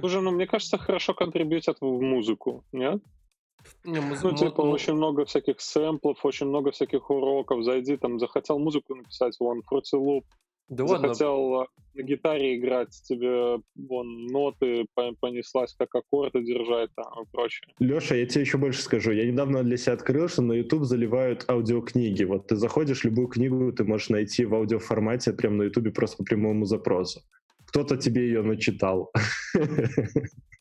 Слушай, 0.00 0.22
ну 0.22 0.30
мне 0.30 0.46
кажется, 0.46 0.78
хорошо 0.78 1.14
контрибьютят 1.14 1.78
в 1.80 2.00
музыку, 2.00 2.64
нет? 2.72 3.02
Не, 3.84 4.00
муз... 4.00 4.22
Ну, 4.22 4.32
типа, 4.32 4.62
м- 4.62 4.70
очень 4.70 4.94
много 4.94 5.24
всяких 5.24 5.60
сэмплов, 5.60 6.24
очень 6.24 6.46
много 6.46 6.70
всяких 6.70 7.10
уроков. 7.10 7.64
Зайди, 7.64 7.96
там, 7.96 8.18
захотел 8.18 8.58
музыку 8.58 8.94
написать, 8.94 9.36
вон, 9.40 9.62
Fruity 9.70 9.94
Loop. 9.94 10.24
Да 10.68 10.86
захотел 10.86 11.42
ладно. 11.42 11.72
на 11.94 12.02
гитаре 12.02 12.56
играть, 12.56 12.90
тебе 13.04 13.60
вон 13.74 14.26
ноты 14.26 14.86
понеслась, 15.20 15.74
как 15.74 15.94
аккорды 15.94 16.42
держать 16.42 16.90
там 16.94 17.22
и 17.22 17.26
прочее. 17.30 17.68
Леша, 17.78 18.14
я 18.14 18.26
тебе 18.26 18.40
еще 18.42 18.58
больше 18.58 18.82
скажу. 18.82 19.12
Я 19.12 19.26
недавно 19.26 19.62
для 19.62 19.76
себя 19.76 19.92
открыл, 19.92 20.28
что 20.28 20.42
на 20.42 20.52
YouTube 20.54 20.84
заливают 20.84 21.44
аудиокниги. 21.48 22.24
Вот 22.24 22.46
ты 22.48 22.56
заходишь, 22.56 23.04
любую 23.04 23.28
книгу 23.28 23.72
ты 23.72 23.84
можешь 23.84 24.08
найти 24.08 24.44
в 24.44 24.54
аудиоформате 24.54 25.32
прямо 25.32 25.56
на 25.56 25.62
YouTube 25.64 25.94
просто 25.94 26.18
по 26.18 26.24
прямому 26.24 26.64
запросу. 26.64 27.20
Кто-то 27.66 27.96
тебе 27.96 28.26
ее 28.26 28.42
начитал. 28.42 29.12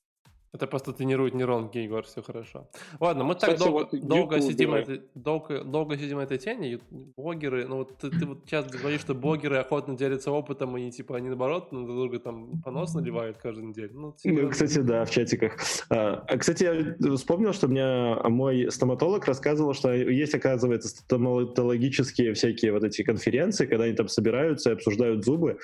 Это 0.54 0.68
просто 0.68 0.94
тренирует 0.94 1.34
нейронки, 1.34 1.80
Егор, 1.80 2.04
все 2.06 2.22
хорошо. 2.22 2.70
Ладно, 3.00 3.24
мы 3.24 3.34
Кстати, 3.34 3.58
так 3.58 3.60
долго, 3.60 3.90
вот 3.92 4.08
долго, 4.08 4.40
сидим 4.40 4.76
этой, 4.76 5.02
долго, 5.16 5.64
долго 5.64 5.98
сидим 5.98 6.20
этой 6.20 6.38
теме. 6.38 6.80
Блогеры, 7.18 7.66
ну 7.68 7.78
вот 7.78 7.98
ты, 7.98 8.12
ты 8.12 8.24
вот 8.28 8.46
часто 8.46 8.78
говоришь, 8.78 9.02
что 9.02 9.16
блогеры 9.16 9.58
охотно 9.58 9.98
делятся 9.98 10.32
опытом, 10.32 10.78
и 10.78 10.92
типа 10.92 11.18
они 11.18 11.30
наоборот 11.30 11.70
друг 11.72 11.88
друга 11.88 12.20
там 12.20 12.62
понос 12.62 12.94
наливают 12.94 13.40
каждую 13.40 13.70
неделю. 13.70 13.94
Ну, 13.94 14.16
ну, 14.24 14.50
кстати, 14.50 14.78
да, 14.78 15.06
в 15.06 15.10
чатиках. 15.10 15.58
А, 15.90 16.24
а, 16.28 16.38
кстати, 16.38 16.64
я 16.64 17.16
вспомнил, 17.16 17.54
что 17.54 17.68
мне 17.68 18.16
мой 18.30 18.72
стоматолог 18.72 19.26
рассказывал, 19.26 19.74
что 19.74 19.92
есть, 19.92 20.36
оказывается, 20.36 20.90
стоматологические 20.90 22.36
всякие 22.36 22.74
вот 22.74 22.84
эти 22.84 23.02
конференции, 23.02 23.66
когда 23.66 23.86
они 23.86 23.96
там 23.96 24.08
собираются 24.08 24.70
и 24.70 24.74
обсуждают 24.74 25.26
зубы. 25.26 25.58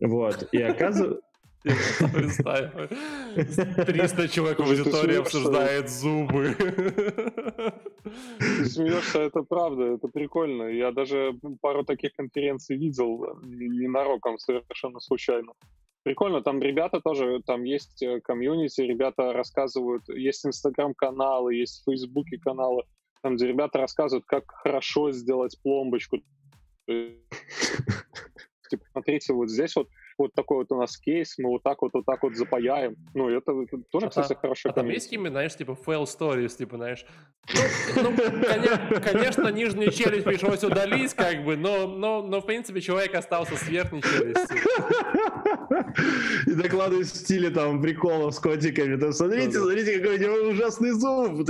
Вот. 0.00 0.48
И 0.52 0.60
оказывается... 0.60 1.22
300 1.64 4.28
человек 4.28 4.58
в 4.58 4.62
аудитории 4.62 5.16
обсуждает 5.16 5.88
зубы. 5.88 6.54
Ты 8.38 8.66
смеешься, 8.66 9.20
это 9.20 9.42
правда, 9.42 9.94
это 9.94 10.08
прикольно. 10.08 10.64
Я 10.64 10.92
даже 10.92 11.32
пару 11.62 11.82
таких 11.84 12.12
конференций 12.12 12.76
видел, 12.76 13.38
ненароком, 13.42 14.38
совершенно 14.38 15.00
случайно. 15.00 15.54
Прикольно, 16.02 16.42
там 16.42 16.60
ребята 16.60 17.00
тоже, 17.00 17.40
там 17.46 17.64
есть 17.64 18.02
э, 18.02 18.20
комьюнити, 18.20 18.82
ребята 18.82 19.32
рассказывают, 19.32 20.06
есть 20.10 20.44
инстаграм-каналы, 20.44 21.54
есть 21.54 21.80
в 21.80 21.84
фейсбуке 21.84 22.36
каналы, 22.36 22.82
там, 23.22 23.36
где 23.36 23.46
ребята 23.46 23.78
рассказывают, 23.78 24.26
как 24.26 24.50
хорошо 24.50 25.12
сделать 25.12 25.58
пломбочку. 25.62 26.18
Типа, 26.86 28.84
смотрите, 28.92 29.32
вот 29.32 29.48
здесь 29.48 29.74
вот 29.76 29.88
вот 30.18 30.32
такой 30.34 30.58
вот 30.58 30.72
у 30.72 30.76
нас 30.76 30.96
кейс, 30.96 31.36
мы 31.38 31.50
вот 31.50 31.62
так 31.62 31.82
вот, 31.82 31.92
вот 31.94 32.04
так 32.04 32.22
вот 32.22 32.34
запаяем. 32.34 32.96
Ну, 33.14 33.28
это, 33.28 33.52
это 33.52 33.78
тоже, 33.90 34.08
кстати, 34.08 34.32
а, 34.32 34.36
хорошо. 34.36 34.70
А 34.70 34.72
там 34.72 34.88
есть 34.88 35.12
именно, 35.12 35.30
знаешь, 35.30 35.56
типа 35.56 35.72
fail 35.72 36.04
stories, 36.04 36.56
типа, 36.56 36.76
знаешь, 36.76 37.04
ну, 37.96 38.10
ну 38.10 39.00
конечно, 39.00 39.48
нижнюю 39.48 39.90
челюсть 39.90 40.24
пришлось 40.24 40.62
удалить, 40.64 41.14
как 41.14 41.44
бы, 41.44 41.56
но, 41.56 41.86
но, 41.86 42.22
но, 42.22 42.40
в 42.40 42.46
принципе, 42.46 42.80
человек 42.80 43.14
остался 43.14 43.56
с 43.56 43.68
верхней 43.68 44.02
челюстью. 44.02 44.58
И 46.46 46.54
докладывают 46.54 47.08
в 47.08 47.16
стиле 47.16 47.50
там 47.50 47.80
приколов 47.82 48.34
с 48.34 48.38
котиками. 48.38 48.96
Там, 48.96 49.12
смотрите, 49.12 49.52
смотрите, 49.52 49.98
какой 49.98 50.16
у 50.16 50.20
него 50.20 50.48
ужасный 50.50 50.90
зуб. 50.92 51.48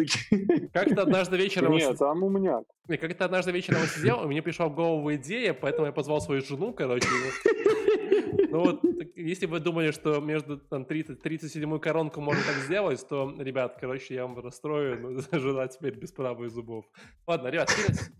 Как-то 0.72 1.02
однажды 1.02 1.36
вечером... 1.36 1.72
Нет, 1.72 1.98
там 1.98 2.22
у 2.22 2.28
меня. 2.28 2.62
Как-то 2.88 3.24
однажды 3.24 3.52
вечером 3.52 3.80
я 3.80 3.86
сидел, 3.86 4.24
и 4.24 4.26
мне 4.26 4.42
пришла 4.42 4.68
в 4.68 4.74
голову 4.74 5.14
идея, 5.14 5.54
поэтому 5.54 5.86
я 5.86 5.92
позвал 5.92 6.20
свою 6.20 6.42
жену, 6.42 6.72
короче. 6.72 7.06
Ну 8.54 8.60
вот, 8.60 8.84
если 9.16 9.46
вы 9.46 9.58
думали, 9.58 9.90
что 9.90 10.20
между 10.20 10.56
там 10.56 10.84
30, 10.84 11.20
37 11.20 11.76
коронку 11.80 12.20
можно 12.20 12.40
так 12.44 12.54
сделать, 12.62 13.04
то, 13.08 13.34
ребят, 13.36 13.78
короче, 13.80 14.14
я 14.14 14.28
вам 14.28 14.38
расстрою, 14.38 15.00
но 15.00 15.20
жена 15.40 15.66
теперь 15.66 15.96
без 15.96 16.12
права 16.12 16.44
и 16.44 16.48
зубов. 16.48 16.84
Ладно, 17.26 17.48
ребят, 17.48 17.68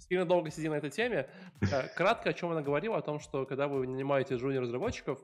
сильно, 0.01 0.27
долго 0.27 0.51
сидим 0.51 0.73
на 0.73 0.79
этой 0.79 0.91
теме. 0.91 1.31
Э, 1.61 1.87
кратко, 1.95 2.31
о 2.31 2.33
чем 2.33 2.51
она 2.51 2.63
говорила, 2.63 2.97
о 2.97 3.03
том, 3.03 3.21
что 3.21 3.47
когда 3.47 3.69
вы 3.69 3.87
нанимаете 3.87 4.37
жуниор-разработчиков, 4.37 5.21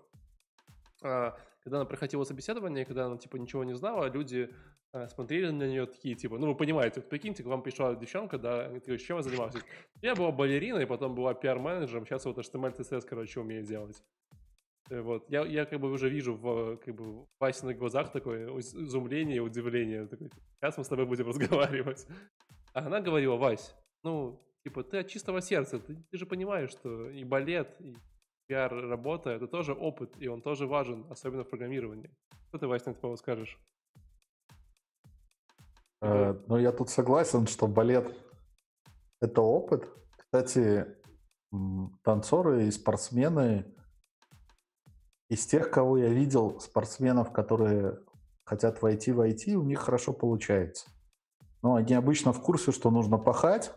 э, 1.02 1.32
когда 1.64 1.78
она 1.78 1.86
проходила 1.86 2.22
собеседование, 2.22 2.84
когда 2.84 3.06
она, 3.06 3.18
типа, 3.18 3.34
ничего 3.34 3.64
не 3.64 3.74
знала, 3.74 4.08
люди 4.08 4.54
э, 4.92 5.08
смотрели 5.08 5.50
на 5.50 5.64
нее 5.64 5.86
такие, 5.86 6.14
типа, 6.14 6.38
ну, 6.38 6.46
вы 6.46 6.54
понимаете, 6.54 7.00
вот 7.00 7.08
прикиньте, 7.08 7.42
к 7.42 7.46
вам 7.46 7.64
пришла 7.64 7.96
девчонка, 7.96 8.38
да, 8.38 8.76
и 8.76 8.78
ты 8.78 8.96
чем 8.98 9.16
вы 9.16 9.24
занимаетесь? 9.24 9.62
Я 10.02 10.14
была 10.14 10.30
балериной, 10.30 10.86
потом 10.86 11.16
была 11.16 11.34
пиар-менеджером, 11.34 12.06
сейчас 12.06 12.26
вот 12.26 12.38
HTML, 12.38 12.78
CSS, 12.78 13.02
короче, 13.08 13.40
умею 13.40 13.64
делать. 13.64 14.00
Э, 14.90 15.00
вот. 15.00 15.30
Я, 15.30 15.46
я 15.46 15.64
как 15.64 15.80
бы 15.80 15.90
уже 15.90 16.08
вижу 16.08 16.34
в, 16.34 16.76
как 16.76 16.94
бы, 16.94 17.22
в 17.22 17.28
Васиных 17.38 17.78
глазах 17.78 18.12
такое 18.12 18.48
изумление, 18.58 19.40
удивление. 19.40 20.06
Такое, 20.06 20.30
Сейчас 20.60 20.76
мы 20.76 20.84
с 20.84 20.88
тобой 20.88 21.06
будем 21.06 21.26
разговаривать. 21.28 22.06
А 22.74 22.86
она 22.86 23.00
говорила, 23.00 23.36
Вась, 23.36 23.74
ну, 24.02 24.42
типа, 24.64 24.82
ты 24.82 24.98
от 24.98 25.08
чистого 25.08 25.40
сердца, 25.40 25.78
ты, 25.78 25.96
ты 26.10 26.18
же 26.18 26.26
понимаешь, 26.26 26.70
что 26.70 27.08
и 27.10 27.24
балет, 27.24 27.80
и 27.80 27.96
PR-работа— 28.50 29.30
это 29.30 29.46
тоже 29.46 29.72
опыт, 29.72 30.14
и 30.18 30.28
он 30.28 30.42
тоже 30.42 30.66
важен, 30.66 31.06
особенно 31.10 31.44
в 31.44 31.48
программировании. 31.48 32.10
Что 32.48 32.58
ты, 32.58 32.66
Вася, 32.66 32.90
на 32.90 32.94
это 32.94 33.16
скажешь? 33.16 33.58
Э, 36.02 36.34
ну, 36.48 36.58
я 36.58 36.72
тут 36.72 36.90
согласен, 36.90 37.46
что 37.46 37.66
балет— 37.68 38.12
это 39.20 39.40
опыт. 39.40 39.88
Кстати, 40.16 40.86
танцоры 42.02 42.66
и 42.66 42.70
спортсмены 42.70 43.74
из 45.30 45.46
тех, 45.46 45.70
кого 45.70 45.96
я 45.96 46.08
видел, 46.08 46.58
спортсменов, 46.60 47.32
которые 47.32 48.00
хотят 48.44 48.82
войти 48.82 49.12
в 49.12 49.20
IT, 49.20 49.54
у 49.54 49.62
них 49.62 49.78
хорошо 49.78 50.12
получается. 50.12 50.90
Но 51.62 51.76
они 51.76 51.94
обычно 51.94 52.32
в 52.32 52.42
курсе, 52.42 52.72
что 52.72 52.90
нужно 52.90 53.16
пахать, 53.16 53.72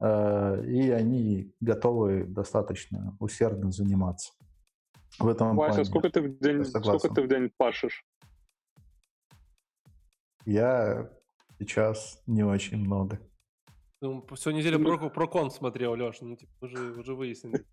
э, 0.00 0.64
и 0.66 0.90
они 0.90 1.54
готовы 1.60 2.24
достаточно 2.24 3.16
усердно 3.20 3.70
заниматься. 3.70 4.32
В 5.20 5.28
этом 5.28 5.56
Вася, 5.56 5.74
плане. 5.74 5.84
сколько 5.84 6.10
ты 6.10 6.20
в 6.20 6.38
день, 6.40 6.64
сколько 6.64 7.14
ты 7.14 7.22
в 7.22 7.28
день 7.28 7.50
пашешь? 7.56 8.04
Я 10.44 11.08
сейчас 11.60 12.20
не 12.26 12.42
очень 12.42 12.78
много. 12.78 13.20
Ну, 14.00 14.26
всю 14.34 14.50
неделю 14.50 14.82
про, 14.82 15.10
про 15.10 15.28
кон 15.28 15.50
смотрел, 15.50 15.92
Леш, 15.92 16.20
ну, 16.20 16.36
типа, 16.36 16.52
уже, 16.60 16.92
уже 16.92 17.14
выяснили. 17.14 17.64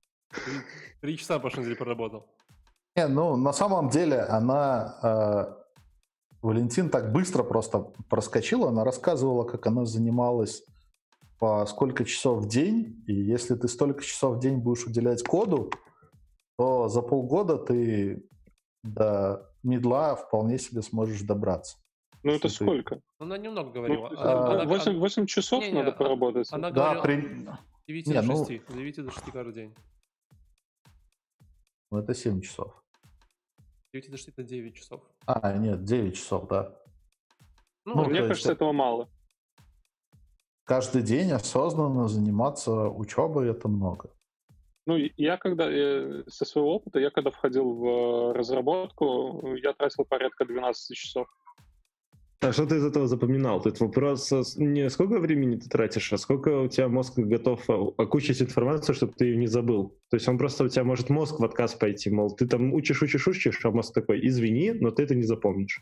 Три, 1.01 1.17
часа 1.17 1.39
по 1.39 1.47
неделе 1.47 1.75
проработал. 1.75 2.33
Не, 2.95 3.07
ну, 3.07 3.35
на 3.35 3.53
самом 3.53 3.89
деле, 3.89 4.21
она... 4.21 4.97
Э, 5.01 5.63
Валентин 6.41 6.89
так 6.89 7.13
быстро 7.13 7.41
просто 7.41 7.93
проскочила, 8.09 8.69
она 8.69 8.83
рассказывала, 8.83 9.45
как 9.45 9.65
она 9.65 9.85
занималась 9.85 10.63
по 11.39 11.65
сколько 11.65 12.05
часов 12.05 12.43
в 12.43 12.47
день, 12.47 13.01
и 13.07 13.13
если 13.13 13.55
ты 13.55 13.67
столько 13.67 14.03
часов 14.03 14.37
в 14.37 14.39
день 14.39 14.57
будешь 14.57 14.85
уделять 14.85 15.23
коду, 15.23 15.71
то 16.57 16.89
за 16.89 17.01
полгода 17.01 17.57
ты 17.57 18.23
до 18.83 19.49
медла 19.63 20.15
вполне 20.15 20.59
себе 20.59 20.81
сможешь 20.81 21.21
добраться. 21.21 21.77
Ну 22.23 22.31
это 22.31 22.47
ты... 22.47 22.53
сколько? 22.53 23.01
Она 23.19 23.37
немного 23.37 23.71
говорила. 23.71 24.09
Ну, 24.09 24.19
она, 24.19 24.65
8, 24.65 24.99
8 24.99 25.25
часов 25.25 25.61
не, 25.63 25.71
не, 25.71 25.79
надо 25.79 25.93
поработать. 25.93 26.47
Она 26.51 26.71
да, 26.71 26.95
говорила 26.95 27.03
при... 27.03 27.47
9 27.87 28.07
не, 28.07 28.13
до 28.13 28.21
6. 28.21 28.29
Ну... 28.69 28.75
9 28.75 28.95
до 28.97 29.11
6 29.11 29.31
каждый 29.31 29.53
день. 29.53 29.75
Ну 31.91 31.99
это 31.99 32.13
7 32.13 32.41
часов. 32.41 32.82
9 33.93 34.09
до 34.09 34.17
6 34.17 34.29
это 34.29 34.43
9 34.43 34.75
часов. 34.75 35.01
А, 35.27 35.53
нет, 35.53 35.83
9 35.83 36.15
часов, 36.15 36.47
да. 36.47 36.75
Ну, 37.85 37.95
ну 37.95 38.09
мне 38.09 38.21
кажется, 38.21 38.49
есть... 38.49 38.55
этого 38.57 38.71
мало. 38.71 39.07
Каждый 40.65 41.03
день 41.03 41.31
осознанно 41.31 42.07
заниматься 42.07 42.71
учебой 42.89 43.51
это 43.51 43.67
много. 43.67 44.09
Ну, 44.85 44.97
я 44.97 45.37
когда, 45.37 45.69
э, 45.69 46.23
со 46.27 46.45
своего 46.45 46.75
опыта, 46.75 46.99
я 46.99 47.11
когда 47.11 47.29
входил 47.29 47.73
в 47.73 47.85
э, 47.85 48.31
разработку, 48.33 49.55
я 49.57 49.73
тратил 49.73 50.05
порядка 50.05 50.45
12 50.45 50.97
часов. 50.97 51.27
А 52.43 52.51
что 52.51 52.65
ты 52.65 52.75
из 52.75 52.85
этого 52.85 53.07
запоминал? 53.07 53.61
Тут 53.61 53.79
вопрос 53.79 54.29
не 54.57 54.89
сколько 54.89 55.19
времени 55.19 55.55
ты 55.55 55.69
тратишь, 55.69 56.11
а 56.11 56.17
сколько 56.17 56.49
у 56.59 56.67
тебя 56.67 56.89
мозг 56.89 57.17
готов 57.17 57.69
а, 57.69 57.75
окучить 57.97 58.41
информацию, 58.41 58.93
чтобы 58.95 59.13
ты 59.13 59.27
ее 59.27 59.37
не 59.37 59.47
забыл. 59.47 59.97
То 60.09 60.17
есть 60.17 60.27
он 60.27 60.37
просто 60.37 60.65
у 60.65 60.67
тебя 60.67 60.83
может 60.83 61.09
мозг 61.09 61.39
в 61.39 61.45
отказ 61.45 61.73
пойти, 61.75 62.09
мол, 62.09 62.35
ты 62.35 62.45
там 62.45 62.73
учишь, 62.73 63.01
учишь, 63.01 63.25
учишь, 63.29 63.63
а 63.63 63.71
мозг 63.71 63.93
такой, 63.93 64.19
извини, 64.27 64.73
но 64.73 64.91
ты 64.91 65.03
это 65.03 65.15
не 65.15 65.23
запомнишь. 65.23 65.81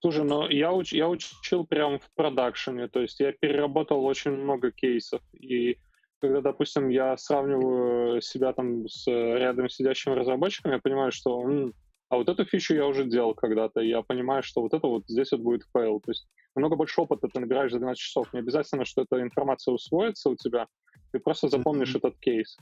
Слушай, 0.00 0.24
ну 0.24 0.48
я, 0.48 0.72
уч, 0.72 0.94
я 0.94 1.10
учил 1.10 1.66
прям 1.66 1.98
в 1.98 2.10
продакшене, 2.14 2.88
то 2.88 3.02
есть 3.02 3.20
я 3.20 3.32
переработал 3.32 4.02
очень 4.02 4.30
много 4.30 4.70
кейсов, 4.70 5.20
и 5.34 5.76
когда, 6.22 6.40
допустим, 6.40 6.88
я 6.88 7.18
сравниваю 7.18 8.22
себя 8.22 8.54
там 8.54 8.88
с 8.88 9.06
рядом 9.06 9.68
сидящими 9.68 10.14
разработчиками, 10.14 10.74
я 10.74 10.78
понимаю, 10.78 11.12
что 11.12 11.42
м, 11.42 11.74
а 12.08 12.16
вот 12.16 12.28
эту 12.28 12.44
фичу 12.44 12.74
я 12.74 12.86
уже 12.86 13.04
делал 13.04 13.34
когда-то, 13.34 13.80
и 13.80 13.88
я 13.88 14.02
понимаю, 14.02 14.42
что 14.42 14.62
вот 14.62 14.74
это 14.74 14.86
вот 14.86 15.04
здесь 15.08 15.32
вот 15.32 15.40
будет 15.40 15.62
фейл. 15.72 16.00
То 16.00 16.12
есть 16.12 16.28
много 16.54 16.76
больше 16.76 17.00
опыта 17.00 17.28
ты 17.28 17.40
набираешь 17.40 17.72
за 17.72 17.78
12 17.78 17.98
часов. 17.98 18.32
Не 18.32 18.40
обязательно, 18.40 18.84
что 18.84 19.02
эта 19.02 19.20
информация 19.20 19.74
усвоится 19.74 20.30
у 20.30 20.36
тебя, 20.36 20.66
ты 21.12 21.18
просто 21.18 21.48
запомнишь 21.48 21.94
mm-hmm. 21.94 21.98
этот 21.98 22.18
кейс. 22.20 22.56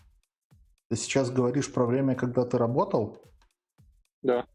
Ты 0.89 0.97
сейчас 0.97 1.31
говоришь 1.31 1.73
про 1.73 1.87
время, 1.87 2.15
когда 2.15 2.45
ты 2.45 2.57
работал? 2.57 3.23
Да. 4.23 4.47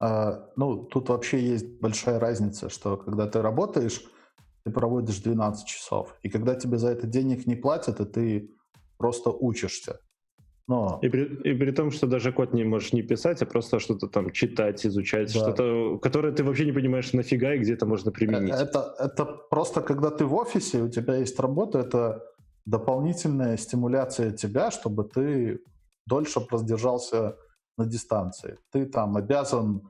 А, 0.00 0.50
ну, 0.56 0.84
тут 0.84 1.08
вообще 1.08 1.40
есть 1.40 1.80
большая 1.80 2.18
разница, 2.18 2.68
что 2.68 2.96
когда 2.96 3.26
ты 3.26 3.40
работаешь, 3.40 4.02
ты 4.64 4.70
проводишь 4.70 5.20
12 5.20 5.66
часов. 5.66 6.14
И 6.22 6.28
когда 6.28 6.54
тебе 6.54 6.76
за 6.78 6.88
это 6.88 7.06
денег 7.06 7.46
не 7.46 7.56
платят, 7.56 8.00
и 8.00 8.04
ты 8.04 8.54
просто 8.98 9.30
учишься. 9.30 10.00
Но... 10.66 10.98
И, 11.02 11.08
при, 11.08 11.24
и 11.24 11.54
при 11.54 11.70
том, 11.72 11.90
что 11.90 12.06
даже 12.06 12.32
код 12.32 12.54
не 12.54 12.64
можешь 12.64 12.92
не 12.92 13.02
писать, 13.02 13.42
а 13.42 13.46
просто 13.46 13.78
что-то 13.80 14.08
там 14.08 14.30
читать, 14.30 14.86
изучать, 14.86 15.32
да. 15.34 15.40
что-то, 15.40 15.98
которое 15.98 16.32
ты 16.32 16.42
вообще 16.42 16.64
не 16.64 16.72
понимаешь 16.72 17.12
нафига 17.12 17.54
и 17.54 17.58
где 17.58 17.74
это 17.74 17.86
можно 17.86 18.10
применить. 18.10 18.54
Это, 18.54 18.94
это 18.98 19.24
просто 19.24 19.82
когда 19.82 20.10
ты 20.10 20.24
в 20.24 20.34
офисе, 20.34 20.82
у 20.82 20.88
тебя 20.88 21.16
есть 21.16 21.38
работа, 21.38 21.80
это 21.80 22.22
дополнительная 22.64 23.58
стимуляция 23.58 24.30
тебя, 24.30 24.70
чтобы 24.70 25.04
ты 25.04 25.60
дольше 26.06 26.40
продержался 26.40 27.36
на 27.76 27.86
дистанции. 27.86 28.58
Ты 28.72 28.86
там 28.86 29.16
обязан 29.16 29.82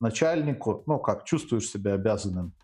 начальнику, 0.00 0.82
ну 0.86 0.98
как, 0.98 1.24
чувствуешь 1.24 1.68
себя 1.68 1.94
обязанным. 1.94 2.54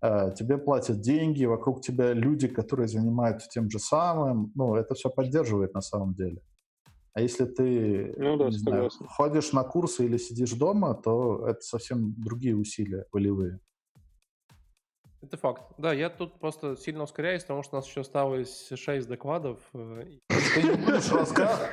Э, 0.00 0.32
тебе 0.34 0.58
платят 0.58 1.00
деньги, 1.00 1.44
вокруг 1.44 1.82
тебя 1.82 2.12
люди, 2.12 2.48
которые 2.48 2.88
занимаются 2.88 3.48
тем 3.48 3.70
же 3.70 3.78
самым. 3.78 4.50
Ну, 4.54 4.74
это 4.74 4.94
все 4.94 5.10
поддерживает 5.10 5.74
на 5.74 5.80
самом 5.80 6.14
деле. 6.14 6.40
А 7.14 7.20
если 7.20 7.44
ты 7.44 8.14
ну, 8.16 8.36
да, 8.36 8.46
не 8.46 8.52
знаю, 8.52 8.90
ходишь 9.06 9.52
на 9.52 9.64
курсы 9.64 10.06
или 10.06 10.16
сидишь 10.16 10.52
дома, 10.52 10.94
то 10.94 11.46
это 11.46 11.60
совсем 11.60 12.14
другие 12.16 12.56
усилия 12.56 13.04
волевые. 13.12 13.60
Это 15.20 15.36
факт. 15.36 15.62
Да, 15.78 15.92
я 15.92 16.10
тут 16.10 16.40
просто 16.40 16.76
сильно 16.76 17.04
ускоряюсь, 17.04 17.42
потому 17.42 17.62
что 17.62 17.76
у 17.76 17.78
нас 17.78 17.86
еще 17.86 18.00
осталось 18.00 18.72
6 18.74 19.06
докладов. 19.06 19.60
Э, 19.72 20.04
ты 20.28 20.62
не 20.62 20.74
будешь 20.74 21.12
рассказывать... 21.12 21.70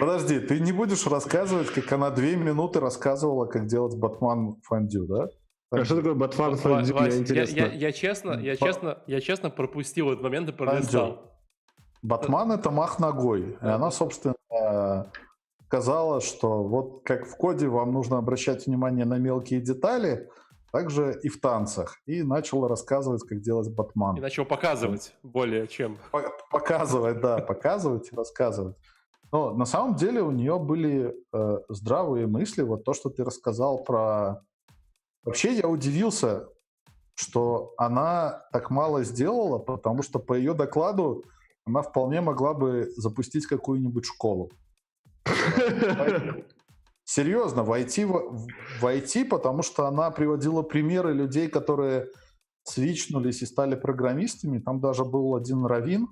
Подожди, 0.00 0.40
ты 0.40 0.58
не 0.58 0.72
будешь 0.72 1.06
рассказывать, 1.06 1.68
как 1.70 1.92
она 1.92 2.10
две 2.10 2.34
минуты 2.34 2.80
рассказывала, 2.80 3.46
как 3.46 3.66
делать 3.66 3.96
Батман 3.96 4.56
фондю, 4.62 5.06
да? 5.06 5.28
А 5.70 5.84
что 5.84 5.96
такое 5.96 6.14
Батман 6.14 6.56
фондю? 6.56 6.92
Интересно. 7.16 7.56
Я, 7.56 7.66
я, 7.66 7.72
я, 7.72 7.92
честно, 7.92 8.32
я, 8.32 8.56
честно, 8.56 8.98
я 9.06 9.20
честно 9.20 9.50
пропустил 9.50 10.10
этот 10.10 10.24
момент 10.24 10.48
и 10.48 10.52
пролистал. 10.52 11.32
Батман— 12.02 12.50
это 12.52 12.72
мах 12.72 12.98
ногой. 12.98 13.56
И 13.62 13.64
она, 13.64 13.92
собственно, 13.92 14.34
сказала, 15.66 16.20
что 16.20 16.62
вот 16.62 17.02
как 17.04 17.26
в 17.26 17.36
коде 17.36 17.66
вам 17.66 17.92
нужно 17.92 18.18
обращать 18.18 18.66
внимание 18.66 19.06
на 19.06 19.18
мелкие 19.18 19.60
детали, 19.60 20.28
также 20.72 21.18
и 21.22 21.28
в 21.28 21.40
танцах. 21.40 21.96
И 22.06 22.22
начала 22.22 22.68
рассказывать, 22.68 23.22
как 23.28 23.40
делать 23.40 23.70
батман. 23.74 24.16
И 24.16 24.20
начал 24.20 24.44
показывать 24.44 25.14
более 25.22 25.68
чем. 25.68 25.98
Показывать, 26.50 27.20
да, 27.20 27.38
показывать 27.38 28.12
и 28.12 28.16
рассказывать. 28.16 28.76
Но 29.30 29.54
на 29.54 29.64
самом 29.64 29.96
деле 29.96 30.22
у 30.22 30.30
нее 30.30 30.58
были 30.58 31.14
э, 31.32 31.58
здравые 31.68 32.26
мысли. 32.26 32.62
Вот 32.62 32.84
то, 32.84 32.92
что 32.92 33.10
ты 33.10 33.24
рассказал 33.24 33.82
про... 33.82 34.42
Вообще 35.24 35.54
я 35.54 35.68
удивился, 35.68 36.48
что 37.14 37.72
она 37.76 38.42
так 38.52 38.70
мало 38.70 39.04
сделала, 39.04 39.58
потому 39.58 40.02
что 40.02 40.18
по 40.18 40.34
ее 40.34 40.52
докладу 40.52 41.24
она 41.64 41.82
вполне 41.82 42.20
могла 42.20 42.54
бы 42.54 42.90
запустить 42.96 43.46
какую-нибудь 43.46 44.04
школу. 44.04 44.50
Серьезно, 47.04 47.64
войти 47.64 48.06
войти, 48.80 49.24
потому 49.24 49.62
что 49.62 49.86
она 49.86 50.10
приводила 50.10 50.62
примеры 50.62 51.12
людей, 51.12 51.48
которые 51.48 52.08
свичнулись 52.64 53.42
и 53.42 53.46
стали 53.46 53.74
программистами. 53.74 54.60
Там 54.60 54.80
даже 54.80 55.04
был 55.04 55.34
один 55.34 55.66
Равин, 55.66 56.08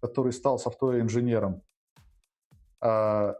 который 0.00 0.32
стал 0.32 0.58
софтвер-инженером. 0.58 1.62
А, 2.80 3.34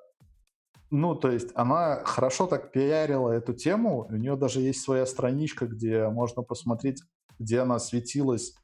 ну, 0.91 1.15
то 1.15 1.31
есть 1.31 1.51
она 1.55 2.03
хорошо 2.05 2.47
так 2.47 2.73
пиарила 2.73 3.31
эту 3.31 3.55
тему. 3.55 4.07
У 4.11 4.17
нее 4.17 4.37
даже 4.37 4.61
есть 4.61 4.83
своя 4.83 5.07
страничка, 5.07 5.67
где 5.67 6.09
можно 6.09 6.43
посмотреть, 6.43 7.03
где 7.39 7.61
она 7.61 7.79
светилась 7.79 8.55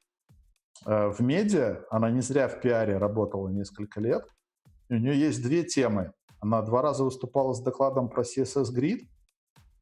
в 0.85 1.17
медиа, 1.21 1.85
она 1.91 2.11
не 2.11 2.21
зря 2.21 2.49
в 2.49 2.61
пиаре 2.61 2.99
работала 2.99 3.49
несколько 3.49 4.01
лет, 4.01 4.27
и 4.89 4.95
у 4.95 4.99
нее 4.99 5.19
есть 5.19 5.43
две 5.43 5.65
темы. 5.65 6.13
Она 6.41 6.63
два 6.63 6.83
раза 6.83 7.05
выступала 7.05 7.55
с 7.55 7.61
докладом 7.61 8.09
про 8.09 8.23
CSS 8.23 8.75
Grid, 8.75 9.01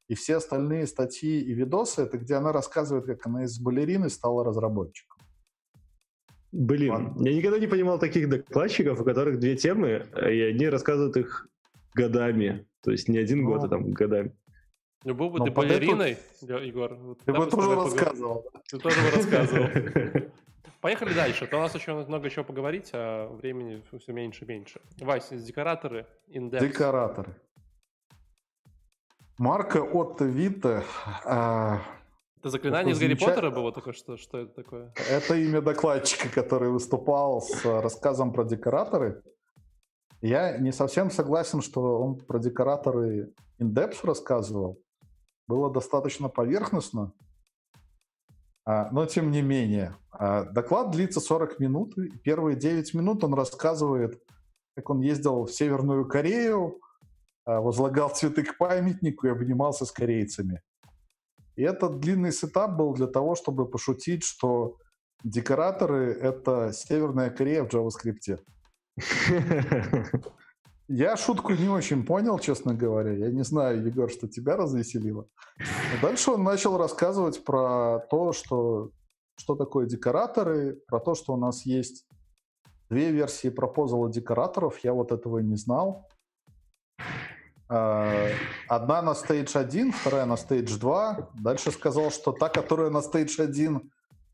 и 0.09 0.15
все 0.15 0.37
остальные 0.37 0.87
статьи 0.87 1.41
и 1.41 1.53
видосы, 1.55 2.03
это 2.03 2.19
где 2.19 2.35
она 2.35 2.53
рассказывает, 2.53 3.07
как 3.07 3.27
она 3.27 3.45
из 3.45 3.59
балерины 3.59 4.11
стала 4.11 4.45
разработчиком. 4.45 5.19
Блин, 6.53 6.93
Ладно. 6.93 7.29
я 7.29 7.35
никогда 7.35 7.59
не 7.59 7.67
понимал 7.67 7.99
таких 7.99 8.29
докладчиков, 8.29 9.01
у 9.01 9.05
которых 9.05 9.41
две 9.41 9.57
темы, 9.57 10.07
и 10.17 10.41
они 10.41 10.69
рассказывают 10.69 11.17
их 11.17 11.49
годами. 11.95 12.67
То 12.83 12.93
есть 12.93 13.09
не 13.09 13.19
один 13.19 13.43
ну, 13.43 13.51
год, 13.51 13.65
а 13.65 13.69
там 13.69 13.91
годами. 13.91 14.37
Ну, 15.05 15.15
был 15.15 15.31
бы 15.31 15.45
ты 15.45 15.51
балериной, 15.51 16.19
эту... 16.41 16.59
Егор. 16.59 16.95
Вот 16.95 17.19
ты 17.25 17.33
бы 17.33 17.47
тоже 17.47 17.75
рассказывал. 17.75 18.47
Ты 18.71 18.79
тоже 18.79 18.97
бы 19.01 19.11
рассказывал. 19.17 19.69
Поехали 20.81 21.15
дальше. 21.15 21.47
То 21.47 21.59
у 21.59 21.61
нас 21.61 21.75
еще 21.75 21.95
много 21.95 22.31
чего 22.31 22.45
поговорить, 22.45 22.91
а 22.93 23.29
времени 23.29 23.83
все 23.99 24.13
меньше 24.13 24.45
и 24.45 24.49
меньше. 24.49 24.81
Вася, 25.01 25.37
декораторы, 25.37 26.07
индекс. 26.29 26.65
Декораторы. 26.65 27.35
Марка 29.39 29.83
Отто 29.83 30.25
Витте. 30.25 30.83
А, 31.25 31.81
это 32.45 32.51
заклинание 32.51 32.93
из 32.93 33.01
Гарри 33.01 33.15
Поттера 33.15 33.51
было 33.51 33.73
только 33.73 33.95
что? 33.95 34.19
Что 34.19 34.41
это 34.41 34.55
такое? 34.55 34.93
Это 35.09 35.35
имя 35.35 35.63
докладчика, 35.63 36.29
который 36.29 36.69
выступал 36.69 37.41
с 37.41 37.65
рассказом 37.65 38.35
про 38.35 38.45
декораторы. 38.45 39.23
Я 40.21 40.59
не 40.59 40.71
совсем 40.71 41.11
согласен, 41.11 41.63
что 41.63 41.99
он 42.01 42.19
про 42.19 42.39
декораторы 42.39 43.33
Индепс 43.59 44.05
рассказывал. 44.05 44.79
Было 45.49 45.73
достаточно 45.73 46.29
поверхностно. 46.29 47.15
А, 48.67 48.91
но 48.91 49.07
тем 49.07 49.31
не 49.31 49.43
менее, 49.43 49.95
а, 50.11 50.45
доклад 50.45 50.91
длится 50.91 51.21
40 51.21 51.59
минут. 51.59 51.95
Первые 52.23 52.57
9 52.57 52.95
минут 52.95 53.23
он 53.25 53.35
рассказывает, 53.35 54.23
как 54.75 54.91
он 54.91 55.01
ездил 55.01 55.45
в 55.45 55.53
Северную 55.53 56.07
Корею, 56.07 56.81
а, 57.45 57.61
возлагал 57.61 58.09
цветы 58.11 58.43
к 58.43 58.57
памятнику 58.57 59.27
и 59.27 59.31
обнимался 59.31 59.85
с 59.85 59.93
корейцами. 59.93 60.63
И 61.57 61.63
этот 61.63 62.01
длинный 62.01 62.33
сетап 62.33 62.77
был 62.77 62.95
для 62.95 63.07
того, 63.07 63.35
чтобы 63.35 63.69
пошутить, 63.69 64.25
что 64.25 64.79
декораторы— 65.23 66.13
это 66.21 66.73
Северная 66.73 67.31
Корея 67.31 67.65
в 67.65 67.69
JavaScript. 67.69 68.41
Я 70.89 71.17
шутку 71.17 71.55
не 71.55 71.69
очень 71.69 72.05
понял, 72.05 72.39
честно 72.39 72.75
говоря. 72.75 73.13
Я 73.13 73.31
не 73.31 73.43
знаю, 73.43 73.85
Егор, 73.85 74.11
что 74.11 74.29
тебя 74.29 74.57
развеселило. 74.57 75.27
Но 75.59 76.09
дальше 76.09 76.33
он 76.33 76.43
начал 76.43 76.77
рассказывать 76.77 77.43
про 77.43 78.01
то, 78.11 78.33
что, 78.33 78.91
что 79.37 79.55
такое 79.55 79.87
декораторы, 79.87 80.79
про 80.87 81.01
то, 81.01 81.15
что 81.15 81.33
у 81.33 81.37
нас 81.39 81.65
есть 81.65 82.07
две 82.91 83.11
версии 83.13 83.49
пропозала 83.49 84.11
декораторов. 84.13 84.79
Я 84.85 84.93
вот 84.93 85.11
этого 85.11 85.39
не 85.39 85.57
знал. 85.57 86.07
А, 87.69 88.29
одна 88.69 89.01
на 89.01 89.13
Stage 89.13 89.59
1, 89.59 89.93
вторая 89.93 90.27
на 90.27 90.35
Stage 90.35 90.79
2. 90.79 91.31
Дальше 91.41 91.71
сказал, 91.71 92.11
что 92.11 92.33
та, 92.33 92.51
которая 92.51 92.91
на 92.91 92.99
Stage 92.99 93.43
1, 93.43 93.91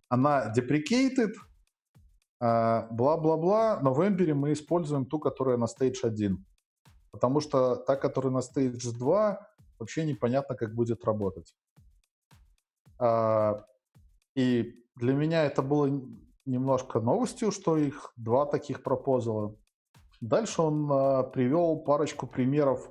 она 0.09 0.43
а, 0.43 0.51
бла-бла-бла, 2.41 3.81
но 3.83 3.93
в 3.93 4.01
Ember 4.01 4.33
мы 4.35 4.53
используем 4.53 5.05
ту, 5.05 5.19
которая 5.19 5.59
на 5.59 5.67
Stage 5.67 6.03
1. 6.03 6.45
Потому 7.11 7.41
что 7.41 7.77
та, 7.77 7.97
которая 7.97 8.33
на 8.33 8.39
Stage 8.39 8.93
2, 8.99 9.51
вообще 9.79 10.07
непонятно, 10.07 10.55
как 10.55 10.75
будет 10.75 11.05
работать. 11.05 11.55
А, 12.99 13.65
и 14.35 14.75
для 14.97 15.15
меня 15.15 15.45
это 15.45 15.63
было 15.63 15.91
немножко 16.47 17.01
новостью, 17.01 17.51
что 17.51 17.77
их 17.77 18.13
два 18.17 18.47
таких 18.47 18.83
пропозала. 18.83 19.55
Дальше 20.21 20.63
он 20.63 20.89
а, 20.91 21.23
привел 21.25 21.79
парочку 21.79 22.27
примеров 22.27 22.91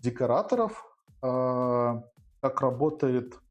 декораторов, 0.00 0.84
как 1.20 2.60
работает 2.60 3.41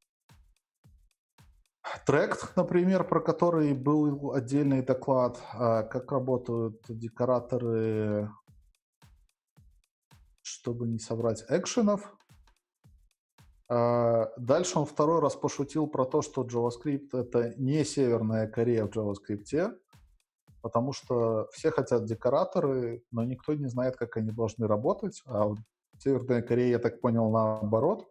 Трект, 2.05 2.55
например, 2.55 3.03
про 3.03 3.19
который 3.19 3.73
был 3.73 4.33
отдельный 4.33 4.81
доклад, 4.81 5.41
а, 5.53 5.83
как 5.83 6.11
работают 6.11 6.81
декораторы, 6.87 8.29
чтобы 10.41 10.87
не 10.87 10.99
соврать, 10.99 11.43
экшенов. 11.49 12.15
А, 13.69 14.31
дальше 14.37 14.79
он 14.79 14.85
второй 14.85 15.21
раз 15.21 15.35
пошутил 15.35 15.87
про 15.87 16.05
то, 16.05 16.21
что 16.21 16.43
JavaScript— 16.43 17.09
это 17.13 17.53
не 17.57 17.83
Северная 17.83 18.47
Корея 18.47 18.85
в 18.85 18.89
JavaScript, 18.89 19.77
потому 20.61 20.93
что 20.93 21.47
все 21.51 21.71
хотят 21.71 22.05
декораторы, 22.05 23.03
но 23.11 23.23
никто 23.23 23.53
не 23.53 23.67
знает, 23.67 23.95
как 23.95 24.17
они 24.17 24.31
должны 24.31 24.67
работать. 24.67 25.21
А 25.25 25.47
в 25.47 25.57
Северной 25.99 26.41
Корее, 26.41 26.71
я 26.71 26.79
так 26.79 27.01
понял, 27.01 27.29
наоборот. 27.31 28.09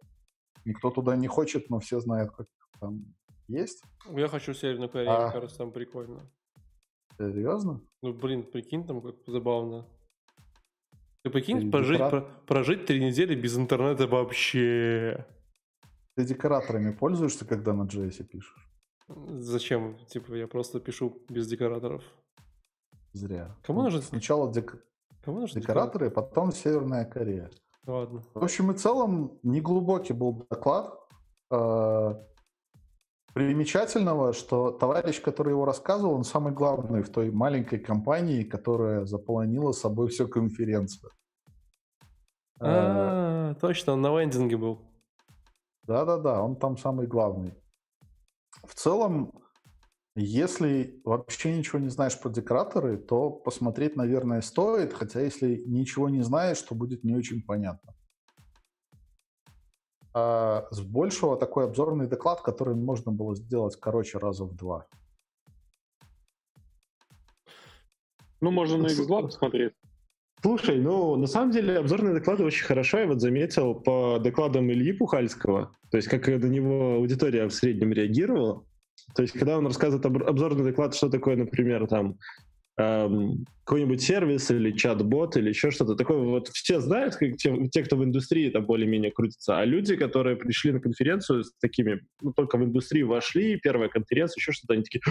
Никто 0.65 0.91
туда 0.91 1.15
не 1.15 1.27
хочет, 1.27 1.69
но 1.69 1.79
все 1.79 1.99
знают, 1.99 2.31
как 2.31 2.47
там 2.79 3.05
есть? 3.51 3.83
Я 4.09 4.27
хочу 4.27 4.53
Северную 4.53 4.89
Корею, 4.89 5.27
а... 5.27 5.31
кажется, 5.31 5.57
там 5.57 5.71
прикольно. 5.71 6.21
Серьезно? 7.17 7.81
Ну, 8.01 8.13
блин, 8.13 8.43
прикинь, 8.43 8.85
там 8.85 9.01
как 9.01 9.15
забавно. 9.27 9.85
Ты 11.23 11.29
прикинь, 11.29 11.61
Ты 11.61 11.69
прожить, 11.69 11.99
декора... 11.99 12.21
про, 12.21 12.31
прожить 12.47 12.85
три 12.85 13.03
недели 13.03 13.35
без 13.35 13.57
интернета 13.57 14.07
вообще. 14.07 15.25
Ты 16.15 16.25
декораторами 16.25 16.91
пользуешься, 16.91 17.45
когда 17.45 17.73
на 17.73 17.83
JS 17.83 18.23
пишешь? 18.23 18.67
Зачем? 19.07 19.97
Типа, 20.07 20.33
я 20.33 20.47
просто 20.47 20.79
пишу 20.79 21.21
без 21.29 21.47
декораторов. 21.47 22.03
Зря. 23.13 23.55
Кому 23.63 23.79
ну, 23.79 23.85
нужно... 23.85 24.01
Сначала 24.01 24.51
дек... 24.51 24.83
Кому 25.23 25.41
нужно 25.41 25.61
декораторы, 25.61 26.07
декоратор? 26.07 26.29
потом 26.29 26.51
Северная 26.51 27.05
Корея. 27.05 27.51
Ладно. 27.85 28.23
В 28.33 28.43
общем 28.43 28.71
и 28.71 28.75
целом, 28.75 29.39
неглубокий 29.43 30.13
был 30.13 30.45
доклад. 30.49 30.97
Примечательного, 33.33 34.33
что 34.33 34.71
товарищ, 34.71 35.21
который 35.21 35.51
его 35.51 35.63
рассказывал, 35.63 36.15
он 36.15 36.25
самый 36.25 36.51
главный 36.51 37.01
в 37.01 37.09
той 37.09 37.31
маленькой 37.31 37.79
компании, 37.79 38.43
которая 38.43 39.05
заполонила 39.05 39.71
собой 39.71 40.09
всю 40.09 40.27
конференцию. 40.27 41.11
А, 42.59 43.55
точно, 43.55 43.93
он 43.93 44.01
на 44.01 44.19
вендинге 44.19 44.57
был. 44.57 44.81
Да-да-да, 45.83 46.43
он 46.43 46.57
там 46.57 46.77
самый 46.77 47.07
главный. 47.07 47.53
В 48.65 48.75
целом, 48.75 49.31
если 50.15 51.01
вообще 51.05 51.57
ничего 51.57 51.79
не 51.79 51.89
знаешь 51.89 52.19
про 52.19 52.29
декораторы, 52.29 52.97
то 52.97 53.29
посмотреть, 53.29 53.95
наверное, 53.95 54.41
стоит, 54.41 54.93
хотя 54.93 55.21
если 55.21 55.63
ничего 55.65 56.09
не 56.09 56.21
знаешь, 56.21 56.61
то 56.61 56.75
будет 56.75 57.05
не 57.05 57.15
очень 57.15 57.41
понятно 57.41 57.93
а 60.13 60.67
с 60.71 60.81
большего 60.81 61.37
такой 61.37 61.65
обзорный 61.65 62.07
доклад, 62.07 62.41
который 62.41 62.75
можно 62.75 63.11
было 63.11 63.35
сделать, 63.35 63.75
короче, 63.77 64.17
раза 64.17 64.45
в 64.45 64.55
два. 64.55 64.87
Ну, 68.41 68.51
можно 68.51 68.77
на 68.77 68.87
X2 68.87 69.21
посмотреть. 69.23 69.73
Слушай, 70.41 70.79
ну, 70.79 71.15
на 71.15 71.27
самом 71.27 71.51
деле, 71.51 71.77
обзорные 71.77 72.15
доклады 72.15 72.43
очень 72.43 72.65
хорошо. 72.65 72.97
Я 72.97 73.07
вот 73.07 73.21
заметил 73.21 73.75
по 73.75 74.17
докладам 74.19 74.71
Ильи 74.71 74.91
Пухальского, 74.91 75.71
то 75.91 75.97
есть 75.97 76.09
как 76.09 76.25
до 76.25 76.49
него 76.49 76.95
аудитория 76.95 77.47
в 77.47 77.53
среднем 77.53 77.93
реагировала. 77.93 78.65
То 79.13 79.21
есть, 79.21 79.33
когда 79.37 79.57
он 79.57 79.67
рассказывает 79.67 80.05
обзорный 80.27 80.63
доклад, 80.63 80.95
что 80.95 81.09
такое, 81.09 81.35
например, 81.35 81.87
там, 81.87 82.17
эм, 82.81 83.45
какой-нибудь 83.63 84.01
сервис 84.01 84.51
или 84.51 84.71
чат-бот 84.71 85.37
или 85.37 85.49
еще 85.49 85.71
что-то 85.71 85.95
такое. 85.95 86.17
Вот 86.17 86.49
все 86.49 86.79
знают, 86.81 87.15
как 87.15 87.37
те, 87.37 87.67
те, 87.69 87.83
кто 87.83 87.95
в 87.95 88.03
индустрии 88.03 88.49
там 88.49 88.65
более-менее 88.65 89.11
крутится, 89.11 89.59
а 89.59 89.65
люди, 89.65 89.95
которые 89.95 90.35
пришли 90.35 90.71
на 90.71 90.79
конференцию 90.79 91.43
с 91.43 91.53
такими, 91.59 92.01
ну, 92.21 92.33
только 92.33 92.57
в 92.57 92.63
индустрию 92.63 93.07
вошли, 93.07 93.57
первая 93.57 93.89
конференция, 93.89 94.39
еще 94.41 94.51
что-то, 94.51 94.73
они 94.73 94.83
такие, 94.83 95.01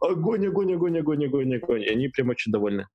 огонь, 0.00 0.46
огонь, 0.46 0.74
огонь, 0.74 0.98
огонь, 0.98 1.24
огонь, 1.26 1.56
огонь. 1.56 1.82
И 1.82 1.88
они 1.88 2.08
прям 2.08 2.28
очень 2.28 2.52
довольны. 2.52 2.86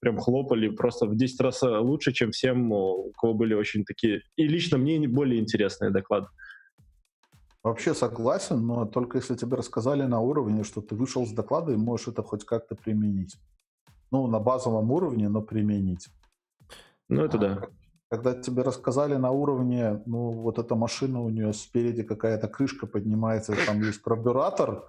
Прям 0.00 0.18
хлопали 0.18 0.68
просто 0.68 1.06
в 1.06 1.16
10 1.16 1.40
раз 1.40 1.62
лучше, 1.62 2.12
чем 2.12 2.30
всем, 2.30 2.72
у 2.72 3.12
кого 3.18 3.34
были 3.34 3.54
очень 3.54 3.84
такие, 3.84 4.22
и 4.36 4.48
лично 4.48 4.78
мне 4.78 5.06
более 5.08 5.40
интересные 5.40 5.90
доклады. 5.90 6.26
Вообще 7.62 7.94
согласен, 7.94 8.64
но 8.64 8.84
только 8.84 9.18
если 9.18 9.34
тебе 9.34 9.56
рассказали 9.56 10.02
на 10.02 10.20
уровне, 10.20 10.62
что 10.64 10.80
ты 10.80 10.94
вышел 10.94 11.26
с 11.26 11.32
доклада 11.32 11.72
и 11.72 11.76
можешь 11.76 12.08
это 12.08 12.22
хоть 12.22 12.44
как-то 12.44 12.76
применить 12.76 13.36
ну, 14.10 14.26
на 14.26 14.40
базовом 14.40 14.90
уровне, 14.90 15.28
но 15.28 15.42
применить. 15.42 16.08
Ну, 17.08 17.24
это 17.24 17.36
а, 17.36 17.40
да. 17.40 17.62
Когда 18.08 18.34
тебе 18.34 18.62
рассказали 18.62 19.16
на 19.16 19.30
уровне, 19.30 20.02
ну, 20.06 20.30
вот 20.30 20.58
эта 20.58 20.74
машина, 20.74 21.20
у 21.22 21.28
нее 21.30 21.52
спереди 21.52 22.02
какая-то 22.02 22.48
крышка 22.48 22.86
поднимается, 22.86 23.54
там 23.66 23.82
есть 23.82 24.00
карбюратор, 24.00 24.84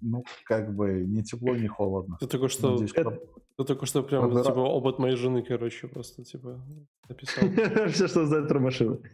ну, 0.00 0.24
как 0.44 0.74
бы 0.74 1.04
не 1.06 1.22
тепло, 1.22 1.56
не 1.56 1.68
холодно. 1.68 2.16
Ты 2.20 2.26
только 2.26 2.48
что, 2.48 2.72
Надеюсь, 2.72 2.92
это... 2.94 3.18
ты 3.56 3.64
только 3.64 3.86
что 3.86 4.02
прям, 4.02 4.22
Карбюра... 4.22 4.44
типа, 4.44 4.58
опыт 4.58 4.98
моей 4.98 5.16
жены, 5.16 5.42
короче, 5.42 5.88
просто, 5.88 6.24
типа, 6.24 6.60
написал. 7.08 7.48
Все, 7.88 8.08
что 8.08 8.26
знает 8.26 8.48
про 8.48 8.60
машину. 8.60 9.00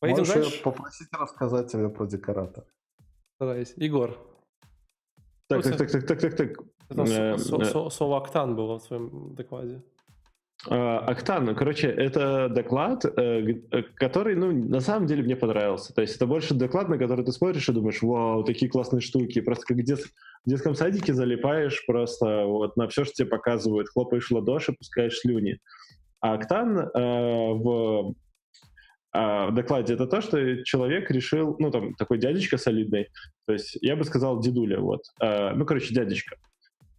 Пойдем 0.00 0.24
дальше? 0.24 0.62
попросить 0.62 1.08
рассказать 1.12 1.72
тебе 1.72 1.88
про 1.88 2.06
декоратор. 2.06 2.64
Стараюсь. 3.36 3.72
Егор. 3.76 4.18
Так, 5.48 5.62
так, 5.62 5.76
так, 5.76 5.90
так, 5.90 6.06
так, 6.06 6.20
так, 6.20 6.36
так. 6.36 6.58
Э, 6.90 7.38
слово 7.38 8.18
«Октан» 8.18 8.56
было 8.56 8.78
в 8.78 8.82
своем 8.82 9.34
докладе. 9.34 9.82
А, 10.68 10.98
Октан, 11.00 11.54
короче, 11.54 11.88
это 11.88 12.48
доклад, 12.48 13.04
э, 13.04 13.10
э, 13.70 13.82
который, 13.96 14.34
ну, 14.34 14.52
на 14.52 14.80
самом 14.80 15.06
деле 15.06 15.22
мне 15.22 15.36
понравился. 15.36 15.92
То 15.94 16.00
есть 16.00 16.16
это 16.16 16.26
больше 16.26 16.54
доклад, 16.54 16.88
на 16.88 16.96
который 16.96 17.24
ты 17.24 17.32
смотришь 17.32 17.68
и 17.68 17.72
думаешь, 17.72 18.02
вау, 18.02 18.44
такие 18.44 18.70
классные 18.70 19.00
штуки. 19.00 19.40
Просто 19.40 19.66
как 19.66 19.76
в, 19.76 19.82
дет... 19.82 20.00
в 20.00 20.48
детском 20.48 20.74
садике 20.74 21.12
залипаешь 21.12 21.84
просто 21.86 22.44
вот 22.46 22.76
на 22.76 22.88
все, 22.88 23.04
что 23.04 23.14
тебе 23.14 23.28
показывают, 23.28 23.88
хлопаешь 23.88 24.28
в 24.28 24.34
ладоши, 24.34 24.72
пускаешь 24.72 25.18
слюни. 25.18 25.58
А 26.20 26.34
Октан 26.34 26.78
э, 26.78 26.88
в 26.94 28.14
а, 29.16 29.46
в 29.46 29.54
докладе, 29.54 29.94
это 29.94 30.08
то, 30.08 30.20
что 30.20 30.64
человек 30.64 31.08
решил, 31.08 31.54
ну, 31.60 31.70
там, 31.70 31.94
такой 31.94 32.18
дядечка 32.18 32.58
солидный, 32.58 33.10
то 33.46 33.52
есть 33.52 33.78
я 33.80 33.94
бы 33.94 34.02
сказал 34.02 34.40
дедуля, 34.40 34.80
вот, 34.80 35.02
а, 35.20 35.54
ну, 35.54 35.64
короче, 35.64 35.94
дядечка. 35.94 36.36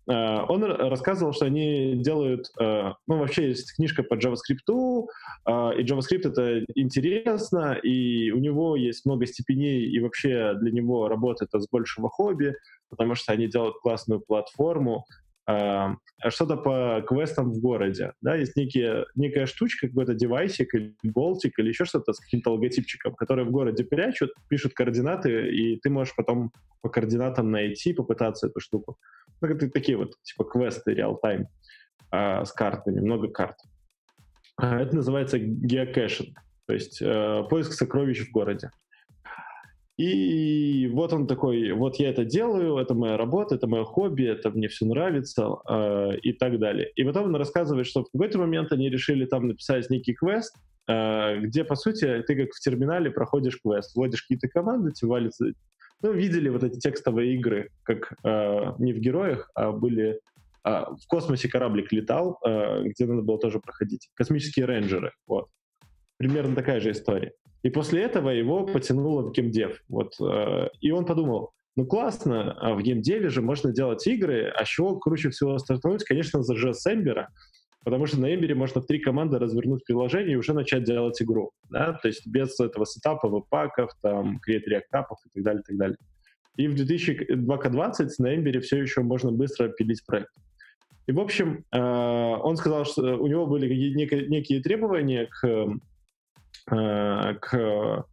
А, 0.07 0.45
он 0.45 0.64
рассказывал, 0.64 1.34
что 1.34 1.45
они 1.45 1.95
делают, 1.95 2.52
а, 2.60 2.95
ну, 3.07 3.19
вообще 3.19 3.49
есть 3.49 3.76
книжка 3.76 4.03
по 4.03 4.15
JavaScript, 4.15 5.07
а, 5.45 5.72
и 5.72 5.84
JavaScript 5.84 6.27
это 6.30 6.64
интересно, 6.76 7.73
и 7.73 8.32
у 8.32 8.38
него 8.38 8.76
есть 8.76 9.06
много 9.06 9.26
степеней, 9.26 9.86
и 9.86 9.99
вообще 9.99 10.53
для 10.56 10.72
него 10.72 11.07
работа 11.07 11.45
это 11.45 11.60
с 11.60 11.68
большего 11.68 12.10
хобби, 12.10 12.56
потому 12.90 13.15
что 13.15 13.34
они 13.34 13.48
делают 13.48 13.77
классную 13.82 14.19
платформу, 14.19 15.06
что-то 15.47 16.57
по 16.57 17.03
квестам 17.07 17.51
в 17.51 17.59
городе. 17.59 18.13
Да, 18.22 18.35
есть 18.35 18.55
некие, 18.55 19.05
некая 19.15 19.45
штучка, 19.45 19.88
какой-то 19.88 20.15
девайсик 20.15 20.73
или 20.73 20.95
болтик 21.03 21.59
или 21.59 21.69
еще 21.69 21.85
что-то 21.85 22.13
с 22.13 22.19
каким-то 22.19 22.51
логотипчиком, 22.51 23.13
который 23.13 23.45
в 23.45 23.51
городе 23.51 23.84
прячут, 23.84 24.31
пишут 24.49 24.73
координаты, 24.73 25.49
и 25.49 25.80
ты 25.80 25.89
можешь 25.89 26.15
потом 26.15 26.51
по 26.81 26.89
координатам 26.89 27.51
найти, 27.51 27.93
попытаться 27.93 28.47
эту 28.47 28.59
штуку. 28.59 28.97
Ну, 29.41 29.49
это 29.49 29.69
такие 29.69 29.97
вот, 29.97 30.13
типа, 30.23 30.45
квесты 30.45 30.93
real-time 30.93 31.47
а, 32.11 32.45
с 32.45 32.51
картами, 32.51 32.99
много 32.99 33.27
карт. 33.27 33.57
А, 34.57 34.80
это 34.80 34.95
называется 34.95 35.38
геокэшинг, 35.38 36.39
то 36.65 36.73
есть 36.73 37.01
э, 37.01 37.43
поиск 37.49 37.73
сокровищ 37.73 38.27
в 38.27 38.31
городе. 38.31 38.72
И 39.97 40.89
вот 40.91 41.13
он 41.13 41.26
такой, 41.26 41.72
вот 41.72 41.95
я 41.97 42.09
это 42.09 42.26
делаю, 42.26 42.77
это 42.77 42.93
моя 42.93 43.15
работа, 43.15 43.55
это 43.55 43.65
мое 43.65 43.85
хобби, 43.85 44.26
это 44.26 44.49
мне 44.49 44.67
все 44.67 44.85
нравится 44.85 45.55
э, 45.69 46.17
и 46.22 46.34
так 46.34 46.59
далее. 46.59 46.91
И 46.95 47.03
потом 47.05 47.27
он 47.27 47.35
рассказывает, 47.38 47.88
что 47.88 48.03
в 48.03 48.11
какой-то 48.11 48.38
момент 48.38 48.73
они 48.73 48.89
решили 48.89 49.26
там 49.26 49.47
написать 49.47 49.89
некий 49.89 50.13
квест, 50.13 50.53
э, 50.89 51.39
где, 51.39 51.63
по 51.63 51.76
сути, 51.76 52.23
ты 52.27 52.35
как 52.35 52.53
в 52.53 52.59
терминале 52.59 53.09
проходишь 53.09 53.57
квест, 53.61 53.95
вводишь 53.95 54.23
какие-то 54.23 54.49
команды, 54.49 54.91
тебе 54.91 55.11
валится... 55.11 55.45
Ну, 56.01 56.11
видели 56.11 56.49
вот 56.49 56.63
эти 56.63 56.77
текстовые 56.77 57.34
игры, 57.35 57.69
как 57.84 58.15
э, 58.26 58.73
не 58.80 58.91
в 58.91 58.99
героях, 58.99 59.49
а 59.55 59.72
были... 59.72 60.19
Э, 60.65 60.88
в 61.01 61.07
космосе 61.07 61.47
кораблик 61.47 61.93
летал, 61.93 62.38
э, 62.45 62.84
где 62.84 63.05
надо 63.05 63.22
было 63.22 63.39
тоже 63.39 63.61
проходить. 63.61 64.09
Космические 64.15 64.65
рейнджеры, 64.65 65.13
вот. 65.26 65.47
Примерно 66.17 66.53
такая 66.53 66.81
же 66.81 66.91
история. 66.91 67.31
И 67.65 67.69
после 67.71 68.03
этого 68.03 68.29
его 68.29 68.63
потянуло 68.63 69.23
в 69.23 69.31
геймдев. 69.31 69.81
Вот, 69.89 70.13
э, 70.21 70.69
и 70.81 70.91
он 70.91 71.03
подумал, 71.03 71.53
ну 71.75 71.87
классно, 71.87 72.51
а 72.61 72.75
в 72.75 72.83
геймдеве 72.83 73.29
же 73.29 73.41
можно 73.41 73.71
делать 73.71 74.05
игры, 74.05 74.53
а 74.55 74.63
с 74.63 74.67
чего 74.67 74.99
круче 74.99 75.31
всего 75.31 75.57
стартануть, 75.57 76.03
конечно, 76.03 76.43
за 76.43 76.53
JS 76.53 76.75
Ember, 76.87 77.25
потому 77.83 78.05
что 78.05 78.21
на 78.21 78.31
Ember 78.31 78.53
можно 78.53 78.81
в 78.81 78.85
три 78.85 78.99
команды 78.99 79.39
развернуть 79.39 79.83
приложение 79.83 80.33
и 80.33 80.35
уже 80.35 80.53
начать 80.53 80.83
делать 80.83 81.19
игру, 81.23 81.53
да, 81.71 81.93
то 81.93 82.07
есть 82.07 82.27
без 82.27 82.59
этого 82.59 82.85
сетапа, 82.85 83.27
веб-паков, 83.27 83.89
там, 83.99 84.39
create 84.47 84.65
react 84.69 84.83
и 84.83 85.29
так 85.33 85.43
далее, 85.43 85.61
и 85.61 85.65
так 85.65 85.77
далее. 85.77 85.97
И 86.57 86.67
в 86.67 86.75
2020 86.75 88.19
на 88.19 88.35
Ember 88.35 88.59
все 88.59 88.79
еще 88.79 89.01
можно 89.01 89.31
быстро 89.31 89.69
пилить 89.69 90.05
проект. 90.05 90.29
И, 91.07 91.11
в 91.11 91.19
общем, 91.19 91.65
э, 91.71 91.79
он 91.79 92.57
сказал, 92.57 92.85
что 92.85 93.17
у 93.17 93.25
него 93.25 93.47
были 93.47 93.67
некие 93.73 94.61
требования 94.61 95.27
к 95.41 95.67
к 96.67 98.05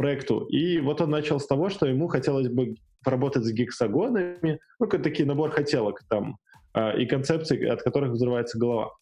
проекту. 0.00 0.46
И 0.46 0.80
вот 0.80 1.02
он 1.02 1.10
начал 1.10 1.38
с 1.38 1.46
того, 1.46 1.68
что 1.68 1.86
ему 1.86 2.08
хотелось 2.08 2.48
бы 2.48 2.74
поработать 3.04 3.44
с 3.44 3.52
гексагонами, 3.52 4.58
ну, 4.78 4.86
как 4.86 5.02
такие 5.02 5.26
набор 5.26 5.50
хотелок 5.50 6.02
там, 6.08 6.38
э, 6.74 7.02
и 7.02 7.06
концепций, 7.06 7.68
от 7.68 7.82
которых 7.82 8.12
взрывается 8.12 8.58
голова. 8.58 8.92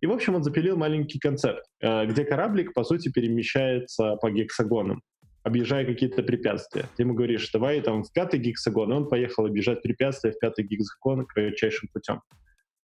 И, 0.00 0.06
в 0.06 0.12
общем, 0.12 0.34
он 0.34 0.42
запилил 0.42 0.76
маленький 0.76 1.20
концепт, 1.20 1.64
э, 1.80 2.04
где 2.06 2.24
кораблик, 2.24 2.74
по 2.74 2.82
сути, 2.82 3.12
перемещается 3.12 4.16
по 4.16 4.28
гексагонам, 4.30 5.02
объезжая 5.44 5.84
какие-то 5.84 6.24
препятствия. 6.24 6.86
Ты 6.96 7.04
ему 7.04 7.14
говоришь, 7.14 7.48
давай 7.52 7.80
там 7.80 8.02
в 8.02 8.12
пятый 8.12 8.40
гексагон, 8.40 8.92
и 8.92 8.96
он 8.96 9.08
поехал 9.08 9.46
объезжать 9.46 9.82
препятствия 9.82 10.32
в 10.32 10.38
пятый 10.40 10.64
гексагон 10.64 11.26
кратчайшим 11.26 11.88
путем. 11.92 12.22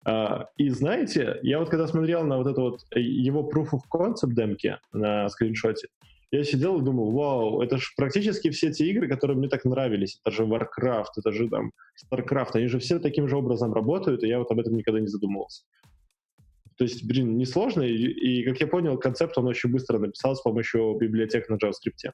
Uh, 0.06 0.44
и 0.56 0.68
знаете, 0.68 1.40
я 1.42 1.58
вот 1.58 1.68
когда 1.68 1.88
смотрел 1.88 2.22
на 2.22 2.36
вот 2.36 2.46
это 2.46 2.60
вот 2.60 2.80
э, 2.94 3.00
его 3.00 3.50
proof 3.50 3.70
of 3.72 3.80
concept 3.92 4.34
демки 4.34 4.78
на 4.92 5.28
скриншоте, 5.28 5.88
я 6.30 6.44
сидел 6.44 6.80
и 6.80 6.84
думал, 6.84 7.10
вау, 7.10 7.60
это 7.60 7.78
же 7.78 7.86
практически 7.96 8.50
все 8.50 8.72
те 8.72 8.86
игры, 8.86 9.08
которые 9.08 9.36
мне 9.36 9.48
так 9.48 9.64
нравились. 9.64 10.20
Это 10.24 10.34
же 10.34 10.44
Warcraft, 10.44 11.10
это 11.16 11.32
же 11.32 11.48
там 11.48 11.72
StarCraft, 12.04 12.50
они 12.54 12.66
же 12.66 12.78
все 12.78 12.98
таким 12.98 13.28
же 13.28 13.36
образом 13.36 13.72
работают, 13.72 14.22
и 14.22 14.28
я 14.28 14.38
вот 14.38 14.50
об 14.50 14.60
этом 14.60 14.76
никогда 14.76 15.00
не 15.00 15.06
задумывался. 15.06 15.64
То 16.76 16.84
есть, 16.84 17.06
блин, 17.06 17.38
несложно, 17.38 17.82
и, 17.82 17.96
и 17.96 18.44
как 18.44 18.60
я 18.60 18.66
понял, 18.66 18.98
концепт 18.98 19.38
он 19.38 19.46
очень 19.46 19.70
быстро 19.70 19.98
написал 19.98 20.36
с 20.36 20.42
помощью 20.42 20.96
библиотек 21.00 21.48
на 21.48 21.54
JavaScript. 21.54 22.12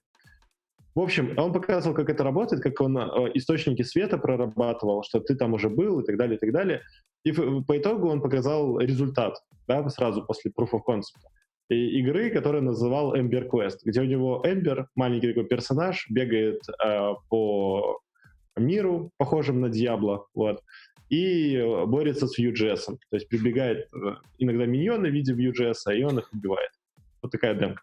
В 0.94 1.00
общем, 1.00 1.34
он 1.38 1.52
показывал, 1.52 1.96
как 1.96 2.10
это 2.10 2.22
работает, 2.22 2.62
как 2.62 2.80
он 2.80 2.98
э, 2.98 3.30
источники 3.34 3.82
света 3.82 4.18
прорабатывал, 4.18 5.02
что 5.02 5.20
ты 5.20 5.34
там 5.34 5.54
уже 5.54 5.70
был 5.70 6.00
и 6.00 6.04
так 6.04 6.16
далее, 6.16 6.36
и 6.36 6.38
так 6.38 6.52
далее. 6.52 6.82
И 7.24 7.32
по 7.32 7.78
итогу 7.78 8.08
он 8.08 8.20
показал 8.20 8.78
результат, 8.78 9.36
да, 9.66 9.88
сразу 9.88 10.24
после 10.24 10.50
Proof 10.50 10.72
of 10.72 10.80
Concept 10.86 11.22
и 11.72 12.00
игры, 12.00 12.30
которую 12.30 12.62
называл 12.62 13.14
Ember 13.14 13.48
Quest, 13.48 13.78
где 13.84 14.00
у 14.00 14.04
него 14.04 14.42
Эмбер, 14.44 14.88
маленький 14.94 15.28
такой 15.28 15.44
персонаж, 15.44 16.06
бегает 16.10 16.60
э, 16.84 17.12
по 17.28 18.00
миру, 18.56 19.10
похожим 19.16 19.60
на 19.60 19.68
Диабло, 19.68 20.26
вот, 20.34 20.62
и 21.08 21.62
борется 21.86 22.26
с 22.26 22.38
Vue.js. 22.38 22.84
То 22.86 23.16
есть 23.16 23.28
прибегает 23.28 23.88
э, 23.94 24.14
иногда 24.38 24.66
миньоны 24.66 25.08
в 25.08 25.12
виде 25.12 25.34
Vue.js, 25.34 25.94
и 25.94 26.02
он 26.04 26.18
их 26.18 26.32
убивает. 26.32 26.70
Вот 27.22 27.32
такая 27.32 27.54
демка. 27.54 27.82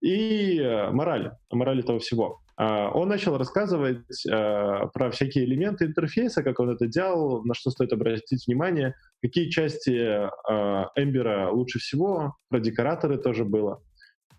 И 0.00 0.58
э, 0.58 0.90
мораль, 0.90 1.32
мораль 1.50 1.80
этого 1.80 1.98
всего. 1.98 2.40
А, 2.56 2.90
он 2.90 3.08
начал 3.08 3.36
рассказывать 3.36 4.26
э, 4.26 4.30
про 4.92 5.10
всякие 5.10 5.44
элементы 5.44 5.86
интерфейса, 5.86 6.42
как 6.42 6.60
он 6.60 6.70
это 6.70 6.86
делал, 6.86 7.44
на 7.44 7.54
что 7.54 7.70
стоит 7.70 7.92
обратить 7.92 8.46
внимание, 8.46 8.94
какие 9.22 9.50
части 9.50 9.90
Эмбера 10.96 11.50
лучше 11.50 11.78
всего, 11.78 12.36
про 12.48 12.60
декораторы 12.60 13.18
тоже 13.18 13.44
было. 13.44 13.80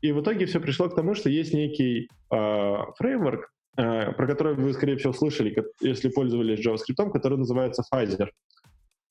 И 0.01 0.11
в 0.11 0.21
итоге 0.21 0.45
все 0.45 0.59
пришло 0.59 0.87
к 0.89 0.95
тому, 0.95 1.15
что 1.15 1.29
есть 1.29 1.53
некий 1.53 2.07
э, 2.31 2.75
фреймворк, 2.97 3.51
э, 3.77 4.11
про 4.11 4.27
который 4.27 4.55
вы, 4.55 4.71
скорее 4.73 4.97
всего, 4.97 5.13
слышали, 5.13 5.55
если 5.81 6.09
пользовались 6.09 6.65
JavaScript, 6.65 7.11
который 7.11 7.37
называется 7.37 7.83
Pfizer. 7.91 8.29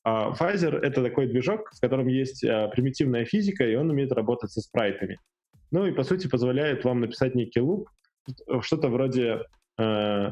Pfizer— 0.07 0.79
это 0.83 1.03
такой 1.03 1.27
движок, 1.29 1.71
в 1.75 1.81
котором 1.81 2.09
есть 2.09 2.43
примитивная 2.43 3.25
физика, 3.25 3.67
и 3.67 3.75
он 3.75 3.89
умеет 3.89 4.13
работать 4.13 4.51
со 4.51 4.61
спрайтами. 4.61 5.19
Ну 5.75 5.87
и, 5.87 5.91
по 5.91 6.05
сути, 6.05 6.29
позволяет 6.29 6.85
вам 6.85 7.01
написать 7.01 7.35
некий 7.35 7.59
луп, 7.59 7.89
что-то 8.61 8.89
вроде 8.91 9.41
э, 9.77 10.31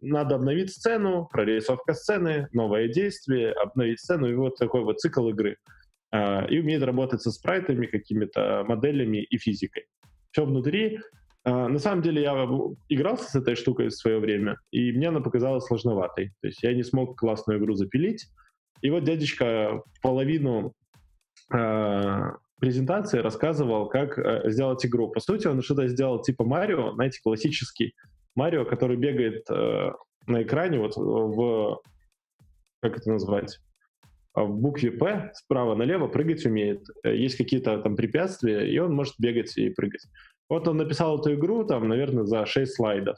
надо 0.00 0.34
обновить 0.34 0.72
сцену, 0.72 1.28
прорисовка 1.30 1.94
сцены, 1.94 2.48
новое 2.52 2.88
действие, 2.88 3.52
обновить 3.52 4.00
сцену, 4.00 4.28
и 4.28 4.34
вот 4.34 4.56
такой 4.56 4.82
вот 4.82 4.98
цикл 4.98 5.28
игры. 5.28 5.58
Э, 6.12 6.48
и 6.48 6.58
умеет 6.58 6.82
работать 6.82 7.22
со 7.22 7.30
спрайтами, 7.30 7.86
какими-то 7.86 8.64
моделями 8.66 9.18
и 9.18 9.38
физикой. 9.38 9.84
Все 10.32 10.44
внутри. 10.44 10.98
Э, 11.44 11.68
на 11.68 11.78
самом 11.78 12.02
деле 12.02 12.22
я 12.22 12.32
игрался 12.88 13.30
с 13.30 13.36
этой 13.36 13.54
штукой 13.54 13.90
в 13.90 13.94
свое 13.94 14.18
время, 14.18 14.58
и 14.72 14.90
мне 14.90 15.10
она 15.10 15.20
показалась 15.20 15.66
сложноватой. 15.66 16.32
То 16.40 16.48
есть 16.48 16.64
я 16.64 16.74
не 16.74 16.82
смог 16.82 17.16
классную 17.16 17.60
игру 17.60 17.74
запилить. 17.74 18.26
И 18.80 18.90
вот 18.90 19.04
дядечка 19.04 19.82
половину 20.02 20.74
э, 21.54 22.30
презентации 22.62 23.18
рассказывал, 23.18 23.88
как 23.88 24.16
э, 24.16 24.48
сделать 24.48 24.86
игру. 24.86 25.08
По 25.08 25.18
сути, 25.18 25.48
он 25.48 25.60
что-то 25.62 25.88
сделал 25.88 26.22
типа 26.22 26.44
Марио, 26.44 26.92
знаете, 26.92 27.18
классический 27.20 27.96
Марио, 28.36 28.64
который 28.64 28.96
бегает 28.96 29.50
э, 29.50 29.90
на 30.28 30.42
экране 30.44 30.78
вот 30.78 30.96
в... 30.96 31.80
Как 32.80 32.96
это 32.96 33.10
назвать? 33.10 33.58
В 34.32 34.48
букве 34.48 34.92
П 34.92 35.32
справа 35.34 35.74
налево 35.74 36.06
прыгать 36.06 36.46
умеет. 36.46 36.84
Э, 37.02 37.16
есть 37.16 37.36
какие-то 37.36 37.78
там 37.78 37.96
препятствия, 37.96 38.72
и 38.72 38.78
он 38.78 38.94
может 38.94 39.14
бегать 39.18 39.56
и 39.58 39.68
прыгать. 39.70 40.06
Вот 40.48 40.68
он 40.68 40.76
написал 40.76 41.18
эту 41.18 41.34
игру, 41.34 41.64
там, 41.64 41.88
наверное, 41.88 42.26
за 42.26 42.46
6 42.46 42.76
слайдов. 42.76 43.16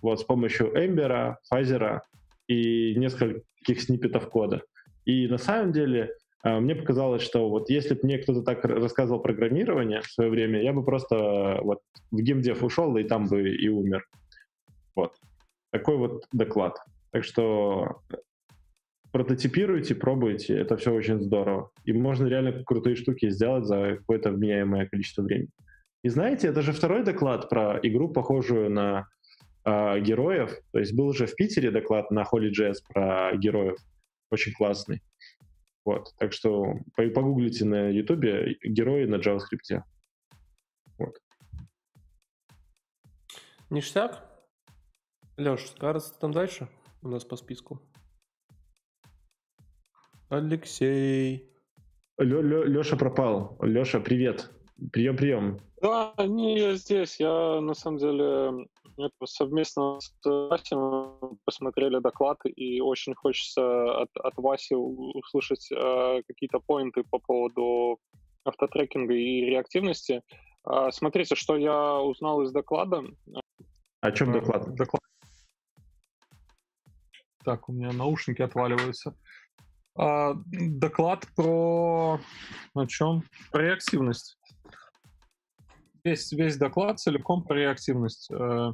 Вот 0.00 0.18
с 0.18 0.24
помощью 0.24 0.68
Эмбера, 0.68 1.38
Фазера 1.50 2.04
и 2.46 2.94
нескольких 2.94 3.82
сниппетов 3.82 4.30
кода. 4.30 4.62
И 5.04 5.28
на 5.28 5.36
самом 5.36 5.72
деле 5.72 6.14
мне 6.44 6.74
показалось, 6.74 7.22
что 7.22 7.48
вот 7.48 7.70
если 7.70 7.94
бы 7.94 8.00
мне 8.02 8.18
кто-то 8.18 8.42
так 8.42 8.64
рассказывал 8.64 9.20
программирование 9.20 10.00
в 10.00 10.06
свое 10.06 10.28
время, 10.28 10.62
я 10.62 10.72
бы 10.72 10.84
просто 10.84 11.60
вот 11.62 11.80
в 12.10 12.18
геймдев 12.18 12.64
ушел 12.64 12.96
и 12.96 13.04
там 13.04 13.26
бы 13.26 13.48
и 13.48 13.68
умер. 13.68 14.04
Вот. 14.96 15.14
Такой 15.70 15.96
вот 15.96 16.24
доклад. 16.32 16.78
Так 17.12 17.24
что 17.24 18.02
прототипируйте, 19.12 19.94
пробуйте, 19.94 20.58
это 20.58 20.76
все 20.76 20.92
очень 20.92 21.20
здорово. 21.20 21.70
И 21.84 21.92
можно 21.92 22.26
реально 22.26 22.64
крутые 22.64 22.96
штуки 22.96 23.30
сделать 23.30 23.66
за 23.66 23.96
какое-то 23.98 24.30
вменяемое 24.30 24.86
количество 24.86 25.22
времени. 25.22 25.50
И 26.02 26.08
знаете, 26.08 26.48
это 26.48 26.62
же 26.62 26.72
второй 26.72 27.04
доклад 27.04 27.48
про 27.48 27.78
игру, 27.82 28.08
похожую 28.08 28.70
на 28.70 29.06
э, 29.64 30.00
героев. 30.00 30.58
То 30.72 30.80
есть 30.80 30.94
был 30.94 31.06
уже 31.06 31.26
в 31.26 31.36
Питере 31.36 31.70
доклад 31.70 32.10
на 32.10 32.24
Holy.js 32.24 32.76
про 32.88 33.36
героев. 33.36 33.76
Очень 34.30 34.52
классный. 34.52 35.02
Вот, 35.84 36.14
так 36.18 36.32
что 36.32 36.74
погуглите 36.94 37.64
на 37.64 37.88
YouTube 37.88 38.24
герои 38.62 39.04
на 39.04 39.16
JavaScript. 39.16 39.82
Вот. 40.98 41.18
Ништяк? 43.70 44.22
Леш, 45.36 45.74
кажется, 45.78 46.18
там 46.18 46.32
дальше 46.32 46.68
у 47.02 47.08
нас 47.08 47.24
по 47.24 47.36
списку. 47.36 47.80
Алексей. 50.28 51.50
Леша 52.18 52.96
пропал. 52.96 53.58
Леша, 53.60 54.00
привет. 54.00 54.50
Прием, 54.92 55.16
прием. 55.16 55.58
Да, 55.80 56.14
не, 56.18 56.58
я 56.58 56.74
здесь. 56.74 57.18
Я 57.18 57.60
на 57.60 57.74
самом 57.74 57.98
деле 57.98 58.68
это 58.96 59.26
совместно 59.26 60.00
с 60.00 60.12
Васей 60.24 60.76
посмотрели 61.44 62.00
доклад, 62.00 62.38
и 62.44 62.80
очень 62.80 63.14
хочется 63.14 64.02
от, 64.02 64.10
от 64.16 64.34
Васи 64.36 64.74
услышать 64.74 65.70
э, 65.72 66.22
какие-то 66.26 66.60
поинты 66.60 67.02
по 67.04 67.18
поводу 67.18 67.98
автотрекинга 68.44 69.14
и 69.14 69.42
реактивности. 69.42 70.22
Э, 70.68 70.90
смотрите, 70.90 71.34
что 71.34 71.56
я 71.56 72.00
узнал 72.00 72.42
из 72.42 72.52
доклада. 72.52 73.04
О 74.00 74.12
чем 74.12 74.32
доклад? 74.32 74.74
доклад. 74.74 75.02
Так, 77.44 77.68
у 77.68 77.72
меня 77.72 77.92
наушники 77.92 78.42
отваливаются. 78.42 79.16
А, 79.96 80.34
доклад 80.34 81.26
про 81.36 82.20
о 82.74 82.86
чем? 82.86 83.24
Про 83.50 83.62
реактивность. 83.62 84.38
Весь, 86.04 86.32
весь 86.32 86.56
доклад 86.56 86.98
целиком 86.98 87.44
про 87.44 87.56
реактивность. 87.56 88.28
Э, 88.32 88.72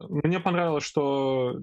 мне 0.00 0.40
понравилось, 0.40 0.84
что 0.84 1.60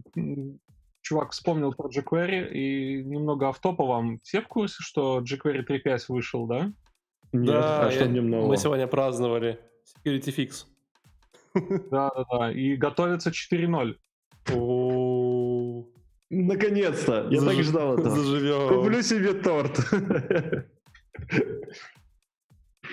чувак 1.02 1.32
вспомнил 1.32 1.74
про 1.74 1.90
jQuery 1.90 2.52
и 2.52 3.04
немного 3.04 3.50
автопа 3.50 3.86
вам. 3.86 4.20
Все 4.24 4.42
в 4.42 4.48
курсе, 4.48 4.78
что 4.80 5.22
jQuery 5.22 5.66
3.5 5.68 6.06
вышел, 6.10 6.48
да? 6.48 6.72
Нет, 7.34 7.46
да, 7.46 7.88
а 7.88 7.92
что 7.92 8.06
я, 8.06 8.22
мы 8.22 8.58
сегодня 8.58 8.88
праздновали 8.88 9.60
Security 10.06 10.36
Fix. 10.36 10.66
Да-да-да, 11.92 12.52
и 12.52 12.76
готовится 12.76 13.30
4.0. 13.30 13.96
Наконец-то! 16.30 17.28
Я 17.30 17.40
Заж... 17.40 17.56
так 17.56 17.64
ждал 17.64 17.98
этого. 17.98 18.10
Заживем. 18.10 18.68
Куплю 18.70 19.02
себе 19.02 19.34
торт. 19.34 19.80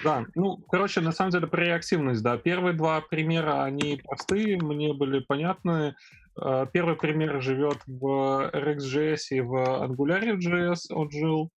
Да, 0.05 0.26
ну, 0.35 0.59
короче, 0.59 1.01
на 1.01 1.12
самом 1.12 1.31
деле 1.31 1.47
про 1.47 1.64
реактивность, 1.64 2.22
да. 2.22 2.36
Первые 2.36 2.74
два 2.74 3.01
примера, 3.01 3.64
они 3.64 3.98
простые, 4.05 4.59
мне 4.59 4.93
были 4.93 5.20
понятны. 5.20 5.97
А, 6.36 6.66
первый 6.66 6.97
пример 6.97 7.40
живет 7.40 7.78
в 7.86 8.51
RxJS 8.52 9.18
и 9.31 9.40
в 9.40 9.55
AngularJS, 9.85 10.93
он 10.93 11.10
жил, 11.10 11.51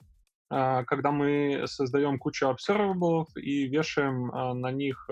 а, 0.49 0.85
когда 0.85 1.11
мы 1.11 1.63
создаем 1.65 2.17
кучу 2.19 2.47
observable 2.47 3.25
и 3.35 3.67
вешаем 3.67 4.31
а, 4.31 4.53
на 4.53 4.71
них 4.71 5.09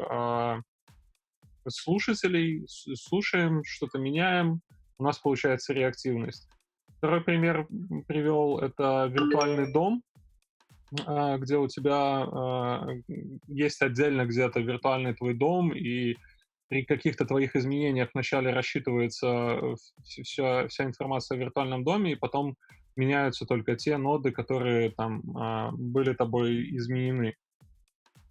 слушателей, 1.67 2.63
слушаем, 2.67 3.63
что-то 3.65 3.97
меняем, 3.97 4.61
у 4.97 5.03
нас 5.03 5.17
получается 5.17 5.73
реактивность. 5.73 6.47
Второй 6.97 7.21
пример 7.21 7.67
привел, 8.07 8.59
это 8.59 9.09
виртуальный 9.11 9.73
дом, 9.73 10.03
где 10.91 11.57
у 11.57 11.67
тебя 11.67 11.93
а, 11.95 12.87
есть 13.47 13.81
отдельно 13.81 14.25
где-то 14.25 14.59
виртуальный 14.59 15.13
твой 15.13 15.33
дом, 15.33 15.73
и 15.73 16.15
при 16.67 16.83
каких-то 16.83 17.25
твоих 17.25 17.55
изменениях 17.55 18.09
вначале 18.13 18.51
рассчитывается 18.51 19.75
вся, 20.03 20.67
вся 20.67 20.83
информация 20.83 21.37
о 21.37 21.39
виртуальном 21.39 21.83
доме, 21.83 22.13
и 22.13 22.15
потом 22.15 22.55
меняются 22.95 23.45
только 23.45 23.75
те 23.75 23.97
ноды, 23.97 24.31
которые 24.31 24.91
там 24.91 25.21
а, 25.35 25.71
были 25.71 26.13
тобой 26.13 26.75
изменены. 26.75 27.35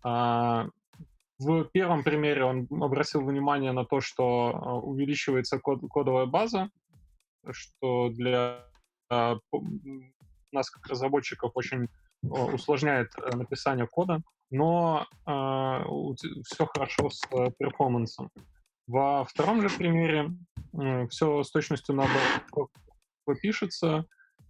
В 0.02 1.64
первом 1.72 2.04
примере 2.04 2.44
он 2.44 2.68
обратил 2.70 3.22
внимание 3.22 3.72
на 3.72 3.84
то, 3.84 4.00
что 4.00 4.80
увеличивается 4.84 5.58
код, 5.58 5.80
кодовая 5.90 6.26
база, 6.26 6.70
что 7.50 8.08
для 8.10 8.64
э, 9.10 9.34
нас, 10.52 10.70
как 10.70 10.86
разработчиков, 10.86 11.50
очень 11.54 11.88
усложняет 12.30 13.12
э, 13.16 13.36
написание 13.36 13.86
кода, 13.86 14.22
но 14.50 15.06
э, 15.26 15.32
все 16.44 16.66
хорошо 16.66 17.10
с 17.10 17.22
э, 17.32 17.50
перформансом. 17.58 18.30
Во 18.86 19.24
втором 19.24 19.62
же 19.62 19.70
примере 19.70 20.30
э, 20.72 21.06
все 21.08 21.42
с 21.42 21.50
точностью 21.50 21.94
наоборот 21.94 22.70
пишется, 23.40 24.06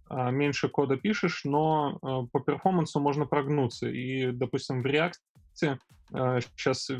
э, 0.09 0.31
меньше 0.31 0.69
кода 0.69 0.97
пишешь, 0.97 1.41
но 1.45 1.97
э, 2.01 2.27
по 2.31 2.39
перформансу 2.39 2.99
можно 2.99 3.25
прогнуться. 3.25 3.87
И, 3.87 4.31
допустим, 4.31 4.81
в 4.81 4.85
React 4.85 5.13
э, 5.63 6.39
сейчас 6.41 6.91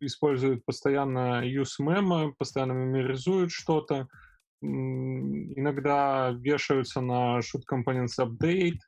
используют 0.00 0.64
постоянно 0.64 1.44
use 1.44 1.80
memo, 1.80 2.32
постоянно 2.38 2.72
меморизуют 2.72 3.50
что-то, 3.50 4.08
иногда 4.60 6.30
вешаются 6.30 7.00
на 7.00 7.38
shoot 7.38 7.62
components 7.70 8.18
update, 8.18 8.80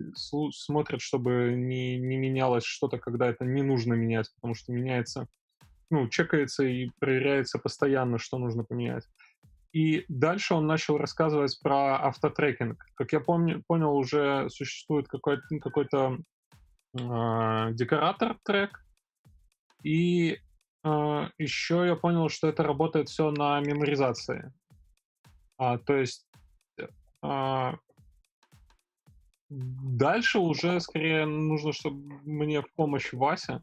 смотрят, 0.53 1.01
чтобы 1.01 1.55
не, 1.57 1.99
не 1.99 2.17
менялось 2.17 2.65
что-то, 2.65 2.99
когда 2.99 3.29
это 3.29 3.45
не 3.45 3.63
нужно 3.63 3.95
менять, 3.95 4.31
потому 4.35 4.55
что 4.55 4.73
меняется, 4.73 5.29
ну, 5.91 6.09
чекается 6.09 6.65
и 6.65 6.91
проверяется 6.99 7.59
постоянно, 7.59 8.19
что 8.19 8.39
нужно 8.39 8.65
поменять. 8.65 9.05
И 9.73 10.05
дальше 10.09 10.55
он 10.55 10.67
начал 10.67 10.99
рассказывать 10.99 11.57
про 11.63 11.97
автотрекинг. 11.99 12.85
Как 12.95 13.13
я 13.13 13.21
помню, 13.21 13.63
понял, 13.69 13.95
уже 13.95 14.49
существует 14.51 15.07
какой-то 15.07 15.43
какой-то 15.61 16.19
э, 16.99 17.73
декоратор 17.75 18.37
трек, 18.45 18.85
и 19.85 20.39
э, 20.83 21.29
еще 21.39 21.87
я 21.87 21.95
понял, 21.95 22.29
что 22.29 22.49
это 22.49 22.65
работает 22.65 23.09
все 23.09 23.31
на 23.31 23.61
меморизации. 23.61 24.53
А, 25.61 25.77
то 25.77 25.95
есть 25.95 26.27
а, 27.21 27.75
дальше 29.51 30.39
уже 30.39 30.81
скорее 30.81 31.27
нужно, 31.27 31.75
чтобы 31.75 31.99
мне 32.25 32.63
в 32.63 32.73
помощь 32.73 33.13
Вася, 33.13 33.63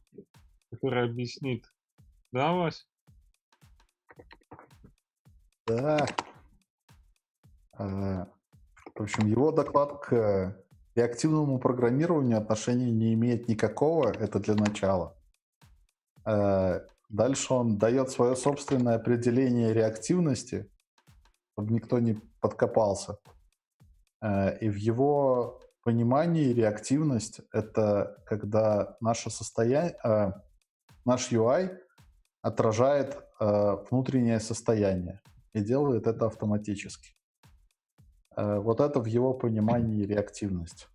который 0.69 1.05
объяснит. 1.05 1.65
Да, 2.31 2.53
Вась? 2.53 2.87
Да. 5.65 6.05
А, 7.73 8.27
в 8.93 9.01
общем, 9.01 9.25
его 9.25 9.51
доклад 9.51 9.99
к 10.05 10.55
реактивному 10.93 11.57
программированию 11.57 12.37
отношения 12.37 12.91
не 12.91 13.15
имеет 13.15 13.47
никакого, 13.47 14.09
это 14.09 14.37
для 14.37 14.53
начала. 14.53 15.17
А, 16.25 16.85
дальше 17.09 17.55
он 17.55 17.79
дает 17.79 18.11
свое 18.11 18.35
собственное 18.35 18.97
определение 18.97 19.73
реактивности, 19.73 20.69
чтобы 21.57 21.73
никто 21.73 21.99
не 21.99 22.13
подкопался. 22.39 23.17
Э, 24.21 24.57
и 24.59 24.69
в 24.69 24.75
его 24.75 25.59
понимании 25.83 26.53
реактивность— 26.53 27.41
это 27.51 28.21
когда 28.27 28.95
наше 29.01 29.31
состояние, 29.31 29.97
э, 30.03 30.33
наш 31.03 31.31
UI 31.31 31.75
отражает 32.43 33.17
э, 33.39 33.77
внутреннее 33.89 34.39
состояние 34.39 35.19
и 35.53 35.61
делает 35.61 36.05
это 36.05 36.27
автоматически. 36.27 37.15
Вот 38.39 38.81
это 38.81 38.99
в 38.99 39.05
его 39.05 39.33
понимании 39.33 40.05
реактивность. 40.05 40.89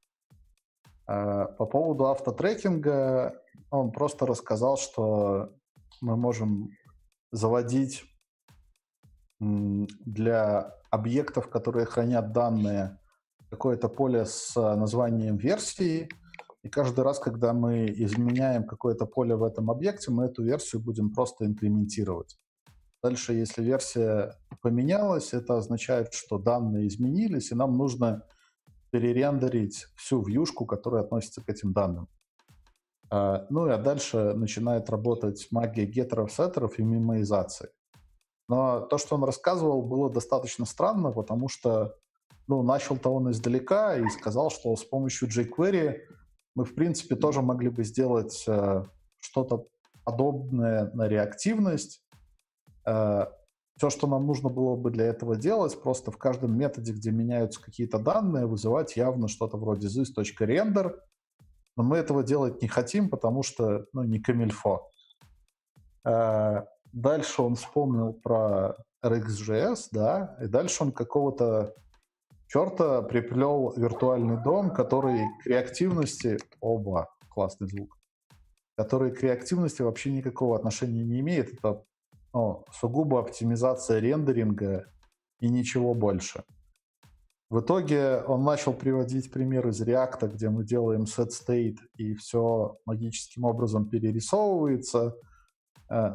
По 1.06 1.66
поводу 1.66 2.06
автотрекинга 2.06 3.42
он 3.70 3.90
просто 3.90 4.26
рассказал, 4.26 4.76
что 4.76 5.52
мы 6.00 6.16
можем 6.16 6.70
заводить 7.32 8.04
для 9.42 10.74
объектов, 10.90 11.48
которые 11.50 11.86
хранят 11.86 12.32
данные, 12.32 12.98
какое-то 13.50 13.88
поле 13.88 14.24
с 14.24 14.54
названием 14.54 15.36
версии, 15.36 16.08
и 16.62 16.68
каждый 16.68 17.00
раз, 17.00 17.18
когда 17.18 17.52
мы 17.52 17.86
изменяем 17.86 18.64
какое-то 18.64 19.04
поле 19.04 19.34
в 19.34 19.42
этом 19.42 19.70
объекте, 19.70 20.12
мы 20.12 20.26
эту 20.26 20.44
версию 20.44 20.80
будем 20.80 21.12
просто 21.12 21.44
инкрементировать. 21.44 22.38
Дальше, 23.02 23.32
если 23.32 23.64
версия 23.64 24.36
поменялась, 24.62 25.34
это 25.34 25.56
означает, 25.56 26.14
что 26.14 26.38
данные 26.38 26.86
изменились, 26.86 27.50
и 27.50 27.56
нам 27.56 27.76
нужно 27.76 28.22
перерендерить 28.92 29.86
всю 29.96 30.22
вьюшку, 30.22 30.66
которая 30.66 31.02
относится 31.02 31.42
к 31.42 31.48
этим 31.48 31.72
данным. 31.72 32.08
А, 33.10 33.44
ну 33.50 33.66
и 33.66 33.70
а 33.70 33.78
дальше 33.78 34.32
начинает 34.34 34.88
работать 34.88 35.48
магия 35.50 35.84
геттеров, 35.84 36.30
сеттеров 36.30 36.78
и 36.78 36.84
мемоизации. 36.84 37.70
Но 38.52 38.80
то, 38.80 38.98
что 38.98 39.14
он 39.14 39.24
рассказывал, 39.24 39.80
было 39.80 40.10
достаточно 40.10 40.66
странно, 40.66 41.10
потому 41.10 41.48
что 41.48 41.96
ну, 42.46 42.62
начал-то 42.62 43.08
он 43.08 43.30
издалека 43.30 43.96
и 43.96 44.06
сказал, 44.10 44.50
что 44.50 44.76
с 44.76 44.84
помощью 44.84 45.26
jQuery 45.26 46.00
мы, 46.54 46.66
в 46.66 46.74
принципе, 46.74 47.16
тоже 47.16 47.40
могли 47.40 47.70
бы 47.70 47.82
сделать 47.82 48.44
э, 48.46 48.84
что-то 49.16 49.68
подобное 50.04 50.90
на 50.92 51.08
реактивность. 51.08 52.04
Э, 52.84 53.28
все, 53.78 53.88
что 53.88 54.06
нам 54.06 54.26
нужно 54.26 54.50
было 54.50 54.76
бы 54.76 54.90
для 54.90 55.06
этого 55.06 55.34
делать, 55.34 55.80
просто 55.80 56.10
в 56.10 56.18
каждом 56.18 56.54
методе, 56.54 56.92
где 56.92 57.10
меняются 57.10 57.58
какие-то 57.58 57.98
данные, 57.98 58.44
вызывать 58.44 58.96
явно 58.96 59.28
что-то 59.28 59.56
вроде 59.56 59.86
this.render. 59.86 60.98
Но 61.78 61.84
мы 61.84 61.96
этого 61.96 62.22
делать 62.22 62.60
не 62.60 62.68
хотим, 62.68 63.08
потому 63.08 63.42
что 63.42 63.86
ну, 63.94 64.02
не 64.02 64.20
камильфо. 64.20 64.90
Э, 66.04 66.64
дальше 66.92 67.42
он 67.42 67.56
вспомнил 67.56 68.12
про 68.12 68.76
RxJS, 69.04 69.88
да, 69.90 70.36
и 70.40 70.46
дальше 70.46 70.84
он 70.84 70.92
какого-то 70.92 71.74
черта 72.46 73.02
приплел 73.02 73.72
виртуальный 73.76 74.42
дом, 74.42 74.70
который 74.70 75.24
к 75.42 75.46
реактивности... 75.46 76.38
Оба, 76.60 77.08
классный 77.28 77.68
звук. 77.68 77.98
Который 78.76 79.10
к 79.10 79.22
реактивности 79.22 79.82
вообще 79.82 80.12
никакого 80.12 80.56
отношения 80.56 81.02
не 81.02 81.20
имеет. 81.20 81.54
Это 81.54 81.84
ну, 82.32 82.64
сугубо 82.72 83.20
оптимизация 83.20 84.00
рендеринга 84.00 84.86
и 85.40 85.48
ничего 85.48 85.94
больше. 85.94 86.44
В 87.50 87.60
итоге 87.60 88.22
он 88.26 88.44
начал 88.44 88.72
приводить 88.72 89.30
пример 89.30 89.68
из 89.68 89.82
React, 89.82 90.32
где 90.32 90.48
мы 90.48 90.64
делаем 90.64 91.02
set 91.02 91.28
state, 91.28 91.78
и 91.96 92.14
все 92.14 92.78
магическим 92.86 93.44
образом 93.44 93.90
перерисовывается, 93.90 95.14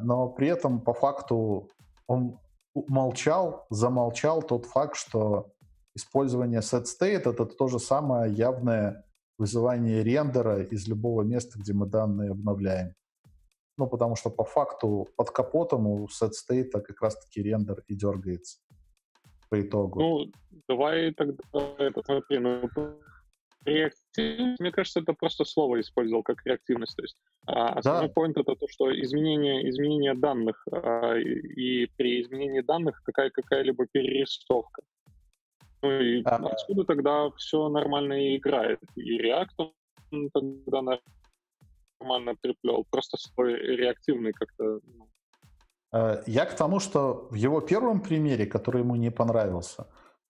но 0.01 0.29
при 0.29 0.47
этом 0.47 0.81
по 0.81 0.93
факту 0.93 1.69
он 2.07 2.39
молчал, 2.73 3.65
замолчал 3.69 4.41
тот 4.41 4.65
факт, 4.65 4.95
что 4.95 5.51
использование 5.95 6.61
set 6.61 6.85
state 6.85 7.29
это 7.29 7.45
то 7.45 7.67
же 7.67 7.79
самое 7.79 8.33
явное 8.33 9.05
вызывание 9.37 10.03
рендера 10.03 10.63
из 10.63 10.87
любого 10.87 11.21
места, 11.23 11.59
где 11.59 11.73
мы 11.73 11.85
данные 11.85 12.31
обновляем. 12.31 12.93
Ну, 13.77 13.87
потому 13.87 14.15
что 14.15 14.31
по 14.31 14.43
факту 14.43 15.07
под 15.15 15.29
капотом 15.29 15.85
у 15.85 16.07
set 16.07 16.31
state 16.31 16.71
как 16.71 17.01
раз-таки 17.01 17.43
рендер 17.43 17.83
и 17.87 17.95
дергается 17.95 18.59
по 19.49 19.61
итогу? 19.61 19.99
Ну, 19.99 20.31
давай 20.67 21.13
тогда 21.13 21.43
это 21.77 22.01
смотри, 22.03 22.39
ну, 22.39 22.69
реактивность, 23.67 24.59
мне 24.59 24.71
кажется, 24.71 24.99
это 24.99 25.13
просто 25.13 25.45
слово 25.45 25.79
использовал 25.79 26.23
как 26.23 26.45
реактивность. 26.45 26.95
То 26.95 27.03
есть 27.03 27.17
а, 27.45 27.73
основной 27.73 28.11
да. 28.15 28.41
это 28.41 28.55
то, 28.55 28.67
что 28.67 28.91
изменение, 29.01 29.69
изменение 29.69 30.13
данных, 30.15 30.65
а, 30.71 31.15
и, 31.15 31.85
при 31.97 32.21
изменении 32.21 32.61
данных 32.61 33.01
какая, 33.03 33.29
какая-либо 33.29 33.85
перерисовка. 33.91 34.81
Ну 35.81 35.91
и 35.91 36.23
а, 36.23 36.37
отсюда 36.37 36.83
тогда 36.83 37.29
все 37.37 37.69
нормально 37.69 38.13
и 38.13 38.37
играет. 38.37 38.79
И 38.95 39.19
React 39.19 39.71
он 40.11 40.29
тогда 40.33 40.99
нормально 42.01 42.35
приплел. 42.41 42.85
Просто 42.89 43.17
свой 43.17 43.53
реактивный 43.53 44.31
как-то 44.31 44.79
ну, 44.83 45.07
Э, 45.93 46.23
я 46.25 46.45
к 46.45 46.55
тому, 46.55 46.79
что 46.79 47.27
в 47.31 47.35
его 47.35 47.61
первом 47.61 48.01
примере, 48.01 48.45
который 48.45 48.81
ему 48.81 48.95
не 48.95 49.11
понравился, 49.11 49.87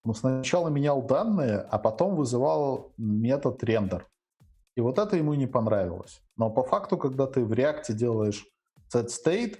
он 0.08 0.16
сначала 0.16 0.70
менял 0.70 1.02
данные, 1.02 1.60
а 1.60 1.78
потом 1.78 2.16
вызывал 2.16 2.94
метод 2.98 3.64
рендер. 3.64 4.08
И 4.76 4.82
вот 4.82 5.00
это 5.00 5.18
ему 5.18 5.34
не 5.34 5.48
понравилось. 5.48 6.22
Но 6.38 6.50
по 6.50 6.64
факту, 6.64 6.98
когда 6.98 7.26
ты 7.26 7.44
в 7.44 7.52
React 7.52 7.94
делаешь 7.94 8.46
setState, 8.94 9.58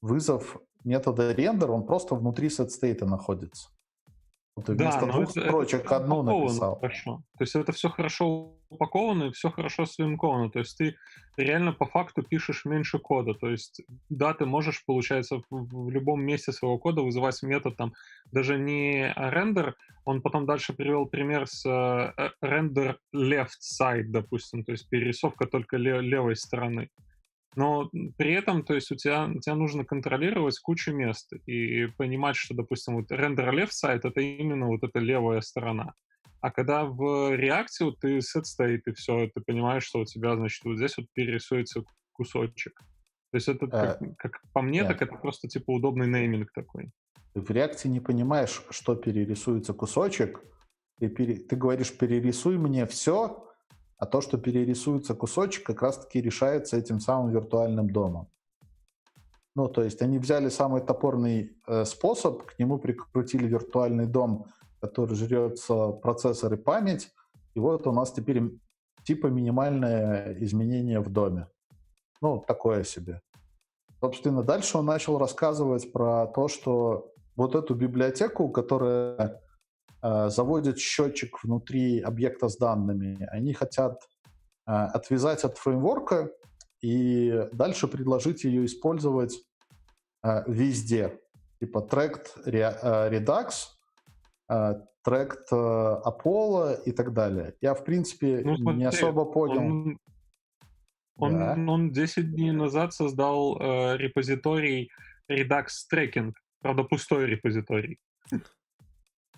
вызов 0.00 0.56
метода 0.84 1.32
рендер, 1.32 1.70
он 1.70 1.84
просто 1.84 2.14
внутри 2.14 2.48
setState 2.48 3.04
находится. 3.04 3.68
Вот 4.54 4.66
ты 4.66 4.72
вместо 4.72 5.06
да, 5.06 5.12
двух 5.12 5.30
строчек 5.30 5.84
это 5.86 5.96
одну 5.96 6.22
написал. 6.22 6.78
Хорошо. 6.78 7.22
То 7.38 7.44
есть 7.44 7.56
это 7.56 7.72
все 7.72 7.88
хорошо 7.88 8.54
упаковано 8.68 9.24
и 9.24 9.32
все 9.32 9.50
хорошо 9.50 9.86
слинковано. 9.86 10.50
То 10.50 10.58
есть 10.58 10.76
ты 10.76 10.94
реально 11.38 11.72
по 11.72 11.86
факту 11.86 12.22
пишешь 12.22 12.66
меньше 12.66 12.98
кода. 12.98 13.32
То 13.32 13.48
есть 13.48 13.80
да, 14.10 14.34
ты 14.34 14.44
можешь, 14.44 14.84
получается, 14.84 15.40
в, 15.48 15.88
любом 15.88 16.22
месте 16.22 16.52
своего 16.52 16.78
кода 16.78 17.00
вызывать 17.00 17.42
метод 17.42 17.76
там 17.76 17.94
даже 18.30 18.58
не 18.58 19.12
рендер, 19.16 19.74
он 20.04 20.20
потом 20.20 20.44
дальше 20.44 20.74
привел 20.74 21.06
пример 21.06 21.46
с 21.46 21.64
э, 21.64 22.30
render 22.44 22.96
left 23.14 23.60
side, 23.62 24.08
допустим, 24.08 24.64
то 24.64 24.72
есть 24.72 24.88
перерисовка 24.88 25.46
только 25.46 25.76
лев, 25.78 26.02
левой 26.02 26.36
стороны. 26.36 26.90
Но 27.54 27.90
при 28.16 28.32
этом, 28.32 28.64
то 28.64 28.74
есть 28.74 28.90
у 28.90 28.96
тебя, 28.96 29.28
тебе 29.40 29.54
нужно 29.54 29.84
контролировать 29.84 30.58
кучу 30.58 30.92
мест 30.92 31.32
и 31.46 31.86
понимать, 31.98 32.36
что, 32.36 32.54
допустим, 32.54 32.96
вот 32.96 33.10
render 33.10 33.50
left 33.50 33.72
side— 33.72 34.00
это 34.04 34.20
именно 34.20 34.68
вот 34.68 34.82
эта 34.82 34.98
левая 34.98 35.40
сторона. 35.42 35.94
А 36.40 36.50
когда 36.50 36.84
в 36.84 37.36
реакции 37.36 37.92
ты 38.00 38.18
set 38.18 38.44
state 38.44 38.82
и 38.86 38.92
все, 38.92 39.28
ты 39.32 39.40
понимаешь, 39.40 39.84
что 39.84 40.00
у 40.00 40.04
тебя, 40.04 40.34
значит, 40.36 40.64
вот 40.64 40.76
здесь 40.76 40.96
вот 40.96 41.06
перерисуется 41.12 41.84
кусочек. 42.12 42.80
То 43.30 43.36
есть 43.36 43.48
это, 43.48 43.66
как, 43.66 44.02
а, 44.02 44.14
как 44.18 44.40
по 44.52 44.60
мне, 44.60 44.80
yeah. 44.80 44.88
так 44.88 45.02
это 45.02 45.14
просто 45.14 45.48
типа 45.48 45.70
удобный 45.70 46.06
нейминг 46.06 46.52
такой. 46.52 46.90
Ты 47.32 47.40
в 47.40 47.50
реакции 47.50 47.88
не 47.88 48.00
понимаешь, 48.00 48.62
что 48.70 48.94
перерисуется 48.94 49.72
кусочек. 49.72 50.40
Ты, 50.98 51.08
пере, 51.08 51.36
ты 51.36 51.56
говоришь, 51.56 51.96
перерисуй 51.96 52.58
мне 52.58 52.86
все, 52.86 53.48
а 54.02 54.06
то, 54.06 54.20
что 54.20 54.36
перерисуется 54.36 55.14
кусочек, 55.14 55.64
как 55.64 55.80
раз-таки 55.80 56.20
решается 56.20 56.76
этим 56.76 56.98
самым 56.98 57.30
виртуальным 57.30 57.88
домом. 57.88 58.28
Ну, 59.54 59.68
то 59.68 59.84
есть 59.84 60.02
они 60.02 60.18
взяли 60.18 60.48
самый 60.48 60.80
топорный 60.80 61.56
э, 61.68 61.84
способ, 61.84 62.42
к 62.42 62.58
нему 62.58 62.80
прикрутили 62.80 63.46
виртуальный 63.46 64.06
дом, 64.06 64.46
который 64.80 65.14
жрется 65.14 65.92
процессор 66.02 66.52
и 66.52 66.56
память, 66.56 67.12
и 67.54 67.60
вот 67.60 67.86
у 67.86 67.92
нас 67.92 68.10
теперь 68.10 68.42
типа 69.04 69.28
минимальное 69.28 70.36
изменение 70.40 70.98
в 70.98 71.08
доме. 71.08 71.46
Ну, 72.20 72.42
такое 72.44 72.82
себе. 72.82 73.20
Собственно, 74.00 74.42
дальше 74.42 74.78
он 74.78 74.86
начал 74.86 75.16
рассказывать 75.16 75.92
про 75.92 76.26
то, 76.26 76.48
что 76.48 77.12
вот 77.36 77.54
эту 77.54 77.76
библиотеку, 77.76 78.48
которая 78.48 79.40
заводят 80.02 80.78
счетчик 80.78 81.44
внутри 81.44 82.00
объекта 82.00 82.48
с 82.48 82.56
данными. 82.56 83.24
Они 83.30 83.52
хотят 83.52 84.02
э, 84.66 84.72
отвязать 84.72 85.44
от 85.44 85.58
фреймворка 85.58 86.32
и 86.80 87.46
дальше 87.52 87.86
предложить 87.86 88.42
ее 88.42 88.64
использовать 88.64 89.38
э, 90.24 90.42
везде. 90.48 91.20
Типа 91.60 91.86
Tract 91.88 92.44
Redux, 92.44 93.52
Tract 94.50 95.50
Apollo 95.50 96.82
и 96.84 96.92
так 96.92 97.12
далее. 97.12 97.54
Я, 97.60 97.74
в 97.74 97.84
принципе, 97.84 98.42
ну, 98.44 98.56
смотри, 98.56 98.80
не 98.80 98.84
особо 98.86 99.24
понял. 99.24 99.60
Он, 99.60 99.98
он, 101.16 101.38
да. 101.38 101.72
он 101.72 101.92
10 101.92 102.34
дней 102.34 102.50
назад 102.50 102.92
создал 102.92 103.56
э, 103.60 103.96
репозиторий 103.96 104.90
Redux 105.30 105.66
Tracking. 105.92 106.32
Правда, 106.60 106.84
пустой 106.84 107.26
репозиторий. 107.26 107.98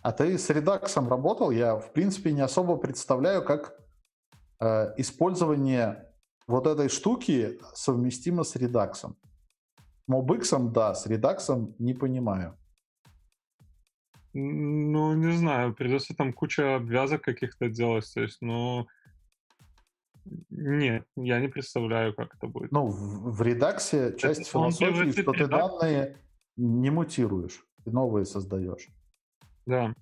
А 0.04 0.12
ты 0.12 0.36
с 0.36 0.50
редаксом 0.50 1.08
работал? 1.08 1.50
Я, 1.50 1.76
в 1.76 1.94
принципе, 1.94 2.30
не 2.32 2.42
особо 2.42 2.76
представляю, 2.76 3.42
как 3.42 3.74
э, 4.60 4.92
использование 4.98 6.12
вот 6.46 6.66
этой 6.66 6.90
штуки 6.90 7.58
совместимо 7.72 8.44
с 8.44 8.54
редаксом. 8.54 9.16
MobX, 10.10 10.70
да, 10.72 10.94
с 10.94 11.06
редаксом 11.06 11.74
не 11.78 11.94
понимаю. 11.94 12.54
Ну, 14.34 15.14
не 15.14 15.32
знаю, 15.32 15.74
придется 15.74 16.14
там 16.14 16.34
куча 16.34 16.76
обвязок 16.76 17.22
каких-то 17.22 17.70
делать, 17.70 18.12
то 18.12 18.20
есть, 18.20 18.42
ну... 18.42 18.86
Нет, 20.50 21.06
я 21.16 21.40
не 21.40 21.48
представляю, 21.48 22.14
как 22.14 22.34
это 22.34 22.46
будет. 22.46 22.72
Ну, 22.72 22.88
в, 22.88 23.36
в 23.36 23.40
редаксе 23.40 24.14
часть 24.18 24.42
это 24.42 24.50
философии, 24.50 25.18
что 25.18 25.32
ты 25.32 25.46
данные 25.46 26.18
не 26.56 26.90
мутируешь, 26.90 27.64
ты 27.84 27.90
новые 27.90 28.26
создаешь. 28.26 28.90
Да. 29.66 29.94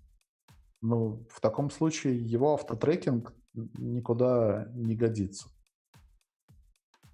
Ну, 0.80 1.26
в 1.30 1.40
таком 1.40 1.70
случае 1.70 2.18
его 2.18 2.54
автотрекинг 2.54 3.32
никуда 3.54 4.66
не 4.72 4.96
годится. 4.96 5.48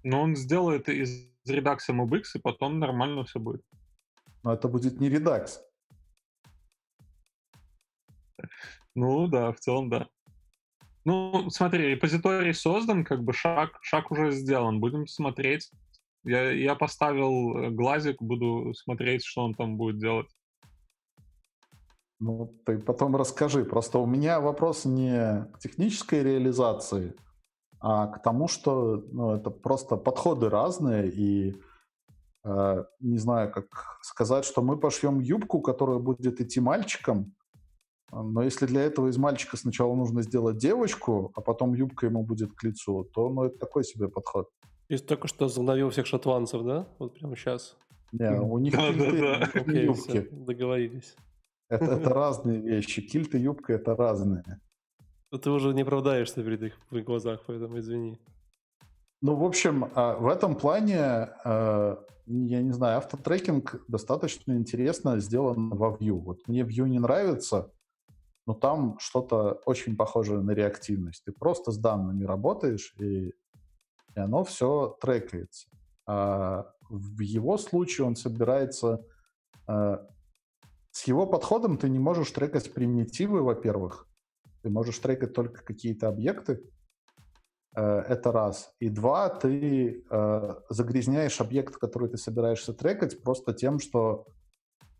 Но 0.03 0.21
он 0.21 0.35
сделает 0.35 0.89
из 0.89 1.29
Redux 1.47 1.79
MobX, 1.89 2.23
и 2.35 2.39
потом 2.39 2.79
нормально 2.79 3.23
все 3.25 3.39
будет. 3.39 3.63
Но 4.43 4.53
это 4.53 4.67
будет 4.67 4.99
не 4.99 5.09
Redux. 5.09 5.59
Ну 8.95 9.27
да, 9.27 9.51
в 9.51 9.59
целом 9.59 9.89
да. 9.89 10.07
Ну, 11.05 11.49
смотри, 11.49 11.87
репозиторий 11.87 12.53
создан, 12.53 13.03
как 13.03 13.23
бы 13.23 13.33
шаг, 13.33 13.77
шаг 13.81 14.11
уже 14.11 14.31
сделан. 14.31 14.79
Будем 14.79 15.07
смотреть. 15.07 15.71
Я, 16.23 16.51
я 16.51 16.75
поставил 16.75 17.57
э, 17.57 17.69
глазик, 17.69 18.21
буду 18.21 18.73
смотреть, 18.73 19.23
что 19.23 19.45
он 19.45 19.53
там 19.53 19.77
будет 19.77 19.99
делать. 19.99 20.27
Ну, 22.19 22.53
ты 22.65 22.77
потом 22.79 23.15
расскажи. 23.15 23.63
Просто 23.63 23.99
у 23.99 24.05
меня 24.05 24.39
вопрос 24.39 24.85
не 24.85 25.47
к 25.53 25.59
технической 25.59 26.21
реализации, 26.21 27.15
а 27.79 28.07
к 28.07 28.21
тому, 28.21 28.47
что 28.47 29.03
ну, 29.11 29.31
это 29.35 29.49
просто 29.49 29.95
подходы 29.95 30.49
разные, 30.49 31.09
и 31.09 31.55
э, 32.43 32.83
не 32.99 33.17
знаю, 33.17 33.51
как 33.51 33.67
сказать, 34.01 34.43
что 34.43 34.61
мы 34.61 34.77
пошьем 34.77 35.21
юбку, 35.21 35.61
которая 35.61 35.99
будет 35.99 36.41
идти 36.41 36.59
мальчиком, 36.59 37.33
но 38.11 38.41
если 38.41 38.65
для 38.65 38.81
этого 38.81 39.07
из 39.07 39.17
мальчика 39.17 39.55
сначала 39.55 39.95
нужно 39.95 40.21
сделать 40.23 40.57
девочку, 40.57 41.31
а 41.35 41.41
потом 41.41 41.73
юбка 41.73 42.07
ему 42.07 42.23
будет 42.23 42.53
к 42.53 42.63
лицу, 42.63 43.03
то 43.03 43.29
ну, 43.29 43.43
это 43.43 43.57
такой 43.57 43.83
себе 43.83 44.09
подход. 44.09 44.49
И 44.87 44.97
только 44.97 45.27
что 45.27 45.47
заловил 45.47 45.91
всех 45.91 46.07
шотландцев, 46.07 46.63
да? 46.63 46.87
Вот 46.97 47.13
прямо 47.13 47.35
сейчас. 47.35 47.77
Не, 48.11 48.41
у 48.41 48.57
них 48.57 48.73
юбки. 48.73 50.27
Договорились. 50.31 51.15
Это, 51.69 51.85
это 51.85 52.09
разные 52.09 52.59
вещи. 52.59 53.01
Кильт 53.01 53.35
и 53.35 53.39
юбка 53.39 53.73
это 53.73 53.95
разные. 53.95 54.43
Ты 55.31 55.51
уже 55.51 55.73
не 55.73 55.83
оправдаешься 55.83 56.43
перед 56.43 56.63
их 56.63 56.73
в 56.89 57.01
глазах, 57.01 57.41
поэтому 57.45 57.77
извини. 57.77 58.17
Ну, 59.21 59.35
в 59.35 59.43
общем, 59.43 59.91
а, 59.93 60.15
в 60.17 60.27
этом 60.27 60.55
плане, 60.55 60.99
а, 60.99 62.03
я 62.25 62.61
не 62.61 62.71
знаю, 62.71 62.97
автотрекинг 62.97 63.83
достаточно 63.87 64.53
интересно 64.53 65.19
сделан 65.19 65.69
во 65.69 65.89
Vue. 65.89 66.19
Вот 66.19 66.47
мне 66.47 66.61
Vue 66.61 66.89
не 66.89 66.99
нравится, 66.99 67.71
но 68.47 68.55
там 68.55 68.97
что-то 68.99 69.61
очень 69.65 69.95
похожее 69.95 70.41
на 70.41 70.51
реактивность. 70.51 71.23
Ты 71.25 71.31
просто 71.31 71.71
с 71.71 71.77
данными 71.77 72.23
работаешь, 72.23 72.95
и, 72.97 73.27
и 73.27 74.19
оно 74.19 74.43
все 74.43 74.97
трекается. 74.99 75.69
А 76.07 76.73
в 76.89 77.19
его 77.19 77.57
случае 77.57 78.07
он 78.07 78.15
собирается... 78.15 79.05
С 80.99 81.07
его 81.07 81.25
подходом 81.25 81.77
ты 81.77 81.89
не 81.89 81.99
можешь 81.99 82.31
трекать 82.31 82.73
примитивы, 82.73 83.41
во-первых. 83.41 84.07
Ты 84.61 84.69
можешь 84.69 84.99
трекать 84.99 85.33
только 85.33 85.63
какие-то 85.63 86.09
объекты, 86.09 86.61
Э, 87.75 87.99
это 88.07 88.31
раз. 88.31 88.73
И 88.79 88.89
два, 88.89 89.29
ты 89.29 90.03
э, 90.09 90.55
загрязняешь 90.69 91.39
объект, 91.39 91.75
который 91.75 92.09
ты 92.09 92.17
собираешься 92.17 92.73
трекать, 92.73 93.21
просто 93.21 93.53
тем, 93.53 93.79
что 93.79 94.25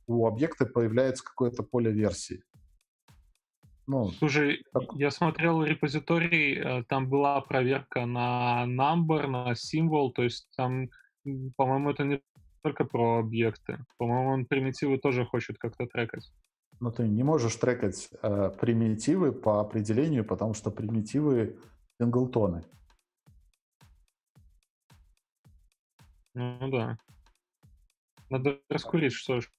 у 0.07 0.27
объекта 0.27 0.65
появляется 0.65 1.23
какое-то 1.23 1.63
поле 1.63 1.91
версии. 1.91 2.43
Ну, 3.88 4.09
Слушай, 4.11 4.63
как... 4.71 4.93
я 4.93 5.09
смотрел 5.09 5.63
репозиторий, 5.63 6.59
э, 6.59 6.84
там 6.88 7.09
была 7.09 7.41
проверка 7.41 8.05
на 8.05 8.65
number, 8.67 9.26
на 9.27 9.55
символ, 9.55 10.13
то 10.13 10.23
есть 10.23 10.47
там, 10.55 10.89
по-моему, 11.57 11.89
это 11.89 12.03
не 12.03 12.21
только 12.61 12.86
про 12.86 13.19
объекты. 13.19 13.77
По-моему, 13.98 14.30
он 14.30 14.45
примитивы 14.45 14.98
тоже 14.98 15.26
хочет 15.26 15.57
как-то 15.57 15.86
трекать. 15.88 16.31
Но 16.80 16.91
ты 16.91 17.07
не 17.07 17.23
можешь 17.23 17.56
трекать 17.56 18.10
э, 18.22 18.52
примитивы 18.60 19.31
по 19.34 19.60
определению, 19.60 20.23
потому 20.23 20.53
что 20.53 20.72
примитивы 20.72 21.60
синглтоны. 21.99 22.64
Ну 26.34 26.69
да. 26.69 26.98
Надо 28.30 28.60
раскурить, 28.69 29.14
что 29.14 29.41
ж. 29.41 29.49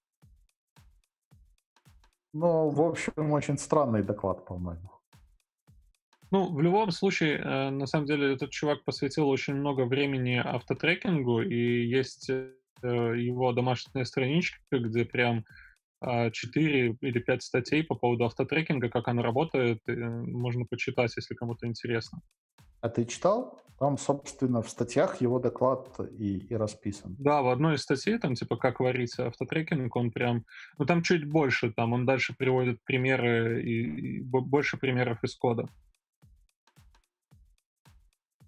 Ну, 2.33 2.71
в 2.71 2.81
общем, 2.81 3.33
очень 3.33 3.59
странный 3.59 4.03
доклад, 4.03 4.47
по-моему. 4.47 4.91
Ну, 6.31 6.49
в 6.55 6.61
любом 6.61 6.93
случае, 6.93 7.39
э, 7.39 7.71
на 7.71 7.87
самом 7.87 8.07
деле, 8.07 8.35
этот 8.35 8.51
чувак 8.51 8.85
посвятил 8.85 9.29
очень 9.29 9.55
много 9.55 9.85
времени 9.85 10.37
автотрекингу, 10.37 11.43
и 11.43 11.87
есть 11.87 12.31
э, 12.31 12.55
его 12.83 13.53
домашняя 13.53 14.05
страничка, 14.05 14.59
где 14.71 15.05
прям 15.05 15.45
4 16.03 16.97
или 17.01 17.19
5 17.19 17.43
статей 17.43 17.85
по 17.85 17.95
поводу 17.95 18.25
автотрекинга, 18.25 18.89
как 18.89 19.09
оно 19.09 19.23
работает, 19.23 19.81
можно 19.87 20.65
почитать, 20.65 21.15
если 21.17 21.35
кому-то 21.35 21.67
интересно. 21.67 22.21
А 22.81 22.89
ты 22.89 23.05
читал? 23.05 23.61
Там, 23.79 23.97
собственно, 23.97 24.61
в 24.63 24.69
статьях 24.69 25.23
его 25.23 25.39
доклад 25.39 25.99
и, 26.19 26.39
и 26.39 26.55
расписан. 26.55 27.17
Да, 27.19 27.41
в 27.41 27.49
одной 27.49 27.77
из 27.77 27.83
статей, 27.83 28.19
там, 28.19 28.35
типа, 28.35 28.57
как 28.57 28.81
варится 28.81 29.27
автотрекинг, 29.27 29.95
он 29.97 30.11
прям... 30.11 30.45
Ну, 30.79 30.85
там 30.85 31.03
чуть 31.03 31.27
больше, 31.27 31.73
там 31.73 31.95
он 31.95 32.05
дальше 32.05 32.35
приводит 32.37 32.83
примеры 32.85 33.63
и, 33.63 34.19
и 34.19 34.21
больше 34.21 34.77
примеров 34.77 35.25
из 35.25 35.35
кода. 35.35 35.67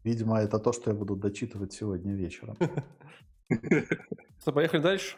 Видимо, 0.05 0.39
это 0.39 0.59
то, 0.59 0.73
что 0.73 0.91
я 0.91 0.97
буду 0.97 1.17
дочитывать 1.17 1.73
сегодня 1.73 2.15
вечером. 2.15 2.57
Что, 4.41 4.53
поехали 4.53 4.81
дальше? 4.81 5.17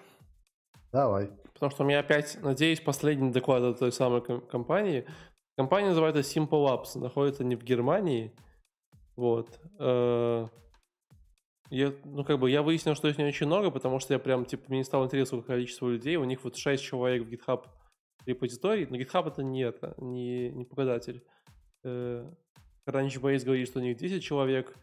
Давай. 0.93 1.31
Потому 1.55 1.70
что 1.70 1.85
у 1.85 1.86
меня 1.86 2.01
опять, 2.01 2.39
надеюсь, 2.43 2.81
последний 2.81 3.31
доклад 3.31 3.62
от 3.62 3.78
той 3.78 3.93
самой 3.93 4.23
компании. 4.23 5.06
Компания 5.56 5.89
называется 5.89 6.20
Simple 6.20 6.48
Labs, 6.51 6.98
находится 6.98 7.44
не 7.44 7.56
в 7.56 7.62
Германии. 7.62 8.35
Вот. 9.16 9.61
Э, 9.78 10.47
я, 11.70 11.94
ну, 12.05 12.24
как 12.24 12.39
бы, 12.39 12.51
я 12.51 12.62
выяснил, 12.62 12.94
что 12.94 13.09
их 13.09 13.19
не 13.19 13.24
очень 13.24 13.47
много, 13.47 13.70
потому 13.70 14.01
что 14.01 14.15
я 14.15 14.19
прям, 14.19 14.44
типа, 14.44 14.65
мне 14.69 14.78
не 14.78 14.85
стало 14.85 15.05
интересно 15.06 15.43
количество 15.43 15.89
людей. 15.89 16.16
У 16.16 16.24
них 16.24 16.43
вот 16.44 16.56
6 16.56 16.82
человек 16.82 17.24
в 17.24 17.31
GitHub 17.31 17.66
репозиторий, 18.27 18.86
но 18.86 18.97
GitHub 18.97 19.28
это 19.28 19.43
не 19.43 19.62
это, 19.62 19.94
не, 19.98 20.51
не 20.51 20.65
показатель. 20.65 21.24
Э, 21.85 22.28
Crunchbase 22.86 23.44
говорит, 23.44 23.69
что 23.69 23.78
у 23.78 23.82
них 23.82 23.97
10 23.97 24.23
человек. 24.23 24.74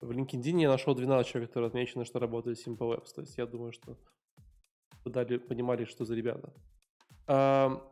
В 0.00 0.10
LinkedIn 0.10 0.60
я 0.60 0.68
нашел 0.68 0.94
12 0.94 1.26
человек, 1.26 1.50
которые 1.50 1.68
отмечены, 1.68 2.04
что 2.04 2.18
работают 2.18 2.58
с 2.58 2.66
Simple. 2.66 3.02
То 3.14 3.22
есть 3.22 3.38
я 3.38 3.46
думаю, 3.46 3.72
что 3.72 3.96
дали, 5.04 5.38
понимали, 5.38 5.84
что 5.84 6.04
за 6.04 6.14
ребята. 6.14 6.52
А, 7.26 7.82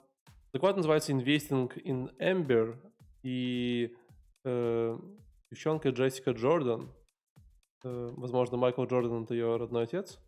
доклад 0.52 0.76
называется 0.76 1.12
Investing 1.12 1.72
in 1.84 2.14
Ember, 2.18 2.76
и 3.22 3.96
э, 4.44 4.98
девчонка 5.50 5.88
Джессика 5.88 6.32
Джордан, 6.32 6.90
э, 7.84 8.12
возможно, 8.16 8.58
Майкл 8.58 8.84
Джордан 8.84 9.24
это 9.24 9.34
ее 9.34 9.56
родной 9.56 9.84
отец, 9.84 10.20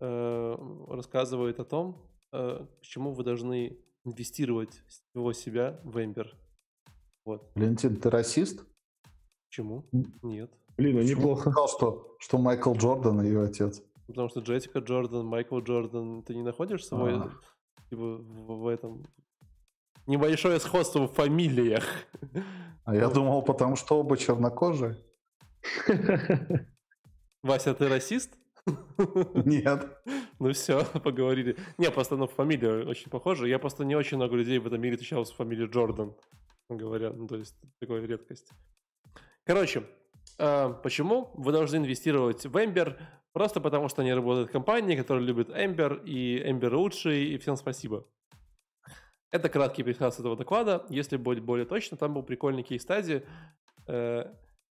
э, 0.00 0.56
рассказывает 0.88 1.58
о 1.58 1.64
том, 1.64 2.08
э, 2.32 2.64
почему 2.78 3.12
вы 3.12 3.24
должны 3.24 3.76
инвестировать 4.04 4.82
всего 4.86 5.32
себя 5.32 5.80
в 5.82 5.96
Ember. 5.98 6.28
Вот. 7.24 7.50
Валентин, 7.56 7.96
ты 7.96 8.08
расист? 8.08 8.64
Почему? 9.48 9.84
Нет. 10.22 10.50
Блин, 10.78 10.96
ну 10.96 11.02
неплохо. 11.02 11.50
сказал, 11.50 11.68
что, 11.68 12.16
что 12.18 12.38
Майкл 12.38 12.72
Джордан 12.72 13.20
ее 13.20 13.42
отец. 13.42 13.82
Потому 14.06 14.28
что 14.28 14.40
Джессика 14.40 14.78
Джордан, 14.78 15.26
Майкл 15.26 15.58
Джордан, 15.58 16.22
ты 16.22 16.34
не 16.34 16.42
находишь 16.42 16.86
свой 16.86 17.16
а. 17.16 17.30
типа, 17.90 18.16
в, 18.16 18.62
в 18.62 18.68
этом 18.68 19.02
небольшое 20.06 20.58
сходство 20.58 21.06
в 21.06 21.12
фамилиях. 21.12 21.84
А 22.84 22.94
я 22.94 23.08
думал, 23.08 23.42
потому 23.42 23.76
что 23.76 23.98
оба 24.00 24.16
чернокожие. 24.16 24.96
Вася, 27.42 27.74
ты 27.74 27.88
расист? 27.88 28.38
Нет. 29.34 29.86
Ну 30.38 30.52
все, 30.52 30.84
поговорили. 31.04 31.56
Не, 31.76 31.90
просто 31.90 32.16
ну, 32.16 32.26
фамилия 32.26 32.84
очень 32.84 33.10
похожа. 33.10 33.46
Я 33.46 33.58
просто 33.58 33.84
не 33.84 33.94
очень 33.94 34.16
много 34.16 34.36
людей 34.36 34.58
в 34.58 34.66
этом 34.66 34.80
мире 34.80 34.96
встречал 34.96 35.26
с 35.26 35.32
фамилией 35.32 35.68
Джордан, 35.68 36.14
говоря. 36.68 37.10
Ну, 37.10 37.26
то 37.26 37.36
есть, 37.36 37.56
такая 37.78 38.04
редкость. 38.04 38.50
Короче, 39.44 39.84
почему 40.38 41.30
вы 41.34 41.52
должны 41.52 41.76
инвестировать 41.76 42.46
в 42.46 42.56
Ember? 42.56 42.98
Просто 43.32 43.60
потому, 43.60 43.88
что 43.88 44.02
они 44.02 44.12
работают 44.12 44.48
в 44.48 44.52
компании, 44.52 44.96
которая 44.96 45.24
любит 45.24 45.50
Ember, 45.50 46.02
и 46.04 46.40
Ember 46.40 46.74
лучший, 46.74 47.24
и 47.26 47.38
всем 47.38 47.56
спасибо. 47.56 48.06
Это 49.30 49.48
краткий 49.50 49.82
пересказ 49.82 50.18
этого 50.18 50.36
доклада. 50.36 50.86
Если 50.88 51.16
быть 51.16 51.40
более 51.40 51.66
точно, 51.66 51.96
там 51.96 52.14
был 52.14 52.22
прикольный 52.22 52.62
кейс-стадии. 52.62 53.26
Э, 53.86 54.32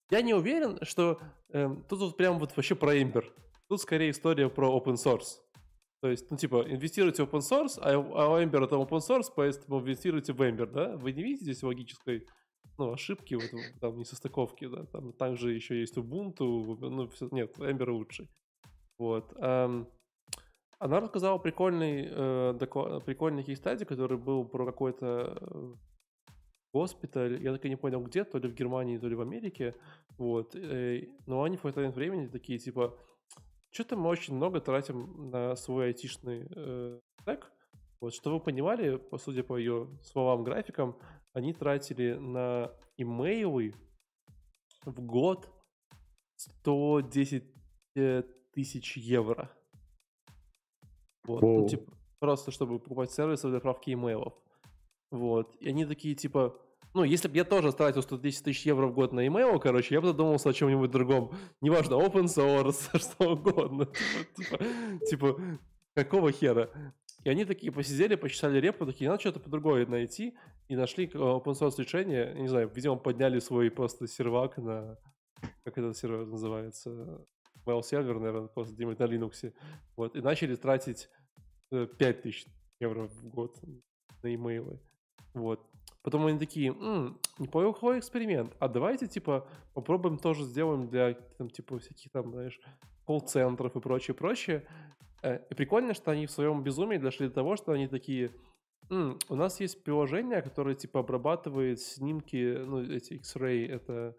я 0.09 0.21
не 0.21 0.33
уверен, 0.33 0.77
что 0.81 1.19
э, 1.53 1.69
тут 1.87 1.99
вот 1.99 2.17
прям 2.17 2.37
вот 2.37 2.55
вообще 2.55 2.75
про 2.75 2.95
Ember. 2.97 3.23
Тут 3.69 3.81
скорее 3.81 4.11
история 4.11 4.49
про 4.49 4.67
open 4.67 4.95
source. 4.95 5.39
То 6.01 6.09
есть, 6.09 6.29
ну, 6.29 6.35
типа, 6.35 6.65
инвестируйте 6.67 7.25
в 7.25 7.29
open 7.29 7.39
source, 7.39 7.79
а, 7.79 7.91
а 7.91 8.43
Ember 8.43 8.65
это 8.65 8.75
open 8.75 8.99
source, 8.99 9.31
поэтому 9.33 9.79
инвестируйте 9.79 10.33
в 10.33 10.41
Ember, 10.41 10.65
да? 10.65 10.97
Вы 10.97 11.13
не 11.13 11.23
видите 11.23 11.45
здесь 11.45 11.63
логической 11.63 12.27
ну, 12.77 12.93
ошибки, 12.93 13.35
вот, 13.35 13.51
там, 13.79 13.97
несостыковки, 13.97 14.67
да? 14.67 14.85
Там 14.85 15.13
также 15.13 15.53
еще 15.53 15.79
есть 15.79 15.97
Ubuntu, 15.97 16.77
ну, 16.79 17.07
все, 17.09 17.27
нет, 17.31 17.57
Ember 17.57 17.91
лучший. 17.91 18.29
Вот. 18.97 19.33
Она 20.81 20.99
рассказала 20.99 21.37
прикольный, 21.37 22.07
э, 22.09 22.53
доклад, 22.59 23.05
прикольный 23.05 23.43
кейс-стадий, 23.43 23.85
который 23.85 24.17
был 24.17 24.45
про 24.45 24.65
какой-то 24.65 25.37
э, 25.39 25.73
госпиталь, 26.73 27.39
я 27.39 27.51
так 27.51 27.63
и 27.65 27.69
не 27.69 27.75
понял 27.75 28.01
где, 28.01 28.23
то 28.23 28.39
ли 28.39 28.49
в 28.49 28.55
Германии, 28.55 28.97
то 28.97 29.07
ли 29.07 29.13
в 29.13 29.21
Америке, 29.21 29.75
вот, 30.17 30.55
э, 30.55 31.07
но 31.27 31.43
они 31.43 31.57
в 31.57 31.63
момент 31.63 31.95
времени 31.95 32.25
такие, 32.25 32.57
типа, 32.57 32.97
что-то 33.69 33.95
мы 33.95 34.09
очень 34.09 34.33
много 34.33 34.59
тратим 34.59 35.29
на 35.29 35.55
свой 35.55 35.89
айтишный 35.89 36.47
э, 36.49 36.99
стек, 37.21 37.51
вот, 37.99 38.15
что 38.15 38.31
вы 38.31 38.39
понимали, 38.39 38.95
по 38.95 39.19
судя 39.19 39.43
по 39.43 39.57
ее 39.57 39.87
словам, 40.01 40.43
графикам, 40.43 40.97
они 41.33 41.53
тратили 41.53 42.13
на 42.13 42.71
имейлы 42.97 43.73
в 44.85 45.01
год 45.01 45.49
110 46.35 47.43
тысяч 48.51 48.97
евро. 48.97 49.51
Вот, 51.23 51.41
ну, 51.41 51.67
типа, 51.67 51.93
просто 52.19 52.51
чтобы 52.51 52.79
покупать 52.79 53.11
сервисы 53.11 53.47
для 53.47 53.57
отправки 53.57 53.93
имейлов. 53.93 54.33
Вот. 55.11 55.55
И 55.57 55.69
они 55.69 55.85
такие, 55.85 56.15
типа, 56.15 56.59
ну, 56.93 57.03
если 57.03 57.27
бы 57.27 57.37
я 57.37 57.45
тоже 57.45 57.71
тратил 57.71 58.01
110 58.01 58.43
тысяч 58.43 58.65
евро 58.65 58.87
в 58.87 58.93
год 58.93 59.13
на 59.13 59.25
имейл, 59.27 59.59
короче, 59.59 59.95
я 59.95 60.01
бы 60.01 60.07
задумался 60.07 60.49
о 60.49 60.53
чем-нибудь 60.53 60.91
другом. 60.91 61.33
Неважно, 61.61 61.93
open 61.95 62.25
source, 62.25 62.97
что 62.99 63.31
угодно. 63.31 63.87
Типа, 64.35 64.57
типа, 64.57 65.05
типа, 65.09 65.59
какого 65.93 66.31
хера? 66.31 66.69
И 67.23 67.29
они 67.29 67.45
такие 67.45 67.71
посидели, 67.71 68.15
почесали 68.15 68.59
репу, 68.59 68.85
такие, 68.85 69.09
надо 69.09 69.21
что-то 69.21 69.39
по-другому 69.39 69.85
найти, 69.87 70.35
и 70.67 70.75
нашли 70.75 71.05
open 71.05 71.53
source 71.53 71.77
решение, 71.77 72.33
не 72.35 72.47
знаю, 72.47 72.71
видимо, 72.73 72.95
подняли 72.95 73.39
свой 73.39 73.69
просто 73.69 74.07
сервак 74.07 74.57
на, 74.57 74.97
как 75.63 75.77
этот 75.77 75.97
сервер 75.97 76.25
называется, 76.25 77.25
mail 77.65 77.83
сервер, 77.83 78.19
наверное, 78.19 78.47
просто 78.47 78.73
где-нибудь 78.73 78.99
на 78.99 79.03
Linux. 79.03 79.53
Вот, 79.95 80.15
и 80.15 80.21
начали 80.21 80.55
тратить 80.55 81.09
5000 81.69 82.45
э, 82.45 82.49
евро 82.79 83.07
в 83.07 83.27
год 83.29 83.59
на 84.23 84.33
имейлы. 84.33 84.79
Вот. 85.33 85.67
Потом 86.03 86.25
они 86.25 86.39
такие, 86.39 86.71
М, 86.71 87.19
неплохой 87.37 87.99
эксперимент. 87.99 88.55
А 88.59 88.67
давайте, 88.67 89.07
типа, 89.07 89.47
попробуем 89.73 90.17
тоже 90.17 90.43
сделаем 90.43 90.87
для, 90.87 91.13
там, 91.37 91.49
типа, 91.49 91.77
всяких 91.77 92.11
там, 92.11 92.31
знаешь, 92.31 92.59
колл-центров 93.05 93.75
и 93.75 93.79
прочее, 93.79 94.15
прочее. 94.15 94.65
Э, 95.23 95.39
и 95.49 95.53
прикольно, 95.53 95.93
что 95.93 96.11
они 96.11 96.25
в 96.25 96.31
своем 96.31 96.63
безумии 96.63 96.97
дошли 96.97 97.27
до 97.27 97.33
того, 97.35 97.55
что 97.55 97.71
они 97.71 97.87
такие, 97.87 98.31
«М, 98.89 99.17
у 99.29 99.35
нас 99.35 99.59
есть 99.59 99.83
приложение, 99.83 100.41
которое, 100.41 100.75
типа, 100.75 100.99
обрабатывает 100.99 101.79
снимки, 101.79 102.57
ну, 102.65 102.81
эти 102.83 103.13
X-ray, 103.13 103.67
это 103.67 104.15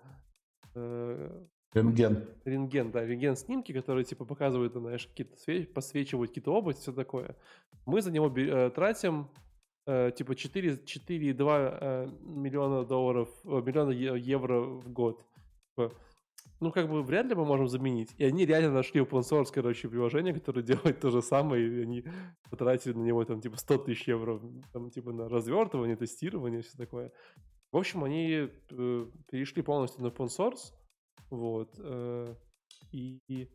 э, 0.75 1.45
Рентген. 1.75 2.29
рентген, 2.45 2.91
да, 2.91 3.05
рентген 3.05 3.35
снимки, 3.37 3.73
которые 3.73 4.05
типа 4.05 4.25
показывают, 4.27 4.75
знаешь, 4.75 5.07
какие-то 5.07 5.35
све- 5.37 5.67
посвечивают 5.67 6.31
какие-то 6.31 6.53
области, 6.53 6.83
все 6.83 6.93
такое. 6.93 7.35
Мы 7.87 8.03
за 8.03 8.11
него 8.13 8.31
э, 8.37 8.71
тратим 8.71 9.29
э, 9.87 10.11
типа 10.15 10.35
4, 10.35 10.71
4,2 10.85 11.79
э, 11.81 12.09
миллиона 12.21 12.85
долларов, 12.85 13.29
э, 13.45 13.49
миллиона 13.65 13.91
евро 13.91 14.61
в 14.61 14.93
год. 14.93 15.25
Типа, 15.77 15.93
ну, 16.63 16.71
как 16.71 16.89
бы 16.89 17.03
вряд 17.03 17.27
ли 17.27 17.35
мы 17.35 17.45
можем 17.45 17.67
заменить. 17.67 18.15
И 18.19 18.25
они 18.25 18.47
реально 18.47 18.71
нашли 18.71 19.01
open 19.01 19.23
source, 19.23 19.51
короче, 19.53 19.89
приложение, 19.89 20.33
которое 20.33 20.63
делает 20.63 21.01
то 21.01 21.11
же 21.11 21.21
самое, 21.21 21.67
и 21.67 21.83
они 21.83 22.05
потратили 22.51 22.93
на 22.93 23.03
него 23.03 23.25
там 23.25 23.41
типа 23.41 23.57
100 23.57 23.79
тысяч 23.79 24.07
евро, 24.07 24.41
там 24.73 24.91
типа 24.91 25.13
на 25.13 25.29
развертывание, 25.29 25.97
тестирование, 25.97 26.63
все 26.63 26.77
такое. 26.77 27.11
В 27.73 27.77
общем, 27.77 28.05
они 28.05 28.49
э, 28.71 29.07
перешли 29.31 29.63
полностью 29.63 30.05
на 30.05 30.09
open 30.09 30.29
source, 30.29 30.73
вот, 31.31 31.75
э, 31.79 32.35
и, 32.93 33.49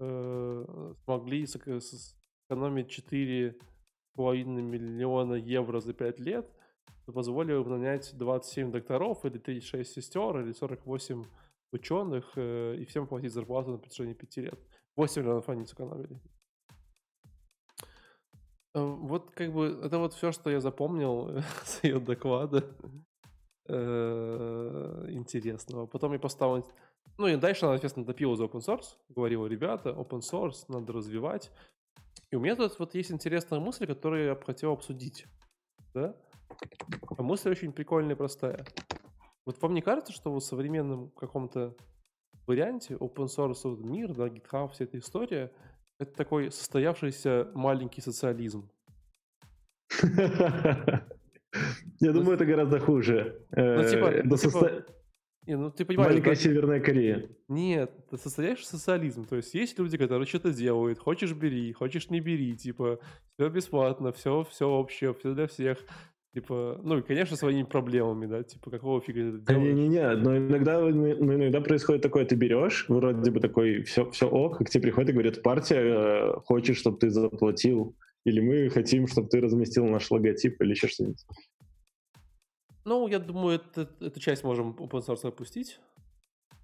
э, 0.00 0.94
смогли 1.04 1.46
сэкономить 1.46 2.90
4,5 2.90 4.62
миллиона 4.62 5.34
евро 5.34 5.80
за 5.80 5.92
5 5.92 6.18
лет, 6.18 6.50
позволило 7.06 7.62
им 7.62 7.70
нанять 7.70 8.10
27 8.16 8.72
докторов, 8.72 9.24
или 9.24 9.38
36 9.38 9.92
сестер, 9.92 10.40
или 10.40 10.52
48 10.52 11.24
ученых, 11.72 12.32
э, 12.36 12.76
и 12.76 12.84
всем 12.84 13.06
платить 13.06 13.32
зарплату 13.32 13.70
на 13.70 13.78
протяжении 13.78 14.14
5 14.14 14.36
лет. 14.38 14.60
8 14.96 15.22
миллионов 15.22 15.48
они 15.48 15.66
сэкономили. 15.66 16.20
Э, 18.74 18.82
Вот 18.82 19.30
как 19.30 19.52
бы 19.52 19.80
это 19.82 19.98
вот 19.98 20.14
все, 20.14 20.32
что 20.32 20.50
я 20.50 20.60
запомнил 20.60 21.42
с 21.64 21.84
ее 21.84 22.00
доклада 22.00 22.64
э, 23.68 25.06
интересного. 25.10 25.86
Потом 25.86 26.12
я 26.12 26.18
поставил... 26.18 26.66
Ну 27.18 27.26
и 27.26 27.36
дальше 27.36 27.66
она, 27.66 27.74
естественно, 27.74 28.06
топила 28.06 28.36
за 28.36 28.44
open 28.44 28.60
source. 28.60 28.96
Говорила, 29.08 29.46
ребята, 29.46 29.90
open 29.90 30.20
source 30.20 30.64
надо 30.68 30.92
развивать. 30.92 31.50
И 32.30 32.36
у 32.36 32.40
меня 32.40 32.56
тут 32.56 32.78
вот 32.78 32.94
есть 32.94 33.10
интересная 33.10 33.60
мысль, 33.60 33.86
которую 33.86 34.24
я 34.24 34.34
бы 34.34 34.42
хотел 34.42 34.72
обсудить. 34.72 35.26
Да? 35.94 36.14
А 37.16 37.22
мысль 37.22 37.50
очень 37.50 37.72
прикольная 37.72 38.14
и 38.14 38.18
простая. 38.18 38.64
Вот 39.50 39.60
вам 39.62 39.74
не 39.74 39.82
кажется, 39.82 40.12
что 40.12 40.32
в 40.32 40.40
современном 40.40 41.10
каком-то 41.10 41.74
варианте 42.46 42.94
open 42.94 43.26
source 43.26 43.82
мир, 43.82 44.14
да, 44.14 44.28
GitHub, 44.28 44.70
вся 44.70 44.84
эта 44.84 44.98
история, 44.98 45.50
это 45.98 46.12
такой 46.12 46.52
состоявшийся 46.52 47.50
маленький 47.54 48.00
социализм. 48.00 48.70
Я 52.00 52.12
думаю, 52.12 52.34
это 52.34 52.44
гораздо 52.46 52.78
хуже. 52.78 53.44
Ну, 53.50 53.84
типа- 53.88 54.10
Э, 54.12 54.22
ну, 54.24 54.36
типа, 54.36 54.84
Не, 55.46 55.56
ну 55.56 55.70
ты 55.70 55.84
понимаешь, 55.84 56.10
Маленькая? 56.10 56.34
Северная 56.36 56.80
Корея. 56.80 57.28
Нет, 57.48 57.90
это 58.06 58.16
состоящий 58.18 58.66
социализм. 58.66 59.24
То 59.24 59.36
есть 59.36 59.52
есть 59.54 59.78
люди, 59.78 59.98
которые 59.98 60.26
что-то 60.26 60.52
делают. 60.52 60.98
Хочешь 61.00 61.32
бери, 61.32 61.72
хочешь 61.72 62.08
не 62.10 62.20
бери. 62.20 62.56
Типа, 62.56 63.00
все 63.34 63.48
бесплатно, 63.48 64.12
все, 64.12 64.44
все 64.44 64.68
общее, 64.68 65.12
все 65.14 65.34
для 65.34 65.46
всех. 65.48 65.78
Типа, 66.32 66.80
ну 66.84 66.98
и, 66.98 67.02
конечно, 67.02 67.36
своими 67.36 67.64
проблемами, 67.64 68.26
да, 68.26 68.44
типа, 68.44 68.70
какого 68.70 69.00
фига 69.00 69.20
это 69.20 69.38
Да 69.38 69.54
делаешь? 69.54 69.74
Не-не-не, 69.74 70.16
но 70.16 70.36
иногда, 70.36 70.78
ну, 70.80 71.34
иногда 71.34 71.60
происходит 71.60 72.02
такое, 72.02 72.24
ты 72.24 72.36
берешь, 72.36 72.84
вроде 72.88 73.32
бы 73.32 73.40
такой, 73.40 73.82
все, 73.82 74.08
все 74.12 74.28
ок, 74.28 74.58
к 74.58 74.70
тебе 74.70 74.82
приходит 74.82 75.10
и 75.10 75.12
говорит, 75.12 75.42
партия 75.42 75.80
э, 75.80 76.40
хочет, 76.44 76.76
чтобы 76.76 76.98
ты 76.98 77.10
заплатил, 77.10 77.96
или 78.24 78.40
мы 78.40 78.70
хотим, 78.70 79.08
чтобы 79.08 79.28
ты 79.28 79.40
разместил 79.40 79.86
наш 79.86 80.08
логотип, 80.08 80.60
или 80.62 80.70
еще 80.70 80.86
что-нибудь. 80.86 81.26
Ну, 82.84 83.08
я 83.08 83.18
думаю, 83.18 83.56
это, 83.56 83.90
эту 84.00 84.20
часть 84.20 84.44
можем 84.44 84.76
open 84.78 85.04
source 85.04 85.26
опустить. 85.26 85.80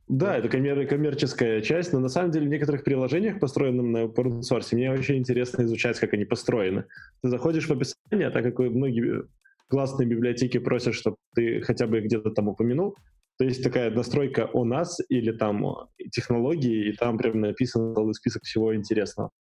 Да, 0.07 0.37
это 0.37 0.49
коммер- 0.49 0.87
коммерческая 0.87 1.61
часть, 1.61 1.93
но 1.93 1.99
на 1.99 2.09
самом 2.09 2.31
деле 2.31 2.47
в 2.47 2.51
некоторых 2.51 2.85
приложениях, 2.85 3.41
построенных 3.41 3.87
на 3.87 4.05
open 4.05 4.43
source, 4.43 4.69
мне 4.71 4.93
очень 4.93 5.17
интересно 5.17 5.63
изучать, 5.63 5.99
как 5.99 6.13
они 6.13 6.25
построены. 6.25 6.85
Ты 7.23 7.31
заходишь 7.31 7.67
в 7.67 7.73
описание, 7.73 8.29
а 8.29 8.31
так 8.31 8.45
как 8.45 8.61
многие 8.61 9.25
классные 9.69 10.07
библиотеки 10.09 10.59
просят, 10.59 10.95
чтобы 10.95 11.17
ты 11.35 11.61
хотя 11.61 11.87
бы 11.87 12.01
где-то 12.01 12.31
там 12.31 12.49
упомянул, 12.49 12.97
то 13.39 13.45
есть 13.45 13.63
такая 13.63 13.91
настройка 13.91 14.49
о 14.53 14.65
нас 14.65 14.99
или 15.09 15.33
там 15.33 15.89
технологии, 16.11 16.89
и 16.89 16.93
там 16.93 17.19
прям 17.19 17.41
написан 17.41 17.95
целый 17.95 18.15
список 18.15 18.45
всего 18.45 18.75
интересного. 18.75 19.31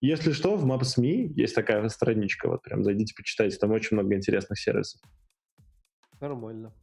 Если 0.00 0.32
что, 0.32 0.56
в 0.56 0.66
Maps.me 0.66 1.32
есть 1.34 1.54
такая 1.54 1.88
страничка, 1.88 2.48
вот 2.48 2.62
прям 2.62 2.84
зайдите, 2.84 3.14
почитайте, 3.16 3.56
там 3.56 3.70
очень 3.70 3.96
много 3.96 4.14
интересных 4.14 4.58
сервисов. 4.58 5.00
Нормально. 6.20 6.74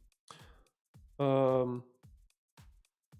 Эм, 1.18 1.84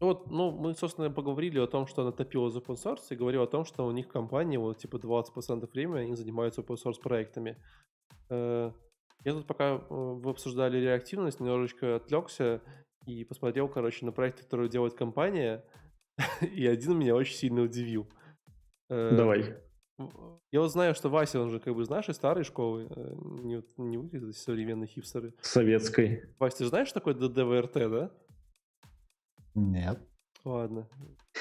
ну 0.00 0.06
Вот, 0.06 0.30
ну, 0.30 0.50
мы, 0.50 0.74
собственно, 0.74 1.10
поговорили 1.10 1.60
о 1.60 1.68
том, 1.68 1.86
что 1.86 2.02
она 2.02 2.10
топила 2.10 2.50
за 2.50 2.58
open 2.58 2.74
source, 2.74 3.04
и 3.10 3.14
говорил 3.14 3.42
о 3.42 3.46
том, 3.46 3.64
что 3.64 3.86
у 3.86 3.92
них 3.92 4.08
компания, 4.08 4.58
вот, 4.58 4.78
типа, 4.78 4.96
20% 4.96 5.70
времени 5.70 5.98
они 5.98 6.16
занимаются 6.16 6.62
open 6.62 6.76
source 6.84 7.00
проектами. 7.00 7.56
Э, 8.32 8.72
Я 9.24 9.32
тут 9.32 9.46
пока 9.46 9.74
э, 9.76 9.78
вы 9.90 10.30
обсуждали 10.30 10.78
реактивность, 10.78 11.38
немножечко 11.40 11.96
отвлекся 11.96 12.62
и 13.06 13.24
посмотрел, 13.24 13.68
короче, 13.68 14.06
на 14.06 14.12
проекты, 14.12 14.42
которые 14.42 14.68
делает 14.70 14.94
компания, 14.94 15.64
и 16.40 16.66
один 16.66 16.98
меня 16.98 17.14
очень 17.14 17.34
сильно 17.36 17.62
удивил. 17.62 18.08
Э, 18.90 19.14
Давай. 19.16 19.56
Я 20.50 20.60
вот 20.60 20.72
знаю, 20.72 20.94
что 20.94 21.08
Вася, 21.10 21.40
он 21.40 21.50
же 21.50 21.60
как 21.60 21.74
бы 21.74 21.82
из 21.82 21.88
нашей 21.90 22.14
старой 22.14 22.44
школы, 22.44 22.88
не, 23.44 23.56
вот- 23.56 23.78
не 23.78 23.98
вы, 23.98 24.08
как 24.08 24.34
современные 24.34 24.88
хипстеры. 24.88 25.34
Советской. 25.42 26.24
Вася, 26.38 26.58
ты 26.58 26.64
же 26.64 26.70
знаешь, 26.70 26.88
что 26.88 26.98
такое 27.00 27.14
ДДВРТ, 27.14 27.74
да? 27.74 28.10
Нет. 29.54 30.00
Ладно. 30.44 30.88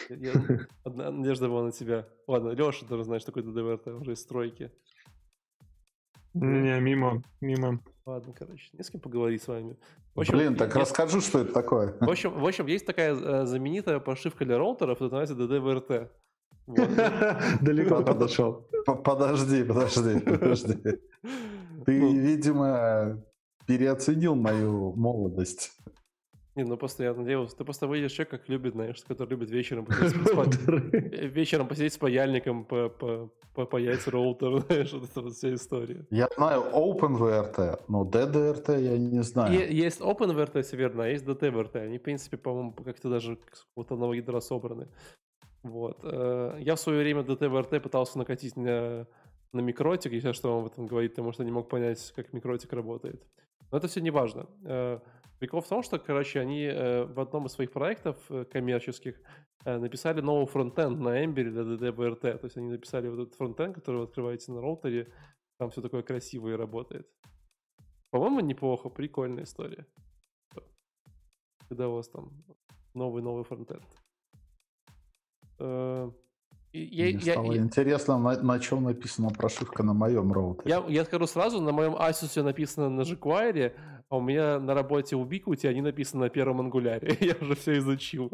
Я- 0.10 0.34
Одна 0.84 1.12
надежда 1.12 1.48
была 1.48 1.64
на 1.64 1.72
тебя. 1.72 2.08
Ладно, 2.28 2.50
Леша 2.50 2.86
тоже 2.86 3.04
знает, 3.06 3.22
что 3.24 3.32
такое 3.32 3.44
ДДВРТ 3.52 3.88
уже 3.88 4.12
из 4.14 4.22
стройки. 4.22 4.72
Не, 6.34 6.80
мимо, 6.80 7.22
мимо. 7.41 7.80
Ладно, 8.06 8.34
короче, 8.38 8.70
не 8.74 8.84
с 8.84 8.90
кем 8.90 8.99
поговорить 9.02 9.44
с 9.44 9.48
вами. 9.48 9.76
В 10.16 10.20
общем, 10.22 10.34
Блин, 10.34 10.56
так 10.56 10.70
есть- 10.76 10.80
расскажу, 10.90 11.22
что 11.22 11.40
это 11.40 11.53
такое. 11.53 11.95
В 11.99 12.10
общем, 12.10 12.32
в 12.40 12.45
общем, 12.45 12.66
есть 12.68 12.86
такая 12.86 13.14
э, 13.16 13.45
знаменитая 13.45 13.99
прошивка 13.99 14.45
для 14.45 14.58
роутеров, 14.58 15.02
это 15.02 15.16
называется 15.16 15.36
DDVRT. 15.36 16.10
Далеко 17.62 18.03
подошел. 18.03 18.68
Подожди, 18.86 19.64
подожди, 19.64 20.20
подожди. 20.20 20.74
Ты, 21.86 21.99
Ну, 21.99 22.14
видимо, 22.14 23.22
переоценил 23.66 24.36
мою 24.36 24.94
молодость. 24.95 25.72
Не, 26.56 26.65
ну 26.65 26.76
просто 26.76 27.03
я 27.03 27.14
надеялся, 27.14 27.56
ты 27.56 27.64
просто 27.64 27.88
выйдешь 27.88 28.11
человек, 28.11 28.32
как 28.32 28.49
любит, 28.49 28.73
знаешь, 28.73 29.02
который 29.07 29.30
любит 29.30 29.49
вечером 29.49 29.86
посидеть 29.88 30.18
с 30.28 30.68
э, 30.68 31.28
вечером 31.28 31.68
посидеть 31.68 31.94
с 31.94 31.98
паяльником, 31.98 32.65
по, 32.65 32.90
по, 32.90 33.30
по, 33.53 33.65
паять 33.65 34.06
роутер, 34.07 34.60
знаешь, 34.68 34.91
вот 34.91 35.03
эта 35.10 35.22
вот 35.22 35.34
вся 35.34 35.53
история. 35.53 36.06
Я 36.10 36.28
знаю 36.36 36.64
OpenVRT, 36.73 37.84
но 37.88 38.03
DDRT 38.03 38.82
я 38.82 38.98
не 38.98 39.23
знаю. 39.23 39.53
Е- 39.53 39.73
Есть 39.73 40.02
OpenVRT 40.02 40.64
северно, 40.64 41.06
а 41.06 41.07
есть 41.07 41.26
DTVRT. 41.26 41.78
Они, 41.78 41.98
в 41.98 42.02
принципе, 42.03 42.36
по-моему, 42.38 42.73
как-то 42.73 43.10
даже 43.10 43.38
какого-то 43.38 43.94
одного 43.94 44.14
ядра 44.14 44.41
собраны. 44.41 44.90
Вот. 45.64 45.99
Э, 46.03 46.57
Я 46.60 46.76
в 46.76 46.80
свое 46.82 46.99
время 46.99 47.22
DTVRT 47.22 47.80
пытался 47.80 48.18
накатить 48.18 48.57
на, 48.57 49.07
на 49.53 49.61
микротик, 49.61 50.11
если 50.11 50.34
что 50.34 50.49
вам 50.53 50.65
об 50.65 50.72
этом 50.72 50.86
говорит, 50.86 51.11
потому 51.11 51.32
что 51.32 51.45
не 51.45 51.52
мог 51.52 51.69
понять, 51.69 52.11
как 52.14 52.34
микротик 52.34 52.73
работает. 52.73 53.23
Но 53.72 53.78
это 53.78 53.88
все 53.88 54.02
не 54.02 54.11
важно. 54.11 54.48
Э, 55.42 55.46
Прикол 55.46 55.62
в 55.62 55.68
том, 55.68 55.82
что, 55.82 55.98
короче, 55.98 56.40
они 56.40 56.66
э, 56.66 57.04
в 57.06 57.20
одном 57.20 57.48
из 57.48 57.54
своих 57.54 57.72
проектов 57.72 58.18
э, 58.30 58.46
коммерческих 58.46 59.20
э, 59.66 59.78
написали 59.80 60.22
новый 60.22 60.46
фронтенд 60.46 61.00
на 61.00 61.24
Ember 61.24 61.50
для 61.50 61.64
DDVRT. 61.64 62.38
То 62.38 62.46
есть 62.46 62.58
они 62.58 62.70
написали 62.70 63.08
вот 63.08 63.20
этот 63.20 63.36
фронтенд, 63.36 63.76
который 63.76 63.98
вы 63.98 64.04
открываете 64.04 64.52
на 64.52 64.62
роутере, 64.62 65.12
там 65.58 65.72
все 65.72 65.82
такое 65.82 66.04
красивое 66.04 66.58
работает. 66.58 67.08
По-моему, 68.12 68.42
неплохо, 68.42 68.90
прикольная 68.90 69.44
история. 69.44 69.88
Когда 71.70 71.88
у 71.88 71.96
вас 71.96 72.10
там 72.10 72.32
новый-новый 72.94 73.44
фронтенд. 73.44 73.84
Э, 75.58 76.12
Я, 76.73 77.06
Мне 77.06 77.19
я, 77.19 77.34
стало 77.34 77.52
я, 77.53 77.61
интересно, 77.61 78.18
на, 78.18 78.41
на 78.41 78.60
чем 78.60 78.84
написана 78.84 79.30
прошивка 79.30 79.84
на 79.84 79.93
моем 79.93 80.31
роутере. 80.31 80.69
Я, 80.69 80.84
я 80.88 81.06
скажу 81.06 81.27
сразу, 81.27 81.60
на 81.60 81.73
моем 81.73 81.95
Asus 81.95 82.41
написано 82.41 82.89
на 82.89 83.02
jQuery, 83.02 83.73
а 84.07 84.18
у 84.18 84.22
меня 84.22 84.60
на 84.60 84.73
работе 84.73 85.15
Ubiquiti 85.18 85.68
они 85.68 85.81
написаны 85.81 86.23
на 86.23 86.30
первом 86.30 86.61
ангуляре. 86.61 87.18
я 87.22 87.35
уже 87.41 87.56
все 87.56 87.77
изучил. 87.77 88.31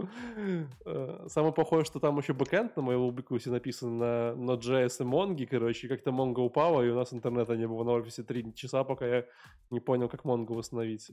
Э, 0.86 1.26
самое 1.28 1.54
плохое, 1.54 1.84
что 1.84 2.00
там 2.00 2.18
еще 2.18 2.34
бэкэнд 2.34 2.76
на 2.76 2.82
моем 2.84 3.10
Ubiquiti 3.10 3.50
написан 3.50 3.98
на 3.98 4.34
Node.js 4.36 4.98
и 5.00 5.04
Mongo, 5.04 5.46
короче, 5.48 5.88
как-то 5.88 6.12
Mongo 6.12 6.42
упала, 6.42 6.84
и 6.84 6.90
у 6.90 6.96
нас 6.96 7.14
интернета 7.14 7.56
не 7.56 7.68
было 7.68 7.84
на 7.84 7.92
офисе 7.94 8.24
три 8.24 8.54
часа, 8.54 8.84
пока 8.84 9.08
я 9.08 9.26
не 9.72 9.80
понял, 9.80 10.10
как 10.10 10.26
Mongo 10.26 10.54
восстановить. 10.54 11.12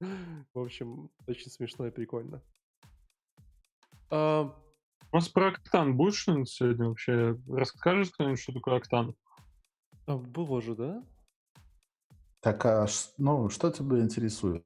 В 0.54 0.60
общем, 0.60 1.10
очень 1.26 1.50
смешно 1.50 1.88
и 1.88 1.90
прикольно. 1.90 2.42
А, 4.10 4.54
у 5.12 5.16
нас 5.16 5.28
про 5.28 5.48
Октан 5.48 5.96
будешь 5.96 6.16
что-нибудь 6.16 6.50
сегодня 6.50 6.88
вообще? 6.88 7.36
Расскажешь 7.48 8.10
кто-нибудь, 8.10 8.40
что 8.40 8.52
такое 8.52 8.76
Октан? 8.76 9.14
А, 10.06 10.16
было 10.16 10.60
же, 10.60 10.74
да? 10.74 11.02
Так, 12.40 12.64
а 12.64 12.86
ну, 13.18 13.48
что 13.50 13.70
тебя 13.70 14.00
интересует? 14.00 14.64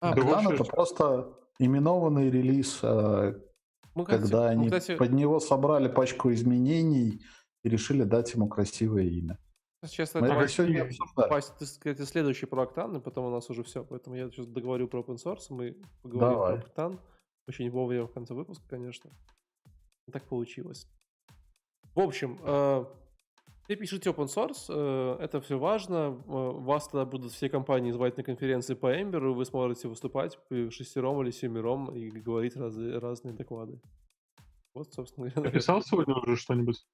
А, 0.00 0.12
Октан 0.12 0.48
это 0.48 0.64
просто 0.64 1.38
именованный 1.58 2.30
релиз, 2.30 2.80
а, 2.82 3.34
мы, 3.94 4.04
когда 4.04 4.24
кстати, 4.24 4.52
они 4.52 4.66
кстати... 4.66 4.96
под 4.96 5.12
него 5.12 5.40
собрали 5.40 5.88
пачку 5.88 6.32
изменений 6.32 7.22
и 7.62 7.68
решили 7.68 8.02
дать 8.02 8.34
ему 8.34 8.48
красивое 8.48 9.04
имя. 9.04 9.38
Сейчас 9.84 10.14
Мы 10.14 10.26
это 10.28 10.48
сегодня 10.48 10.88
ты, 10.88 11.90
это 11.90 12.06
следующий 12.06 12.46
про 12.46 12.62
Октан, 12.62 12.96
и 12.96 13.00
потом 13.00 13.26
у 13.26 13.30
нас 13.30 13.50
уже 13.50 13.62
все. 13.62 13.84
Поэтому 13.84 14.16
я 14.16 14.30
сейчас 14.30 14.46
договорю 14.46 14.88
про 14.88 15.00
open 15.00 15.16
source, 15.16 15.46
мы 15.50 15.76
поговорим 16.02 16.34
Давай. 16.34 16.54
про 16.54 16.60
Октан. 16.64 17.00
Очень 17.46 17.70
вовремя 17.70 18.06
в 18.06 18.12
конце 18.12 18.32
выпуска, 18.32 18.66
конечно. 18.68 19.10
Так 20.12 20.24
получилось. 20.24 20.86
В 21.94 22.00
общем, 22.00 22.38
э, 22.42 22.84
вы 23.68 23.76
пишете 23.76 24.10
open 24.10 24.26
source, 24.26 24.66
э, 24.68 25.16
это 25.22 25.40
все 25.40 25.58
важно. 25.58 25.94
Э, 25.94 26.20
вас 26.26 26.88
тогда 26.88 27.04
будут 27.04 27.32
все 27.32 27.48
компании 27.48 27.92
звать 27.92 28.16
на 28.16 28.22
конференции 28.22 28.74
по 28.74 28.94
Ember, 28.94 29.32
вы 29.32 29.44
сможете 29.44 29.88
выступать 29.88 30.38
шестером 30.70 31.22
или 31.22 31.30
семером 31.30 31.94
и 31.94 32.10
говорить 32.10 32.56
раз, 32.56 32.76
разные 32.76 33.34
доклады. 33.34 33.80
Вот, 34.74 34.92
собственно 34.92 35.28
говоря. 35.30 35.50
Ты 35.50 35.56
писал 35.58 35.82
сегодня 35.82 36.14
уже 36.16 36.36
что-нибудь? 36.36 36.84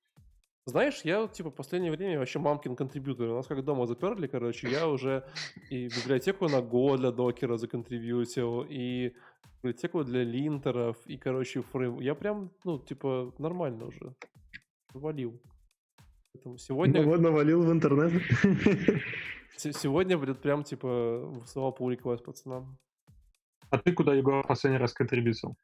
Знаешь, 0.67 1.01
я 1.05 1.27
типа 1.27 1.51
в 1.51 1.55
последнее 1.55 1.91
время 1.91 2.19
вообще 2.19 2.39
мамкин 2.39 2.77
контрибьютор. 2.77 3.31
У 3.31 3.35
нас 3.35 3.47
как 3.47 3.65
дома 3.65 3.87
заперли, 3.87 4.27
короче, 4.27 4.69
я 4.69 4.89
уже 4.89 5.25
и 5.71 5.89
библиотеку 5.89 6.49
на 6.49 6.61
Go 6.61 6.97
для 6.97 7.11
докера 7.11 7.57
законтрибьютил, 7.57 8.67
и 8.69 9.15
библиотеку 9.63 10.05
для 10.05 10.23
линтеров, 10.23 10.97
и, 11.07 11.17
короче, 11.17 11.63
фрейм. 11.63 12.01
Я 12.01 12.15
прям, 12.15 12.51
ну, 12.65 12.79
типа, 12.79 13.35
нормально 13.39 13.87
уже 13.87 14.15
валил. 14.95 15.41
Поэтому 16.33 16.59
сегодня... 16.59 17.03
Ну, 17.03 17.09
вот 17.09 17.21
навалил 17.21 17.63
в 17.63 17.73
интернет. 17.73 18.13
Сегодня, 19.57 20.17
блин, 20.17 20.37
прям, 20.37 20.65
типа, 20.65 21.19
высылал 21.19 21.77
pull 21.79 21.95
request 21.95 22.23
пацанам. 22.23 22.79
А 23.71 23.79
ты 23.79 23.93
куда, 23.93 24.15
Егор, 24.15 24.47
последний 24.47 24.79
раз 24.79 24.95
контрибьютил? 24.95 25.57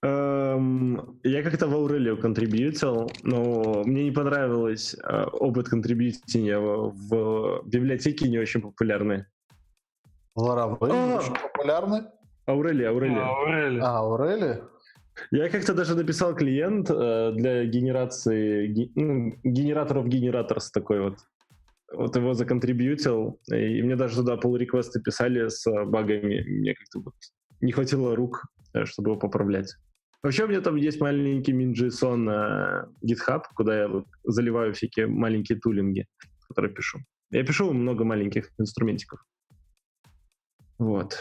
Эм, 0.00 1.18
я 1.24 1.42
как-то 1.42 1.66
в 1.66 1.74
Аурелию 1.74 2.16
контрибьютил, 2.20 3.10
но 3.24 3.82
мне 3.84 4.04
не 4.04 4.10
понравилось 4.12 4.94
э, 4.94 5.24
опыт 5.24 5.68
контрибьютинга 5.68 6.60
в, 6.60 7.62
в 7.62 7.68
библиотеке 7.68 8.28
не 8.28 8.38
очень 8.38 8.60
популярны. 8.60 9.26
Laravel 10.38 11.08
не 11.08 11.14
очень 11.14 11.34
популярны? 11.34 12.06
Аурелия, 12.46 12.90
Аурелия. 12.90 13.26
Аурелия. 13.26 13.82
А, 13.82 13.98
Аурелия? 13.98 14.62
Я 15.32 15.48
как-то 15.48 15.74
даже 15.74 15.96
написал 15.96 16.32
клиент 16.36 16.88
э, 16.90 17.32
для 17.34 17.64
генерации 17.64 18.68
ге, 18.68 18.90
ну, 18.94 19.32
генераторов 19.42 20.06
генераторс 20.06 20.70
такой 20.70 21.00
вот. 21.00 21.18
Вот 21.92 22.14
его 22.14 22.34
законтрибьютил, 22.34 23.40
и 23.50 23.82
мне 23.82 23.96
даже 23.96 24.16
туда 24.16 24.36
pull 24.36 24.58
реквесты 24.58 25.00
писали 25.00 25.48
с 25.48 25.64
багами. 25.86 26.44
Мне 26.46 26.74
как-то 26.74 27.00
вот 27.00 27.14
не 27.60 27.72
хватило 27.72 28.14
рук, 28.14 28.44
э, 28.74 28.84
чтобы 28.84 29.10
его 29.10 29.18
поправлять. 29.18 29.74
Вообще 30.22 30.44
у 30.44 30.48
меня 30.48 30.60
там 30.60 30.76
есть 30.76 31.00
маленький 31.00 31.52
min.json 31.52 32.16
на 32.16 32.88
GitHub, 33.04 33.42
куда 33.54 33.80
я 33.80 33.88
вот 33.88 34.06
заливаю 34.24 34.74
всякие 34.74 35.06
маленькие 35.06 35.58
тулинги, 35.58 36.06
которые 36.48 36.74
пишу. 36.74 36.98
Я 37.30 37.44
пишу 37.44 37.72
много 37.72 38.04
маленьких 38.04 38.50
инструментиков. 38.58 39.24
Вот. 40.78 41.18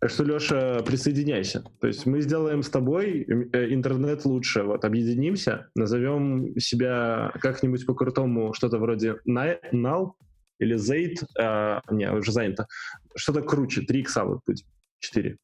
Так 0.00 0.10
что, 0.10 0.24
Леша, 0.24 0.82
присоединяйся. 0.82 1.62
То 1.80 1.86
есть 1.86 2.06
мы 2.06 2.22
сделаем 2.22 2.62
с 2.62 2.70
тобой 2.70 3.26
э, 3.28 3.74
интернет 3.74 4.24
лучше. 4.24 4.62
Вот 4.62 4.84
объединимся, 4.84 5.68
назовем 5.74 6.58
себя 6.58 7.32
как-нибудь 7.40 7.84
по-крутому, 7.84 8.54
что-то 8.54 8.78
вроде 8.78 9.16
Null 9.28 10.12
или 10.58 10.76
Zaid. 10.76 11.22
А, 11.38 11.82
не, 11.90 12.10
уже 12.10 12.32
занято. 12.32 12.66
Что-то 13.14 13.42
круче. 13.42 13.82
3 13.82 14.00
икса 14.00 14.24
вот 14.24 14.40
будет. 14.46 14.64
4. 15.00 15.36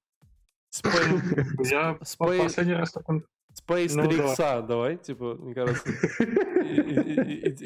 Я 1.65 1.95
последний 1.95 2.75
раз 2.75 2.93
такой... 2.93 3.25
Space 3.57 3.95
3 3.95 4.19
икса, 4.19 4.61
давай, 4.61 4.99
типа, 4.99 5.35
мне 5.35 5.55
кажется, 5.55 5.89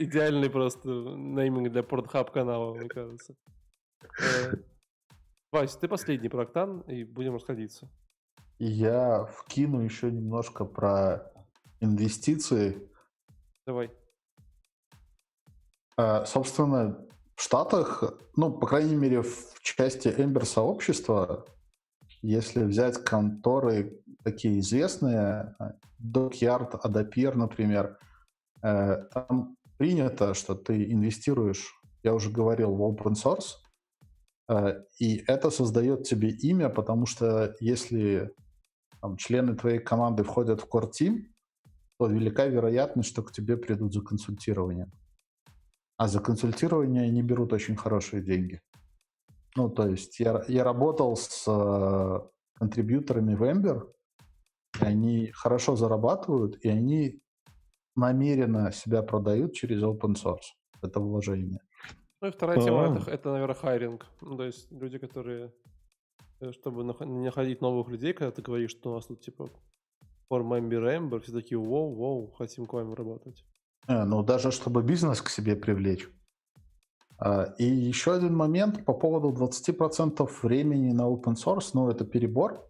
идеальный 0.04 0.48
просто 0.48 0.88
нейминг 0.88 1.72
для 1.72 1.80
Pornhub 1.82 2.30
канала, 2.30 2.74
мне 2.74 2.88
кажется. 2.88 3.34
Э, 4.20 4.52
Вась, 5.52 5.74
ты 5.76 5.88
последний 5.88 6.28
про 6.28 6.42
Октан, 6.42 6.82
и 6.82 7.02
будем 7.02 7.34
расходиться. 7.34 7.90
Я 8.60 9.24
вкину 9.24 9.80
еще 9.80 10.12
немножко 10.12 10.64
про 10.64 11.32
инвестиции. 11.80 12.88
Давай. 13.66 13.90
А, 15.96 16.24
собственно, 16.24 17.04
в 17.34 17.42
Штатах, 17.42 18.04
ну, 18.36 18.52
по 18.52 18.66
крайней 18.66 18.96
мере, 18.96 19.22
в 19.22 19.60
части 19.60 20.08
Эмбер 20.08 20.44
сообщества, 20.44 21.46
если 22.22 22.64
взять 22.64 23.02
конторы 23.04 24.00
такие 24.24 24.60
известные, 24.60 25.54
Dockyard, 26.02 26.80
Adapir, 26.82 27.34
например, 27.34 27.98
э, 28.62 28.96
там 29.12 29.56
принято, 29.78 30.34
что 30.34 30.54
ты 30.54 30.92
инвестируешь, 30.92 31.72
я 32.02 32.14
уже 32.14 32.30
говорил, 32.30 32.74
в 32.74 32.82
open 32.82 33.14
source, 33.14 33.56
э, 34.48 34.82
и 34.98 35.24
это 35.26 35.50
создает 35.50 36.04
тебе 36.04 36.30
имя, 36.30 36.68
потому 36.68 37.06
что 37.06 37.54
если 37.60 38.30
там, 39.00 39.16
члены 39.16 39.56
твоей 39.56 39.78
команды 39.78 40.22
входят 40.22 40.60
в 40.60 40.68
core 40.68 40.90
team, 40.90 41.24
то 41.98 42.06
велика 42.06 42.46
вероятность, 42.46 43.10
что 43.10 43.22
к 43.22 43.32
тебе 43.32 43.56
придут 43.56 43.92
за 43.92 44.00
консультированием. 44.02 44.90
А 45.96 46.08
за 46.08 46.20
консультирование 46.20 47.04
они 47.04 47.22
берут 47.22 47.52
очень 47.52 47.76
хорошие 47.76 48.22
деньги. 48.22 48.60
Ну, 49.56 49.68
то 49.68 49.88
есть 49.88 50.20
я, 50.20 50.42
я 50.48 50.64
работал 50.64 51.16
с 51.16 51.44
э, 51.46 52.20
контрибьюторами 52.58 53.34
в 53.34 53.42
Ember, 53.42 53.92
и 54.80 54.84
они 54.84 55.30
хорошо 55.32 55.76
зарабатывают, 55.76 56.64
и 56.64 56.68
они 56.68 57.20
намеренно 57.96 58.72
себя 58.72 59.02
продают 59.02 59.54
через 59.54 59.82
open 59.82 60.14
source. 60.14 60.54
Это 60.82 61.00
вложение. 61.00 61.60
Ну 62.20 62.28
и 62.28 62.30
вторая 62.30 62.60
тема 62.60 62.96
это, 62.96 63.10
это, 63.10 63.32
наверное, 63.32 63.54
хайринг. 63.54 64.06
Ну, 64.20 64.36
то 64.36 64.44
есть 64.44 64.70
люди, 64.70 64.98
которые, 64.98 65.52
э, 66.40 66.52
чтобы 66.52 66.84
находить 66.84 67.60
новых 67.60 67.88
людей, 67.88 68.12
когда 68.12 68.30
ты 68.30 68.42
говоришь, 68.42 68.70
что 68.70 68.90
у 68.90 68.94
нас 68.94 69.06
тут 69.06 69.20
типа 69.20 69.48
for 70.30 70.42
member 70.42 70.98
Ember, 70.98 71.20
все 71.20 71.32
такие, 71.32 71.58
воу, 71.58 71.94
воу, 71.94 72.30
хотим 72.32 72.66
к 72.66 72.72
вами 72.72 72.94
работать. 72.94 73.44
Э, 73.88 74.04
ну, 74.04 74.22
даже 74.22 74.50
чтобы 74.50 74.82
бизнес 74.82 75.22
к 75.22 75.30
себе 75.30 75.56
привлечь. 75.56 76.08
А, 77.20 77.54
и 77.58 77.64
еще 77.64 78.14
один 78.14 78.34
момент 78.34 78.84
по 78.84 78.94
поводу 78.94 79.30
20% 79.30 80.28
времени 80.42 80.92
на 80.92 81.02
open 81.02 81.34
source, 81.34 81.70
ну 81.74 81.90
это 81.90 82.04
перебор, 82.04 82.66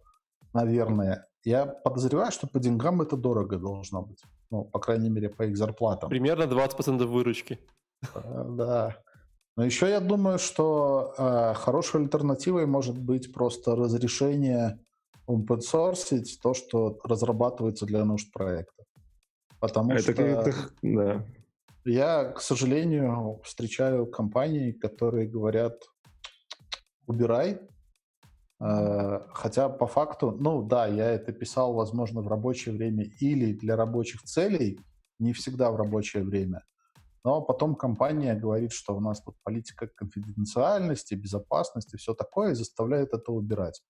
наверное. 0.53 1.27
Я 1.43 1.65
подозреваю, 1.65 2.31
что 2.31 2.47
по 2.47 2.59
деньгам 2.59 3.01
это 3.01 3.15
дорого 3.15 3.57
должно 3.57 4.01
быть. 4.03 4.21
Ну, 4.51 4.65
по 4.65 4.79
крайней 4.79 5.09
мере, 5.09 5.29
по 5.29 5.43
их 5.43 5.57
зарплатам. 5.57 6.09
Примерно 6.09 6.43
20% 6.43 7.05
выручки. 7.05 7.59
А, 8.13 8.43
да. 8.43 8.97
Но 9.55 9.65
еще 9.65 9.89
я 9.89 10.01
думаю, 10.01 10.37
что 10.37 11.13
э, 11.17 11.53
хорошей 11.55 12.01
альтернативой 12.01 12.65
может 12.65 12.97
быть 12.97 13.33
просто 13.33 13.75
разрешение 13.75 14.79
open 15.27 15.59
source 15.59 16.23
то, 16.41 16.53
что 16.53 16.99
разрабатывается 17.03 17.85
для 17.85 18.03
нужд 18.03 18.31
проекта. 18.31 18.83
Потому 19.59 19.93
это 19.93 20.13
что... 20.13 20.53
Да. 20.81 21.25
Я, 21.85 22.25
к 22.25 22.41
сожалению, 22.41 23.41
встречаю 23.43 24.05
компании, 24.05 24.71
которые 24.71 25.27
говорят, 25.27 25.81
убирай. 27.07 27.59
Э, 28.59 29.21
хотя 29.33 29.67
по 29.69 29.87
факту, 29.87 30.31
ну 30.31 30.61
да, 30.61 30.85
я 30.85 31.09
это 31.09 31.33
писал, 31.33 31.73
возможно, 31.73 32.21
в 32.21 32.27
рабочее 32.27 32.75
время 32.75 33.05
или 33.19 33.53
для 33.53 33.75
рабочих 33.75 34.21
целей, 34.23 34.79
не 35.17 35.33
всегда 35.33 35.71
в 35.71 35.75
рабочее 35.75 36.23
время. 36.23 36.63
Но 37.23 37.41
потом 37.41 37.75
компания 37.75 38.35
говорит, 38.35 38.71
что 38.71 38.95
у 38.95 38.99
нас 38.99 39.21
тут 39.21 39.35
политика 39.43 39.87
конфиденциальности, 39.87 41.15
безопасности, 41.15 41.95
все 41.95 42.13
такое, 42.13 42.51
и 42.51 42.55
заставляет 42.55 43.13
это 43.13 43.31
убирать. 43.31 43.81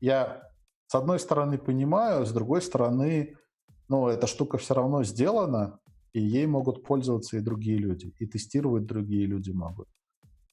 Я, 0.00 0.42
с 0.86 0.94
одной 0.94 1.18
стороны, 1.18 1.56
понимаю, 1.56 2.26
с 2.26 2.32
другой 2.32 2.60
стороны, 2.60 3.36
но 3.88 4.10
эта 4.10 4.26
штука 4.26 4.58
все 4.58 4.74
равно 4.74 5.04
сделана, 5.04 5.80
и 6.12 6.20
ей 6.20 6.46
могут 6.46 6.82
пользоваться 6.84 7.36
и 7.36 7.40
другие 7.40 7.78
люди, 7.78 8.12
и 8.18 8.26
тестировать 8.26 8.86
другие 8.86 9.26
люди 9.26 9.50
могут. 9.50 9.88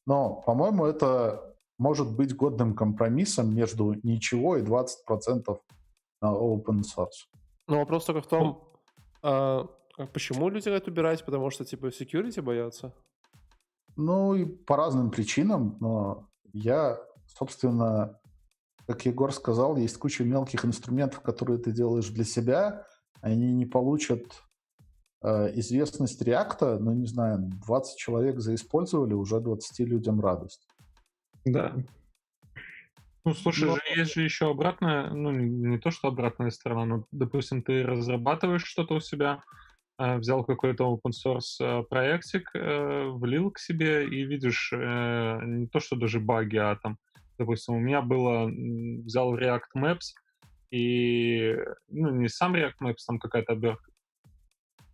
Но, 0.06 0.42
по-моему, 0.46 0.86
это 0.86 1.56
может 1.78 2.16
быть 2.16 2.36
годным 2.36 2.76
компромиссом 2.76 3.54
между 3.54 3.96
ничего 4.04 4.58
и 4.58 4.62
20% 4.62 5.58
на 6.22 6.28
open 6.28 6.82
source. 6.82 7.28
Но 7.68 7.80
вопрос 7.80 8.06
только 8.06 8.22
в 8.22 8.28
том, 8.28 8.64
а, 9.22 9.68
а 9.98 10.06
почему 10.08 10.50
люди 10.50 10.70
хотят 10.70 10.88
убирать? 10.88 11.26
Потому 11.26 11.50
что, 11.50 11.66
типа, 11.66 11.88
security 11.88 12.42
боятся? 12.42 12.94
Ну, 13.96 14.36
и 14.36 14.46
по 14.46 14.76
разным 14.76 15.10
причинам, 15.10 15.78
но 15.80 16.30
я, 16.54 17.00
собственно, 17.26 18.20
как 18.88 19.06
Егор 19.06 19.34
сказал, 19.34 19.78
есть 19.78 19.98
куча 19.98 20.24
мелких 20.24 20.66
инструментов, 20.66 21.22
которые 21.22 21.58
ты 21.58 21.72
делаешь 21.72 22.10
для 22.10 22.24
себя, 22.24 22.86
они 23.22 23.52
не 23.54 23.66
получат 23.66 24.44
известность 25.56 26.22
реакта, 26.22 26.78
ну, 26.80 26.94
не 26.94 27.08
знаю, 27.08 27.50
20 27.66 27.98
человек 27.98 28.40
заиспользовали, 28.40 29.14
уже 29.14 29.40
20 29.40 29.80
людям 29.80 30.22
радость. 30.22 30.68
Да. 31.46 31.76
Ну, 33.26 33.34
слушай, 33.34 33.68
но... 33.68 33.76
же 33.76 33.82
есть 33.96 34.14
же 34.14 34.22
еще 34.22 34.52
обратная, 34.52 35.10
ну, 35.10 35.32
не, 35.32 35.50
не 35.50 35.80
то, 35.80 35.90
что 35.90 36.10
обратная 36.10 36.52
сторона, 36.52 36.86
но, 36.86 37.06
допустим, 37.12 37.64
ты 37.64 37.84
разрабатываешь 37.84 38.64
что-то 38.64 38.96
у 38.96 39.00
себя, 39.00 39.42
э, 39.98 40.18
взял 40.18 40.46
какой-то 40.46 40.84
open 40.84 41.12
source 41.12 41.60
э, 41.60 41.84
проектик, 41.90 42.52
э, 42.54 43.08
влил 43.08 43.50
к 43.50 43.58
себе 43.58 44.08
и 44.08 44.26
видишь 44.26 44.72
э, 44.72 45.40
не 45.44 45.68
то, 45.68 45.80
что 45.80 45.96
даже 45.96 46.20
баги, 46.20 46.58
а 46.58 46.76
там, 46.76 47.00
допустим, 47.40 47.74
у 47.74 47.80
меня 47.80 48.04
было, 48.04 48.48
взял 48.48 49.36
React 49.36 49.74
Maps, 49.76 50.14
и, 50.70 51.58
ну, 51.90 52.12
не 52.12 52.30
сам 52.30 52.56
React 52.56 52.78
Maps, 52.84 53.06
там 53.08 53.18
какая-то 53.18 53.54
обертка 53.54 53.92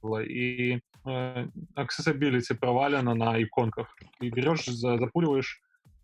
была, 0.01 0.23
и 0.23 0.79
э, 1.05 1.47
accessibility 1.77 2.55
провалена 2.59 3.13
на 3.15 3.41
иконках. 3.41 3.95
И 4.19 4.29
берешь, 4.29 4.65
запуливаешь 4.65 5.61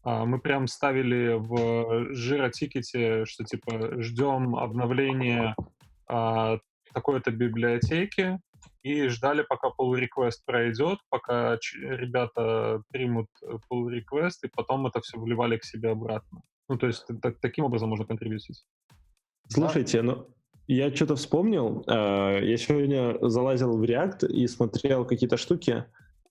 а, 0.08 0.26
мы 0.26 0.40
прям 0.40 0.68
ставили 0.68 1.34
в 1.34 2.14
жиротикете, 2.14 3.26
что 3.26 3.44
типа 3.44 4.02
ждем 4.02 4.56
обновления 4.56 5.54
а, 6.08 6.60
такой-то 6.94 7.32
библиотеки 7.32 8.40
и 8.84 9.10
ждали, 9.10 9.42
пока 9.42 9.68
pull 9.68 10.00
request 10.00 10.38
пройдет, 10.46 11.00
пока 11.10 11.60
ребята 11.82 12.82
примут 12.90 13.28
pull 13.70 13.90
request, 13.90 14.38
и 14.44 14.48
потом 14.48 14.88
это 14.88 15.02
все 15.02 15.20
вливали 15.20 15.58
к 15.58 15.66
себе 15.66 15.90
обратно. 15.90 16.42
Ну, 16.70 16.78
то 16.78 16.88
есть 16.88 17.06
так, 17.22 17.42
таким 17.42 17.66
образом 17.66 17.90
можно 17.90 18.06
контрибьютить. 18.06 18.66
Слушайте, 19.50 20.02
ну, 20.04 20.30
я 20.68 20.94
что-то 20.94 21.16
вспомнил. 21.16 21.84
А, 21.88 22.40
я 22.40 22.58
сегодня 22.58 23.18
залазил 23.22 23.78
в 23.78 23.84
React 23.84 24.28
и 24.28 24.48
смотрел 24.48 25.06
какие-то 25.06 25.38
штуки 25.38 25.86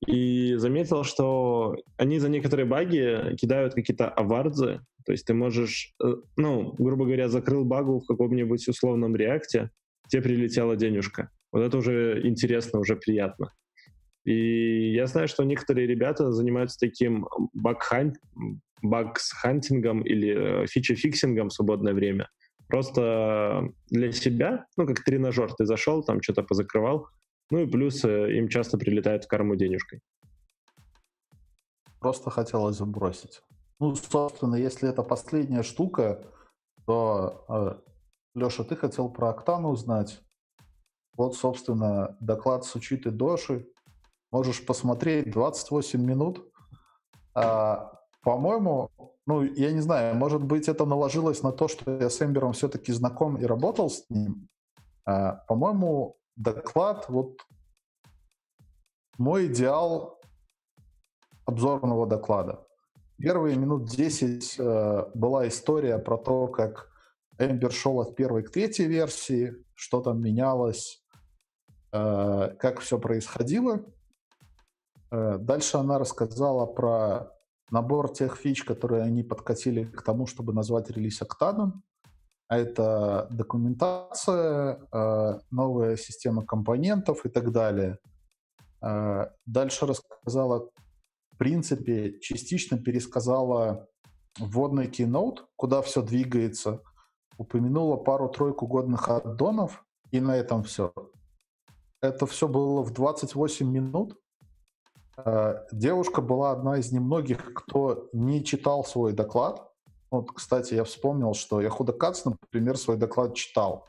и 0.07 0.55
заметил, 0.57 1.05
что 1.05 1.77
они 1.97 2.19
за 2.19 2.29
некоторые 2.29 2.67
баги 2.67 3.35
кидают 3.37 3.75
какие-то 3.75 4.09
awards 4.09 4.63
ы, 4.63 4.81
то 5.07 5.13
есть 5.13 5.25
ты 5.25 5.35
можешь, 5.35 5.95
э, 6.05 6.17
ну, 6.37 6.75
грубо 6.79 7.05
говоря, 7.05 7.29
закрыл 7.29 7.65
багу 7.65 8.01
в 8.01 8.07
каком-нибудь 8.07 8.69
условном 8.69 9.15
React 9.17 9.55
е, 9.55 9.71
тебе 10.09 10.23
прилетела 10.23 10.77
денежка. 10.77 11.31
Вот 11.53 11.63
это 11.63 11.79
уже 11.79 12.21
интересно, 12.25 12.81
уже 12.81 12.97
приятно. 12.97 13.53
И 14.25 14.93
я 14.93 15.07
знаю, 15.07 15.29
что 15.29 15.45
некоторые 15.45 15.87
ребята 15.87 16.33
занимаются 16.33 16.79
таким 16.81 17.29
bug 18.83 19.13
hunting 19.13 19.83
ом 19.83 20.03
или 20.03 20.65
э, 20.65 20.67
feature 20.67 21.05
fixing 21.05 21.38
ом 21.38 21.49
в 21.49 21.53
свободное 21.53 21.95
время. 21.95 22.29
Просто 22.69 23.69
для 23.91 24.11
себя, 24.13 24.67
ну, 24.77 24.87
как 24.87 25.05
тренажер, 25.05 25.53
ты 25.55 25.67
зашел, 25.67 26.03
там 26.03 26.21
что-то 26.21 26.43
позакрывал, 26.43 27.09
ну 27.51 27.61
и 27.61 27.67
плюс 27.67 28.05
э, 28.05 28.37
им 28.37 28.49
часто 28.49 28.77
прилетает 28.77 29.25
в 29.25 29.29
корму 29.29 29.55
денежкой. 29.55 30.01
Просто 32.01 32.31
хотелось 32.31 32.77
забросить. 32.77 33.43
Ну, 33.79 33.95
собственно, 33.95 34.57
если 34.57 34.89
это 34.89 35.03
последняя 35.03 35.63
штука, 35.63 36.25
то, 36.87 37.45
э, 37.49 37.75
Леша, 38.35 38.65
ты 38.65 38.75
хотел 38.75 39.09
про 39.11 39.31
Октану 39.31 39.69
узнать. 39.69 40.21
Вот, 41.17 41.37
собственно, 41.37 42.17
доклад 42.21 42.65
с 42.65 42.75
учиты 42.75 43.11
Доши. 43.11 43.67
Можешь 44.31 44.65
посмотреть 44.67 45.31
28 45.31 46.05
минут. 46.05 46.53
А, 47.35 47.93
по-моему, 48.23 48.91
ну, 49.27 49.43
я 49.43 49.73
не 49.73 49.81
знаю, 49.81 50.15
может 50.15 50.43
быть, 50.45 50.69
это 50.69 50.85
наложилось 50.85 51.43
на 51.43 51.51
то, 51.51 51.67
что 51.67 51.91
я 51.91 52.09
с 52.09 52.23
Эмбером 52.23 52.53
все-таки 52.53 52.93
знаком 52.93 53.37
и 53.37 53.45
работал 53.45 53.91
с 53.91 54.09
ним. 54.09 54.49
А, 55.05 55.33
по-моему, 55.49 56.17
доклад, 56.37 57.07
вот 57.09 57.41
мой 59.19 59.47
идеал 59.47 60.21
обзорного 61.45 62.07
доклада. 62.07 62.65
Первые 63.19 63.57
минут 63.57 63.87
10 63.89 64.57
э, 64.59 65.05
была 65.15 65.49
история 65.49 65.99
про 65.99 66.19
то, 66.19 66.49
как 66.49 66.89
Эмбер 67.39 67.73
шел 67.73 68.01
от 68.01 68.15
первой 68.15 68.43
к 68.43 68.51
третьей 68.51 68.87
версии, 68.87 69.55
что 69.75 70.03
там 70.03 70.21
менялось, 70.21 71.03
э, 71.93 72.55
как 72.59 72.81
все 72.81 72.99
происходило. 72.99 73.81
Э, 75.11 75.39
дальше 75.39 75.79
она 75.79 75.99
рассказала 75.99 76.67
про 76.67 77.36
набор 77.71 78.13
тех 78.13 78.37
фич, 78.37 78.65
которые 78.65 79.03
они 79.03 79.23
подкатили 79.23 79.85
к 79.85 80.03
тому, 80.03 80.27
чтобы 80.27 80.53
назвать 80.53 80.91
релиз 80.91 81.23
октаном 81.23 81.83
это 82.49 83.27
документация, 83.31 84.79
э, 84.93 85.41
новая 85.51 85.97
система 85.97 86.45
компонентов 86.45 87.27
и 87.27 87.29
так 87.29 87.51
далее. 87.51 87.99
Э, 88.81 89.31
дальше 89.47 89.87
рассказала, 89.87 90.71
в 91.33 91.39
принципе, 91.39 92.19
частично 92.21 92.79
пересказала 92.79 93.89
вводный 94.39 94.87
keynote, 94.87 95.39
куда 95.57 95.83
все 95.83 96.03
двигается, 96.03 96.83
упомянула 97.37 97.97
пару-тройку 97.97 98.67
годных 98.67 99.09
аддонов, 99.09 99.85
и 100.13 100.21
на 100.21 100.37
этом 100.37 100.63
все. 100.63 100.93
Это 102.01 102.27
все 102.27 102.47
было 102.47 102.83
в 102.83 102.93
28 102.93 103.69
минут. 103.69 104.17
Э, 105.17 105.65
девушка 105.73 106.21
была 106.21 106.53
одна 106.53 106.79
из 106.79 106.93
немногих, 106.93 107.55
кто 107.55 108.09
не 108.13 108.45
читал 108.45 108.85
свой 108.85 109.13
доклад, 109.13 109.67
вот, 110.11 110.31
кстати, 110.33 110.75
я 110.75 110.85
вспомнил, 110.85 111.35
что 111.35 111.61
я 111.61 111.69
Худокац, 111.69 112.25
например, 112.25 112.79
свой 112.79 112.97
доклад 112.97 113.35
читал. 113.35 113.87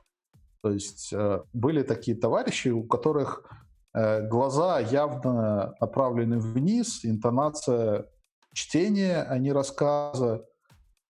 То 0.62 0.72
есть 0.72 1.14
э, 1.14 1.44
были 1.54 1.84
такие 1.84 2.18
товарищи, 2.18 2.70
у 2.70 2.84
которых 2.84 3.50
э, 3.94 4.28
глаза 4.28 4.80
явно 4.80 5.76
направлены 5.80 6.40
вниз, 6.40 7.06
интонация 7.06 8.10
чтения, 8.54 9.22
а 9.24 9.38
не 9.38 9.52
рассказа. 9.52 10.46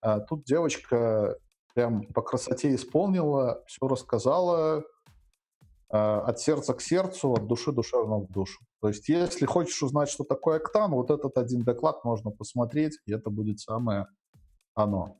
А 0.00 0.20
тут 0.20 0.44
девочка 0.44 1.38
прям 1.74 2.02
по 2.12 2.22
красоте 2.22 2.74
исполнила, 2.74 3.64
все 3.66 3.88
рассказала 3.88 4.84
от 5.90 6.38
сердца 6.40 6.74
к 6.74 6.82
сердцу, 6.82 7.32
от 7.32 7.46
души 7.46 7.72
душевно 7.72 8.18
в 8.18 8.30
душу. 8.30 8.60
То 8.80 8.88
есть 8.88 9.08
если 9.08 9.46
хочешь 9.46 9.82
узнать, 9.82 10.08
что 10.08 10.24
такое 10.24 10.56
Октан, 10.58 10.90
вот 10.90 11.10
этот 11.10 11.38
один 11.38 11.62
доклад 11.62 12.04
можно 12.04 12.30
посмотреть, 12.30 12.98
и 13.06 13.12
это 13.12 13.30
будет 13.30 13.58
самое 13.60 14.06
оно. 14.74 15.18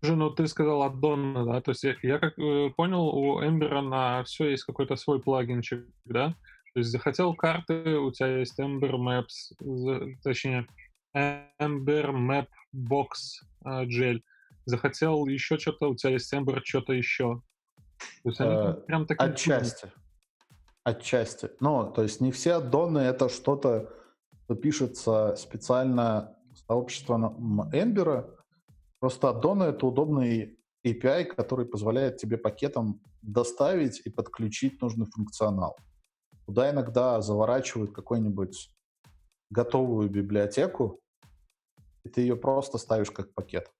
Слушай, 0.00 0.16
ну 0.16 0.30
ты 0.30 0.46
сказал 0.46 0.82
аддон, 0.84 1.34
да? 1.46 1.60
То 1.60 1.72
есть 1.72 1.82
я, 1.82 1.96
я 2.02 2.18
как 2.18 2.38
э, 2.38 2.70
понял, 2.76 3.08
у 3.08 3.42
Ember 3.42 3.80
на 3.80 4.22
все 4.24 4.50
есть 4.50 4.64
какой-то 4.64 4.96
свой 4.96 5.20
плагинчик, 5.20 5.86
да? 6.04 6.34
То 6.74 6.80
есть 6.80 6.90
захотел 6.90 7.34
карты, 7.34 7.98
у 7.98 8.12
тебя 8.12 8.38
есть 8.38 8.58
Ember 8.60 8.92
Maps, 8.92 10.16
точнее, 10.22 10.68
Ember 11.16 12.12
Map 12.12 12.46
Box 12.72 13.42
uh, 13.64 13.84
Gel. 13.86 14.20
Захотел 14.66 15.26
еще 15.26 15.58
что-то, 15.58 15.88
у 15.88 15.96
тебя 15.96 16.12
есть 16.12 16.32
Ember 16.32 16.60
что-то 16.62 16.92
еще. 16.92 17.42
То 18.22 18.28
есть 18.28 18.40
они 18.40 18.54
э, 18.54 18.72
прям 18.86 19.06
такие... 19.06 19.30
Отчасти. 19.30 19.92
Отчасти. 20.84 21.50
Ну, 21.60 21.92
то 21.92 22.02
есть 22.02 22.20
не 22.20 22.32
все 22.32 22.54
аддоны 22.54 22.98
это 22.98 23.28
что-то, 23.28 23.92
что 24.44 24.54
пишется 24.54 25.34
специально 25.36 26.36
сообществом 26.54 27.70
Эмбера, 27.72 28.38
Просто 29.00 29.28
аддоны— 29.30 29.62
это 29.64 29.86
удобный 29.86 30.58
API, 30.84 31.24
который 31.24 31.66
позволяет 31.66 32.16
тебе 32.16 32.36
пакетом 32.36 33.00
доставить 33.22 34.00
и 34.04 34.10
подключить 34.10 34.80
нужный 34.80 35.06
функционал. 35.06 35.76
Туда 36.46 36.70
иногда 36.70 37.20
заворачивают 37.20 37.92
какую-нибудь 37.92 38.70
готовую 39.50 40.10
библиотеку, 40.10 41.00
и 42.04 42.08
ты 42.08 42.22
ее 42.22 42.36
просто 42.36 42.78
ставишь 42.78 43.10
как 43.10 43.32
пакет. 43.34 43.70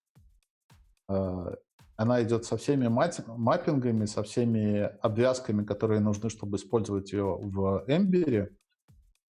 Она 1.99 2.23
идет 2.23 2.45
со 2.45 2.57
всеми 2.57 2.87
маппингами, 2.87 4.07
со 4.07 4.23
всеми 4.23 4.83
обвязками, 5.03 5.65
которые 5.65 5.99
нужны, 5.99 6.31
чтобы 6.31 6.57
использовать 6.57 7.13
ее 7.13 7.25
в 7.25 7.85
Ember, 7.89 8.55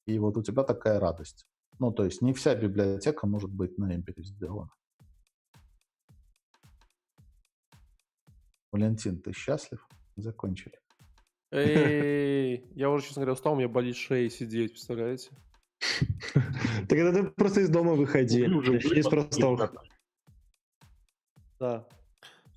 и 0.06 0.18
вот 0.18 0.38
у 0.38 0.42
тебя 0.42 0.62
такая 0.62 0.98
радость. 0.98 1.44
Ну, 1.78 1.92
то 1.92 2.06
есть 2.06 2.22
не 2.22 2.32
вся 2.32 2.54
библиотека 2.54 3.26
может 3.26 3.50
быть 3.50 3.76
на 3.76 3.94
Ember 3.94 4.14
сделана. 4.22 4.70
Валентин, 8.72 9.20
ты 9.20 9.34
счастлив? 9.34 9.86
Закончили. 10.16 10.80
Эй, 11.52 12.66
я 12.74 12.88
уже, 12.88 13.04
честно 13.04 13.20
говоря, 13.20 13.34
устал, 13.34 13.52
у 13.52 13.56
меня 13.56 13.68
болит 13.68 13.96
шея 13.96 14.30
сидеть, 14.30 14.72
представляете? 14.72 15.28
Тогда 16.88 17.12
ты 17.12 17.24
просто 17.24 17.60
из 17.60 17.68
дома 17.68 17.92
выходи. 17.92 18.46
С 19.02 19.06
простого. 19.06 19.70
Да. 21.60 21.86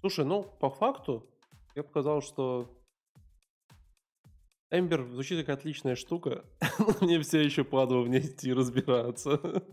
Слушай, 0.01 0.25
ну, 0.25 0.43
по 0.59 0.69
факту, 0.69 1.25
я 1.75 1.83
бы 1.83 1.89
сказал, 1.89 2.21
что 2.21 2.69
Эмбер 4.69 5.05
звучит 5.05 5.45
как 5.45 5.57
отличная 5.57 5.95
штука, 5.95 6.43
но 6.79 6.93
мне 7.01 7.19
все 7.21 7.41
еще 7.41 7.63
падло 7.63 8.01
в 8.01 8.09
ней 8.09 8.21
идти 8.21 8.53
разбираться. 8.53 9.63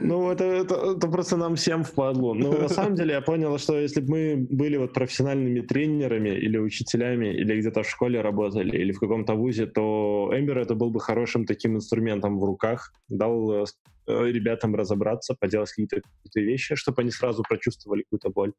Ну, 0.00 0.30
это, 0.30 0.44
это, 0.44 0.74
это 0.96 1.08
просто 1.08 1.36
нам 1.36 1.54
всем 1.54 1.84
впадло. 1.84 2.34
Но 2.34 2.52
на 2.52 2.68
самом 2.68 2.94
деле 2.94 3.12
я 3.12 3.20
понял, 3.20 3.56
что 3.58 3.78
если 3.78 4.00
бы 4.00 4.08
мы 4.10 4.46
были 4.50 4.76
вот 4.76 4.92
профессиональными 4.92 5.60
тренерами 5.60 6.30
или 6.30 6.58
учителями, 6.58 7.26
или 7.26 7.60
где-то 7.60 7.82
в 7.82 7.88
школе 7.88 8.20
работали, 8.20 8.76
или 8.76 8.92
в 8.92 8.98
каком-то 8.98 9.34
вузе, 9.34 9.66
то 9.66 10.30
Эмбер 10.32 10.58
это 10.58 10.74
был 10.74 10.90
бы 10.90 11.00
хорошим 11.00 11.44
таким 11.44 11.76
инструментом 11.76 12.40
в 12.40 12.44
руках, 12.44 12.92
дал 13.08 13.52
э, 13.52 13.64
ребятам 14.06 14.74
разобраться, 14.74 15.36
поделать 15.38 15.70
какие-то, 15.70 16.00
какие 16.24 16.44
вещи, 16.44 16.74
чтобы 16.74 17.02
они 17.02 17.10
сразу 17.10 17.44
прочувствовали 17.48 18.02
какую-то 18.02 18.30
боль. 18.30 18.52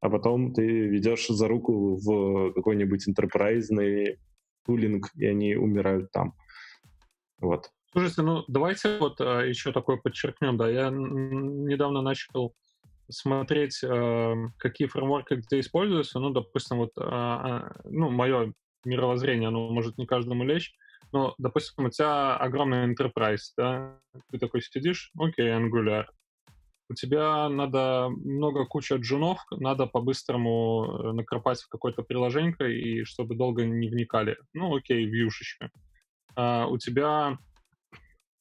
А 0.00 0.10
потом 0.10 0.52
ты 0.52 0.62
ведешь 0.62 1.26
за 1.28 1.48
руку 1.48 1.96
в 1.96 2.52
какой-нибудь 2.52 3.08
интерпрайзный 3.08 4.18
тулинг, 4.64 5.10
и 5.16 5.26
они 5.26 5.56
умирают 5.56 6.10
там. 6.12 6.34
Вот. 7.40 7.70
Слушайте, 7.92 8.22
ну 8.22 8.44
давайте 8.48 8.98
вот 8.98 9.20
а, 9.20 9.40
еще 9.40 9.72
такое 9.72 9.96
подчеркнем, 9.96 10.56
да, 10.56 10.68
я 10.68 10.90
недавно 10.90 12.02
начал 12.02 12.54
смотреть, 13.08 13.82
а, 13.82 14.34
какие 14.58 14.88
фреймворки 14.88 15.34
где 15.34 15.60
используются, 15.60 16.18
ну, 16.18 16.30
допустим, 16.30 16.78
вот, 16.78 16.90
а, 16.98 17.04
а, 17.06 17.80
ну, 17.84 18.10
мое 18.10 18.52
мировоззрение, 18.84 19.48
оно 19.48 19.70
может 19.70 19.96
не 19.96 20.06
каждому 20.06 20.44
лечь, 20.44 20.74
но, 21.12 21.34
допустим, 21.38 21.86
у 21.86 21.90
тебя 21.90 22.36
огромный 22.36 22.92
enterprise, 22.92 23.52
да, 23.56 23.98
ты 24.30 24.38
такой 24.38 24.60
сидишь, 24.60 25.10
окей, 25.18 25.48
Angular, 25.48 26.04
у 26.88 26.94
тебя 26.94 27.48
надо 27.48 28.08
много 28.08 28.64
куча 28.64 28.96
джунов, 28.96 29.44
надо 29.50 29.86
по-быстрому 29.86 30.86
э, 30.86 31.12
накропать 31.12 31.60
в 31.60 31.68
какое-то 31.68 32.02
приложение, 32.02 32.54
и 32.70 33.04
чтобы 33.04 33.34
долго 33.34 33.64
не 33.64 33.88
вникали. 33.88 34.38
Ну, 34.54 34.74
окей, 34.76 35.04
вьюшечка. 35.06 35.70
А, 36.34 36.66
у 36.66 36.78
тебя 36.78 37.38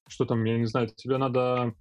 что 0.07 0.26
там, 0.26 0.44
я 0.45 0.57
не 0.57 0.65
знаю, 0.65 0.90
тебе 0.95 1.18
надо 1.18 1.74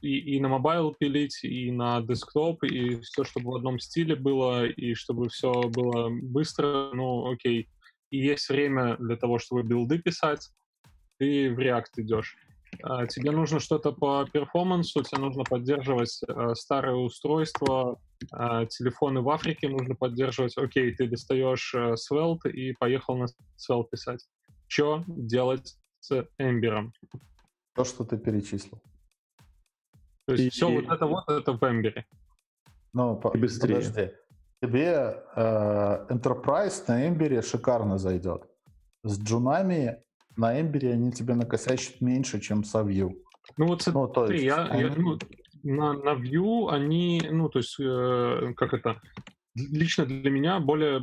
и, 0.00 0.36
и 0.36 0.40
на 0.40 0.48
mobile 0.48 0.94
пилить, 0.94 1.42
и 1.44 1.70
на 1.70 2.00
десктоп, 2.00 2.64
и 2.64 3.00
все, 3.00 3.24
чтобы 3.24 3.52
в 3.52 3.56
одном 3.56 3.78
стиле 3.78 4.16
было, 4.16 4.66
и 4.66 4.94
чтобы 4.94 5.28
все 5.28 5.52
было 5.52 6.08
быстро, 6.10 6.90
ну, 6.92 7.30
окей. 7.30 7.68
И 8.10 8.18
есть 8.18 8.48
время 8.48 8.96
для 8.98 9.16
того, 9.16 9.38
чтобы 9.38 9.62
билды 9.62 9.98
писать, 9.98 10.50
ты 11.18 11.52
в 11.52 11.58
React 11.58 11.92
идешь. 11.98 12.36
А, 12.82 13.06
тебе 13.06 13.30
нужно 13.30 13.60
что-то 13.60 13.92
по 13.92 14.26
performance 14.32 14.91
у, 14.91 15.02
тебе 15.02 15.20
нужно 15.20 15.44
поддерживать 15.44 16.20
а, 16.28 16.54
старые 16.54 16.96
устройства, 16.96 17.98
а, 18.32 18.66
телефоны 18.66 19.20
в 19.20 19.30
Африке 19.30 19.68
нужно 19.68 19.94
поддерживать. 19.94 20.56
Окей, 20.56 20.94
ты 20.94 21.08
достаешь 21.08 21.74
а, 21.74 21.94
Svelte 21.94 22.50
и 22.50 22.72
поехал 22.72 23.16
на 23.16 23.26
Svelte 23.56 23.88
писать. 23.90 24.26
Что 24.66 25.02
делать 25.06 25.76
с 26.00 26.26
Эмбером? 26.38 26.92
То, 27.74 27.84
что 27.84 28.04
ты 28.04 28.16
перечислил. 28.18 28.80
То 30.26 30.32
есть 30.32 30.44
и, 30.44 30.50
все 30.50 30.68
и... 30.68 30.80
вот 30.80 30.94
это 30.94 31.06
вот, 31.06 31.28
это 31.28 31.52
в 31.52 31.62
Эмбере. 31.62 32.06
Ну, 32.92 33.16
по- 33.16 33.30
быстрее. 33.30 33.76
подожди. 33.76 34.12
Тебе 34.62 35.22
э, 35.36 36.06
Enterprise 36.08 36.84
на 36.88 37.06
Эмбере 37.06 37.42
шикарно 37.42 37.98
зайдет. 37.98 38.48
С 39.04 39.20
джунами 39.20 40.02
на 40.36 40.60
Эмбере 40.60 40.92
они 40.92 41.12
тебе 41.12 41.34
накосячат 41.34 42.00
меньше, 42.00 42.40
чем 42.40 42.64
со 42.64 42.80
Vue. 42.80 43.14
Ну 43.56 43.66
вот 43.66 43.82
смотри, 43.82 44.00
ну, 44.00 44.08
то 44.08 44.32
есть, 44.32 44.44
я, 44.44 44.64
они... 44.64 44.82
я, 44.82 44.94
ну, 44.96 45.18
на, 45.62 45.92
на 45.92 46.14
Vue 46.14 46.70
они, 46.70 47.22
ну 47.30 47.48
то 47.48 47.58
есть, 47.58 47.76
э, 47.78 48.52
как 48.56 48.74
это, 48.74 49.00
лично 49.56 50.04
для 50.04 50.30
меня 50.30 50.60
более, 50.60 51.00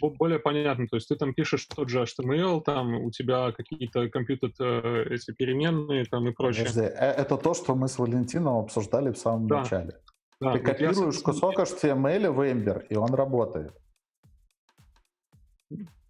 более 0.00 0.38
понятно. 0.38 0.86
То 0.88 0.96
есть 0.96 1.08
ты 1.08 1.16
там 1.16 1.34
пишешь 1.34 1.66
тот 1.66 1.88
же 1.88 2.02
HTML, 2.02 2.62
там 2.62 2.94
у 2.94 3.10
тебя 3.10 3.52
какие-то 3.52 4.08
компьютер 4.08 4.50
э, 4.58 5.14
эти 5.14 5.32
переменные 5.32 6.04
там 6.04 6.28
и 6.28 6.32
прочее. 6.32 6.66
Подожди, 6.66 6.92
э, 6.94 7.12
это 7.12 7.36
то, 7.36 7.54
что 7.54 7.74
мы 7.74 7.88
с 7.88 7.98
Валентином 7.98 8.58
обсуждали 8.58 9.12
в 9.12 9.18
самом 9.18 9.46
да. 9.46 9.60
начале. 9.60 10.00
Да, 10.40 10.52
ты 10.52 10.58
копируешь 10.58 11.16
я... 11.16 11.22
кусок 11.22 11.58
HTML 11.58 12.30
в 12.30 12.40
Ember, 12.40 12.86
и 12.88 12.96
он 12.96 13.14
работает. 13.14 13.72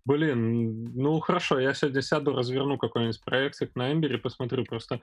Блин, 0.06 0.84
ну 0.94 1.20
хорошо, 1.20 1.58
я 1.58 1.74
сегодня 1.74 2.00
сяду, 2.00 2.34
разверну 2.34 2.78
какой-нибудь 2.78 3.22
проектик 3.22 3.76
на 3.76 3.92
Ember 3.92 4.14
и 4.14 4.16
посмотрю. 4.16 4.64
Просто 4.64 5.00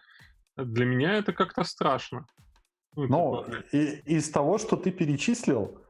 для 0.58 0.86
меня 0.86 1.18
это 1.18 1.34
как-то 1.34 1.64
страшно. 1.64 2.26
Ну, 2.96 3.08
ну 3.08 3.44
типа... 3.44 3.64
и, 3.72 4.16
из 4.16 4.30
того, 4.32 4.58
что 4.58 4.78
ты 4.78 4.92
перечислил, 4.92 5.84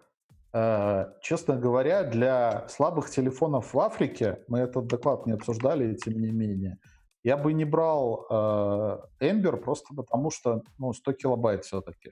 Э, 0.53 1.07
честно 1.21 1.55
говоря, 1.55 2.03
для 2.03 2.67
слабых 2.67 3.09
телефонов 3.09 3.73
в 3.73 3.79
Африке, 3.79 4.43
мы 4.47 4.59
этот 4.59 4.85
доклад 4.85 5.25
не 5.25 5.33
обсуждали, 5.33 5.95
тем 5.95 6.21
не 6.21 6.31
менее, 6.31 6.77
я 7.23 7.37
бы 7.37 7.53
не 7.53 7.65
брал 7.65 8.27
э, 8.29 8.99
Ember 9.19 9.57
просто 9.57 9.95
потому, 9.95 10.29
что 10.29 10.61
ну, 10.77 10.93
100 10.93 11.13
килобайт 11.13 11.65
все-таки. 11.65 12.11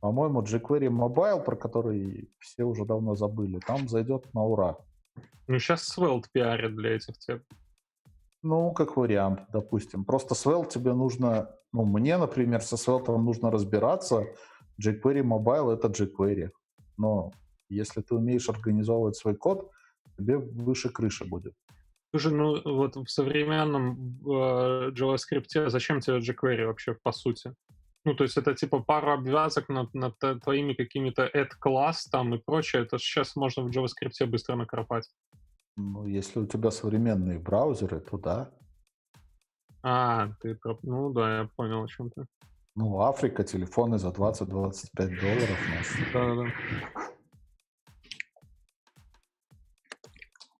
По-моему, 0.00 0.42
jQuery 0.42 0.88
Mobile, 0.88 1.42
про 1.42 1.56
который 1.56 2.30
все 2.40 2.64
уже 2.64 2.84
давно 2.84 3.14
забыли, 3.14 3.58
там 3.66 3.88
зайдет 3.88 4.32
на 4.34 4.44
ура. 4.44 4.76
Ну, 5.48 5.58
сейчас 5.58 5.96
Svelte 5.96 6.26
пиарят 6.32 6.74
для 6.74 6.96
этих 6.96 7.18
тем. 7.18 7.42
Ну, 8.42 8.72
как 8.72 8.96
вариант, 8.96 9.40
допустим. 9.52 10.04
Просто 10.04 10.34
Svelte 10.34 10.70
тебе 10.70 10.92
нужно, 10.92 11.50
ну, 11.72 11.84
мне, 11.84 12.16
например, 12.16 12.62
со 12.62 12.76
Svelte 12.76 13.16
нужно 13.16 13.50
разбираться. 13.50 14.26
jQuery 14.80 15.22
Mobile— 15.22 15.72
это 15.74 15.88
jQuery. 15.88 16.50
Но 16.96 17.32
если 17.68 18.02
ты 18.02 18.14
умеешь 18.14 18.48
организовывать 18.48 19.16
свой 19.16 19.36
код, 19.36 19.70
тебе 20.16 20.38
выше 20.38 20.88
крыши 20.88 21.24
будет. 21.24 21.54
Слушай, 22.10 22.32
ну 22.32 22.62
вот 22.64 22.96
в 22.96 23.08
современном 23.08 24.18
э, 24.24 24.90
JavaScript 24.90 25.68
зачем 25.68 26.00
тебе 26.00 26.18
jQuery 26.18 26.66
вообще 26.66 26.94
по 27.02 27.12
сути? 27.12 27.52
Ну, 28.06 28.14
то 28.14 28.22
есть 28.22 28.36
это 28.36 28.54
типа 28.54 28.78
пара 28.78 29.14
обвязок 29.14 29.68
над, 29.68 29.92
над 29.92 30.14
твоими 30.44 30.74
какими-то 30.74 31.26
add-класс 31.26 32.04
там 32.04 32.32
и 32.36 32.38
прочее. 32.38 32.82
Это 32.82 32.98
сейчас 32.98 33.34
можно 33.34 33.64
в 33.64 33.70
JavaScript 33.70 34.26
быстро 34.26 34.54
накропать. 34.54 35.10
Ну, 35.76 36.06
если 36.06 36.38
у 36.38 36.46
тебя 36.46 36.70
современные 36.70 37.40
браузеры, 37.40 37.98
то 37.98 38.16
да. 38.16 38.50
А, 39.82 40.28
ты, 40.40 40.56
ну 40.82 41.12
да, 41.12 41.38
я 41.38 41.50
понял 41.56 41.82
о 41.82 41.88
чем 41.88 42.10
ты. 42.10 42.26
Ну, 42.76 43.00
Африка, 43.00 43.42
телефоны 43.42 43.98
за 43.98 44.10
20-25 44.10 44.50
долларов. 45.20 45.58
Да-да. 46.12 46.46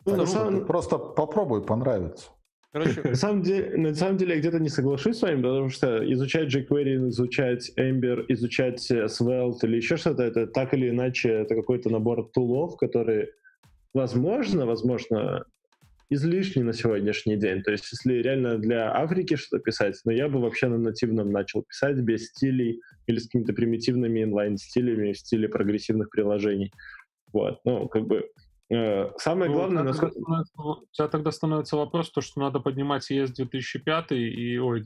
Ну, 0.04 0.16
на 0.16 0.26
самом... 0.26 0.66
Просто 0.66 0.98
попробуй, 0.98 1.64
понравится. 1.64 2.30
Короче, 2.76 3.00
на 3.02 3.14
самом, 3.14 3.42
деле, 3.42 3.74
на 3.78 3.94
самом 3.94 4.18
деле 4.18 4.34
я 4.34 4.40
где-то 4.40 4.58
не 4.58 4.68
соглашусь 4.68 5.16
с 5.16 5.22
вами, 5.22 5.40
потому 5.40 5.70
что 5.70 6.12
изучать 6.12 6.54
jQuery, 6.54 7.08
изучать 7.08 7.72
Ember, 7.78 8.26
изучать 8.28 8.90
Svelte 8.90 9.60
или 9.62 9.76
еще 9.76 9.96
что-то, 9.96 10.22
это 10.22 10.46
так 10.46 10.74
или 10.74 10.90
иначе 10.90 11.30
это 11.30 11.54
какой-то 11.54 11.88
набор 11.88 12.28
тулов, 12.34 12.76
которые, 12.76 13.30
возможно, 13.94 14.66
возможно, 14.66 15.46
излишни 16.10 16.60
на 16.60 16.74
сегодняшний 16.74 17.36
день. 17.36 17.62
То 17.62 17.70
есть 17.70 17.90
если 17.90 18.20
реально 18.20 18.58
для 18.58 18.94
Африки 18.94 19.36
что-то 19.36 19.62
писать, 19.62 19.98
но 20.04 20.12
я 20.12 20.28
бы 20.28 20.38
вообще 20.38 20.68
на 20.68 20.76
нативном 20.76 21.30
начал 21.30 21.62
писать 21.62 21.96
без 21.96 22.26
стилей 22.26 22.82
или 23.06 23.18
с 23.18 23.24
какими-то 23.24 23.54
примитивными 23.54 24.22
инлайн-стилями 24.22 25.14
в 25.14 25.18
стиле 25.18 25.48
прогрессивных 25.48 26.10
приложений. 26.10 26.72
Вот, 27.32 27.58
ну, 27.64 27.88
как 27.88 28.06
бы 28.06 28.28
самое 28.68 29.50
ну, 29.50 29.56
главное... 29.56 29.82
Насколько... 29.82 30.18
у 30.58 30.86
тебя 30.92 31.08
тогда 31.08 31.30
становится 31.30 31.76
вопрос, 31.76 32.10
то, 32.10 32.20
что 32.20 32.40
надо 32.40 32.60
поднимать 32.60 33.10
ES 33.10 33.32
2005 33.34 34.12
и... 34.12 34.58
Ой, 34.58 34.84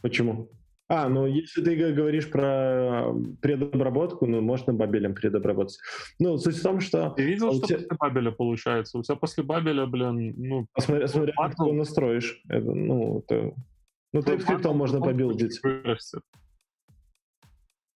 Почему? 0.00 0.50
А, 0.90 1.08
ну 1.10 1.26
если 1.26 1.62
ты 1.62 1.92
говоришь 1.92 2.30
про 2.30 3.12
предобработку, 3.42 4.26
ну 4.26 4.40
можно 4.40 4.72
бабелем 4.72 5.14
предобработать. 5.14 5.78
Ну, 6.18 6.38
суть 6.38 6.56
в 6.56 6.62
том, 6.62 6.80
что... 6.80 7.10
Ты 7.10 7.24
видел, 7.24 7.52
что 7.52 7.66
тебя... 7.66 7.78
после 7.78 7.96
бабеля 7.98 8.30
получается? 8.30 8.98
У 8.98 9.02
тебя 9.02 9.16
после 9.16 9.44
бабеля, 9.44 9.84
блин, 9.84 10.34
ну... 10.38 10.66
Смотря, 10.78 11.06
смотря 11.08 11.34
как 11.36 11.56
ты 11.56 11.72
настроишь. 11.72 12.40
Это, 12.48 12.72
ну, 12.72 13.18
это... 13.18 13.52
Ну, 14.14 14.20
TypeScript 14.20 14.72
можно 14.72 15.00
побилдить. 15.00 15.60
Вырастет. 15.62 16.22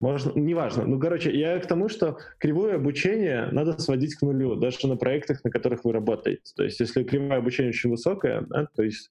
Можно, 0.02 0.32
неважно. 0.38 0.84
Ну, 0.84 0.98
короче, 0.98 1.30
я 1.30 1.60
к 1.60 1.66
тому, 1.68 1.88
что 1.88 2.18
кривое 2.38 2.74
обучение 2.74 3.48
надо 3.52 3.78
сводить 3.78 4.16
к 4.16 4.22
нулю, 4.22 4.56
даже 4.56 4.88
на 4.88 4.96
проектах, 4.96 5.44
на 5.44 5.50
которых 5.50 5.84
вы 5.84 5.92
работаете. 5.92 6.52
То 6.56 6.64
есть, 6.64 6.80
если 6.80 7.04
кривое 7.04 7.38
обучение 7.38 7.70
очень 7.70 7.88
высокое, 7.88 8.44
да, 8.50 8.66
то 8.74 8.82
есть 8.82 9.10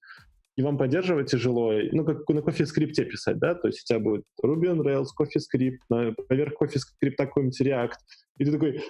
и 0.57 0.61
вам 0.61 0.77
поддерживать 0.77 1.31
тяжело, 1.31 1.71
ну, 1.93 2.03
как 2.03 2.27
на 2.27 2.39
CoffeeScript 2.39 3.05
писать, 3.05 3.39
да, 3.39 3.55
то 3.55 3.69
есть 3.69 3.83
у 3.83 3.85
тебя 3.85 3.99
будет 3.99 4.25
Ruby 4.43 4.65
on 4.65 4.81
Rails, 4.81 5.07
CoffeeScript, 5.17 6.13
поверх 6.27 6.61
CoffeeScript 6.61 7.15
какой-нибудь 7.17 7.61
React, 7.61 7.93
и 8.39 8.45
ты 8.45 8.51
такой, 8.51 8.83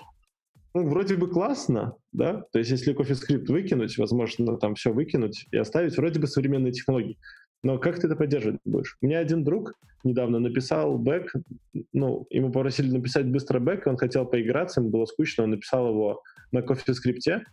ну, 0.74 0.90
вроде 0.90 1.18
бы 1.18 1.30
классно, 1.30 1.98
да, 2.12 2.46
то 2.52 2.58
есть 2.58 2.72
если 2.72 2.96
CoffeeScript 2.96 3.46
выкинуть, 3.46 3.96
возможно, 4.00 4.58
там 4.58 4.74
все 4.74 4.92
выкинуть 4.92 5.46
и 5.52 5.58
оставить 5.58 5.96
вроде 5.98 6.20
бы 6.20 6.26
современные 6.26 6.72
технологии. 6.72 7.20
Но 7.64 7.78
как 7.78 8.00
ты 8.00 8.08
это 8.08 8.16
поддерживать 8.16 8.60
будешь? 8.66 8.98
У 9.02 9.06
меня 9.06 9.20
один 9.20 9.44
друг 9.44 9.74
недавно 10.04 10.40
написал 10.40 10.98
бэк, 10.98 11.32
ну, 11.94 12.26
ему 12.32 12.52
попросили 12.52 12.90
написать 12.90 13.28
быстро 13.28 13.60
бэк, 13.60 13.84
он 13.86 13.98
хотел 13.98 14.26
поиграться, 14.26 14.82
ему 14.82 14.90
было 14.90 15.06
скучно, 15.06 15.44
он 15.44 15.52
написал 15.52 15.90
его 15.90 16.24
на 16.52 16.60
CoffeeScript, 16.60 17.44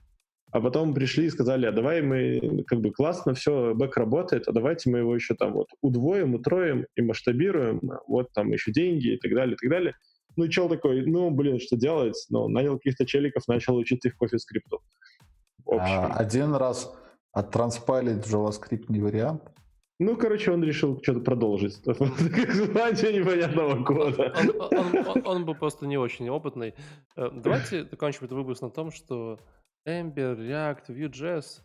а 0.50 0.60
потом 0.60 0.94
пришли 0.94 1.26
и 1.26 1.30
сказали, 1.30 1.66
а 1.66 1.72
давай 1.72 2.00
мы, 2.00 2.64
как 2.66 2.80
бы 2.80 2.90
классно 2.90 3.34
все, 3.34 3.74
бэк 3.74 3.96
работает, 3.96 4.48
а 4.48 4.52
давайте 4.52 4.88
мы 4.90 4.98
его 4.98 5.14
еще 5.14 5.34
там 5.34 5.52
вот 5.52 5.68
удвоим, 5.82 6.34
утроим 6.34 6.86
и 6.96 7.02
масштабируем, 7.02 7.80
вот 8.06 8.32
там 8.32 8.50
еще 8.50 8.72
деньги 8.72 9.08
и 9.08 9.18
так 9.18 9.34
далее, 9.34 9.54
и 9.54 9.58
так 9.58 9.70
далее. 9.70 9.94
Ну 10.36 10.44
и 10.44 10.50
чел 10.50 10.68
такой, 10.68 11.04
ну, 11.04 11.30
блин, 11.30 11.58
что 11.60 11.76
делать? 11.76 12.26
Ну, 12.30 12.48
нанял 12.48 12.76
каких-то 12.76 13.04
челиков, 13.04 13.46
начал 13.48 13.76
учить 13.76 14.04
их 14.06 14.16
кофе 14.16 14.38
скрипту. 14.38 14.80
А, 15.66 16.14
один 16.14 16.54
раз 16.54 16.94
оттранспайлить 17.32 18.24
JavaScript 18.24 18.84
не 18.88 19.00
вариант? 19.00 19.42
Ну, 20.00 20.16
короче, 20.16 20.52
он 20.52 20.62
решил 20.62 21.00
что-то 21.02 21.20
продолжить. 21.20 21.74
Звание 21.84 23.18
непонятного 23.18 23.82
кода. 23.84 24.32
Он, 25.24 25.44
был 25.44 25.54
просто 25.56 25.86
не 25.86 25.98
очень 25.98 26.28
опытный. 26.28 26.74
Э, 27.16 27.30
давайте 27.32 27.84
закончим 27.84 28.24
этот 28.24 28.38
выпуск 28.38 28.62
на 28.62 28.70
том, 28.70 28.92
что 28.92 29.40
Ember, 29.86 30.36
React, 30.36 30.88
Vue.js 30.90 31.62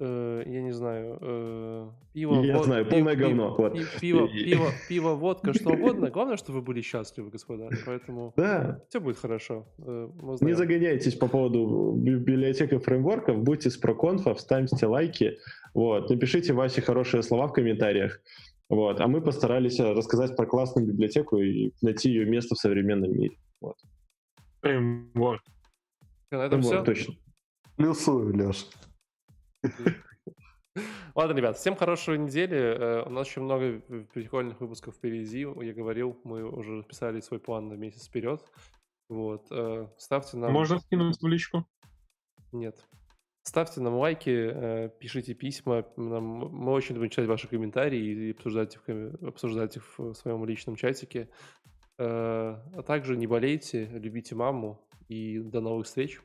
э, 0.00 0.42
я 0.46 0.62
не 0.62 0.72
знаю, 0.72 1.18
э, 1.20 1.90
пиво, 2.12 2.42
я 2.42 2.56
вод, 2.56 2.64
знаю, 2.64 2.84
пиво, 2.84 2.94
полное 2.96 3.14
пиво, 3.14 3.28
говно. 3.28 3.54
Вот. 3.56 3.78
Пиво, 4.00 4.28
пиво, 4.28 4.66
пиво, 4.88 5.14
водка, 5.14 5.54
что 5.54 5.70
угодно. 5.70 6.10
Главное, 6.10 6.36
чтобы 6.36 6.58
вы 6.60 6.64
были 6.64 6.80
счастливы, 6.80 7.30
господа. 7.30 7.68
Поэтому 7.86 8.32
да. 8.36 8.82
все 8.88 9.00
будет 9.00 9.18
хорошо. 9.18 9.66
Э, 9.78 10.08
не 10.40 10.54
загоняйтесь 10.54 11.14
по 11.14 11.28
поводу 11.28 11.94
библиотек 11.96 12.72
и 12.72 12.78
фреймворков, 12.78 13.42
будьте 13.42 13.70
с 13.70 13.76
проконфов, 13.76 14.40
ставьте 14.40 14.86
лайки, 14.86 15.38
вот, 15.74 16.10
напишите 16.10 16.52
Васе 16.52 16.80
хорошие 16.80 17.22
слова 17.22 17.46
в 17.46 17.52
комментариях. 17.52 18.20
Вот, 18.68 19.00
а 19.00 19.08
мы 19.08 19.20
постарались 19.20 19.80
рассказать 19.80 20.36
про 20.36 20.46
классную 20.46 20.86
библиотеку 20.86 21.38
и 21.38 21.72
найти 21.82 22.10
ее 22.10 22.24
место 22.24 22.54
в 22.54 22.58
современном 22.58 23.12
мире. 23.12 23.36
Вот. 23.60 23.76
Фреймворк. 24.62 25.42
На 26.30 26.46
этом 26.46 26.62
все? 26.62 26.82
Точно. 26.84 27.14
Плюсую, 27.76 28.36
Леш. 28.36 28.68
Ладно, 31.14 31.36
ребят, 31.36 31.56
всем 31.56 31.76
хорошей 31.76 32.18
недели. 32.18 32.56
Э, 32.56 33.02
у 33.04 33.10
нас 33.10 33.26
еще 33.26 33.40
много 33.40 33.80
прикольных 34.12 34.60
выпусков 34.60 34.94
впереди. 34.94 35.40
Я 35.40 35.74
говорил, 35.74 36.20
мы 36.24 36.44
уже 36.44 36.82
писали 36.84 37.20
свой 37.20 37.40
план 37.40 37.68
на 37.68 37.74
месяц 37.74 38.06
вперед. 38.06 38.40
Вот. 39.08 39.46
Э, 39.50 39.88
ставьте 39.98 40.36
нам... 40.36 40.52
Можно 40.52 40.78
скинуть 40.78 41.20
в 41.20 41.26
личку? 41.26 41.66
Нет. 42.52 42.86
Ставьте 43.42 43.80
нам 43.80 43.94
лайки, 43.94 44.30
э, 44.30 44.90
пишите 45.00 45.34
письма. 45.34 45.84
Нам, 45.96 46.24
мы 46.24 46.72
очень 46.72 46.94
любим 46.94 47.10
читать 47.10 47.26
ваши 47.26 47.48
комментарии 47.48 48.00
и 48.00 48.30
обсуждать 48.30 48.76
их, 48.76 48.88
обсуждать 49.22 49.76
их 49.76 49.98
в 49.98 50.14
своем 50.14 50.44
личном 50.44 50.76
чатике. 50.76 51.28
А 51.98 52.82
также 52.86 53.14
не 53.14 53.26
болейте, 53.26 53.84
любите 53.84 54.34
маму 54.34 54.88
и 55.08 55.38
до 55.38 55.60
новых 55.60 55.84
встреч. 55.84 56.22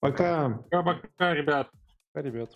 Пока. 0.00 0.48
Пока-пока, 0.70 1.34
ребят. 1.34 1.68
Пока, 2.12 2.26
ребят. 2.26 2.48